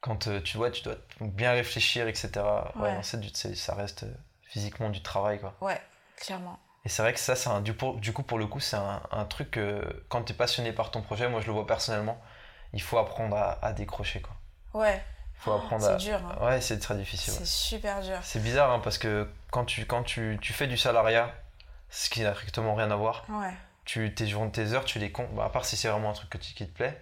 quand 0.01 0.29
euh, 0.29 0.41
tu 0.41 0.57
vois, 0.57 0.71
tu 0.71 0.83
dois 0.83 0.97
bien 1.21 1.53
réfléchir, 1.53 2.09
etc. 2.09 2.31
Ouais, 2.77 2.97
ouais 2.97 3.03
ça 3.55 3.75
reste 3.75 4.05
euh, 4.05 4.15
physiquement 4.45 4.89
du 4.89 5.03
travail, 5.03 5.39
quoi. 5.41 5.55
Ouais, 5.61 5.81
clairement. 6.17 6.59
Et 6.87 6.89
c'est 6.89 7.03
vrai 7.03 7.13
que 7.13 7.21
ça, 7.21 7.37
c'est 7.37 7.51
un, 7.51 7.61
du, 7.61 7.75
du, 7.97 8.13
coup, 8.15 8.23
pour 8.23 8.39
le 8.39 8.47
coup, 8.47 8.61
c'est 8.61 8.77
un, 8.77 9.03
un, 9.11 9.25
truc 9.27 9.51
que 9.51 9.83
quand 10.09 10.23
tu 10.23 10.33
es 10.33 10.37
passionné 10.37 10.73
par 10.73 10.91
ton 10.91 11.03
projet, 11.03 11.29
moi 11.29 11.43
je 11.43 11.47
le 11.47 11.53
vois 11.53 11.67
personnellement, 11.67 12.19
il 12.73 12.81
faut 12.81 12.97
apprendre 12.97 13.37
à, 13.37 13.63
à 13.63 13.73
décrocher, 13.75 14.23
quoi. 14.23 14.35
Ouais, 14.73 15.03
faut 15.39 15.53
apprendre 15.53 15.85
c'est 15.85 15.97
dur. 15.99 16.19
Hein. 16.19 16.47
Ouais, 16.47 16.61
c'est 16.61 16.79
très 16.79 16.95
difficile. 16.95 17.33
C'est 17.33 17.47
super 17.47 18.01
dur. 18.01 18.19
C'est 18.23 18.43
bizarre 18.43 18.73
hein, 18.73 18.81
parce 18.83 18.99
que 18.99 19.29
quand 19.51 19.65
tu, 19.65 19.85
quand 19.87 20.03
tu, 20.03 20.39
tu 20.41 20.53
fais 20.53 20.67
du 20.67 20.77
salariat, 20.77 21.35
ce 21.91 22.11
qui 22.11 22.23
n'a 22.23 22.35
strictement 22.35 22.75
rien 22.75 22.91
à 22.91 22.97
voir, 22.97 23.25
ouais. 23.29 23.53
tu, 23.85 24.15
tes, 24.15 24.27
journées, 24.27 24.53
tes 24.53 24.73
heures, 24.73 24.85
tu 24.85 24.99
les 24.99 25.11
comptes, 25.11 25.33
bah, 25.35 25.45
à 25.45 25.49
part 25.49 25.65
si 25.65 25.77
c'est 25.77 25.89
vraiment 25.89 26.11
un 26.11 26.15
truc 26.15 26.39
qui 26.39 26.55
te 26.55 26.73
plaît, 26.73 27.01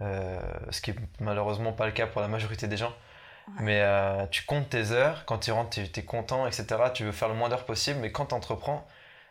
euh, 0.00 0.40
ce 0.70 0.80
qui 0.80 0.90
est 0.90 0.96
malheureusement 1.20 1.72
pas 1.72 1.86
le 1.86 1.92
cas 1.92 2.06
pour 2.06 2.20
la 2.20 2.28
majorité 2.28 2.66
des 2.66 2.76
gens. 2.76 2.92
Mais 3.58 3.80
euh, 3.80 4.26
tu 4.28 4.44
comptes 4.44 4.70
tes 4.70 4.92
heures, 4.92 5.24
quand 5.26 5.38
tu 5.38 5.50
rentres, 5.50 5.70
tu 5.70 5.80
es, 5.82 6.04
content, 6.04 6.46
etc. 6.46 6.64
Tu 6.94 7.04
veux 7.04 7.12
faire 7.12 7.28
le 7.28 7.34
moins 7.34 7.48
d'heures 7.48 7.66
possible, 7.66 7.98
mais 8.00 8.12
quand 8.12 8.26
tu 8.26 8.34
entreprends, 8.34 8.86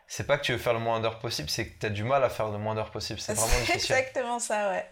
c'est 0.06 0.26
pas 0.26 0.36
que 0.36 0.42
tu 0.42 0.52
veux 0.52 0.58
faire 0.58 0.74
le 0.74 0.80
moins 0.80 1.00
d'heures 1.00 1.18
possible, 1.18 1.48
c'est 1.48 1.66
que 1.66 1.78
tu 1.78 1.86
as 1.86 1.90
du 1.90 2.04
mal 2.04 2.22
à 2.22 2.28
faire 2.28 2.48
le 2.50 2.58
moins 2.58 2.74
d'heures 2.74 2.90
possible. 2.90 3.18
C'est 3.20 3.32
vraiment 3.32 3.48
difficile. 3.60 3.80
C'est 3.80 3.98
exactement 3.98 4.38
ça, 4.38 4.70
ouais. 4.70 4.86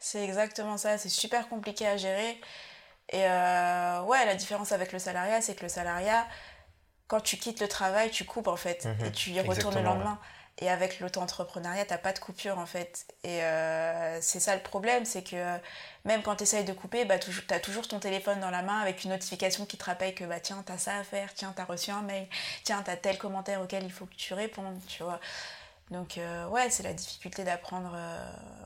C'est 0.00 0.22
exactement 0.24 0.76
ça. 0.76 0.98
C'est 0.98 1.08
super 1.08 1.48
compliqué 1.48 1.86
à 1.86 1.96
gérer. 1.96 2.40
Et 3.10 3.24
euh, 3.24 4.02
ouais, 4.02 4.24
la 4.26 4.34
différence 4.34 4.72
avec 4.72 4.92
le 4.92 4.98
salariat, 4.98 5.40
c'est 5.40 5.54
que 5.54 5.62
le 5.62 5.68
salariat, 5.68 6.26
quand 7.08 7.20
tu 7.20 7.36
quittes 7.36 7.60
le 7.60 7.68
travail, 7.68 8.10
tu 8.10 8.24
coupes 8.24 8.48
en 8.48 8.56
fait 8.56 8.84
mhm. 8.84 9.06
et 9.06 9.12
tu 9.12 9.30
y 9.30 9.40
retournes 9.40 9.76
le 9.76 9.82
lendemain. 9.82 10.18
Et 10.58 10.70
avec 10.70 11.00
l'auto-entrepreneuriat, 11.00 11.84
t'as 11.84 11.98
pas 11.98 12.14
de 12.14 12.18
coupure 12.18 12.58
en 12.58 12.64
fait. 12.64 13.04
Et 13.24 13.42
euh, 13.42 14.18
c'est 14.22 14.40
ça 14.40 14.54
le 14.54 14.62
problème, 14.62 15.04
c'est 15.04 15.22
que 15.22 15.58
même 16.06 16.22
quand 16.22 16.36
tu 16.36 16.44
essayes 16.44 16.64
de 16.64 16.72
couper, 16.72 17.04
bah, 17.04 17.18
tu 17.18 17.30
as 17.50 17.60
toujours 17.60 17.86
ton 17.86 17.98
téléphone 17.98 18.40
dans 18.40 18.50
la 18.50 18.62
main 18.62 18.80
avec 18.80 19.04
une 19.04 19.10
notification 19.10 19.66
qui 19.66 19.76
te 19.76 19.84
rappelle 19.84 20.14
que 20.14 20.24
bah, 20.24 20.40
tiens, 20.40 20.62
t'as 20.64 20.78
ça 20.78 20.96
à 20.96 21.04
faire, 21.04 21.34
tiens, 21.34 21.52
t'as 21.54 21.64
reçu 21.64 21.90
un 21.90 22.00
mail, 22.00 22.26
tiens, 22.64 22.82
t'as 22.82 22.96
tel 22.96 23.18
commentaire 23.18 23.60
auquel 23.60 23.84
il 23.84 23.92
faut 23.92 24.06
que 24.06 24.14
tu 24.14 24.32
répondes, 24.32 24.80
tu 24.88 25.02
vois. 25.02 25.20
Donc 25.90 26.16
euh, 26.16 26.48
ouais, 26.48 26.70
c'est 26.70 26.82
la 26.82 26.94
difficulté 26.94 27.44
d'apprendre 27.44 27.94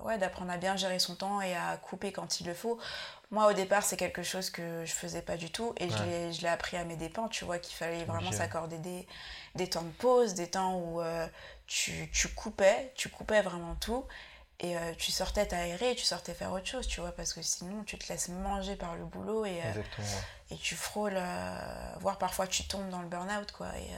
ouais, 0.04 0.16
d'apprendre 0.16 0.52
à 0.52 0.58
bien 0.58 0.76
gérer 0.76 1.00
son 1.00 1.16
temps 1.16 1.40
et 1.40 1.56
à 1.56 1.76
couper 1.76 2.12
quand 2.12 2.40
il 2.40 2.46
le 2.46 2.54
faut. 2.54 2.78
Moi, 3.30 3.46
au 3.46 3.52
départ, 3.52 3.84
c'est 3.84 3.96
quelque 3.96 4.24
chose 4.24 4.50
que 4.50 4.84
je 4.84 4.92
faisais 4.92 5.22
pas 5.22 5.36
du 5.36 5.50
tout 5.50 5.72
et 5.76 5.88
je 5.88 6.42
l'ai 6.42 6.48
appris 6.48 6.76
à 6.76 6.84
mes 6.84 6.96
dépens, 6.96 7.28
tu 7.28 7.44
vois, 7.44 7.58
qu'il 7.58 7.76
fallait 7.76 8.04
vraiment 8.04 8.32
s'accorder 8.32 8.78
des, 8.78 9.06
des, 9.54 9.68
temps 9.68 9.82
de 9.82 9.92
pause, 9.92 10.34
des 10.34 10.48
temps 10.48 10.76
où 10.76 11.00
euh, 11.00 11.28
tu, 11.68 12.10
tu, 12.12 12.26
coupais, 12.28 12.92
tu 12.96 13.08
coupais 13.08 13.40
vraiment 13.40 13.76
tout 13.76 14.04
et 14.58 14.76
euh, 14.76 14.92
tu 14.98 15.12
sortais 15.12 15.46
t'aérer, 15.46 15.94
tu 15.94 16.04
sortais 16.04 16.34
faire 16.34 16.50
autre 16.50 16.66
chose, 16.66 16.88
tu 16.88 17.00
vois, 17.00 17.12
parce 17.12 17.32
que 17.32 17.40
sinon 17.40 17.84
tu 17.84 17.96
te 17.98 18.12
laisses 18.12 18.30
manger 18.30 18.74
par 18.74 18.96
le 18.96 19.04
boulot 19.04 19.44
et, 19.44 19.60
euh, 19.64 19.82
et 20.50 20.56
tu 20.56 20.74
frôles, 20.74 21.18
voire 22.00 22.18
parfois 22.18 22.48
tu 22.48 22.64
tombes 22.64 22.90
dans 22.90 23.00
le 23.00 23.08
burn-out, 23.08 23.52
quoi. 23.52 23.68
Et 23.78 23.90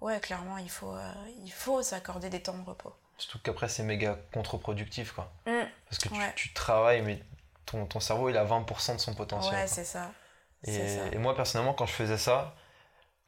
ouais, 0.00 0.18
clairement, 0.20 0.56
il 0.56 0.70
faut, 0.70 0.96
il 1.44 1.52
faut 1.52 1.82
s'accorder 1.82 2.30
des 2.30 2.40
temps 2.40 2.56
de 2.56 2.64
repos. 2.64 2.94
Surtout 3.18 3.38
qu'après, 3.40 3.68
c'est 3.68 3.82
méga 3.82 4.18
contre-productif, 4.32 5.12
quoi. 5.12 5.32
Mmh. 5.46 5.52
Parce 5.88 5.98
que 6.02 6.08
tu, 6.08 6.48
tu, 6.48 6.52
travailles, 6.52 7.02
mais 7.02 7.22
ton, 7.66 7.86
ton 7.86 8.00
cerveau 8.00 8.28
il 8.28 8.36
a 8.36 8.44
20% 8.44 8.94
de 8.94 9.00
son 9.00 9.14
potentiel. 9.14 9.54
Ouais, 9.54 9.66
c'est 9.66 9.84
ça. 9.84 10.10
Et, 10.64 11.18
moi 11.18 11.36
personnellement, 11.36 11.74
quand 11.74 11.86
je 11.86 11.92
faisais 11.92 12.18
ça, 12.18 12.54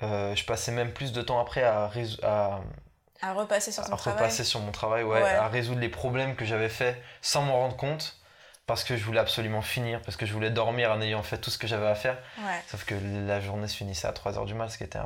euh, 0.02 0.34
je 0.34 0.44
passais 0.44 0.72
même 0.72 0.92
plus 0.92 1.12
de 1.12 1.22
temps 1.22 1.40
après 1.40 1.62
à, 1.62 1.90
à, 2.22 2.60
à 3.20 3.32
repasser 3.32 3.72
sur 3.72 3.84
ton 3.84 3.92
à 3.92 3.96
repasser 3.96 4.44
sur 4.44 4.60
mon 4.60 4.72
travail, 4.72 5.02
ouais, 5.02 5.22
à 5.22 5.48
résoudre 5.48 5.80
les 5.80 5.88
problèmes 5.88 6.36
que 6.36 6.44
j'avais 6.44 6.68
fait 6.68 7.00
sans 7.20 7.42
m'en 7.42 7.58
rendre 7.58 7.76
compte. 7.76 8.14
Parce 8.66 8.84
que 8.84 8.98
je 8.98 9.04
voulais 9.04 9.18
absolument 9.20 9.62
finir, 9.62 10.02
parce 10.02 10.18
que 10.18 10.26
je 10.26 10.32
voulais 10.34 10.50
dormir 10.50 10.92
en 10.92 11.00
ayant 11.00 11.22
fait 11.22 11.38
tout 11.38 11.48
ce 11.48 11.56
que 11.56 11.66
j'avais 11.66 11.86
à 11.86 11.94
faire. 11.94 12.18
Sauf 12.66 12.84
que 12.84 12.94
la 13.26 13.40
journée 13.40 13.66
se 13.66 13.74
finissait 13.74 14.06
à 14.06 14.12
3h 14.12 14.44
du 14.44 14.52
mat, 14.52 14.68
ce 14.68 14.76
qui 14.76 14.84
était 14.84 14.98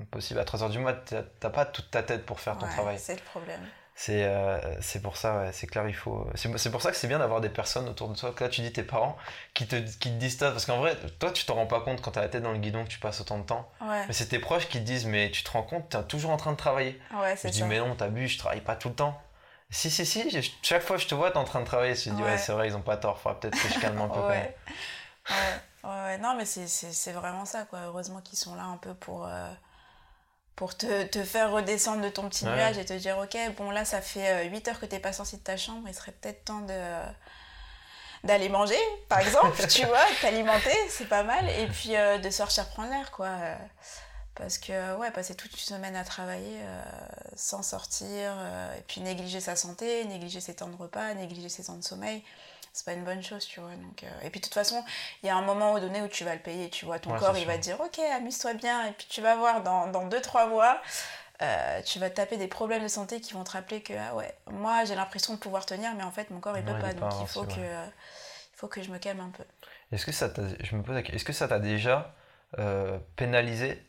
impossible. 0.00 0.40
À 0.40 0.44
3h 0.44 0.68
du 0.68 0.80
mat, 0.80 1.14
t'as 1.38 1.50
pas 1.50 1.64
toute 1.64 1.92
ta 1.92 2.02
tête 2.02 2.26
pour 2.26 2.40
faire 2.40 2.58
ton 2.58 2.66
travail. 2.66 2.98
C'est 2.98 3.14
le 3.14 3.22
problème. 3.22 3.60
C'est 4.00 4.22
euh, 4.22 4.60
c'est 4.80 5.02
pour 5.02 5.16
ça, 5.16 5.38
ouais, 5.38 5.50
c'est 5.52 5.66
clair, 5.66 5.88
il 5.88 5.94
faut. 5.94 6.24
C'est 6.36 6.70
pour 6.70 6.80
ça 6.80 6.92
que 6.92 6.96
c'est 6.96 7.08
bien 7.08 7.18
d'avoir 7.18 7.40
des 7.40 7.48
personnes 7.48 7.88
autour 7.88 8.08
de 8.08 8.16
toi. 8.16 8.32
Que 8.32 8.44
là, 8.44 8.48
tu 8.48 8.60
dis 8.60 8.72
tes 8.72 8.84
parents 8.84 9.18
qui 9.54 9.66
te, 9.66 9.74
qui 9.74 10.10
te 10.10 10.14
disent 10.20 10.38
ça. 10.38 10.52
Parce 10.52 10.66
qu'en 10.66 10.78
vrai, 10.78 10.96
toi, 11.18 11.32
tu 11.32 11.44
t'en 11.44 11.56
rends 11.56 11.66
pas 11.66 11.80
compte 11.80 12.00
quand 12.00 12.12
tu 12.12 12.20
as 12.20 12.22
la 12.22 12.28
tête 12.28 12.44
dans 12.44 12.52
le 12.52 12.58
guidon 12.58 12.84
que 12.84 12.90
tu 12.90 13.00
passes 13.00 13.20
autant 13.20 13.38
de 13.38 13.42
temps. 13.42 13.68
Mais 13.80 14.12
c'est 14.12 14.26
tes 14.26 14.38
proches 14.38 14.68
qui 14.68 14.78
te 14.78 14.84
disent 14.84 15.04
Mais 15.04 15.32
tu 15.32 15.42
te 15.42 15.50
rends 15.50 15.64
compte, 15.64 15.88
tu 15.90 15.96
es 15.96 16.02
toujours 16.04 16.30
en 16.30 16.36
train 16.36 16.52
de 16.52 16.56
travailler. 16.56 16.96
Ouais, 17.12 17.36
je 17.42 17.48
dis 17.48 17.64
Mais 17.64 17.80
non, 17.80 17.96
t'as 17.96 18.06
bu, 18.06 18.28
je 18.28 18.38
travaille 18.38 18.60
pas 18.60 18.76
tout 18.76 18.90
le 18.90 18.94
temps. 18.94 19.20
Si, 19.70 19.90
si, 19.90 20.06
si, 20.06 20.52
chaque 20.62 20.82
fois 20.82 20.94
que 20.94 21.02
je 21.02 21.08
te 21.08 21.16
vois, 21.16 21.32
tu 21.32 21.36
es 21.36 21.40
en 21.40 21.44
train 21.44 21.60
de 21.60 21.66
travailler. 21.66 21.96
Je 21.96 22.04
te 22.04 22.10
dis 22.10 22.22
Ouais, 22.22 22.38
c'est 22.38 22.52
vrai, 22.52 22.68
ils 22.68 22.76
ont 22.76 22.82
pas 22.82 22.98
tort. 22.98 23.18
Faudra 23.18 23.40
peut-être 23.40 23.60
que 23.60 23.68
je 23.68 23.80
calme 23.80 24.00
un 24.00 24.08
peu 24.08 24.20
ouais. 24.20 24.56
ouais. 25.28 25.90
ouais. 25.90 26.18
non, 26.18 26.36
mais 26.36 26.44
c'est 26.44 27.12
vraiment 27.12 27.44
ça, 27.46 27.64
quoi. 27.64 27.80
Heureusement 27.86 28.20
qu'ils 28.20 28.38
sont 28.38 28.54
là 28.54 28.62
un 28.62 28.76
peu 28.76 28.94
pour. 28.94 29.26
Euh, 29.26 29.50
pour 30.58 30.76
te, 30.76 31.04
te, 31.04 31.22
faire 31.22 31.52
redescendre 31.52 32.02
de 32.02 32.08
ton 32.08 32.28
petit 32.28 32.44
nuage 32.44 32.78
et 32.78 32.84
te 32.84 32.92
dire 32.92 33.16
ok 33.18 33.38
bon 33.56 33.70
là 33.70 33.84
ça 33.84 34.00
fait 34.00 34.48
8 34.48 34.66
euh, 34.66 34.70
heures 34.70 34.80
que 34.80 34.86
t'es 34.86 34.98
pas 34.98 35.12
sorti 35.12 35.36
de 35.36 35.42
ta 35.42 35.56
chambre 35.56 35.86
il 35.86 35.94
serait 35.94 36.10
peut-être 36.10 36.46
temps 36.46 36.62
de 36.62 36.74
d'aller 38.24 38.48
manger 38.48 38.74
par 39.08 39.20
exemple 39.20 39.64
tu 39.68 39.84
vois 39.86 40.04
t'alimenter 40.20 40.74
c'est 40.88 41.08
pas 41.08 41.22
mal. 41.22 41.48
Et 41.48 41.68
puis 41.68 41.94
euh, 41.94 42.18
de 42.18 42.28
sortir 42.30 42.66
prendre 42.70 42.90
l'air 42.90 43.12
quoi. 43.12 43.30
Parce 44.34 44.58
que 44.58 44.96
ouais 44.96 45.12
passer 45.12 45.36
toute 45.36 45.52
une 45.52 45.58
semaine 45.58 45.94
à 45.94 46.02
travailler 46.02 46.58
euh, 46.60 46.82
sans 47.36 47.62
sortir 47.62 48.32
et 48.76 48.82
puis 48.88 49.00
négliger 49.00 49.38
sa 49.40 49.54
santé 49.54 50.04
négliger 50.06 50.40
ses 50.40 50.54
temps 50.54 50.68
de 50.68 50.76
repas 50.76 51.14
négliger 51.14 51.48
ses 51.48 51.64
temps 51.64 51.76
de 51.76 51.84
sommeil 51.84 52.24
c'est 52.78 52.84
pas 52.84 52.92
une 52.92 53.04
bonne 53.04 53.22
chose, 53.22 53.44
tu 53.44 53.58
vois. 53.58 53.70
Donc, 53.70 54.04
euh, 54.04 54.20
Et 54.22 54.30
puis 54.30 54.38
de 54.38 54.44
toute 54.44 54.54
façon, 54.54 54.84
il 55.22 55.26
y 55.26 55.30
a 55.30 55.36
un 55.36 55.42
moment 55.42 55.78
donné 55.80 56.00
où 56.00 56.06
tu 56.06 56.22
vas 56.22 56.34
le 56.34 56.40
payer, 56.40 56.70
tu 56.70 56.84
vois. 56.84 57.00
Ton 57.00 57.12
corps, 57.18 57.36
il 57.36 57.44
va 57.44 57.56
te 57.56 57.62
dire, 57.62 57.80
ok, 57.80 57.98
amuse-toi 57.98 58.54
bien. 58.54 58.86
Et 58.86 58.92
puis 58.92 59.06
tu 59.08 59.20
vas 59.20 59.34
voir 59.34 59.62
dans 59.62 60.08
2-3 60.08 60.48
mois, 60.48 60.80
euh, 61.42 61.82
tu 61.82 61.98
vas 61.98 62.08
taper 62.08 62.36
des 62.36 62.46
problèmes 62.46 62.82
de 62.82 62.88
santé 62.88 63.20
qui 63.20 63.32
vont 63.32 63.42
te 63.42 63.50
rappeler 63.50 63.82
que, 63.82 63.94
ah 63.94 64.14
ouais, 64.14 64.32
moi 64.50 64.84
j'ai 64.84 64.94
l'impression 64.94 65.34
de 65.34 65.38
pouvoir 65.40 65.66
tenir, 65.66 65.92
mais 65.96 66.04
en 66.04 66.12
fait 66.12 66.30
mon 66.30 66.38
corps 66.38 66.56
il 66.56 66.64
peut 66.64 66.78
pas. 66.78 66.94
donc 66.94 67.12
il 67.20 67.26
faut, 67.26 67.44
que, 67.44 67.52
il 67.54 68.56
faut 68.56 68.68
que 68.68 68.80
je 68.80 68.90
me 68.90 68.98
calme 68.98 69.20
un 69.20 69.30
peu. 69.30 69.44
Est-ce 69.90 70.06
que 70.06 70.12
ça 70.12 70.30
je 70.60 70.76
me 70.76 70.82
pose 70.82 70.96
est-ce 70.96 71.24
que 71.24 71.32
ça 71.32 71.48
t'a 71.48 71.58
déjà 71.58 72.14
euh, 72.58 72.98
pénalisé, 73.16 73.84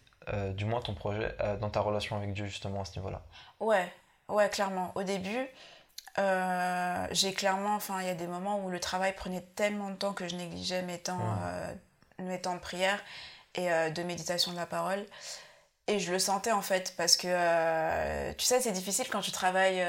du 0.53 0.65
moins 0.65 0.81
ton 0.81 0.95
projet, 0.95 1.35
dans 1.59 1.69
ta 1.69 1.81
relation 1.81 2.17
avec 2.17 2.33
Dieu 2.33 2.45
justement 2.45 2.81
à 2.81 2.85
ce 2.85 2.97
niveau-là? 2.97 3.21
Ouais, 3.59 3.91
ouais, 4.27 4.49
clairement. 4.49 4.91
Au 4.95 5.03
début, 5.03 5.47
euh, 6.17 7.07
j'ai 7.11 7.33
clairement, 7.33 7.75
enfin, 7.75 8.01
il 8.01 8.07
y 8.07 8.09
a 8.09 8.15
des 8.15 8.27
moments 8.27 8.63
où 8.63 8.69
le 8.69 8.79
travail 8.79 9.13
prenait 9.13 9.43
tellement 9.55 9.89
de 9.89 9.95
temps 9.95 10.13
que 10.13 10.27
je 10.27 10.35
négligeais 10.35 10.81
mes 10.81 10.97
temps, 10.97 11.37
euh, 11.43 11.73
mes 12.19 12.41
temps 12.41 12.55
de 12.55 12.59
prière 12.59 12.99
et 13.55 13.71
euh, 13.71 13.89
de 13.89 14.03
méditation 14.03 14.51
de 14.51 14.57
la 14.57 14.65
parole. 14.65 15.05
Et 15.87 15.99
je 15.99 16.11
le 16.11 16.19
sentais 16.19 16.51
en 16.51 16.61
fait, 16.61 16.93
parce 16.97 17.17
que 17.17 18.31
tu 18.33 18.45
sais, 18.45 18.61
c'est 18.61 18.71
difficile 18.71 19.07
quand 19.09 19.21
tu 19.21 19.31
travailles 19.31 19.83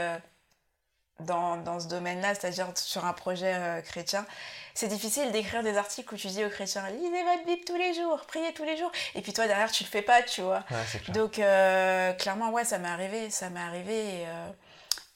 dans, 1.19 1.59
dans, 1.59 1.79
ce 1.79 1.89
domaine-là, 1.89 2.35
c'est-à-dire 2.35 2.69
sur 2.75 3.05
un 3.05 3.13
projet 3.13 3.83
chrétien. 3.85 4.25
C'est 4.73 4.89
difficile 4.89 5.31
d'écrire 5.31 5.63
des 5.63 5.77
articles 5.77 6.15
où 6.15 6.17
tu 6.17 6.29
dis 6.29 6.43
aux 6.43 6.49
chrétiens 6.49 6.89
lisez 6.89 7.23
votre 7.23 7.45
Bible 7.45 7.65
tous 7.67 7.77
les 7.77 7.93
jours, 7.93 8.25
priez 8.27 8.55
tous 8.55 8.65
les 8.65 8.79
jours, 8.79 8.91
et 9.15 9.21
puis 9.21 9.35
toi 9.35 9.47
derrière 9.47 9.71
tu 9.71 9.85
le 9.85 9.91
fais 9.91 10.01
pas, 10.01 10.23
tu 10.23 10.41
vois. 10.41 10.65
Donc 11.09 11.33
clairement, 11.33 12.51
ouais, 12.51 12.65
ça 12.65 12.79
m'est 12.79 12.89
arrivé, 12.89 13.29
ça 13.29 13.51
m'est 13.51 13.61
arrivé. 13.61 14.23
Et, 14.23 14.27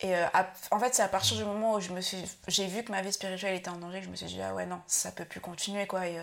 et 0.04 0.14
euh, 0.14 0.26
en 0.70 0.78
fait, 0.78 0.94
c'est 0.94 1.02
à 1.02 1.08
partir 1.08 1.38
du 1.38 1.44
moment 1.44 1.76
où 1.76 1.80
je 1.80 1.90
me 1.90 2.02
suis, 2.02 2.22
j'ai 2.46 2.66
vu 2.66 2.84
que 2.84 2.92
ma 2.92 3.00
vie 3.00 3.10
spirituelle 3.10 3.54
était 3.54 3.70
en 3.70 3.78
danger 3.78 4.00
que 4.00 4.04
je 4.04 4.10
me 4.10 4.16
suis 4.16 4.26
dit, 4.26 4.42
ah 4.42 4.52
ouais, 4.52 4.66
non, 4.66 4.78
ça 4.86 5.10
peut 5.10 5.24
plus 5.24 5.40
continuer, 5.40 5.86
quoi. 5.86 6.00
Euh, 6.00 6.22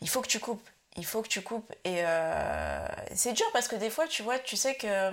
il 0.00 0.08
faut 0.08 0.20
que 0.20 0.26
tu 0.26 0.40
coupes. 0.40 0.68
Il 0.96 1.06
faut 1.06 1.22
que 1.22 1.28
tu 1.28 1.40
coupes. 1.40 1.72
Et 1.84 1.98
euh, 2.04 2.86
c'est 3.14 3.32
dur 3.32 3.46
parce 3.52 3.68
que 3.68 3.76
des 3.76 3.88
fois, 3.88 4.08
tu 4.08 4.24
vois, 4.24 4.40
tu 4.40 4.56
sais 4.56 4.74
que 4.74 5.12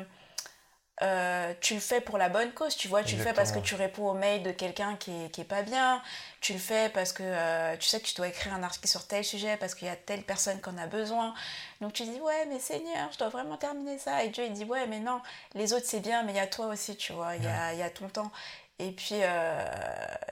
euh, 1.02 1.54
tu 1.62 1.74
le 1.74 1.80
fais 1.80 2.00
pour 2.00 2.20
la 2.20 2.30
bonne 2.30 2.52
cause, 2.52 2.76
tu 2.76 2.88
vois, 2.88 3.04
tu 3.04 3.16
le 3.16 3.24
fais 3.24 3.34
parce 3.34 3.52
que 3.52 3.60
tu 3.60 3.74
réponds 3.74 4.10
au 4.10 4.14
mail 4.14 4.44
de 4.44 4.52
quelqu'un 4.52 4.96
qui 4.98 5.12
est, 5.12 5.30
qui 5.30 5.42
est 5.42 5.46
pas 5.46 5.64
bien, 5.64 6.02
tu 6.42 6.54
le 6.54 6.60
fais 6.60 6.90
parce 6.90 7.12
que 7.12 7.24
euh, 7.24 7.76
tu 7.78 7.90
sais 7.90 8.00
que 8.00 8.06
tu 8.06 8.14
dois 8.14 8.28
écrire 8.28 8.54
un 8.54 8.62
article 8.62 8.88
sur 8.88 9.08
tel 9.08 9.24
sujet, 9.24 9.58
parce 9.58 9.74
qu'il 9.74 9.88
y 9.88 9.92
a 9.92 9.96
telle 9.96 10.22
personne 10.22 10.62
qui 10.62 10.70
en 10.70 10.78
a 10.78 10.86
besoin. 10.86 11.34
Donc 11.82 11.94
tu 11.94 12.04
dis, 12.04 12.20
ouais, 12.20 12.46
mais 12.50 12.60
Seigneur, 12.60 13.12
je 13.12 13.18
dois 13.18 13.30
vraiment 13.30 13.58
terminer 13.58 13.98
ça. 13.98 14.24
Et 14.24 14.30
Dieu, 14.30 14.46
il 14.46 14.54
dit, 14.54 14.64
ouais, 14.66 14.86
mais 14.86 15.00
non, 15.00 15.22
les 15.56 15.74
autres 15.74 15.86
c'est 15.88 16.02
bien, 16.02 16.22
mais 16.22 16.34
il 16.34 16.38
y 16.38 16.40
a 16.40 16.48
toi 16.48 16.68
aussi, 16.68 16.96
tu 16.96 17.14
vois, 17.14 17.36
il 17.36 17.44
y, 17.44 17.48
a, 17.48 17.74
y, 17.74 17.82
a, 17.82 17.90
ton 17.90 18.08
temps. 18.08 18.32
Et 18.78 18.92
puis, 18.92 19.16
euh, 19.22 19.66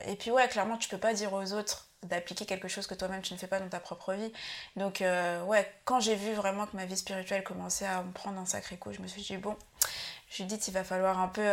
et 0.06 0.16
puis, 0.16 0.30
ouais, 0.30 0.48
clairement, 0.50 0.78
tu 0.78 0.90
peux 0.90 0.98
pas 0.98 1.14
dire 1.14 1.34
aux 1.34 1.54
autres 1.54 1.88
d'appliquer 2.04 2.46
quelque 2.46 2.70
chose 2.70 2.88
que 2.88 2.94
toi-même 2.94 3.22
tu 3.22 3.34
ne 3.34 3.40
fais 3.40 3.48
pas 3.48 3.60
dans 3.60 3.68
ta 3.68 3.80
propre 3.80 4.14
vie. 4.14 4.32
Donc, 4.76 5.04
ouais, 5.48 5.74
quand 5.84 6.00
j'ai 6.00 6.16
vu 6.16 6.34
vraiment 6.34 6.66
que 6.68 6.76
ma 6.78 6.86
vie 6.86 6.96
spirituelle 6.96 7.44
commençait 7.44 7.88
à 7.88 8.04
me 8.04 8.12
prendre 8.12 8.40
un 8.40 8.46
sacré 8.46 8.78
coup, 8.78 8.94
je 8.94 9.02
me 9.02 9.08
suis 9.08 9.22
dit, 9.22 9.38
bon, 9.38 9.58
Judith, 10.30 10.68
il 10.68 10.74
va 10.74 10.84
falloir 10.84 11.20
un 11.20 11.28
peu 11.28 11.48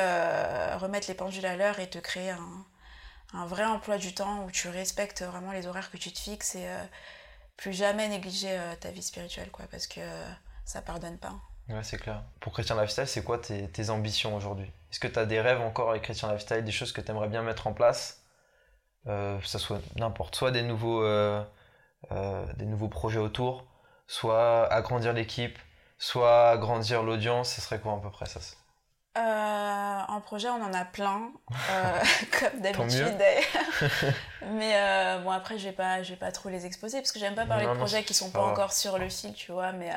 remettre 0.78 1.08
les 1.08 1.14
pendules 1.14 1.46
à 1.46 1.56
l'heure 1.56 1.78
et 1.80 1.88
te 1.88 1.98
créer 1.98 2.30
un, 2.30 2.64
un, 3.34 3.46
vrai 3.46 3.64
emploi 3.64 3.98
du 3.98 4.14
temps 4.14 4.44
où 4.44 4.50
tu 4.50 4.68
respectes 4.68 5.22
vraiment 5.22 5.52
les 5.52 5.66
horaires 5.66 5.90
que 5.90 5.96
tu 5.96 6.12
te 6.12 6.18
fixes 6.18 6.56
et 6.56 6.66
plus 7.56 7.72
jamais 7.72 8.08
négliger 8.08 8.58
ta 8.80 8.90
vie 8.90 9.02
spirituelle, 9.02 9.50
quoi, 9.50 9.64
parce 9.70 9.86
que 9.86 10.00
ça 10.66 10.82
pardonne 10.82 11.16
pas. 11.16 11.34
Ouais, 11.68 11.82
c'est 11.82 11.98
clair. 11.98 12.22
Pour 12.40 12.52
Chrétien 12.52 12.80
Lifestyle, 12.80 13.08
c'est 13.08 13.24
quoi 13.24 13.38
tes, 13.38 13.68
tes 13.68 13.90
ambitions 13.90 14.36
aujourd'hui? 14.36 14.70
Est-ce 14.92 15.00
que 15.00 15.08
tu 15.08 15.18
as 15.18 15.26
des 15.26 15.40
rêves 15.40 15.60
encore 15.60 15.90
avec 15.90 16.02
Chrétien 16.02 16.30
Lifestyle, 16.30 16.62
des 16.62 16.72
choses 16.72 16.92
que 16.92 17.00
tu 17.00 17.10
aimerais 17.10 17.28
bien 17.28 17.42
mettre 17.42 17.66
en 17.66 17.72
place? 17.72 18.22
Euh, 19.08 19.40
Ça 19.44 19.58
soit 19.58 19.80
n'importe, 19.96 20.36
soit 20.36 20.52
des 20.52 20.62
nouveaux, 20.62 21.02
euh, 21.02 21.42
euh, 22.12 22.46
des 22.54 22.66
nouveaux 22.66 22.88
projets 22.88 23.18
autour, 23.18 23.64
soit 24.06 24.72
agrandir 24.72 25.12
l'équipe, 25.12 25.58
soit 25.98 26.50
agrandir 26.50 27.02
l'audience, 27.02 27.52
ce 27.52 27.60
serait 27.60 27.80
quoi 27.80 27.94
à 27.94 27.98
peu 27.98 28.10
près 28.10 28.26
ça? 28.26 28.40
En 29.16 30.20
projet, 30.20 30.48
on 30.48 30.62
en 30.62 30.74
a 30.74 30.84
plein, 30.84 31.30
comme 32.40 32.60
d'habitude. 32.60 33.16
mais 34.52 35.18
bon, 35.24 35.30
après, 35.30 35.58
je 35.58 35.68
vais 35.68 35.72
pas, 35.72 36.02
je 36.02 36.10
vais 36.10 36.16
pas 36.16 36.32
trop 36.32 36.48
les 36.48 36.66
exposer 36.66 36.98
parce 36.98 37.12
que 37.12 37.18
j'aime 37.18 37.34
pas 37.34 37.46
parler 37.46 37.66
de 37.66 37.74
projets 37.74 38.02
qui 38.04 38.14
sont 38.14 38.30
pas 38.30 38.44
encore 38.44 38.72
sur 38.72 38.98
le 38.98 39.08
fil, 39.08 39.32
tu 39.34 39.52
vois. 39.52 39.72
Mais 39.72 39.90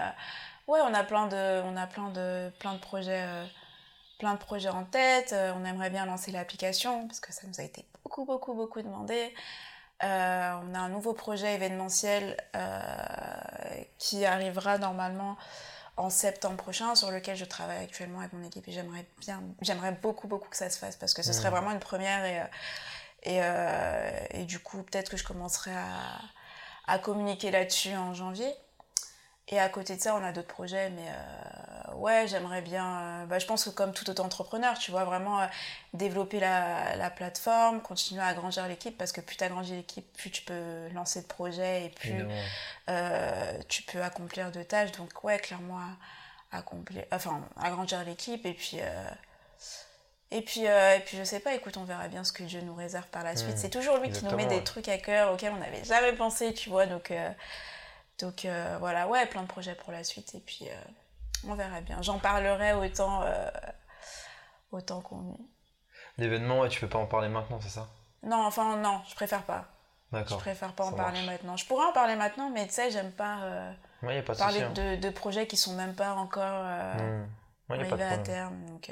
Ouais, 0.70 0.82
on 0.84 0.94
a 0.94 1.04
plein 1.04 1.26
de, 1.26 1.64
on 1.64 1.76
a 1.76 1.88
plein 1.88 2.10
de, 2.10 2.52
plein 2.60 2.74
de 2.76 2.78
projets, 2.78 3.24
euh, 3.26 3.44
plein 4.20 4.36
de 4.36 4.38
projets 4.38 4.70
en 4.70 4.84
tête. 4.84 5.34
Euh, 5.34 5.52
on 5.56 5.66
aimerait 5.66 5.90
bien 5.90 6.06
lancer 6.06 6.32
l'application 6.32 7.08
parce 7.08 7.20
que 7.20 7.34
ça 7.34 7.48
nous 7.48 7.60
a 7.60 7.64
été 7.64 7.84
beaucoup, 8.04 8.24
beaucoup, 8.24 8.54
beaucoup 8.54 8.80
demandé. 8.84 9.34
Euh, 10.04 10.54
on 10.64 10.76
a 10.76 10.80
un 10.80 10.90
nouveau 10.90 11.14
projet 11.14 11.56
événementiel 11.56 12.38
qui 13.98 14.26
arrivera 14.26 14.78
normalement 14.78 15.38
en 16.00 16.10
septembre 16.10 16.58
prochain, 16.58 16.96
sur 16.96 17.12
lequel 17.12 17.36
je 17.36 17.46
travaille 17.46 17.84
actuellement 17.84 18.20
avec 18.20 18.34
mon 18.34 18.44
équipe 18.44 18.68
et 18.68 18.72
j'aimerais 18.72 19.06
bien, 19.20 19.44
j'aimerais 19.62 19.92
beaucoup, 19.92 20.28
beaucoup 20.28 20.50
que 20.50 20.58
ça 20.58 20.70
se 20.70 20.80
fasse 20.80 20.96
parce 20.96 21.14
que 21.14 21.22
ce 21.22 21.34
serait 21.34 21.50
vraiment 21.50 21.72
une 21.72 21.80
première 21.80 22.26
et, 22.26 22.42
et, 23.24 23.42
et 24.40 24.46
du 24.46 24.60
coup, 24.60 24.82
peut-être 24.84 25.10
que 25.12 25.18
je 25.18 25.24
commencerai 25.24 25.72
à, 25.72 26.22
à 26.88 27.00
communiquer 27.00 27.52
là-dessus 27.52 27.96
en 27.96 28.14
janvier. 28.14 28.52
Et 29.52 29.60
à 29.60 29.68
côté 29.68 29.96
de 29.96 30.02
ça, 30.02 30.16
on 30.16 30.24
a 30.24 30.32
d'autres 30.32 30.48
projets, 30.48 30.92
mais 30.92 31.08
euh, 31.08 31.96
ouais, 31.96 32.28
j'aimerais 32.28 32.62
bien. 32.62 32.86
Euh, 32.86 33.26
bah, 33.26 33.40
je 33.40 33.48
pense 33.48 33.66
que 33.66 33.72
comme 33.72 33.94
tout 33.94 34.08
autre 34.10 34.24
entrepreneur, 34.24 34.78
tu 34.78 34.92
vois, 34.92 35.06
vraiment 35.06 35.42
euh, 35.42 35.48
développer 35.94 36.40
la, 36.40 36.96
la, 36.96 37.10
plateforme, 37.10 37.82
continuer 37.82 38.22
à 38.22 38.28
agrandir 38.28 38.68
l'équipe, 38.68 38.96
parce 38.96 39.12
que 39.12 39.22
plus 39.22 39.38
tu 39.38 39.44
agrandis 39.44 39.76
l'équipe, 39.76 40.06
plus 40.18 40.30
tu 40.30 40.44
peux 40.44 40.88
lancer 40.94 41.24
de 41.24 41.28
projets 41.28 41.86
et 41.86 41.90
plus 41.90 42.26
tu 43.68 43.84
peux 43.84 44.04
accomplir 44.04 44.52
de 44.52 44.62
tâches. 44.62 44.92
Donc, 44.92 45.24
ouais, 45.24 45.40
clairement, 45.40 45.80
accomplir, 46.52 47.06
enfin, 47.12 47.42
agrandir 47.60 48.04
l'équipe 48.04 48.46
et 48.46 48.54
puis. 48.54 48.78
Et 50.32 50.44
puis, 50.44 50.66
et 50.66 51.02
puis, 51.08 51.18
je 51.18 51.24
sais 51.24 51.40
pas, 51.40 51.56
écoute, 51.56 51.76
on 51.78 51.86
verra 51.86 52.08
bien 52.08 52.24
ce 52.24 52.32
que 52.32 52.44
Dieu 52.44 52.62
nous 52.62 52.76
réserve 52.76 53.08
par 53.08 53.24
la 53.24 53.36
suite. 53.36 53.56
Mmh. 53.56 53.58
C'est 53.58 53.72
toujours 53.72 53.98
lui 53.98 54.12
qui 54.12 54.24
nous 54.26 54.36
met 54.36 54.46
des 54.46 54.64
trucs 54.64 54.88
à 54.88 55.00
cœur 55.00 55.34
auxquels 55.34 55.54
on 55.54 55.60
n'avait 55.60 55.84
jamais 55.84 56.14
pensé, 56.14 56.54
tu 56.54 56.70
vois. 56.70 56.86
Donc, 56.86 57.12
donc 58.20 58.46
euh, 58.46 58.78
voilà, 58.80 59.08
ouais, 59.08 59.26
plein 59.26 59.44
de 59.44 59.48
projets 59.48 59.76
pour 59.76 59.92
la 59.92 60.04
suite 60.04 60.36
et 60.36 60.40
puis 60.40 60.68
euh, 60.70 61.48
on 61.48 61.56
verra 61.56 61.82
bien. 61.82 62.02
J'en 62.02 62.20
parlerai 62.20 62.74
autant, 62.74 63.22
euh, 63.24 63.50
autant 64.72 65.02
qu'on 65.02 65.38
L'événement, 66.18 66.66
et 66.66 66.70
tu 66.70 66.82
peux 66.82 66.90
pas 66.90 67.00
en 67.00 67.06
parler 67.06 67.30
maintenant, 67.30 67.60
c'est 67.62 67.70
ça? 67.70 67.88
Non, 68.24 68.46
enfin 68.46 68.76
non, 68.78 69.02
je 69.08 69.16
préfère 69.16 69.44
pas. 69.44 69.68
D'accord. 70.12 70.38
Je 70.38 70.44
préfère 70.44 70.74
pas 70.74 70.86
en 70.86 70.92
parler 70.92 71.22
maintenant. 71.26 71.56
Je 71.56 71.66
pourrais 71.66 71.86
en 71.86 71.94
parler 71.94 72.16
maintenant, 72.16 72.50
mais 72.50 72.68
tu 72.68 72.74
sais, 72.74 72.92
j'aime 72.92 73.12
pas, 73.12 73.74
parler 74.38 74.64
hein. 74.64 74.72
de, 74.72 74.96
de, 74.98 75.10
projets 75.12 75.48
qui 75.48 75.56
sont 75.56 75.76
même 75.76 75.96
pas 75.96 76.14
encore 76.14 76.64
mmh. 76.64 77.72
arrivés 77.72 78.04
à 78.04 78.18
terme. 78.18 78.66
Donc 78.66 78.92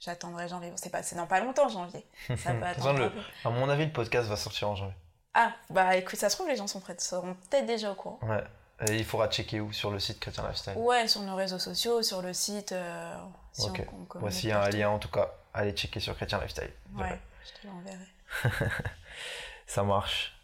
j'attendrai 0.00 0.48
janvier. 0.48 0.72
C'est, 0.76 0.90
pas, 0.90 1.02
c'est 1.02 1.16
dans 1.16 1.26
pas 1.28 1.40
longtemps 1.40 1.68
janvier. 1.68 2.04
Ça 2.36 2.52
va 2.52 2.70
attendre. 2.70 3.12
à 3.44 3.50
mon 3.50 3.68
avis, 3.68 3.86
le 3.86 3.92
podcast 3.92 4.28
va 4.28 4.36
sortir 4.36 4.68
en 4.68 4.74
janvier. 4.74 4.96
Ah, 5.34 5.52
bah 5.70 5.96
écoute, 5.96 6.18
ça 6.18 6.28
se 6.28 6.36
trouve, 6.36 6.48
les 6.48 6.56
gens 6.56 6.66
sont 6.66 6.80
prêts, 6.80 6.94
seront 6.98 7.34
peut-être 7.34 7.66
déjà 7.66 7.90
au 7.90 7.94
courant. 7.94 8.18
Ouais. 8.22 8.44
Et 8.88 8.96
il 8.96 9.04
faudra 9.04 9.28
checker 9.28 9.60
où 9.60 9.72
Sur 9.72 9.90
le 9.90 9.98
site 9.98 10.18
Chrétien 10.18 10.46
Lifestyle? 10.46 10.74
Ouais, 10.76 11.06
sur 11.06 11.20
nos 11.22 11.36
réseaux 11.36 11.58
sociaux, 11.58 12.02
sur 12.02 12.20
le 12.20 12.32
site. 12.32 12.72
Euh, 12.72 13.14
si 13.52 13.68
ok. 13.68 13.86
Voici 14.16 14.50
un 14.50 14.68
lien 14.68 14.90
en 14.90 14.98
tout 14.98 15.08
cas. 15.08 15.32
Allez 15.54 15.72
checker 15.72 16.00
sur 16.00 16.16
Chrétien 16.16 16.40
Lifestyle. 16.40 16.70
Ouais, 16.96 17.20
je 17.44 17.60
te 17.60 17.66
l'enverrai. 17.66 18.72
ça 19.66 19.82
marche. 19.82 20.36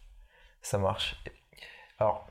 Ça 0.62 0.78
marche. 0.78 1.16
Alors, 1.98 2.28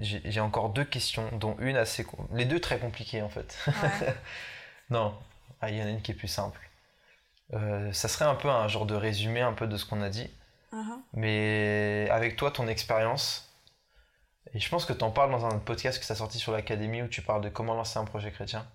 j'ai 0.00 0.40
encore 0.40 0.70
deux 0.70 0.84
questions, 0.84 1.30
dont 1.38 1.56
une 1.58 1.76
assez. 1.76 2.06
Les 2.32 2.44
deux 2.44 2.60
très 2.60 2.78
compliquées 2.78 3.22
en 3.22 3.30
fait. 3.30 3.56
Ouais. 3.66 4.14
non, 4.90 5.16
ah, 5.60 5.70
il 5.70 5.78
y 5.78 5.82
en 5.82 5.86
a 5.86 5.88
une 5.88 6.02
qui 6.02 6.12
est 6.12 6.14
plus 6.14 6.28
simple. 6.28 6.60
Euh, 7.54 7.92
ça 7.92 8.08
serait 8.08 8.24
un 8.24 8.34
peu 8.34 8.50
un 8.50 8.68
genre 8.68 8.86
de 8.86 8.94
résumé 8.94 9.40
un 9.40 9.52
peu 9.52 9.66
de 9.66 9.76
ce 9.76 9.86
qu'on 9.86 10.02
a 10.02 10.10
dit. 10.10 10.30
Uh-huh. 10.74 11.00
Mais 11.12 12.08
avec 12.10 12.36
toi, 12.36 12.50
ton 12.50 12.66
expérience, 12.66 13.48
et 14.54 14.58
je 14.58 14.68
pense 14.68 14.84
que 14.84 14.92
tu 14.92 15.04
en 15.04 15.10
parles 15.10 15.30
dans 15.30 15.46
un 15.46 15.58
podcast 15.58 16.00
que 16.00 16.06
tu 16.06 16.12
as 16.12 16.16
sorti 16.16 16.38
sur 16.38 16.52
l'Académie 16.52 17.02
où 17.02 17.08
tu 17.08 17.22
parles 17.22 17.42
de 17.42 17.48
comment 17.48 17.74
lancer 17.74 17.98
un 17.98 18.04
projet 18.04 18.30
chrétien. 18.30 18.66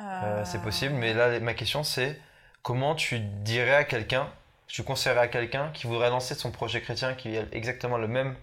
Euh, 0.00 0.44
c'est 0.44 0.60
possible, 0.60 0.94
mais 0.94 1.14
là, 1.14 1.40
ma 1.40 1.54
question 1.54 1.82
c'est 1.82 2.20
comment 2.62 2.94
tu 2.94 3.20
dirais 3.20 3.74
à 3.76 3.84
quelqu'un, 3.84 4.28
tu 4.66 4.82
conseillerais 4.82 5.20
à 5.20 5.28
quelqu'un 5.28 5.70
qui 5.72 5.86
voudrait 5.86 6.10
lancer 6.10 6.34
son 6.34 6.50
projet 6.50 6.80
chrétien, 6.82 7.14
qui 7.14 7.38
a 7.38 7.44
exactement 7.52 7.96
le 7.96 8.08
même, 8.08 8.36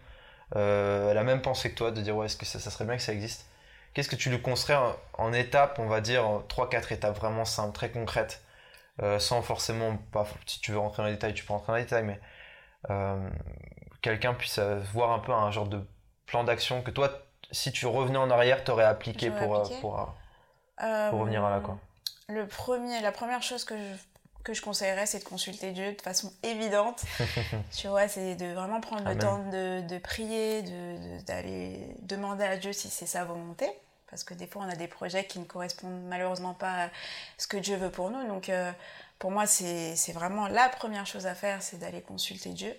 euh, 0.55 1.13
la 1.13 1.23
même 1.23 1.41
pensée 1.41 1.69
que 1.69 1.75
toi, 1.75 1.91
de 1.91 2.01
dire 2.01 2.15
ouais, 2.15 2.25
est-ce 2.25 2.37
que 2.37 2.45
ça, 2.45 2.59
serait 2.59 2.85
bien 2.85 2.95
que 2.95 3.03
ça 3.03 3.13
existe? 3.13 3.45
Qu'est-ce 3.93 4.09
que 4.09 4.15
tu 4.15 4.29
lui 4.29 4.41
conseillerais 4.41 4.81
en, 5.17 5.25
en 5.25 5.33
étapes, 5.33 5.77
on 5.79 5.87
va 5.87 6.01
dire 6.01 6.23
3-4 6.49 6.93
étapes 6.93 7.17
vraiment 7.17 7.45
simples, 7.45 7.75
très 7.75 7.91
concrètes, 7.91 8.41
euh, 9.01 9.19
sans 9.19 9.41
forcément, 9.41 9.97
pas, 10.11 10.27
si 10.45 10.59
tu 10.59 10.71
veux 10.71 10.79
rentrer 10.79 11.03
dans 11.03 11.07
les 11.07 11.13
détails, 11.13 11.33
tu 11.33 11.45
peux 11.45 11.53
rentrer 11.53 11.71
dans 11.71 11.77
les 11.77 11.83
détails, 11.83 12.03
mais 12.03 12.13
euh, 12.13 12.17
quelqu'un 14.01 14.33
puisse 14.33 14.59
voir 14.93 15.11
un 15.11 15.19
peu 15.19 15.31
un 15.31 15.51
genre 15.51 15.67
de 15.67 15.79
plan 16.25 16.43
d'action 16.43 16.81
que 16.81 16.91
toi, 16.91 17.11
si 17.51 17.71
tu 17.71 17.85
revenais 17.85 18.17
en 18.17 18.29
arrière, 18.31 18.63
tu 18.63 18.71
aurais 18.71 18.83
appliqué 18.83 19.29
pour, 19.29 19.55
euh, 19.55 19.63
pour, 19.79 19.99
euh, 19.99 21.09
pour, 21.09 21.19
revenir 21.19 21.45
à 21.45 21.51
là. 21.51 21.59
Quoi. 21.59 21.77
Le 22.27 22.47
premier, 22.47 22.99
la 23.01 23.11
première 23.11 23.43
chose 23.43 23.63
que 23.63 23.77
je, 23.77 24.43
que 24.43 24.53
je 24.53 24.61
conseillerais, 24.61 25.05
c'est 25.05 25.19
de 25.19 25.23
consulter 25.23 25.71
Dieu 25.71 25.93
de 25.93 26.01
façon 26.01 26.33
évidente. 26.41 27.03
tu 27.71 27.87
vois, 27.87 28.07
c'est 28.07 28.35
de 28.35 28.53
vraiment 28.53 28.81
prendre 28.81 29.07
le 29.07 29.17
temps 29.17 29.45
de, 29.49 29.81
de 29.87 29.97
prier, 29.99 30.63
d'aller 31.27 31.95
de, 31.99 32.15
demander 32.15 32.43
à 32.43 32.57
Dieu 32.57 32.73
si 32.73 32.89
c'est 32.89 33.05
sa 33.05 33.23
volonté. 33.23 33.69
Parce 34.09 34.23
que 34.23 34.33
des 34.35 34.45
fois, 34.45 34.63
on 34.65 34.69
a 34.69 34.75
des 34.75 34.87
projets 34.87 35.25
qui 35.25 35.39
ne 35.39 35.45
correspondent 35.45 36.03
malheureusement 36.07 36.53
pas 36.53 36.85
à 36.85 36.89
ce 37.37 37.47
que 37.47 37.57
Dieu 37.57 37.77
veut 37.77 37.89
pour 37.89 38.11
nous. 38.11 38.27
Donc, 38.27 38.51
pour 39.23 39.31
moi, 39.31 39.47
c'est 39.47 40.11
vraiment 40.11 40.49
la 40.49 40.67
première 40.67 41.05
chose 41.05 41.27
à 41.27 41.33
faire, 41.33 41.63
c'est 41.63 41.77
d'aller 41.77 42.01
consulter 42.01 42.49
Dieu. 42.49 42.75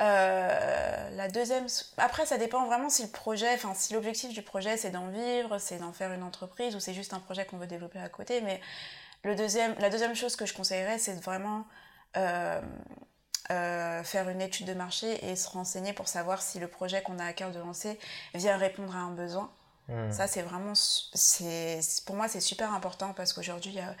Euh, 0.00 1.10
la 1.10 1.28
deuxième, 1.28 1.66
après 1.96 2.24
ça 2.24 2.38
dépend 2.38 2.66
vraiment 2.66 2.88
si 2.88 3.02
le 3.02 3.08
projet, 3.08 3.52
enfin 3.52 3.74
si 3.74 3.92
l'objectif 3.92 4.32
du 4.32 4.42
projet 4.42 4.76
c'est 4.76 4.92
d'en 4.92 5.08
vivre, 5.08 5.58
c'est 5.58 5.78
d'en 5.78 5.92
faire 5.92 6.12
une 6.12 6.22
entreprise 6.22 6.76
ou 6.76 6.78
c'est 6.78 6.94
juste 6.94 7.14
un 7.14 7.18
projet 7.18 7.46
qu'on 7.46 7.56
veut 7.56 7.66
développer 7.66 7.98
à 7.98 8.08
côté. 8.08 8.42
Mais 8.42 8.60
le 9.24 9.34
deuxième, 9.34 9.74
la 9.80 9.90
deuxième 9.90 10.14
chose 10.14 10.36
que 10.36 10.46
je 10.46 10.54
conseillerais 10.54 10.98
c'est 10.98 11.16
de 11.16 11.20
vraiment 11.20 11.66
euh, 12.16 12.60
euh, 13.50 14.04
faire 14.04 14.28
une 14.28 14.42
étude 14.42 14.68
de 14.68 14.74
marché 14.74 15.28
et 15.28 15.34
se 15.34 15.48
renseigner 15.48 15.92
pour 15.92 16.06
savoir 16.06 16.42
si 16.42 16.60
le 16.60 16.68
projet 16.68 17.02
qu'on 17.02 17.18
a 17.18 17.24
à 17.24 17.32
cœur 17.32 17.50
de 17.50 17.58
lancer 17.58 17.98
vient 18.34 18.56
répondre 18.56 18.94
à 18.94 19.00
un 19.00 19.10
besoin. 19.10 19.50
Hmm. 19.88 20.12
Ça 20.12 20.28
c'est 20.28 20.42
vraiment, 20.42 20.74
c'est 20.76 21.80
pour 22.06 22.14
moi 22.14 22.28
c'est 22.28 22.38
super 22.38 22.72
important 22.72 23.12
parce 23.14 23.32
qu'aujourd'hui 23.32 23.72
il 23.72 23.78
y 23.78 23.80
a 23.80 23.96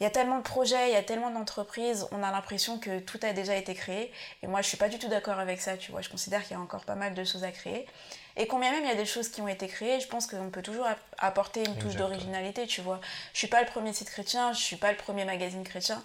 il 0.00 0.04
y 0.04 0.06
a 0.06 0.10
tellement 0.10 0.38
de 0.38 0.42
projets, 0.42 0.88
il 0.88 0.94
y 0.94 0.96
a 0.96 1.02
tellement 1.02 1.30
d'entreprises, 1.30 2.06
on 2.10 2.22
a 2.22 2.30
l'impression 2.30 2.78
que 2.78 3.00
tout 3.00 3.20
a 3.22 3.34
déjà 3.34 3.54
été 3.54 3.74
créé. 3.74 4.10
Et 4.42 4.46
moi, 4.46 4.62
je 4.62 4.68
suis 4.68 4.78
pas 4.78 4.88
du 4.88 4.98
tout 4.98 5.08
d'accord 5.08 5.38
avec 5.38 5.60
ça, 5.60 5.76
tu 5.76 5.92
vois. 5.92 6.00
Je 6.00 6.08
considère 6.08 6.42
qu'il 6.42 6.52
y 6.52 6.54
a 6.54 6.60
encore 6.60 6.86
pas 6.86 6.94
mal 6.94 7.12
de 7.12 7.22
choses 7.22 7.44
à 7.44 7.52
créer. 7.52 7.86
Et 8.36 8.46
combien 8.46 8.70
même 8.70 8.82
il 8.84 8.88
y 8.88 8.92
a 8.92 8.96
des 8.96 9.04
choses 9.04 9.28
qui 9.28 9.42
ont 9.42 9.48
été 9.48 9.68
créées, 9.68 10.00
je 10.00 10.08
pense 10.08 10.26
qu'on 10.26 10.48
peut 10.48 10.62
toujours 10.62 10.86
apporter 11.18 11.62
une 11.66 11.76
touche 11.76 11.96
d'originalité, 11.96 12.66
tu 12.66 12.80
vois. 12.80 13.00
Je 13.34 13.38
suis 13.38 13.48
pas 13.48 13.60
le 13.60 13.66
premier 13.66 13.92
site 13.92 14.08
chrétien, 14.08 14.54
je 14.54 14.60
suis 14.60 14.76
pas 14.76 14.90
le 14.90 14.96
premier 14.96 15.26
magazine 15.26 15.64
chrétien. 15.64 16.02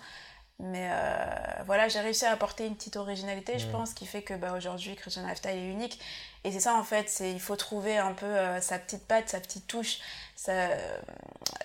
Mais 0.60 0.90
euh, 0.92 1.64
voilà, 1.66 1.88
j'ai 1.88 2.00
réussi 2.00 2.26
à 2.26 2.32
apporter 2.32 2.66
une 2.66 2.76
petite 2.76 2.98
originalité, 2.98 3.60
je 3.60 3.68
mm. 3.68 3.72
pense, 3.72 3.94
qui 3.94 4.06
fait 4.06 4.24
que 4.24 4.34
bah, 4.34 4.54
aujourd'hui, 4.58 4.96
Christian 4.96 5.26
Lifestyle 5.26 5.52
est 5.52 5.70
unique. 5.70 6.00
Et 6.46 6.52
c'est 6.52 6.60
ça, 6.60 6.76
en 6.76 6.84
fait, 6.84 7.10
c'est 7.10 7.32
il 7.32 7.42
faut 7.42 7.56
trouver 7.56 7.98
un 7.98 8.14
peu 8.14 8.28
euh, 8.28 8.62
sa 8.62 8.78
petite 8.78 9.08
patte, 9.08 9.30
sa 9.30 9.40
petite 9.40 9.66
touche, 9.66 9.98
ça, 10.36 10.70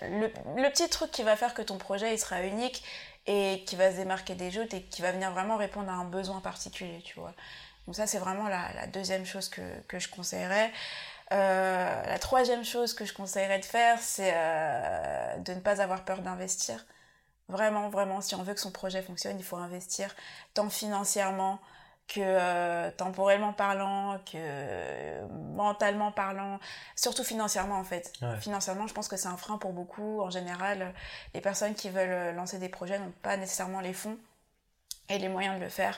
le, 0.01 0.27
petit 0.71 0.89
truc 0.89 1.11
qui 1.11 1.21
va 1.21 1.35
faire 1.35 1.53
que 1.53 1.61
ton 1.61 1.77
projet 1.77 2.15
il 2.15 2.17
sera 2.17 2.41
unique 2.41 2.83
et 3.27 3.63
qui 3.67 3.75
va 3.75 3.91
se 3.91 3.97
démarquer 3.97 4.33
des 4.33 4.57
autres 4.57 4.73
et 4.75 4.81
qui 4.81 5.03
va 5.03 5.11
venir 5.11 5.31
vraiment 5.31 5.55
répondre 5.55 5.87
à 5.91 5.93
un 5.93 6.05
besoin 6.05 6.41
particulier, 6.41 6.99
tu 7.05 7.19
vois. 7.19 7.35
Donc 7.85 7.95
ça, 7.95 8.07
c'est 8.07 8.17
vraiment 8.17 8.47
la, 8.47 8.73
la, 8.73 8.87
deuxième 8.87 9.23
chose 9.23 9.49
que, 9.49 9.61
que 9.87 9.99
je 9.99 10.09
conseillerais. 10.09 10.71
Euh, 11.31 12.03
la 12.03 12.17
troisième 12.17 12.65
chose 12.65 12.95
que 12.95 13.05
je 13.05 13.13
conseillerais 13.13 13.59
de 13.59 13.65
faire, 13.65 13.99
c'est 14.01 14.33
de 15.41 15.53
ne 15.53 15.59
pas 15.59 15.79
avoir 15.79 16.05
peur 16.05 16.21
d'investir. 16.23 16.83
Vraiment, 17.49 17.89
vraiment, 17.89 18.19
si 18.19 18.33
on 18.33 18.41
veut 18.41 18.55
que 18.55 18.59
son 18.59 18.71
projet 18.71 19.03
fonctionne, 19.03 19.37
il 19.37 19.45
faut 19.45 19.57
investir 19.57 20.15
tant 20.55 20.71
financièrement 20.71 21.59
que 22.13 22.19
euh, 22.19 22.91
temporellement 22.91 23.53
parlant, 23.53 24.19
que 24.29 25.25
mentalement 25.55 26.11
parlant, 26.11 26.59
surtout 26.95 27.23
financièrement 27.23 27.79
en 27.79 27.83
fait. 27.85 28.11
Financièrement, 28.39 28.87
je 28.87 28.93
pense 28.93 29.07
que 29.07 29.15
c'est 29.15 29.29
un 29.29 29.37
frein 29.37 29.57
pour 29.57 29.71
beaucoup. 29.71 30.21
En 30.21 30.29
général, 30.29 30.93
les 31.33 31.41
personnes 31.41 31.73
qui 31.73 31.89
veulent 31.89 32.35
lancer 32.35 32.57
des 32.57 32.69
projets 32.69 32.99
n'ont 32.99 33.13
pas 33.21 33.37
nécessairement 33.37 33.79
les 33.79 33.93
fonds 33.93 34.17
et 35.09 35.19
les 35.19 35.29
moyens 35.29 35.57
de 35.57 35.63
le 35.63 35.69
faire. 35.69 35.97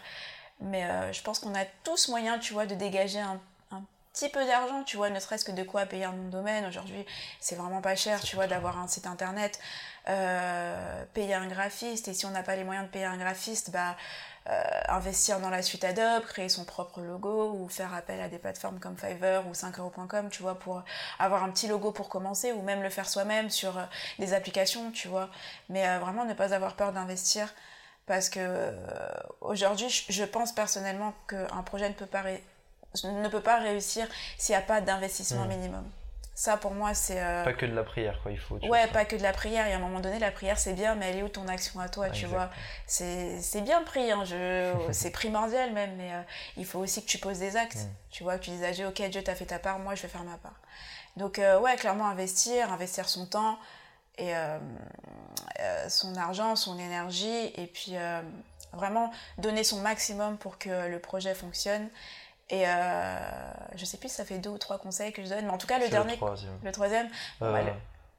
Mais 0.59 0.85
euh, 0.85 1.11
je 1.11 1.21
pense 1.21 1.39
qu'on 1.39 1.55
a 1.55 1.65
tous 1.83 2.09
moyen, 2.09 2.39
tu 2.39 2.53
vois, 2.53 2.65
de 2.65 2.75
dégager 2.75 3.19
un, 3.19 3.39
petit 4.13 4.29
peu 4.29 4.45
d'argent, 4.45 4.83
tu 4.83 4.95
vois, 4.97 5.09
ne 5.09 5.19
serait-ce 5.19 5.43
que 5.43 5.51
de 5.51 5.63
quoi 5.63 5.85
payer 5.87 6.05
un 6.05 6.11
nom 6.11 6.25
de 6.25 6.29
domaine. 6.29 6.65
Aujourd'hui, 6.67 7.03
c'est 7.39 7.55
vraiment 7.55 7.81
pas 7.81 7.95
cher, 7.95 8.21
tu 8.21 8.35
vois, 8.35 8.45
d'avoir 8.45 8.77
un 8.79 8.87
site 8.87 9.07
internet, 9.07 9.59
euh, 10.07 11.03
payer 11.13 11.33
un 11.33 11.47
graphiste. 11.47 12.07
Et 12.07 12.13
si 12.13 12.25
on 12.27 12.29
n'a 12.29 12.43
pas 12.43 12.55
les 12.55 12.63
moyens 12.63 12.85
de 12.85 12.91
payer 12.91 13.05
un 13.05 13.17
graphiste, 13.17 13.71
bah 13.71 13.97
euh, 14.49 14.61
investir 14.89 15.39
dans 15.39 15.49
la 15.49 15.61
suite 15.63 15.83
Adobe, 15.83 16.23
créer 16.25 16.49
son 16.49 16.63
propre 16.63 17.01
logo 17.01 17.53
ou 17.53 17.67
faire 17.69 17.93
appel 17.93 18.21
à 18.21 18.27
des 18.29 18.37
plateformes 18.37 18.79
comme 18.79 18.97
Fiverr 18.97 19.47
ou 19.47 19.53
5euros.com, 19.53 20.29
tu 20.29 20.43
vois, 20.43 20.59
pour 20.59 20.83
avoir 21.17 21.43
un 21.43 21.49
petit 21.49 21.67
logo 21.67 21.91
pour 21.91 22.09
commencer 22.09 22.51
ou 22.51 22.61
même 22.61 22.83
le 22.83 22.89
faire 22.89 23.09
soi-même 23.09 23.49
sur 23.49 23.77
euh, 23.77 23.83
des 24.19 24.33
applications, 24.33 24.91
tu 24.91 25.07
vois. 25.07 25.29
Mais 25.69 25.97
vraiment 25.97 26.25
ne 26.25 26.33
pas 26.33 26.53
avoir 26.53 26.75
peur 26.75 26.93
d'investir 26.93 27.53
parce 28.05 28.29
que 28.29 28.73
aujourd'hui, 29.41 29.87
je 30.09 30.23
pense 30.25 30.51
personnellement 30.51 31.13
qu'un 31.27 31.63
projet 31.63 31.87
ne 31.87 31.93
peut 31.93 32.05
pas, 32.05 32.23
ne 33.03 33.27
peut 33.27 33.41
pas 33.41 33.59
réussir 33.59 34.07
s'il 34.37 34.53
n'y 34.53 34.61
a 34.61 34.65
pas 34.65 34.81
d'investissement 34.81 35.45
mmh. 35.45 35.49
minimum. 35.49 35.91
Ça, 36.35 36.57
pour 36.57 36.71
moi, 36.71 36.95
c'est. 36.95 37.21
Euh, 37.21 37.43
pas 37.43 37.53
que 37.53 37.65
de 37.67 37.75
la 37.75 37.83
prière, 37.83 38.19
quoi, 38.23 38.31
il 38.31 38.39
faut. 38.39 38.57
Ouais, 38.67 38.87
pas 38.87 39.05
que 39.05 39.15
de 39.15 39.21
la 39.21 39.33
prière. 39.33 39.67
Et 39.67 39.73
à 39.73 39.75
un 39.75 39.79
moment 39.79 39.99
donné, 39.99 40.17
la 40.17 40.31
prière, 40.31 40.57
c'est 40.57 40.73
bien, 40.73 40.95
mais 40.95 41.11
elle 41.11 41.17
est 41.17 41.23
où 41.23 41.29
ton 41.29 41.47
action 41.47 41.79
à 41.79 41.89
toi, 41.89 42.09
tu 42.09 42.25
vois? 42.25 42.49
C'est 42.87 43.61
bien 43.61 43.83
pris, 43.83 44.11
hein, 44.11 44.23
je... 44.25 44.73
c'est 44.91 45.11
primordial 45.11 45.71
même, 45.73 45.95
mais 45.95 46.11
euh, 46.11 46.21
il 46.57 46.65
faut 46.65 46.79
aussi 46.79 47.03
que 47.03 47.07
tu 47.07 47.19
poses 47.19 47.37
des 47.37 47.55
actes. 47.55 47.77
Mm. 47.77 47.89
Tu 48.09 48.23
vois, 48.23 48.37
que 48.39 48.45
tu 48.45 48.49
dises 48.49 48.63
à 48.63 48.71
Dieu, 48.71 48.87
ok, 48.87 49.01
Dieu 49.09 49.23
t'a 49.23 49.35
fait 49.35 49.45
ta 49.45 49.59
part, 49.59 49.77
moi, 49.77 49.93
je 49.93 50.01
vais 50.01 50.07
faire 50.07 50.23
ma 50.23 50.37
part. 50.37 50.59
Donc, 51.17 51.37
euh, 51.37 51.59
ouais, 51.59 51.75
clairement, 51.75 52.07
investir, 52.07 52.73
investir 52.73 53.07
son 53.07 53.27
temps 53.27 53.59
et 54.17 54.33
son 55.87 56.15
argent, 56.15 56.55
son 56.55 56.77
énergie, 56.77 57.51
et 57.55 57.65
puis 57.65 57.95
vraiment 58.73 59.11
donner 59.39 59.63
son 59.63 59.81
maximum 59.81 60.37
pour 60.37 60.57
que 60.57 60.87
le 60.87 60.99
projet 60.99 61.33
fonctionne. 61.33 61.89
Et 62.53 62.67
euh, 62.67 63.17
je 63.75 63.83
sais 63.83 63.97
plus 63.97 64.09
si 64.09 64.15
ça 64.15 64.25
fait 64.25 64.37
deux 64.37 64.51
ou 64.51 64.59
trois 64.59 64.77
conseils 64.77 65.11
que 65.11 65.23
je 65.23 65.27
donne, 65.27 65.45
mais 65.45 65.51
en 65.51 65.57
tout 65.57 65.65
cas 65.65 65.79
le 65.79 65.89
dernier. 65.89 66.11
Le 66.11 66.17
troisième. 66.17 66.59
Le 66.63 66.71
troisième 66.71 67.09
euh, 67.41 67.63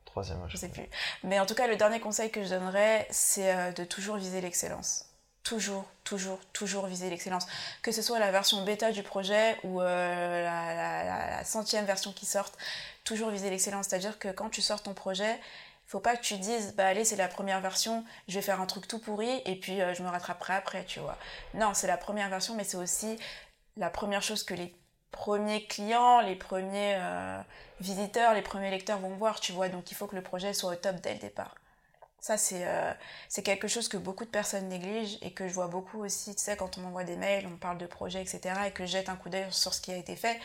Troisième, 0.06 0.38
je, 0.48 0.56
sais 0.56 0.68
plus. 0.68 0.88
Mais 1.22 1.38
en 1.38 1.46
tout 1.46 1.54
cas, 1.54 1.68
le 1.68 1.76
dernier 1.76 2.00
conseil 2.00 2.32
que 2.32 2.42
je 2.42 2.48
donnerais, 2.48 3.06
c'est 3.10 3.54
euh, 3.54 3.70
de 3.70 3.84
toujours 3.84 4.16
viser 4.16 4.40
l'excellence. 4.40 5.06
Toujours, 5.44 5.84
toujours, 6.02 6.40
toujours 6.52 6.86
viser 6.86 7.10
l'excellence. 7.10 7.46
Que 7.82 7.92
ce 7.92 8.02
soit 8.02 8.18
la 8.18 8.32
version 8.32 8.64
bêta 8.64 8.90
du 8.90 9.04
projet 9.04 9.56
ou 9.62 9.80
euh, 9.80 10.44
la, 10.44 11.36
la, 11.36 11.44
centième 11.44 11.84
version 11.84 12.10
qui 12.12 12.26
sorte, 12.26 12.58
toujours 13.04 13.30
viser 13.30 13.50
l'excellence. 13.50 13.86
C'est-à-dire 13.86 14.18
que 14.18 14.28
quand 14.28 14.50
tu 14.50 14.62
sors 14.62 14.82
ton 14.82 14.94
projet, 14.94 15.38
faut 15.86 16.00
pas 16.00 16.16
que 16.16 16.22
tu 16.22 16.38
dises 16.38 16.74
bah 16.74 16.86
allez 16.86 17.04
c'est 17.04 17.14
la 17.14 17.28
première 17.28 17.60
version 17.60 18.04
je 18.26 18.34
vais 18.34 18.40
faire 18.40 18.58
un 18.60 18.64
truc 18.64 18.88
tout 18.88 18.98
pourri 18.98 19.42
et 19.44 19.54
puis 19.54 19.80
je 19.94 20.02
me 20.02 20.08
rattraperai 20.08 20.54
après 20.54 20.82
tu 20.86 20.98
vois 20.98 21.18
non 21.52 21.74
c'est 21.74 21.86
la 21.86 21.98
première 21.98 22.30
version 22.30 22.54
mais 22.56 22.64
c'est 22.64 22.78
aussi 22.78 23.18
la 23.76 23.90
première 23.90 24.22
chose 24.22 24.42
que 24.42 24.54
les 24.54 24.74
premiers 25.10 25.66
clients, 25.66 26.20
les 26.20 26.36
premiers 26.36 26.96
euh, 26.96 27.40
visiteurs, 27.80 28.34
les 28.34 28.42
premiers 28.42 28.70
lecteurs 28.70 28.98
vont 28.98 29.14
voir, 29.16 29.40
tu 29.40 29.52
vois. 29.52 29.68
Donc 29.68 29.90
il 29.90 29.94
faut 29.94 30.06
que 30.06 30.16
le 30.16 30.22
projet 30.22 30.52
soit 30.52 30.72
au 30.72 30.76
top 30.76 30.96
dès 30.96 31.14
le 31.14 31.20
départ. 31.20 31.54
Ça, 32.24 32.36
euh, 32.52 32.94
c'est 33.28 33.42
quelque 33.42 33.68
chose 33.68 33.86
que 33.86 33.98
beaucoup 33.98 34.24
de 34.24 34.30
personnes 34.30 34.68
négligent 34.68 35.18
et 35.20 35.32
que 35.32 35.46
je 35.46 35.52
vois 35.52 35.66
beaucoup 35.68 36.02
aussi, 36.02 36.34
tu 36.34 36.42
sais, 36.42 36.56
quand 36.56 36.78
on 36.78 36.80
m'envoie 36.80 37.04
des 37.04 37.16
mails, 37.16 37.46
on 37.46 37.58
parle 37.58 37.76
de 37.76 37.84
projets, 37.84 38.22
etc., 38.22 38.40
et 38.66 38.70
que 38.70 38.86
je 38.86 38.92
jette 38.92 39.10
un 39.10 39.16
coup 39.16 39.28
d'œil 39.28 39.44
sur 39.50 39.74
ce 39.74 39.82
qui 39.82 39.92
a 39.92 39.96
été 39.96 40.16
fait. 40.16 40.40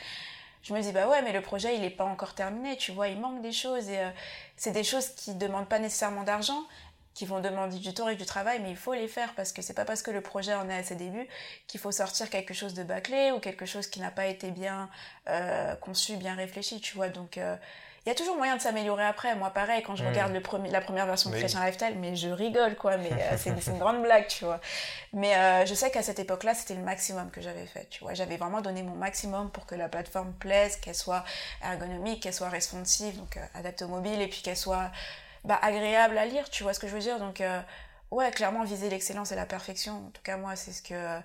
Je 0.61 0.73
me 0.73 0.81
dis, 0.81 0.91
bah 0.91 1.07
ouais, 1.07 1.21
mais 1.21 1.31
le 1.31 1.41
projet, 1.41 1.75
il 1.75 1.81
n'est 1.81 1.89
pas 1.89 2.03
encore 2.03 2.35
terminé, 2.35 2.75
tu 2.75 2.91
vois, 2.91 3.07
il 3.07 3.17
manque 3.17 3.41
des 3.41 3.53
choses 3.53 3.87
et 3.87 3.99
euh, 3.99 4.09
c'est 4.57 4.71
des 4.71 4.83
choses 4.83 5.07
qui 5.15 5.31
ne 5.31 5.39
demandent 5.39 5.69
pas 5.69 5.79
nécessairement 5.79 6.23
d'argent, 6.23 6.65
qui 7.13 7.25
vont 7.25 7.39
demander 7.39 7.77
du 7.77 7.93
temps 7.93 8.07
et 8.07 8.15
du 8.15 8.25
travail, 8.25 8.59
mais 8.61 8.69
il 8.69 8.77
faut 8.77 8.93
les 8.93 9.07
faire 9.07 9.33
parce 9.35 9.51
que 9.51 9.61
c'est 9.61 9.73
pas 9.73 9.85
parce 9.85 10.01
que 10.01 10.11
le 10.11 10.21
projet 10.21 10.53
en 10.53 10.69
est 10.69 10.77
à 10.77 10.83
ses 10.83 10.95
débuts 10.95 11.27
qu'il 11.67 11.79
faut 11.79 11.91
sortir 11.91 12.29
quelque 12.29 12.53
chose 12.53 12.73
de 12.73 12.83
bâclé 12.83 13.31
ou 13.31 13.39
quelque 13.39 13.65
chose 13.65 13.87
qui 13.87 13.99
n'a 13.99 14.11
pas 14.11 14.27
été 14.27 14.51
bien 14.51 14.89
euh, 15.27 15.75
conçu, 15.75 16.15
bien 16.17 16.35
réfléchi, 16.35 16.79
tu 16.79 16.95
vois. 16.95 17.09
Donc 17.09 17.37
euh, 17.37 17.55
il 18.05 18.09
y 18.09 18.11
a 18.11 18.15
toujours 18.15 18.37
moyen 18.37 18.55
de 18.55 18.61
s'améliorer 18.61 19.03
après. 19.03 19.35
Moi, 19.35 19.49
pareil, 19.49 19.83
quand 19.83 19.95
je 19.95 20.03
mm. 20.03 20.07
regarde 20.07 20.33
le 20.33 20.39
premier, 20.39 20.69
la 20.69 20.79
première 20.81 21.05
version 21.05 21.29
de 21.29 21.35
oui. 21.35 21.41
Lifestyle, 21.41 21.95
mais 21.97 22.15
je 22.15 22.29
rigole, 22.29 22.75
quoi. 22.75 22.95
Mais 22.95 23.11
euh, 23.11 23.37
c'est 23.37 23.49
une 23.67 23.79
grande 23.79 24.01
blague, 24.01 24.27
tu 24.27 24.45
vois. 24.45 24.61
Mais 25.11 25.65
je 25.65 25.73
sais 25.73 25.91
qu'à 25.91 26.03
cette 26.03 26.19
époque-là, 26.19 26.53
c'était 26.53 26.75
le 26.75 26.83
maximum 26.83 27.31
que 27.31 27.41
j'avais 27.41 27.65
fait, 27.65 27.87
tu 27.89 28.03
vois. 28.03 28.13
J'avais 28.13 28.37
vraiment 28.37 28.61
donné 28.61 28.83
mon 28.83 28.95
maximum 28.95 29.49
pour 29.49 29.65
que 29.65 29.75
la 29.75 29.89
plateforme 29.89 30.31
plaise, 30.33 30.77
qu'elle 30.77 30.95
soit 30.95 31.25
ergonomique, 31.61 32.23
qu'elle 32.23 32.33
soit 32.33 32.49
responsive, 32.49 33.17
donc 33.17 33.37
adaptée 33.53 33.83
au 33.83 33.89
mobile, 33.89 34.21
et 34.21 34.27
puis 34.27 34.41
qu'elle 34.41 34.57
soit 34.57 34.91
bah, 35.45 35.59
agréable 35.61 36.17
à 36.17 36.25
lire, 36.25 36.49
tu 36.49 36.63
vois 36.63 36.73
ce 36.73 36.79
que 36.79 36.87
je 36.87 36.93
veux 36.93 37.01
dire. 37.01 37.19
Donc, 37.19 37.41
euh, 37.41 37.61
ouais, 38.11 38.31
clairement, 38.31 38.63
viser 38.63 38.89
l'excellence 38.89 39.31
et 39.31 39.35
la 39.35 39.45
perfection. 39.45 40.07
En 40.07 40.09
tout 40.11 40.21
cas, 40.21 40.37
moi, 40.37 40.55
c'est 40.55 40.71
ce 40.71 40.81
que 40.81 41.21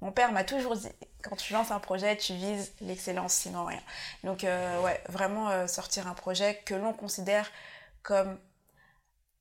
mon 0.00 0.12
père 0.12 0.32
m'a 0.32 0.44
toujours 0.44 0.76
dit. 0.76 0.88
Quand 1.22 1.36
tu 1.36 1.52
lances 1.52 1.70
un 1.70 1.80
projet, 1.80 2.16
tu 2.16 2.34
vises 2.34 2.72
l'excellence, 2.80 3.32
sinon 3.32 3.64
rien. 3.64 3.80
Donc, 4.22 4.44
euh, 4.44 4.80
ouais, 4.82 5.00
vraiment 5.08 5.48
euh, 5.48 5.66
sortir 5.66 6.06
un 6.06 6.14
projet 6.14 6.60
que 6.66 6.74
l'on 6.74 6.92
considère 6.92 7.50
comme 8.02 8.38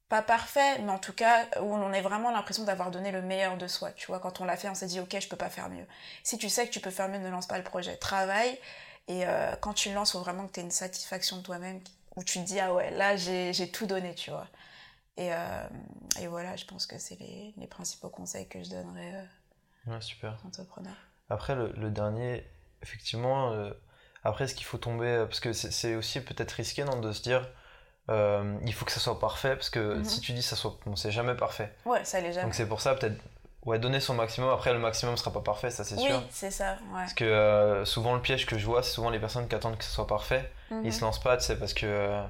pas 0.08 0.22
parfait, 0.22 0.80
mais 0.80 0.92
en 0.92 1.00
tout 1.00 1.14
cas 1.14 1.48
où 1.60 1.74
on 1.74 1.92
a 1.92 2.02
vraiment 2.02 2.32
l'impression 2.32 2.64
d'avoir 2.64 2.92
donné 2.92 3.12
le 3.12 3.22
meilleur 3.22 3.58
de 3.58 3.68
soi. 3.68 3.92
Tu 3.92 4.08
vois, 4.08 4.20
quand 4.20 4.42
on 4.42 4.46
l'a 4.46 4.56
fait, 4.56 4.70
on 4.70 4.76
s'est 4.76 4.86
dit, 4.86 5.00
ok, 5.00 5.18
je 5.20 5.28
peux 5.28 5.36
pas 5.36 5.50
faire 5.50 5.70
mieux. 5.70 5.86
Si 6.24 6.38
tu 6.38 6.50
sais 6.50 6.68
que 6.68 6.72
tu 6.72 6.80
peux 6.80 6.92
faire 6.92 7.10
mieux, 7.10 7.18
ne 7.18 7.30
lance 7.30 7.48
pas 7.48 7.58
le 7.58 7.64
projet. 7.64 7.98
Travaille. 7.98 8.60
Et 9.08 9.26
quand 9.60 9.74
tu 9.74 9.90
le 9.90 9.96
lances, 9.96 10.10
il 10.10 10.14
faut 10.14 10.20
vraiment 10.20 10.48
que 10.48 10.54
tu 10.54 10.60
aies 10.60 10.64
une 10.64 10.72
satisfaction 10.72 11.38
de 11.38 11.42
toi-même 11.42 11.82
où 12.16 12.24
tu 12.24 12.40
te 12.40 12.46
dis, 12.46 12.60
ah 12.60 12.74
ouais, 12.74 12.92
là, 12.92 13.16
j'ai 13.16 13.72
tout 13.72 13.86
donné, 13.86 14.16
tu 14.16 14.32
vois. 14.32 14.48
Et, 15.18 15.32
euh, 15.32 15.68
et, 16.22 16.28
voilà, 16.28 16.56
je 16.56 16.66
pense 16.66 16.88
que 16.88 16.98
c'est 16.98 17.20
les, 17.20 17.54
les, 17.58 17.68
principaux 17.68 18.10
conseils 18.10 18.48
que 18.48 18.64
je 18.64 18.72
donnerais 18.72 19.14
euh, 19.88 19.92
ouais, 19.92 20.02
super. 20.02 20.40
aux 20.44 20.48
entrepreneurs. 20.48 20.96
Après, 21.30 21.54
le, 21.54 21.72
le 21.74 21.92
dernier, 21.92 22.44
effectivement, 22.82 23.52
euh, 23.52 23.72
après, 24.24 24.48
ce 24.48 24.56
qu'il 24.56 24.66
faut 24.66 24.80
tomber, 24.80 25.26
parce 25.28 25.40
que 25.40 25.54
c'est 25.54 25.96
aussi 25.96 26.20
peut-être 26.20 26.52
risqué 26.54 26.84
non, 26.84 27.00
de 27.00 27.12
se 27.12 27.22
dire, 27.22 27.48
il 28.10 28.74
faut 28.74 28.86
que 28.86 28.92
ça 28.92 29.00
soit 29.00 29.20
parfait, 29.20 29.56
parce 29.56 29.70
que 29.70 30.00
mm-hmm. 30.00 30.04
si 30.04 30.22
tu 30.22 30.34
dis 30.34 30.42
ça 30.42 30.56
soit, 30.56 30.80
bon, 30.86 30.96
c'est 30.96 31.12
jamais 31.12 31.36
parfait. 31.36 31.76
Ouais, 31.86 32.04
ça 32.04 32.20
l'est 32.20 32.34
jamais. 32.34 32.46
Donc 32.46 32.56
c'est 32.56 32.68
pour 32.68 32.82
ça, 32.82 32.96
peut-être 32.96 33.22
Ouais, 33.66 33.80
donner 33.80 34.02
son 34.02 34.14
maximum. 34.14 34.50
Après, 34.50 34.74
le 34.74 34.80
maximum 34.80 35.16
sera 35.16 35.32
pas 35.32 35.40
parfait, 35.40 35.72
ça 35.72 35.84
c'est 35.84 35.98
sûr. 35.98 36.18
Oui, 36.18 36.28
c'est 36.30 36.52
ça. 36.52 36.74
Ouais. 36.92 37.00
Parce 37.00 37.14
que 37.14 37.24
euh, 37.24 37.86
souvent, 37.86 38.14
le 38.14 38.22
piège 38.22 38.46
que 38.46 38.58
je 38.58 38.66
vois, 38.66 38.84
c'est 38.84 38.92
souvent 38.92 39.10
les 39.10 39.20
personnes 39.20 39.48
qui 39.48 39.56
attendent 39.56 39.78
que 39.78 39.86
ce 39.86 39.92
soit 39.92 40.08
parfait. 40.08 40.52
Ils 40.70 40.78
mhm. 40.78 40.92
se 40.92 41.02
lancent 41.02 41.22
pas, 41.22 41.38
tu 41.38 41.44
sais, 41.44 41.58
parce 41.58 41.74
que 41.74 41.86
euh, 41.86 42.24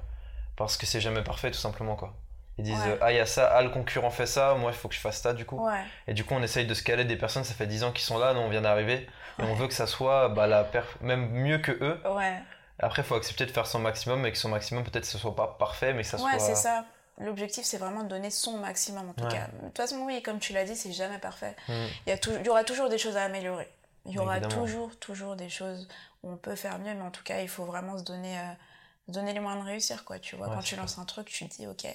parce 0.55 0.77
que 0.77 0.85
c'est 0.85 1.01
jamais 1.01 1.23
parfait, 1.23 1.49
tout 1.49 1.59
simplement, 1.59 1.95
quoi. 1.95 2.13
Ils 2.59 2.65
disent, 2.65 2.77
ah, 3.01 3.11
il 3.11 3.15
y 3.15 3.19
a 3.19 3.25
ça, 3.25 3.47
ah, 3.47 3.63
le 3.63 3.69
concurrent 3.69 4.11
fait 4.11 4.27
ça, 4.27 4.53
moi, 4.53 4.69
il 4.69 4.77
faut 4.77 4.87
que 4.87 4.93
je 4.93 4.99
fasse 4.99 5.21
ça, 5.21 5.33
du 5.33 5.43
coup. 5.43 5.59
Et 6.07 6.13
du 6.13 6.23
coup, 6.23 6.35
on 6.35 6.43
essaye 6.43 6.67
de 6.67 6.73
scaler 6.75 7.03
des 7.03 7.15
personnes, 7.15 7.43
ça 7.43 7.55
fait 7.55 7.65
10 7.65 7.83
ans 7.83 7.91
qu'ils 7.91 8.03
sont 8.03 8.19
là, 8.19 8.33
nous, 8.35 8.41
on 8.41 8.49
vient 8.49 8.61
d'arriver. 8.61 9.07
Et 9.39 9.43
on 9.43 9.55
veut 9.55 9.67
que 9.67 9.73
ça 9.73 9.87
soit 9.87 10.29
bah, 10.29 10.45
la 10.45 10.69
même 11.01 11.29
mieux 11.31 11.57
que 11.57 11.71
eux. 11.71 11.99
Ouais. 12.15 12.37
Après, 12.79 13.01
il 13.01 13.05
faut 13.05 13.15
accepter 13.15 13.45
de 13.45 13.51
faire 13.51 13.65
son 13.65 13.79
maximum, 13.79 14.21
mais 14.21 14.31
que 14.31 14.37
son 14.37 14.49
maximum, 14.49 14.83
peut-être, 14.83 15.05
ce 15.05 15.17
soit 15.17 15.35
pas 15.35 15.55
parfait, 15.59 15.93
mais 15.93 16.03
que 16.03 16.07
ça 16.07 16.19
soit. 16.19 16.29
Ouais, 16.29 16.39
c'est 16.39 16.55
ça. 16.55 16.85
L'objectif, 17.19 17.63
c'est 17.63 17.77
vraiment 17.77 18.03
de 18.03 18.09
donner 18.09 18.31
son 18.31 18.57
maximum, 18.57 19.09
en 19.09 19.13
tout 19.13 19.27
cas. 19.27 19.47
De 19.61 19.67
toute 19.67 19.77
façon, 19.77 19.97
oui, 19.99 20.21
comme 20.23 20.39
tu 20.39 20.51
l'as 20.51 20.63
dit, 20.63 20.75
c'est 20.75 20.91
jamais 20.91 21.19
parfait. 21.19 21.55
Mm. 21.67 21.73
Il, 22.07 22.09
y 22.09 22.11
a 22.11 22.17
il 22.39 22.45
y 22.45 22.49
aura 22.49 22.63
toujours 22.63 22.89
des 22.89 22.97
choses 22.97 23.17
à 23.17 23.23
améliorer. 23.23 23.69
Il 24.05 24.13
y 24.13 24.19
aura 24.19 24.41
toujours, 24.41 24.95
toujours 24.97 25.35
des 25.35 25.49
choses 25.49 25.87
où 26.23 26.31
on 26.31 26.37
peut 26.37 26.55
faire 26.55 26.79
mieux, 26.79 26.93
mais 26.93 27.03
en 27.03 27.11
tout 27.11 27.23
cas, 27.23 27.41
il 27.41 27.47
faut 27.47 27.65
vraiment 27.65 27.97
se 27.97 28.03
donner, 28.03 28.37
euh, 28.37 28.53
donner 29.07 29.33
les 29.33 29.39
moyens 29.39 29.63
de 29.63 29.69
réussir, 29.69 30.03
quoi. 30.03 30.19
Tu 30.19 30.35
vois, 30.35 30.47
quand 30.47 30.61
tu 30.61 30.75
lances 30.75 30.97
un 30.97 31.05
truc, 31.05 31.27
tu 31.27 31.47
te 31.47 31.55
dis, 31.55 31.67
ok, 31.67 31.85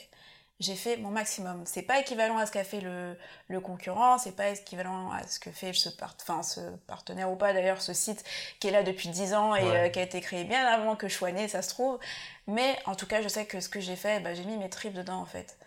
j'ai 0.61 0.75
fait 0.75 0.97
mon 0.97 1.11
maximum. 1.11 1.63
C'est 1.67 1.83
pas 1.83 2.01
équivalent 2.01 2.37
à 2.37 2.47
ce 2.47 2.53
qu'a 2.53 2.65
fait 2.65 2.81
le, 2.81 3.17
le 3.47 3.61
concurrent, 3.61 4.19
c'est 4.19 4.35
pas 4.35 4.49
équivalent 4.49 5.13
à 5.13 5.27
ce 5.27 5.39
que 5.39 5.51
fait 5.53 5.73
ce, 5.73 5.89
enfin, 6.21 6.43
ce 6.43 6.61
partenaire 6.87 7.31
ou 7.31 7.37
pas 7.37 7.53
d'ailleurs, 7.53 7.81
ce 7.81 7.93
site 7.93 8.25
qui 8.59 8.69
est 8.69 8.71
là 8.73 8.83
depuis 8.83 9.09
10 9.09 9.35
ans 9.35 9.55
et 9.55 9.63
euh, 9.63 9.89
qui 9.89 10.01
a 10.01 10.03
été 10.03 10.21
créé 10.21 10.45
bien 10.45 10.67
avant 10.67 10.97
que 10.97 11.09
je 11.09 11.15
sois 11.15 11.31
née, 11.31 11.47
ça 11.47 11.63
se 11.63 11.69
trouve. 11.69 11.99
Mais 12.47 12.77
en 12.87 12.97
tout 12.97 13.07
cas, 13.07 13.23
je 13.23 13.29
sais 13.29 13.47
que 13.47 13.61
ce 13.61 13.69
que 13.69 13.81
j'ai 13.81 13.97
fait, 13.97 14.21
bah, 14.21 14.35
j'ai 14.35 14.45
mis 14.45 14.57
mes 14.57 14.69
tripes 14.69 14.95
dedans 14.95 15.21
en 15.21 15.27
fait. 15.27 15.59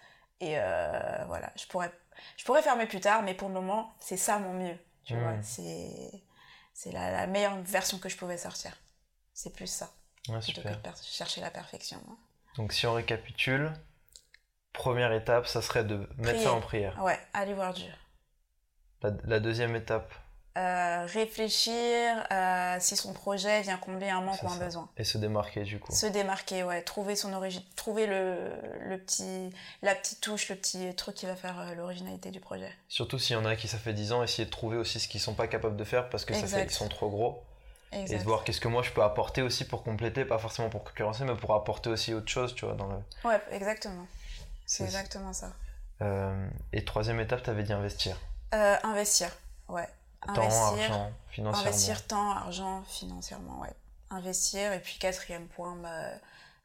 Et 0.42 0.56
euh, 0.58 1.24
voilà, 1.28 1.54
je 1.56 1.66
pourrais, 1.68 1.92
je 2.36 2.44
pourrais 2.44 2.62
fermer 2.62 2.86
plus 2.86 3.00
tard, 3.00 3.24
mais 3.24 3.34
pour 3.34 3.48
le 3.48 3.54
moment, 3.54 3.94
c'est 4.00 4.18
ça 4.18 4.40
mon 4.40 4.54
mieux. 4.54 4.78
Tu 5.06 5.16
vois, 5.16 5.42
c'est, 5.42 6.12
c'est 6.74 6.92
la, 6.92 7.12
la, 7.12 7.28
meilleure 7.28 7.58
version 7.64 7.98
que 7.98 8.10
je 8.10 8.18
pouvais 8.18 8.38
sortir. 8.38 8.78
C'est 9.34 9.54
plus 9.54 9.68
ça. 9.68 9.90
Ouais, 10.30 10.40
plutôt 10.40 10.62
que 10.62 10.68
de 10.68 10.96
chercher 11.04 11.42
la 11.42 11.50
perfection. 11.50 12.00
Hein. 12.10 12.18
Donc 12.56 12.74
si 12.74 12.86
on 12.86 12.94
récapitule, 12.94 13.72
première 14.74 15.12
étape, 15.14 15.48
ça 15.48 15.62
serait 15.62 15.84
de 15.84 16.08
mettre 16.18 16.42
ça 16.42 16.54
en 16.54 16.62
prière. 16.62 17.02
Ouais, 17.04 17.20
aller 17.34 17.54
voir 17.54 17.74
Dieu. 17.74 17.92
La, 19.02 19.40
deuxième 19.40 19.76
étape 19.76 20.14
euh, 20.58 21.06
réfléchir 21.06 22.26
à 22.30 22.78
si 22.82 22.98
son 22.98 23.14
projet 23.14 23.62
vient 23.62 23.78
combler 23.78 24.10
un 24.10 24.20
manque 24.20 24.44
ou 24.44 24.50
un 24.50 24.58
besoin. 24.58 24.90
Et 24.98 25.06
se 25.06 25.18
démarquer 25.18 25.64
du 25.64 25.80
coup. 25.80 25.94
Se 25.94 26.08
démarquer, 26.08 26.64
ouais. 26.64 26.82
Trouver 26.82 27.16
son 27.16 27.32
origine, 27.32 27.64
trouver 27.78 28.06
le, 28.06 28.52
le, 28.82 28.98
petit, 28.98 29.50
la 29.82 29.96
petite 29.96 30.20
touche, 30.20 30.50
le 30.50 30.58
petit 30.58 30.94
truc 30.96 31.16
qui 31.16 31.26
va 31.26 31.38
faire 31.38 31.58
euh, 31.58 31.74
l'originalité 31.76 32.32
du 32.32 32.42
projet. 32.42 32.70
Surtout 32.90 33.18
s'il 33.18 33.38
y 33.38 33.40
en 33.40 33.46
a 33.46 33.56
qui 33.56 33.70
ça 33.70 33.78
fait 33.78 33.94
10 33.94 34.12
ans, 34.12 34.24
essayer 34.24 34.44
de 34.44 34.50
trouver 34.50 34.76
aussi 34.76 35.00
ce 35.00 35.08
qu'ils 35.08 35.22
sont 35.22 35.36
pas 35.36 35.48
capables 35.48 35.78
de 35.78 35.86
faire 35.86 36.10
parce 36.10 36.26
que 36.26 36.34
ça 36.34 36.46
fait 36.46 36.64
qu'ils 36.64 36.76
sont 36.76 36.90
trop 36.90 37.10
gros. 37.10 37.42
Et 37.94 38.18
de 38.18 38.24
voir 38.24 38.44
qu'est-ce 38.44 38.62
que 38.62 38.70
moi 38.70 38.84
je 38.84 38.92
peux 38.92 39.04
apporter 39.04 39.42
aussi 39.42 39.66
pour 39.66 39.84
compléter, 39.84 40.24
pas 40.24 40.38
forcément 40.38 40.70
pour 40.70 40.84
concurrencer, 40.84 41.26
mais 41.26 41.36
pour 41.36 41.54
apporter 41.54 41.90
aussi 41.90 42.14
autre 42.14 42.30
chose, 42.30 42.56
tu 42.56 42.66
vois, 42.66 42.74
dans 42.74 42.88
le... 42.88 42.96
Ouais, 43.26 43.42
exactement. 43.52 44.06
C'est 44.72 44.86
exactement 44.86 45.34
ça. 45.34 45.52
Euh, 46.02 46.50
et 46.72 46.86
troisième 46.86 47.20
étape, 47.20 47.44
tu 47.44 47.50
avais 47.50 47.64
dit 47.64 47.74
investir. 47.74 48.18
investir, 48.52 49.30
ouais 49.68 49.88
Temps, 50.28 50.66
argent, 50.66 51.12
financièrement. 51.30 51.68
Investir 51.68 52.08
temps, 52.08 52.32
argent, 52.32 52.84
financièrement, 52.84 53.60
ouais. 53.62 53.74
Investir. 54.12 54.72
Et 54.72 54.80
puis 54.80 54.98
quatrième 54.98 55.48
point, 55.48 55.76
bah, 55.76 56.12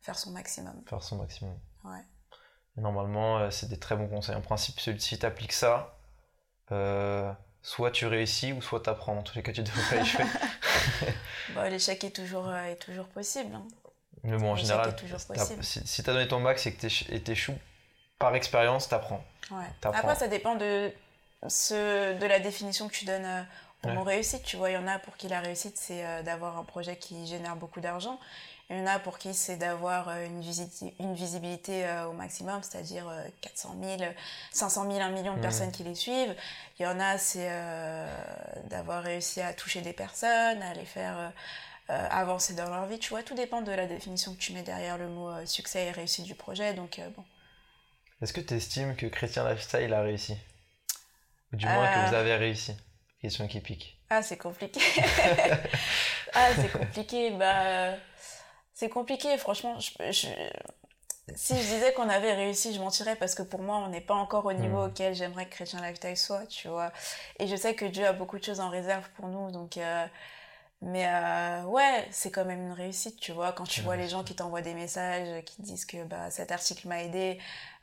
faire 0.02 0.16
son 0.16 0.30
maximum. 0.30 0.74
Faire 0.88 1.02
son 1.02 1.16
maximum. 1.16 1.58
Ouais. 1.84 2.02
normalement, 2.76 3.38
euh, 3.38 3.50
c'est 3.50 3.68
des 3.68 3.78
très 3.78 3.96
bons 3.96 4.06
conseils. 4.06 4.36
En 4.36 4.40
principe, 4.40 4.78
si 4.78 5.18
tu 5.18 5.26
appliques 5.26 5.52
ça, 5.52 5.98
euh, 6.70 7.32
soit 7.62 7.90
tu 7.90 8.06
réussis 8.06 8.52
ou 8.52 8.62
soit 8.62 8.80
tu 8.80 8.90
apprends. 8.90 9.16
Dans 9.16 9.22
tous 9.22 9.34
les 9.34 9.42
cas, 9.42 9.52
tu 9.52 9.62
devrais 9.62 10.00
échouer. 10.00 10.24
bon, 11.54 11.62
L'échec 11.62 12.04
est 12.04 12.10
toujours, 12.10 12.48
euh, 12.48 12.66
est 12.66 12.76
toujours 12.76 13.08
possible. 13.08 13.52
Hein. 13.52 13.66
Mais 14.22 14.36
bon, 14.36 14.52
en 14.52 14.56
général, 14.56 14.94
si, 15.62 15.86
si 15.86 16.02
tu 16.02 16.10
as 16.10 16.12
donné 16.12 16.28
ton 16.28 16.40
bac, 16.40 16.58
c'est 16.58 16.72
que 16.72 16.86
tu 16.86 17.30
échoues. 17.30 17.58
Par 18.18 18.34
expérience, 18.34 18.88
tu 18.88 18.94
apprends. 18.94 19.22
Ouais. 19.50 19.66
Après, 19.82 20.14
ça 20.14 20.28
dépend 20.28 20.54
de 20.54 20.92
ce, 21.48 22.18
de 22.18 22.26
la 22.26 22.40
définition 22.40 22.88
que 22.88 22.94
tu 22.94 23.04
donnes 23.04 23.24
euh, 23.24 23.42
au 23.84 23.88
mot 23.90 24.02
réussite. 24.02 24.42
Tu 24.42 24.56
vois, 24.56 24.70
il 24.70 24.74
y 24.74 24.78
en 24.78 24.88
a 24.88 24.98
pour 24.98 25.16
qui 25.16 25.28
la 25.28 25.40
réussite, 25.40 25.76
c'est 25.76 26.04
euh, 26.04 26.22
d'avoir 26.22 26.58
un 26.58 26.64
projet 26.64 26.96
qui 26.96 27.26
génère 27.26 27.56
beaucoup 27.56 27.80
d'argent. 27.80 28.18
Il 28.68 28.78
y 28.78 28.80
en 28.80 28.86
a 28.86 28.98
pour 28.98 29.18
qui 29.18 29.32
c'est 29.32 29.56
d'avoir 29.56 30.08
euh, 30.08 30.26
une, 30.26 30.42
une 30.98 31.14
visibilité 31.14 31.86
au 32.08 32.12
maximum, 32.12 32.62
c'est-à-dire 32.62 33.06
400 33.42 33.76
000, 33.80 34.10
500 34.50 34.90
000, 34.90 34.98
1 34.98 35.10
million 35.10 35.34
de 35.34 35.38
mmh. 35.38 35.42
personnes 35.42 35.70
qui 35.70 35.84
les 35.84 35.94
suivent. 35.94 36.34
Il 36.78 36.82
y 36.82 36.86
en 36.86 36.98
a, 36.98 37.18
c'est 37.18 37.50
d'avoir 38.64 39.02
réussi 39.02 39.40
à 39.40 39.52
toucher 39.52 39.82
des 39.82 39.92
personnes, 39.92 40.62
à 40.62 40.74
les 40.74 40.84
faire 40.84 41.32
avancer 41.88 42.54
dans 42.54 42.68
leur 42.68 42.86
vie. 42.86 42.98
Tu 42.98 43.10
vois, 43.10 43.22
tout 43.22 43.34
dépend 43.34 43.60
de 43.60 43.70
la 43.70 43.86
définition 43.86 44.34
que 44.34 44.38
tu 44.38 44.52
mets 44.52 44.62
derrière 44.62 44.98
le 44.98 45.06
mot 45.06 45.30
succès 45.46 45.86
et 45.86 45.90
réussite 45.92 46.24
du 46.24 46.34
projet. 46.34 46.74
Donc, 46.74 47.00
bon. 47.14 47.22
Est-ce 48.22 48.32
que 48.32 48.40
tu 48.40 48.54
estimes 48.54 48.96
que 48.96 49.06
Chrétien 49.06 49.48
Lifestyle 49.48 49.92
a 49.92 50.00
réussi? 50.00 50.36
Du 51.52 51.66
moins 51.66 51.86
que 51.86 52.08
vous 52.08 52.14
euh. 52.14 52.20
avez 52.20 52.36
réussi? 52.36 52.74
Question 53.20 53.46
qui 53.46 53.60
pique. 53.60 54.00
Ah, 54.08 54.22
c'est 54.22 54.36
compliqué. 54.36 54.80
ah, 56.34 56.48
c'est 56.54 56.72
compliqué. 56.72 57.30
Bah, 57.32 57.94
c'est 58.72 58.88
compliqué. 58.88 59.36
Franchement, 59.36 59.78
si 59.80 61.54
je 61.54 61.60
disais 61.60 61.92
qu'on 61.92 62.08
avait 62.08 62.34
réussi, 62.34 62.72
je 62.72 62.80
mentirais 62.80 63.16
parce 63.16 63.34
que 63.34 63.42
pour 63.42 63.60
moi, 63.60 63.78
on 63.78 63.88
n'est 63.88 64.00
pas 64.00 64.14
encore 64.14 64.46
au 64.46 64.52
niveau 64.52 64.78
hmm. 64.78 64.90
auquel 64.90 65.14
j'aimerais 65.14 65.46
que 65.46 65.54
Chrétien 65.54 65.80
Lifestyle 65.80 66.16
soit, 66.16 66.46
tu 66.46 66.68
vois. 66.68 66.92
Et 67.38 67.46
je 67.46 67.56
sais 67.56 67.74
que 67.74 67.84
Dieu 67.84 68.06
a 68.06 68.12
beaucoup 68.12 68.38
de 68.38 68.44
choses 68.44 68.60
en 68.60 68.70
réserve 68.70 69.08
pour 69.16 69.28
nous, 69.28 69.50
donc. 69.50 69.76
Euh, 69.76 70.06
mais 70.82 71.06
euh, 71.08 71.62
ouais, 71.64 72.06
c'est 72.10 72.30
quand 72.30 72.44
même 72.44 72.60
une 72.66 72.72
réussite, 72.72 73.18
tu 73.18 73.32
vois, 73.32 73.52
quand 73.52 73.64
tu 73.64 73.80
vois 73.80 73.96
les 73.96 74.08
gens 74.08 74.22
qui 74.22 74.36
t'envoient 74.36 74.60
des 74.60 74.74
messages, 74.74 75.42
qui 75.44 75.62
disent 75.62 75.86
que 75.86 76.04
bah, 76.04 76.30
cet 76.30 76.52
article 76.52 76.86
m'a 76.86 77.02
aidé, 77.02 77.38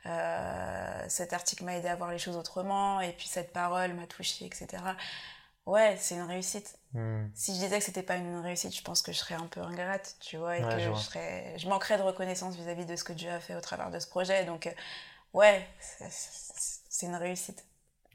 euh, 0.06 1.04
cet 1.08 1.32
article 1.32 1.64
m'a 1.64 1.76
aidé 1.76 1.88
à 1.88 1.96
voir 1.96 2.10
les 2.10 2.18
choses 2.18 2.36
autrement, 2.36 3.00
et 3.00 3.12
puis 3.12 3.26
cette 3.26 3.52
parole 3.52 3.94
m'a 3.94 4.06
touché, 4.06 4.46
etc. 4.46 4.82
Ouais, 5.66 5.96
c'est 5.98 6.16
une 6.16 6.22
réussite. 6.22 6.78
Hmm. 6.92 7.26
Si 7.34 7.54
je 7.54 7.60
disais 7.60 7.78
que 7.78 7.84
c'était 7.84 8.02
pas 8.02 8.16
une 8.16 8.36
réussite, 8.36 8.76
je 8.76 8.82
pense 8.82 9.00
que 9.00 9.12
je 9.12 9.18
serais 9.18 9.34
un 9.34 9.46
peu 9.46 9.60
ingrate, 9.60 10.16
tu 10.20 10.36
vois, 10.36 10.58
et 10.58 10.62
que 10.62 10.78
je, 10.78 10.94
serais, 10.94 11.58
je 11.58 11.68
manquerais 11.68 11.96
de 11.96 12.02
reconnaissance 12.02 12.54
vis-à-vis 12.56 12.84
de 12.84 12.96
ce 12.96 13.04
que 13.04 13.14
Dieu 13.14 13.30
a 13.30 13.40
fait 13.40 13.54
au 13.54 13.60
travers 13.60 13.90
de 13.90 13.98
ce 13.98 14.06
projet. 14.06 14.44
Donc, 14.44 14.66
euh, 14.66 14.72
ouais, 15.32 15.66
c'est 15.78 17.06
une 17.06 17.16
réussite. 17.16 17.64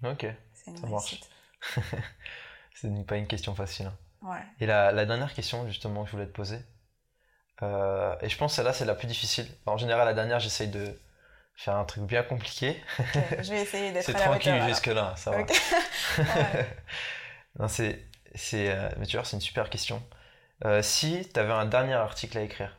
Ok. 0.04 0.28
C'est 0.54 0.72
une 0.72 0.86
réussite. 0.86 1.28
c'est 2.76 3.06
pas 3.08 3.18
une 3.18 3.28
question 3.28 3.56
facile. 3.56 3.88
Hein. 3.88 3.98
Ouais. 4.22 4.44
Et 4.60 4.66
la, 4.66 4.92
la, 4.92 5.06
dernière 5.06 5.34
question, 5.34 5.68
justement, 5.68 6.04
que 6.04 6.08
je 6.08 6.12
voulais 6.12 6.28
te 6.28 6.34
poser, 6.34 6.60
euh, 7.62 8.16
et 8.22 8.30
je 8.30 8.38
pense 8.38 8.52
que 8.52 8.56
celle-là, 8.58 8.74
c'est 8.74 8.86
la 8.86 8.96
plus 8.96 9.08
difficile. 9.08 9.48
En 9.66 9.78
général, 9.78 10.06
la 10.06 10.14
dernière, 10.14 10.40
j'essaye 10.40 10.68
de 10.68 10.98
faire 11.60 11.76
un 11.76 11.84
truc 11.84 12.06
bien 12.06 12.24
compliqué. 12.24 12.82
je 12.98 13.50
vais 13.52 13.64
essayer 13.64 13.92
d'être 13.92 14.06
C'est 14.06 14.14
tranquille 14.14 14.64
jusque-là, 14.66 15.14
ça 15.18 15.32
va. 15.32 15.40
non, 17.60 17.68
c'est, 17.68 18.06
c'est, 18.34 18.72
euh, 18.72 18.90
mais 18.98 19.06
tu 19.06 19.18
vois, 19.18 19.26
c'est 19.26 19.36
une 19.36 19.42
super 19.42 19.70
question. 19.70 20.02
Euh, 20.64 20.82
si 20.82 21.30
tu 21.34 21.38
avais 21.38 21.52
un 21.52 21.66
dernier 21.66 21.96
article 21.96 22.38
à 22.38 22.42
écrire, 22.44 22.78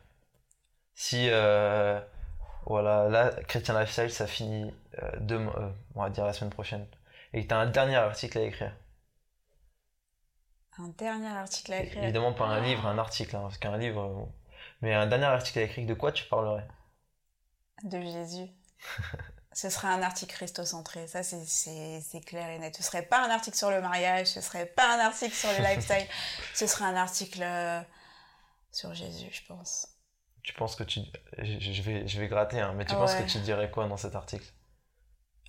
si, 0.95 1.27
euh, 1.29 1.99
voilà, 2.65 3.07
là, 3.07 3.29
Chrétien 3.47 3.79
Lifestyle, 3.79 4.09
ça 4.09 4.25
finit 4.25 4.73
demain, 5.19 5.75
on 5.93 6.01
va 6.01 6.09
dire 6.09 6.25
la 6.25 6.33
semaine 6.33 6.49
prochaine, 6.49 6.87
et 7.33 7.43
que 7.43 7.47
tu 7.47 7.53
as 7.53 7.59
un 7.59 7.67
dernier 7.67 7.97
article 7.97 8.39
à 8.39 8.41
écrire. 8.41 8.75
Un 10.79 10.87
dernier 10.97 11.27
article 11.27 11.73
à 11.73 11.83
écrire 11.83 12.03
Évidemment, 12.03 12.33
pas 12.33 12.47
un 12.47 12.61
livre, 12.61 12.87
un 12.87 12.97
article, 12.97 13.35
hein, 13.35 13.41
parce 13.43 13.59
qu'un 13.59 13.77
livre, 13.77 14.27
mais 14.81 14.95
un 14.95 15.05
dernier 15.05 15.25
article 15.25 15.59
à 15.59 15.63
écrire, 15.63 15.85
de 15.85 15.93
quoi 15.93 16.11
tu 16.11 16.23
parlerais? 16.25 16.67
De 17.83 18.01
Jésus. 18.01 18.49
Ce 19.53 19.69
serait 19.69 19.89
un 19.89 20.01
article 20.01 20.33
christocentré, 20.33 21.07
ça 21.07 21.23
c'est 21.23 22.21
clair 22.25 22.49
et 22.49 22.59
net. 22.59 22.75
Ce 22.75 22.83
serait 22.83 23.03
pas 23.03 23.25
un 23.25 23.29
article 23.29 23.57
sur 23.57 23.69
le 23.69 23.81
mariage, 23.81 24.27
ce 24.27 24.41
serait 24.41 24.65
pas 24.65 24.95
un 24.95 24.99
article 24.99 25.35
sur 25.35 25.49
le 25.51 25.57
lifestyle, 25.57 26.07
ce 26.53 26.67
serait 26.67 26.85
un 26.85 26.95
article 26.95 27.43
euh, 27.43 27.81
sur 28.71 28.93
Jésus, 28.93 29.29
je 29.31 29.41
pense. 29.47 29.87
Tu 30.43 30.53
penses 30.53 30.75
que 30.75 30.83
tu... 30.83 31.01
Je, 31.37 31.81
vais, 31.83 32.07
je 32.07 32.19
vais 32.19 32.27
gratter, 32.27 32.59
hein, 32.59 32.73
mais 32.75 32.85
tu 32.85 32.95
penses 32.95 33.13
que 33.13 33.29
tu 33.29 33.39
dirais 33.39 33.69
quoi 33.69 33.87
dans 33.87 33.97
cet 33.97 34.15
article? 34.15 34.45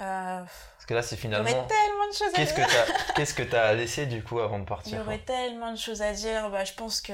Euh, 0.00 0.44
Parce 0.44 0.86
que 0.86 0.94
là, 0.94 1.02
c'est 1.02 1.16
finalement. 1.16 1.48
Il 1.48 1.52
y 1.52 1.54
aurait 1.54 1.66
tellement 1.66 2.08
de 2.08 2.14
choses 2.14 2.34
à 2.34 2.44
dire. 2.44 2.86
Qu'est-ce 3.14 3.34
que 3.34 3.42
tu 3.42 3.54
as 3.54 3.72
laissé 3.74 4.06
du 4.06 4.22
coup 4.24 4.40
avant 4.40 4.58
de 4.58 4.64
partir 4.66 4.94
Il 4.94 4.96
y 4.96 5.00
aurait 5.00 5.18
tellement 5.18 5.70
de 5.70 5.76
choses 5.76 6.02
à 6.02 6.12
dire. 6.12 6.50
Bah, 6.50 6.64
je 6.64 6.72
pense 6.72 7.00
que 7.00 7.12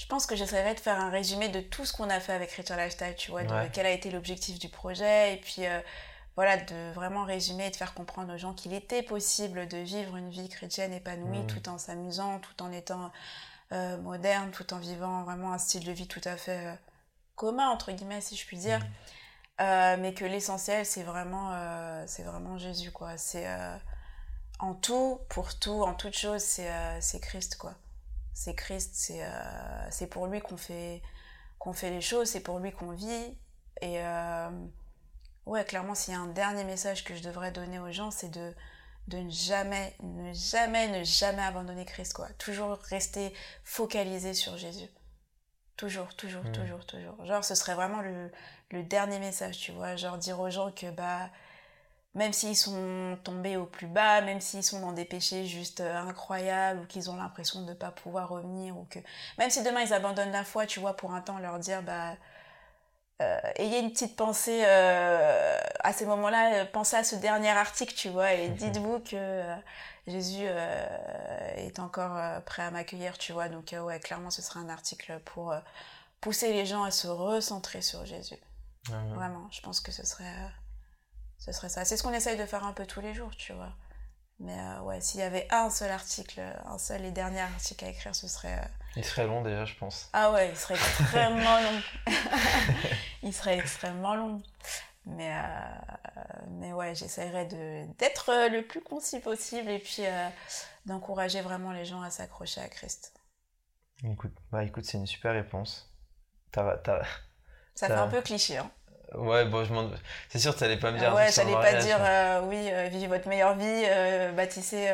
je 0.00 0.06
pense 0.06 0.24
que 0.24 0.34
j'essaierai 0.34 0.74
de 0.74 0.80
faire 0.80 0.98
un 0.98 1.10
résumé 1.10 1.50
de 1.50 1.60
tout 1.60 1.84
ce 1.84 1.92
qu'on 1.92 2.08
a 2.08 2.20
fait 2.20 2.32
avec 2.32 2.48
Creature 2.48 2.76
Lifestyle, 2.76 3.14
tu 3.18 3.30
vois, 3.30 3.42
de 3.42 3.68
quel 3.70 3.84
a 3.84 3.90
été 3.90 4.10
l'objectif 4.10 4.58
du 4.58 4.70
projet, 4.70 5.34
et 5.34 5.36
puis 5.36 5.66
euh, 5.66 5.78
voilà, 6.36 6.56
de 6.56 6.92
vraiment 6.94 7.24
résumer 7.24 7.66
et 7.66 7.70
de 7.70 7.76
faire 7.76 7.92
comprendre 7.92 8.34
aux 8.34 8.38
gens 8.38 8.54
qu'il 8.54 8.72
était 8.72 9.02
possible 9.02 9.68
de 9.68 9.76
vivre 9.76 10.16
une 10.16 10.30
vie 10.30 10.48
chrétienne 10.48 10.94
épanouie 10.94 11.40
mm. 11.40 11.46
tout 11.48 11.68
en 11.68 11.76
s'amusant, 11.76 12.38
tout 12.38 12.62
en 12.62 12.72
étant 12.72 13.12
euh, 13.72 13.98
moderne, 13.98 14.50
tout 14.52 14.72
en 14.72 14.78
vivant 14.78 15.22
vraiment 15.24 15.52
un 15.52 15.58
style 15.58 15.84
de 15.84 15.92
vie 15.92 16.08
tout 16.08 16.22
à 16.24 16.38
fait 16.38 16.66
euh, 16.66 16.74
commun, 17.36 17.68
entre 17.68 17.92
guillemets, 17.92 18.22
si 18.22 18.36
je 18.36 18.46
puis 18.46 18.56
dire. 18.56 18.80
Mm. 19.58 20.00
mais 20.00 20.14
que 20.14 20.24
l'essentiel, 20.24 20.86
c'est 20.86 21.02
vraiment, 21.02 21.52
c'est 22.06 22.22
vraiment 22.22 22.56
Jésus, 22.56 22.90
quoi. 22.90 23.18
C'est 23.18 23.46
en 24.60 24.72
tout, 24.72 25.20
pour 25.28 25.58
tout, 25.58 25.82
en 25.82 25.92
toute 25.92 26.16
chose, 26.16 26.40
c'est 26.40 27.20
Christ, 27.20 27.58
quoi 27.58 27.74
c'est 28.32 28.54
Christ, 28.54 28.90
c'est 28.94 29.22
euh, 29.22 30.06
pour 30.10 30.26
lui 30.26 30.40
qu'on 30.40 30.56
fait, 30.56 31.02
qu'on 31.58 31.72
fait 31.72 31.90
les 31.90 32.00
choses, 32.00 32.28
c'est 32.28 32.40
pour 32.40 32.58
lui 32.58 32.72
qu'on 32.72 32.92
vit. 32.92 33.38
Et 33.80 34.00
euh, 34.02 34.50
ouais, 35.46 35.64
clairement, 35.64 35.94
s'il 35.94 36.14
y 36.14 36.16
a 36.16 36.20
un 36.20 36.28
dernier 36.28 36.64
message 36.64 37.04
que 37.04 37.14
je 37.14 37.22
devrais 37.22 37.52
donner 37.52 37.78
aux 37.78 37.92
gens, 37.92 38.10
c'est 38.10 38.30
de, 38.30 38.54
de 39.08 39.18
ne 39.18 39.30
jamais, 39.30 39.94
ne 40.02 40.32
jamais, 40.32 40.88
ne 40.88 41.04
jamais 41.04 41.42
abandonner 41.42 41.84
Christ, 41.84 42.12
quoi. 42.14 42.28
Toujours 42.38 42.78
rester 42.88 43.34
focalisé 43.64 44.34
sur 44.34 44.56
Jésus. 44.56 44.88
Toujours, 45.76 46.14
toujours, 46.14 46.44
mmh. 46.44 46.52
toujours, 46.52 46.86
toujours. 46.86 47.24
Genre, 47.24 47.44
ce 47.44 47.54
serait 47.54 47.74
vraiment 47.74 48.02
le, 48.02 48.30
le 48.70 48.82
dernier 48.82 49.18
message, 49.18 49.58
tu 49.58 49.72
vois. 49.72 49.96
Genre, 49.96 50.18
dire 50.18 50.38
aux 50.38 50.50
gens 50.50 50.70
que, 50.72 50.90
bah, 50.90 51.30
même 52.14 52.32
s'ils 52.32 52.56
sont 52.56 53.16
tombés 53.22 53.56
au 53.56 53.66
plus 53.66 53.86
bas, 53.86 54.20
même 54.20 54.40
s'ils 54.40 54.64
sont 54.64 54.80
dans 54.80 54.92
des 54.92 55.04
péchés 55.04 55.46
juste 55.46 55.80
euh, 55.80 55.96
incroyables 55.96 56.80
ou 56.80 56.86
qu'ils 56.86 57.08
ont 57.10 57.16
l'impression 57.16 57.62
de 57.62 57.70
ne 57.70 57.74
pas 57.74 57.92
pouvoir 57.92 58.28
revenir 58.28 58.76
ou 58.76 58.84
que 58.90 58.98
même 59.38 59.50
si 59.50 59.62
demain 59.62 59.82
ils 59.82 59.92
abandonnent 59.92 60.32
la 60.32 60.44
foi, 60.44 60.66
tu 60.66 60.80
vois, 60.80 60.96
pour 60.96 61.14
un 61.14 61.20
temps 61.20 61.38
leur 61.38 61.58
dire 61.60 61.82
bah 61.82 62.16
euh, 63.22 63.38
ayez 63.56 63.78
une 63.78 63.92
petite 63.92 64.16
pensée 64.16 64.62
euh, 64.64 65.58
à 65.80 65.92
ces 65.92 66.04
moments-là, 66.06 66.66
pensez 66.66 66.96
à 66.96 67.04
ce 67.04 67.14
dernier 67.16 67.50
article, 67.50 67.94
tu 67.94 68.08
vois, 68.08 68.32
et 68.32 68.48
dites-vous 68.48 69.00
que 69.00 69.44
Jésus 70.06 70.46
est 71.56 71.78
encore 71.78 72.42
prêt 72.44 72.62
à 72.62 72.70
m'accueillir, 72.70 73.18
tu 73.18 73.32
vois. 73.32 73.48
Donc 73.48 73.74
ouais, 73.78 74.00
clairement, 74.00 74.30
ce 74.30 74.42
sera 74.42 74.58
un 74.60 74.68
article 74.68 75.20
pour 75.26 75.54
pousser 76.20 76.52
les 76.52 76.66
gens 76.66 76.82
à 76.82 76.90
se 76.90 77.06
recentrer 77.06 77.82
sur 77.82 78.04
Jésus. 78.06 78.38
Vraiment, 78.88 79.46
je 79.52 79.60
pense 79.60 79.80
que 79.80 79.92
ce 79.92 80.04
serait 80.04 80.34
ce 81.40 81.52
serait 81.52 81.68
ça. 81.68 81.84
C'est 81.84 81.96
ce 81.96 82.02
qu'on 82.02 82.12
essaye 82.12 82.38
de 82.38 82.46
faire 82.46 82.64
un 82.64 82.72
peu 82.72 82.86
tous 82.86 83.00
les 83.00 83.14
jours, 83.14 83.34
tu 83.36 83.52
vois. 83.52 83.72
Mais 84.38 84.58
euh, 84.58 84.80
ouais, 84.82 85.00
s'il 85.00 85.20
y 85.20 85.22
avait 85.22 85.46
un 85.50 85.68
seul 85.68 85.90
article, 85.90 86.40
un 86.66 86.78
seul 86.78 87.04
et 87.04 87.10
dernier 87.10 87.40
article 87.40 87.84
à 87.84 87.88
écrire, 87.88 88.14
ce 88.14 88.28
serait. 88.28 88.58
Euh, 88.58 88.68
il 88.96 89.04
serait 89.04 89.26
long 89.26 89.42
déjà, 89.42 89.64
je 89.64 89.74
pense. 89.74 90.08
Ah 90.12 90.30
ouais, 90.32 90.50
il 90.50 90.56
serait 90.56 90.74
extrêmement 90.74 91.60
long. 91.60 91.82
il 93.22 93.32
serait 93.34 93.58
extrêmement 93.58 94.14
long. 94.14 94.42
Mais, 95.06 95.34
mais 96.50 96.72
ouais, 96.72 96.94
j'essaierai 96.94 97.46
d'être 97.46 98.48
le 98.50 98.60
plus 98.62 98.82
concis 98.82 99.18
possible 99.18 99.70
et 99.70 99.78
puis 99.78 100.02
d'encourager 100.84 101.40
vraiment 101.40 101.72
les 101.72 101.84
gens 101.84 102.02
à 102.02 102.10
s'accrocher 102.10 102.60
à 102.60 102.68
Christ. 102.68 103.14
Écoute, 104.04 104.32
bah 104.52 104.62
écoute, 104.62 104.84
c'est 104.84 104.98
une 104.98 105.06
super 105.06 105.32
réponse. 105.32 105.90
Ça 107.74 107.86
fait 107.86 107.94
un 107.94 108.08
peu 108.08 108.20
cliché, 108.20 108.58
hein. 108.58 108.70
Ouais, 109.14 109.44
bon, 109.44 109.64
je 109.64 109.72
c'est 110.28 110.38
sûr, 110.38 110.54
tu 110.54 110.62
n'allais 110.62 110.76
pas 110.76 110.92
me 110.92 110.98
dire. 110.98 111.12
Ouais, 111.14 111.32
j'allais 111.32 111.52
pas 111.52 111.74
dire, 111.74 111.98
euh, 112.00 112.42
oui, 112.44 112.68
euh, 112.70 112.88
vivez 112.88 113.08
votre 113.08 113.28
meilleure 113.28 113.56
vie, 113.56 113.64
euh, 113.66 114.30
bâtissez 114.32 114.88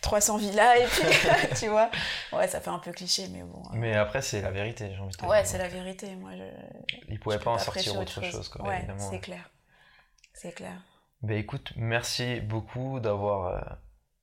300 0.00 0.38
villas, 0.38 0.78
et 0.78 0.86
puis, 0.86 1.02
tu 1.58 1.68
vois. 1.68 1.90
Ouais, 2.32 2.48
ça 2.48 2.60
fait 2.60 2.70
un 2.70 2.78
peu 2.78 2.92
cliché, 2.92 3.28
mais 3.28 3.42
bon. 3.42 3.62
Mais 3.72 3.94
après, 3.94 4.22
c'est 4.22 4.40
la 4.40 4.50
vérité, 4.50 4.92
j'ai 4.94 5.00
envie 5.00 5.12
de 5.12 5.18
dire. 5.18 5.28
Ouais, 5.28 5.44
c'est 5.44 5.58
la 5.58 5.68
vérité. 5.68 6.14
Moi, 6.16 6.30
je. 6.36 6.96
Il 7.08 7.20
pouvait 7.20 7.38
pas 7.38 7.50
en 7.50 7.58
sortir 7.58 7.98
autre, 7.98 8.22
chose, 8.22 8.48
quoi, 8.48 8.66
ouais, 8.66 8.86
c'est 9.10 9.20
clair. 9.20 9.50
C'est 10.32 10.52
clair. 10.52 10.80
Ben 11.20 11.36
écoute, 11.36 11.72
merci 11.76 12.40
beaucoup 12.40 13.00
d'avoir 13.00 13.78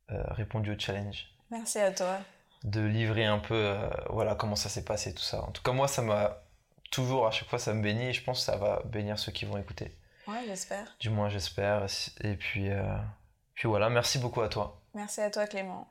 répondu 0.09 0.73
au 0.73 0.79
challenge. 0.79 1.27
Merci 1.51 1.79
à 1.79 1.91
toi. 1.91 2.17
De 2.63 2.81
livrer 2.81 3.25
un 3.25 3.37
peu, 3.37 3.75
voilà, 4.09 4.33
comment 4.33 4.55
ça 4.55 4.69
s'est 4.69 4.85
passé, 4.85 5.13
tout 5.13 5.21
ça. 5.21 5.43
En 5.43 5.51
tout 5.51 5.61
cas, 5.61 5.73
moi, 5.73 5.87
ça 5.87 6.01
m'a 6.01 6.44
toujours, 6.95 7.27
à 7.27 7.31
chaque 7.31 7.49
fois, 7.49 7.59
ça 7.59 7.73
me 7.73 7.81
bénit 7.81 8.05
et 8.05 8.13
je 8.13 8.23
pense 8.23 8.39
que 8.39 8.45
ça 8.45 8.57
va 8.57 8.81
bénir 8.85 9.19
ceux 9.19 9.31
qui 9.31 9.45
vont 9.45 9.57
écouter. 9.57 9.91
Ouais, 10.27 10.43
j'espère. 10.47 10.95
Du 10.99 11.09
moins, 11.09 11.29
j'espère. 11.29 11.85
Et 12.23 12.35
puis, 12.35 12.69
euh, 12.69 12.97
puis 13.53 13.67
voilà, 13.67 13.89
merci 13.89 14.17
beaucoup 14.17 14.41
à 14.41 14.49
toi. 14.49 14.81
Merci 14.93 15.21
à 15.21 15.29
toi, 15.29 15.45
Clément. 15.45 15.87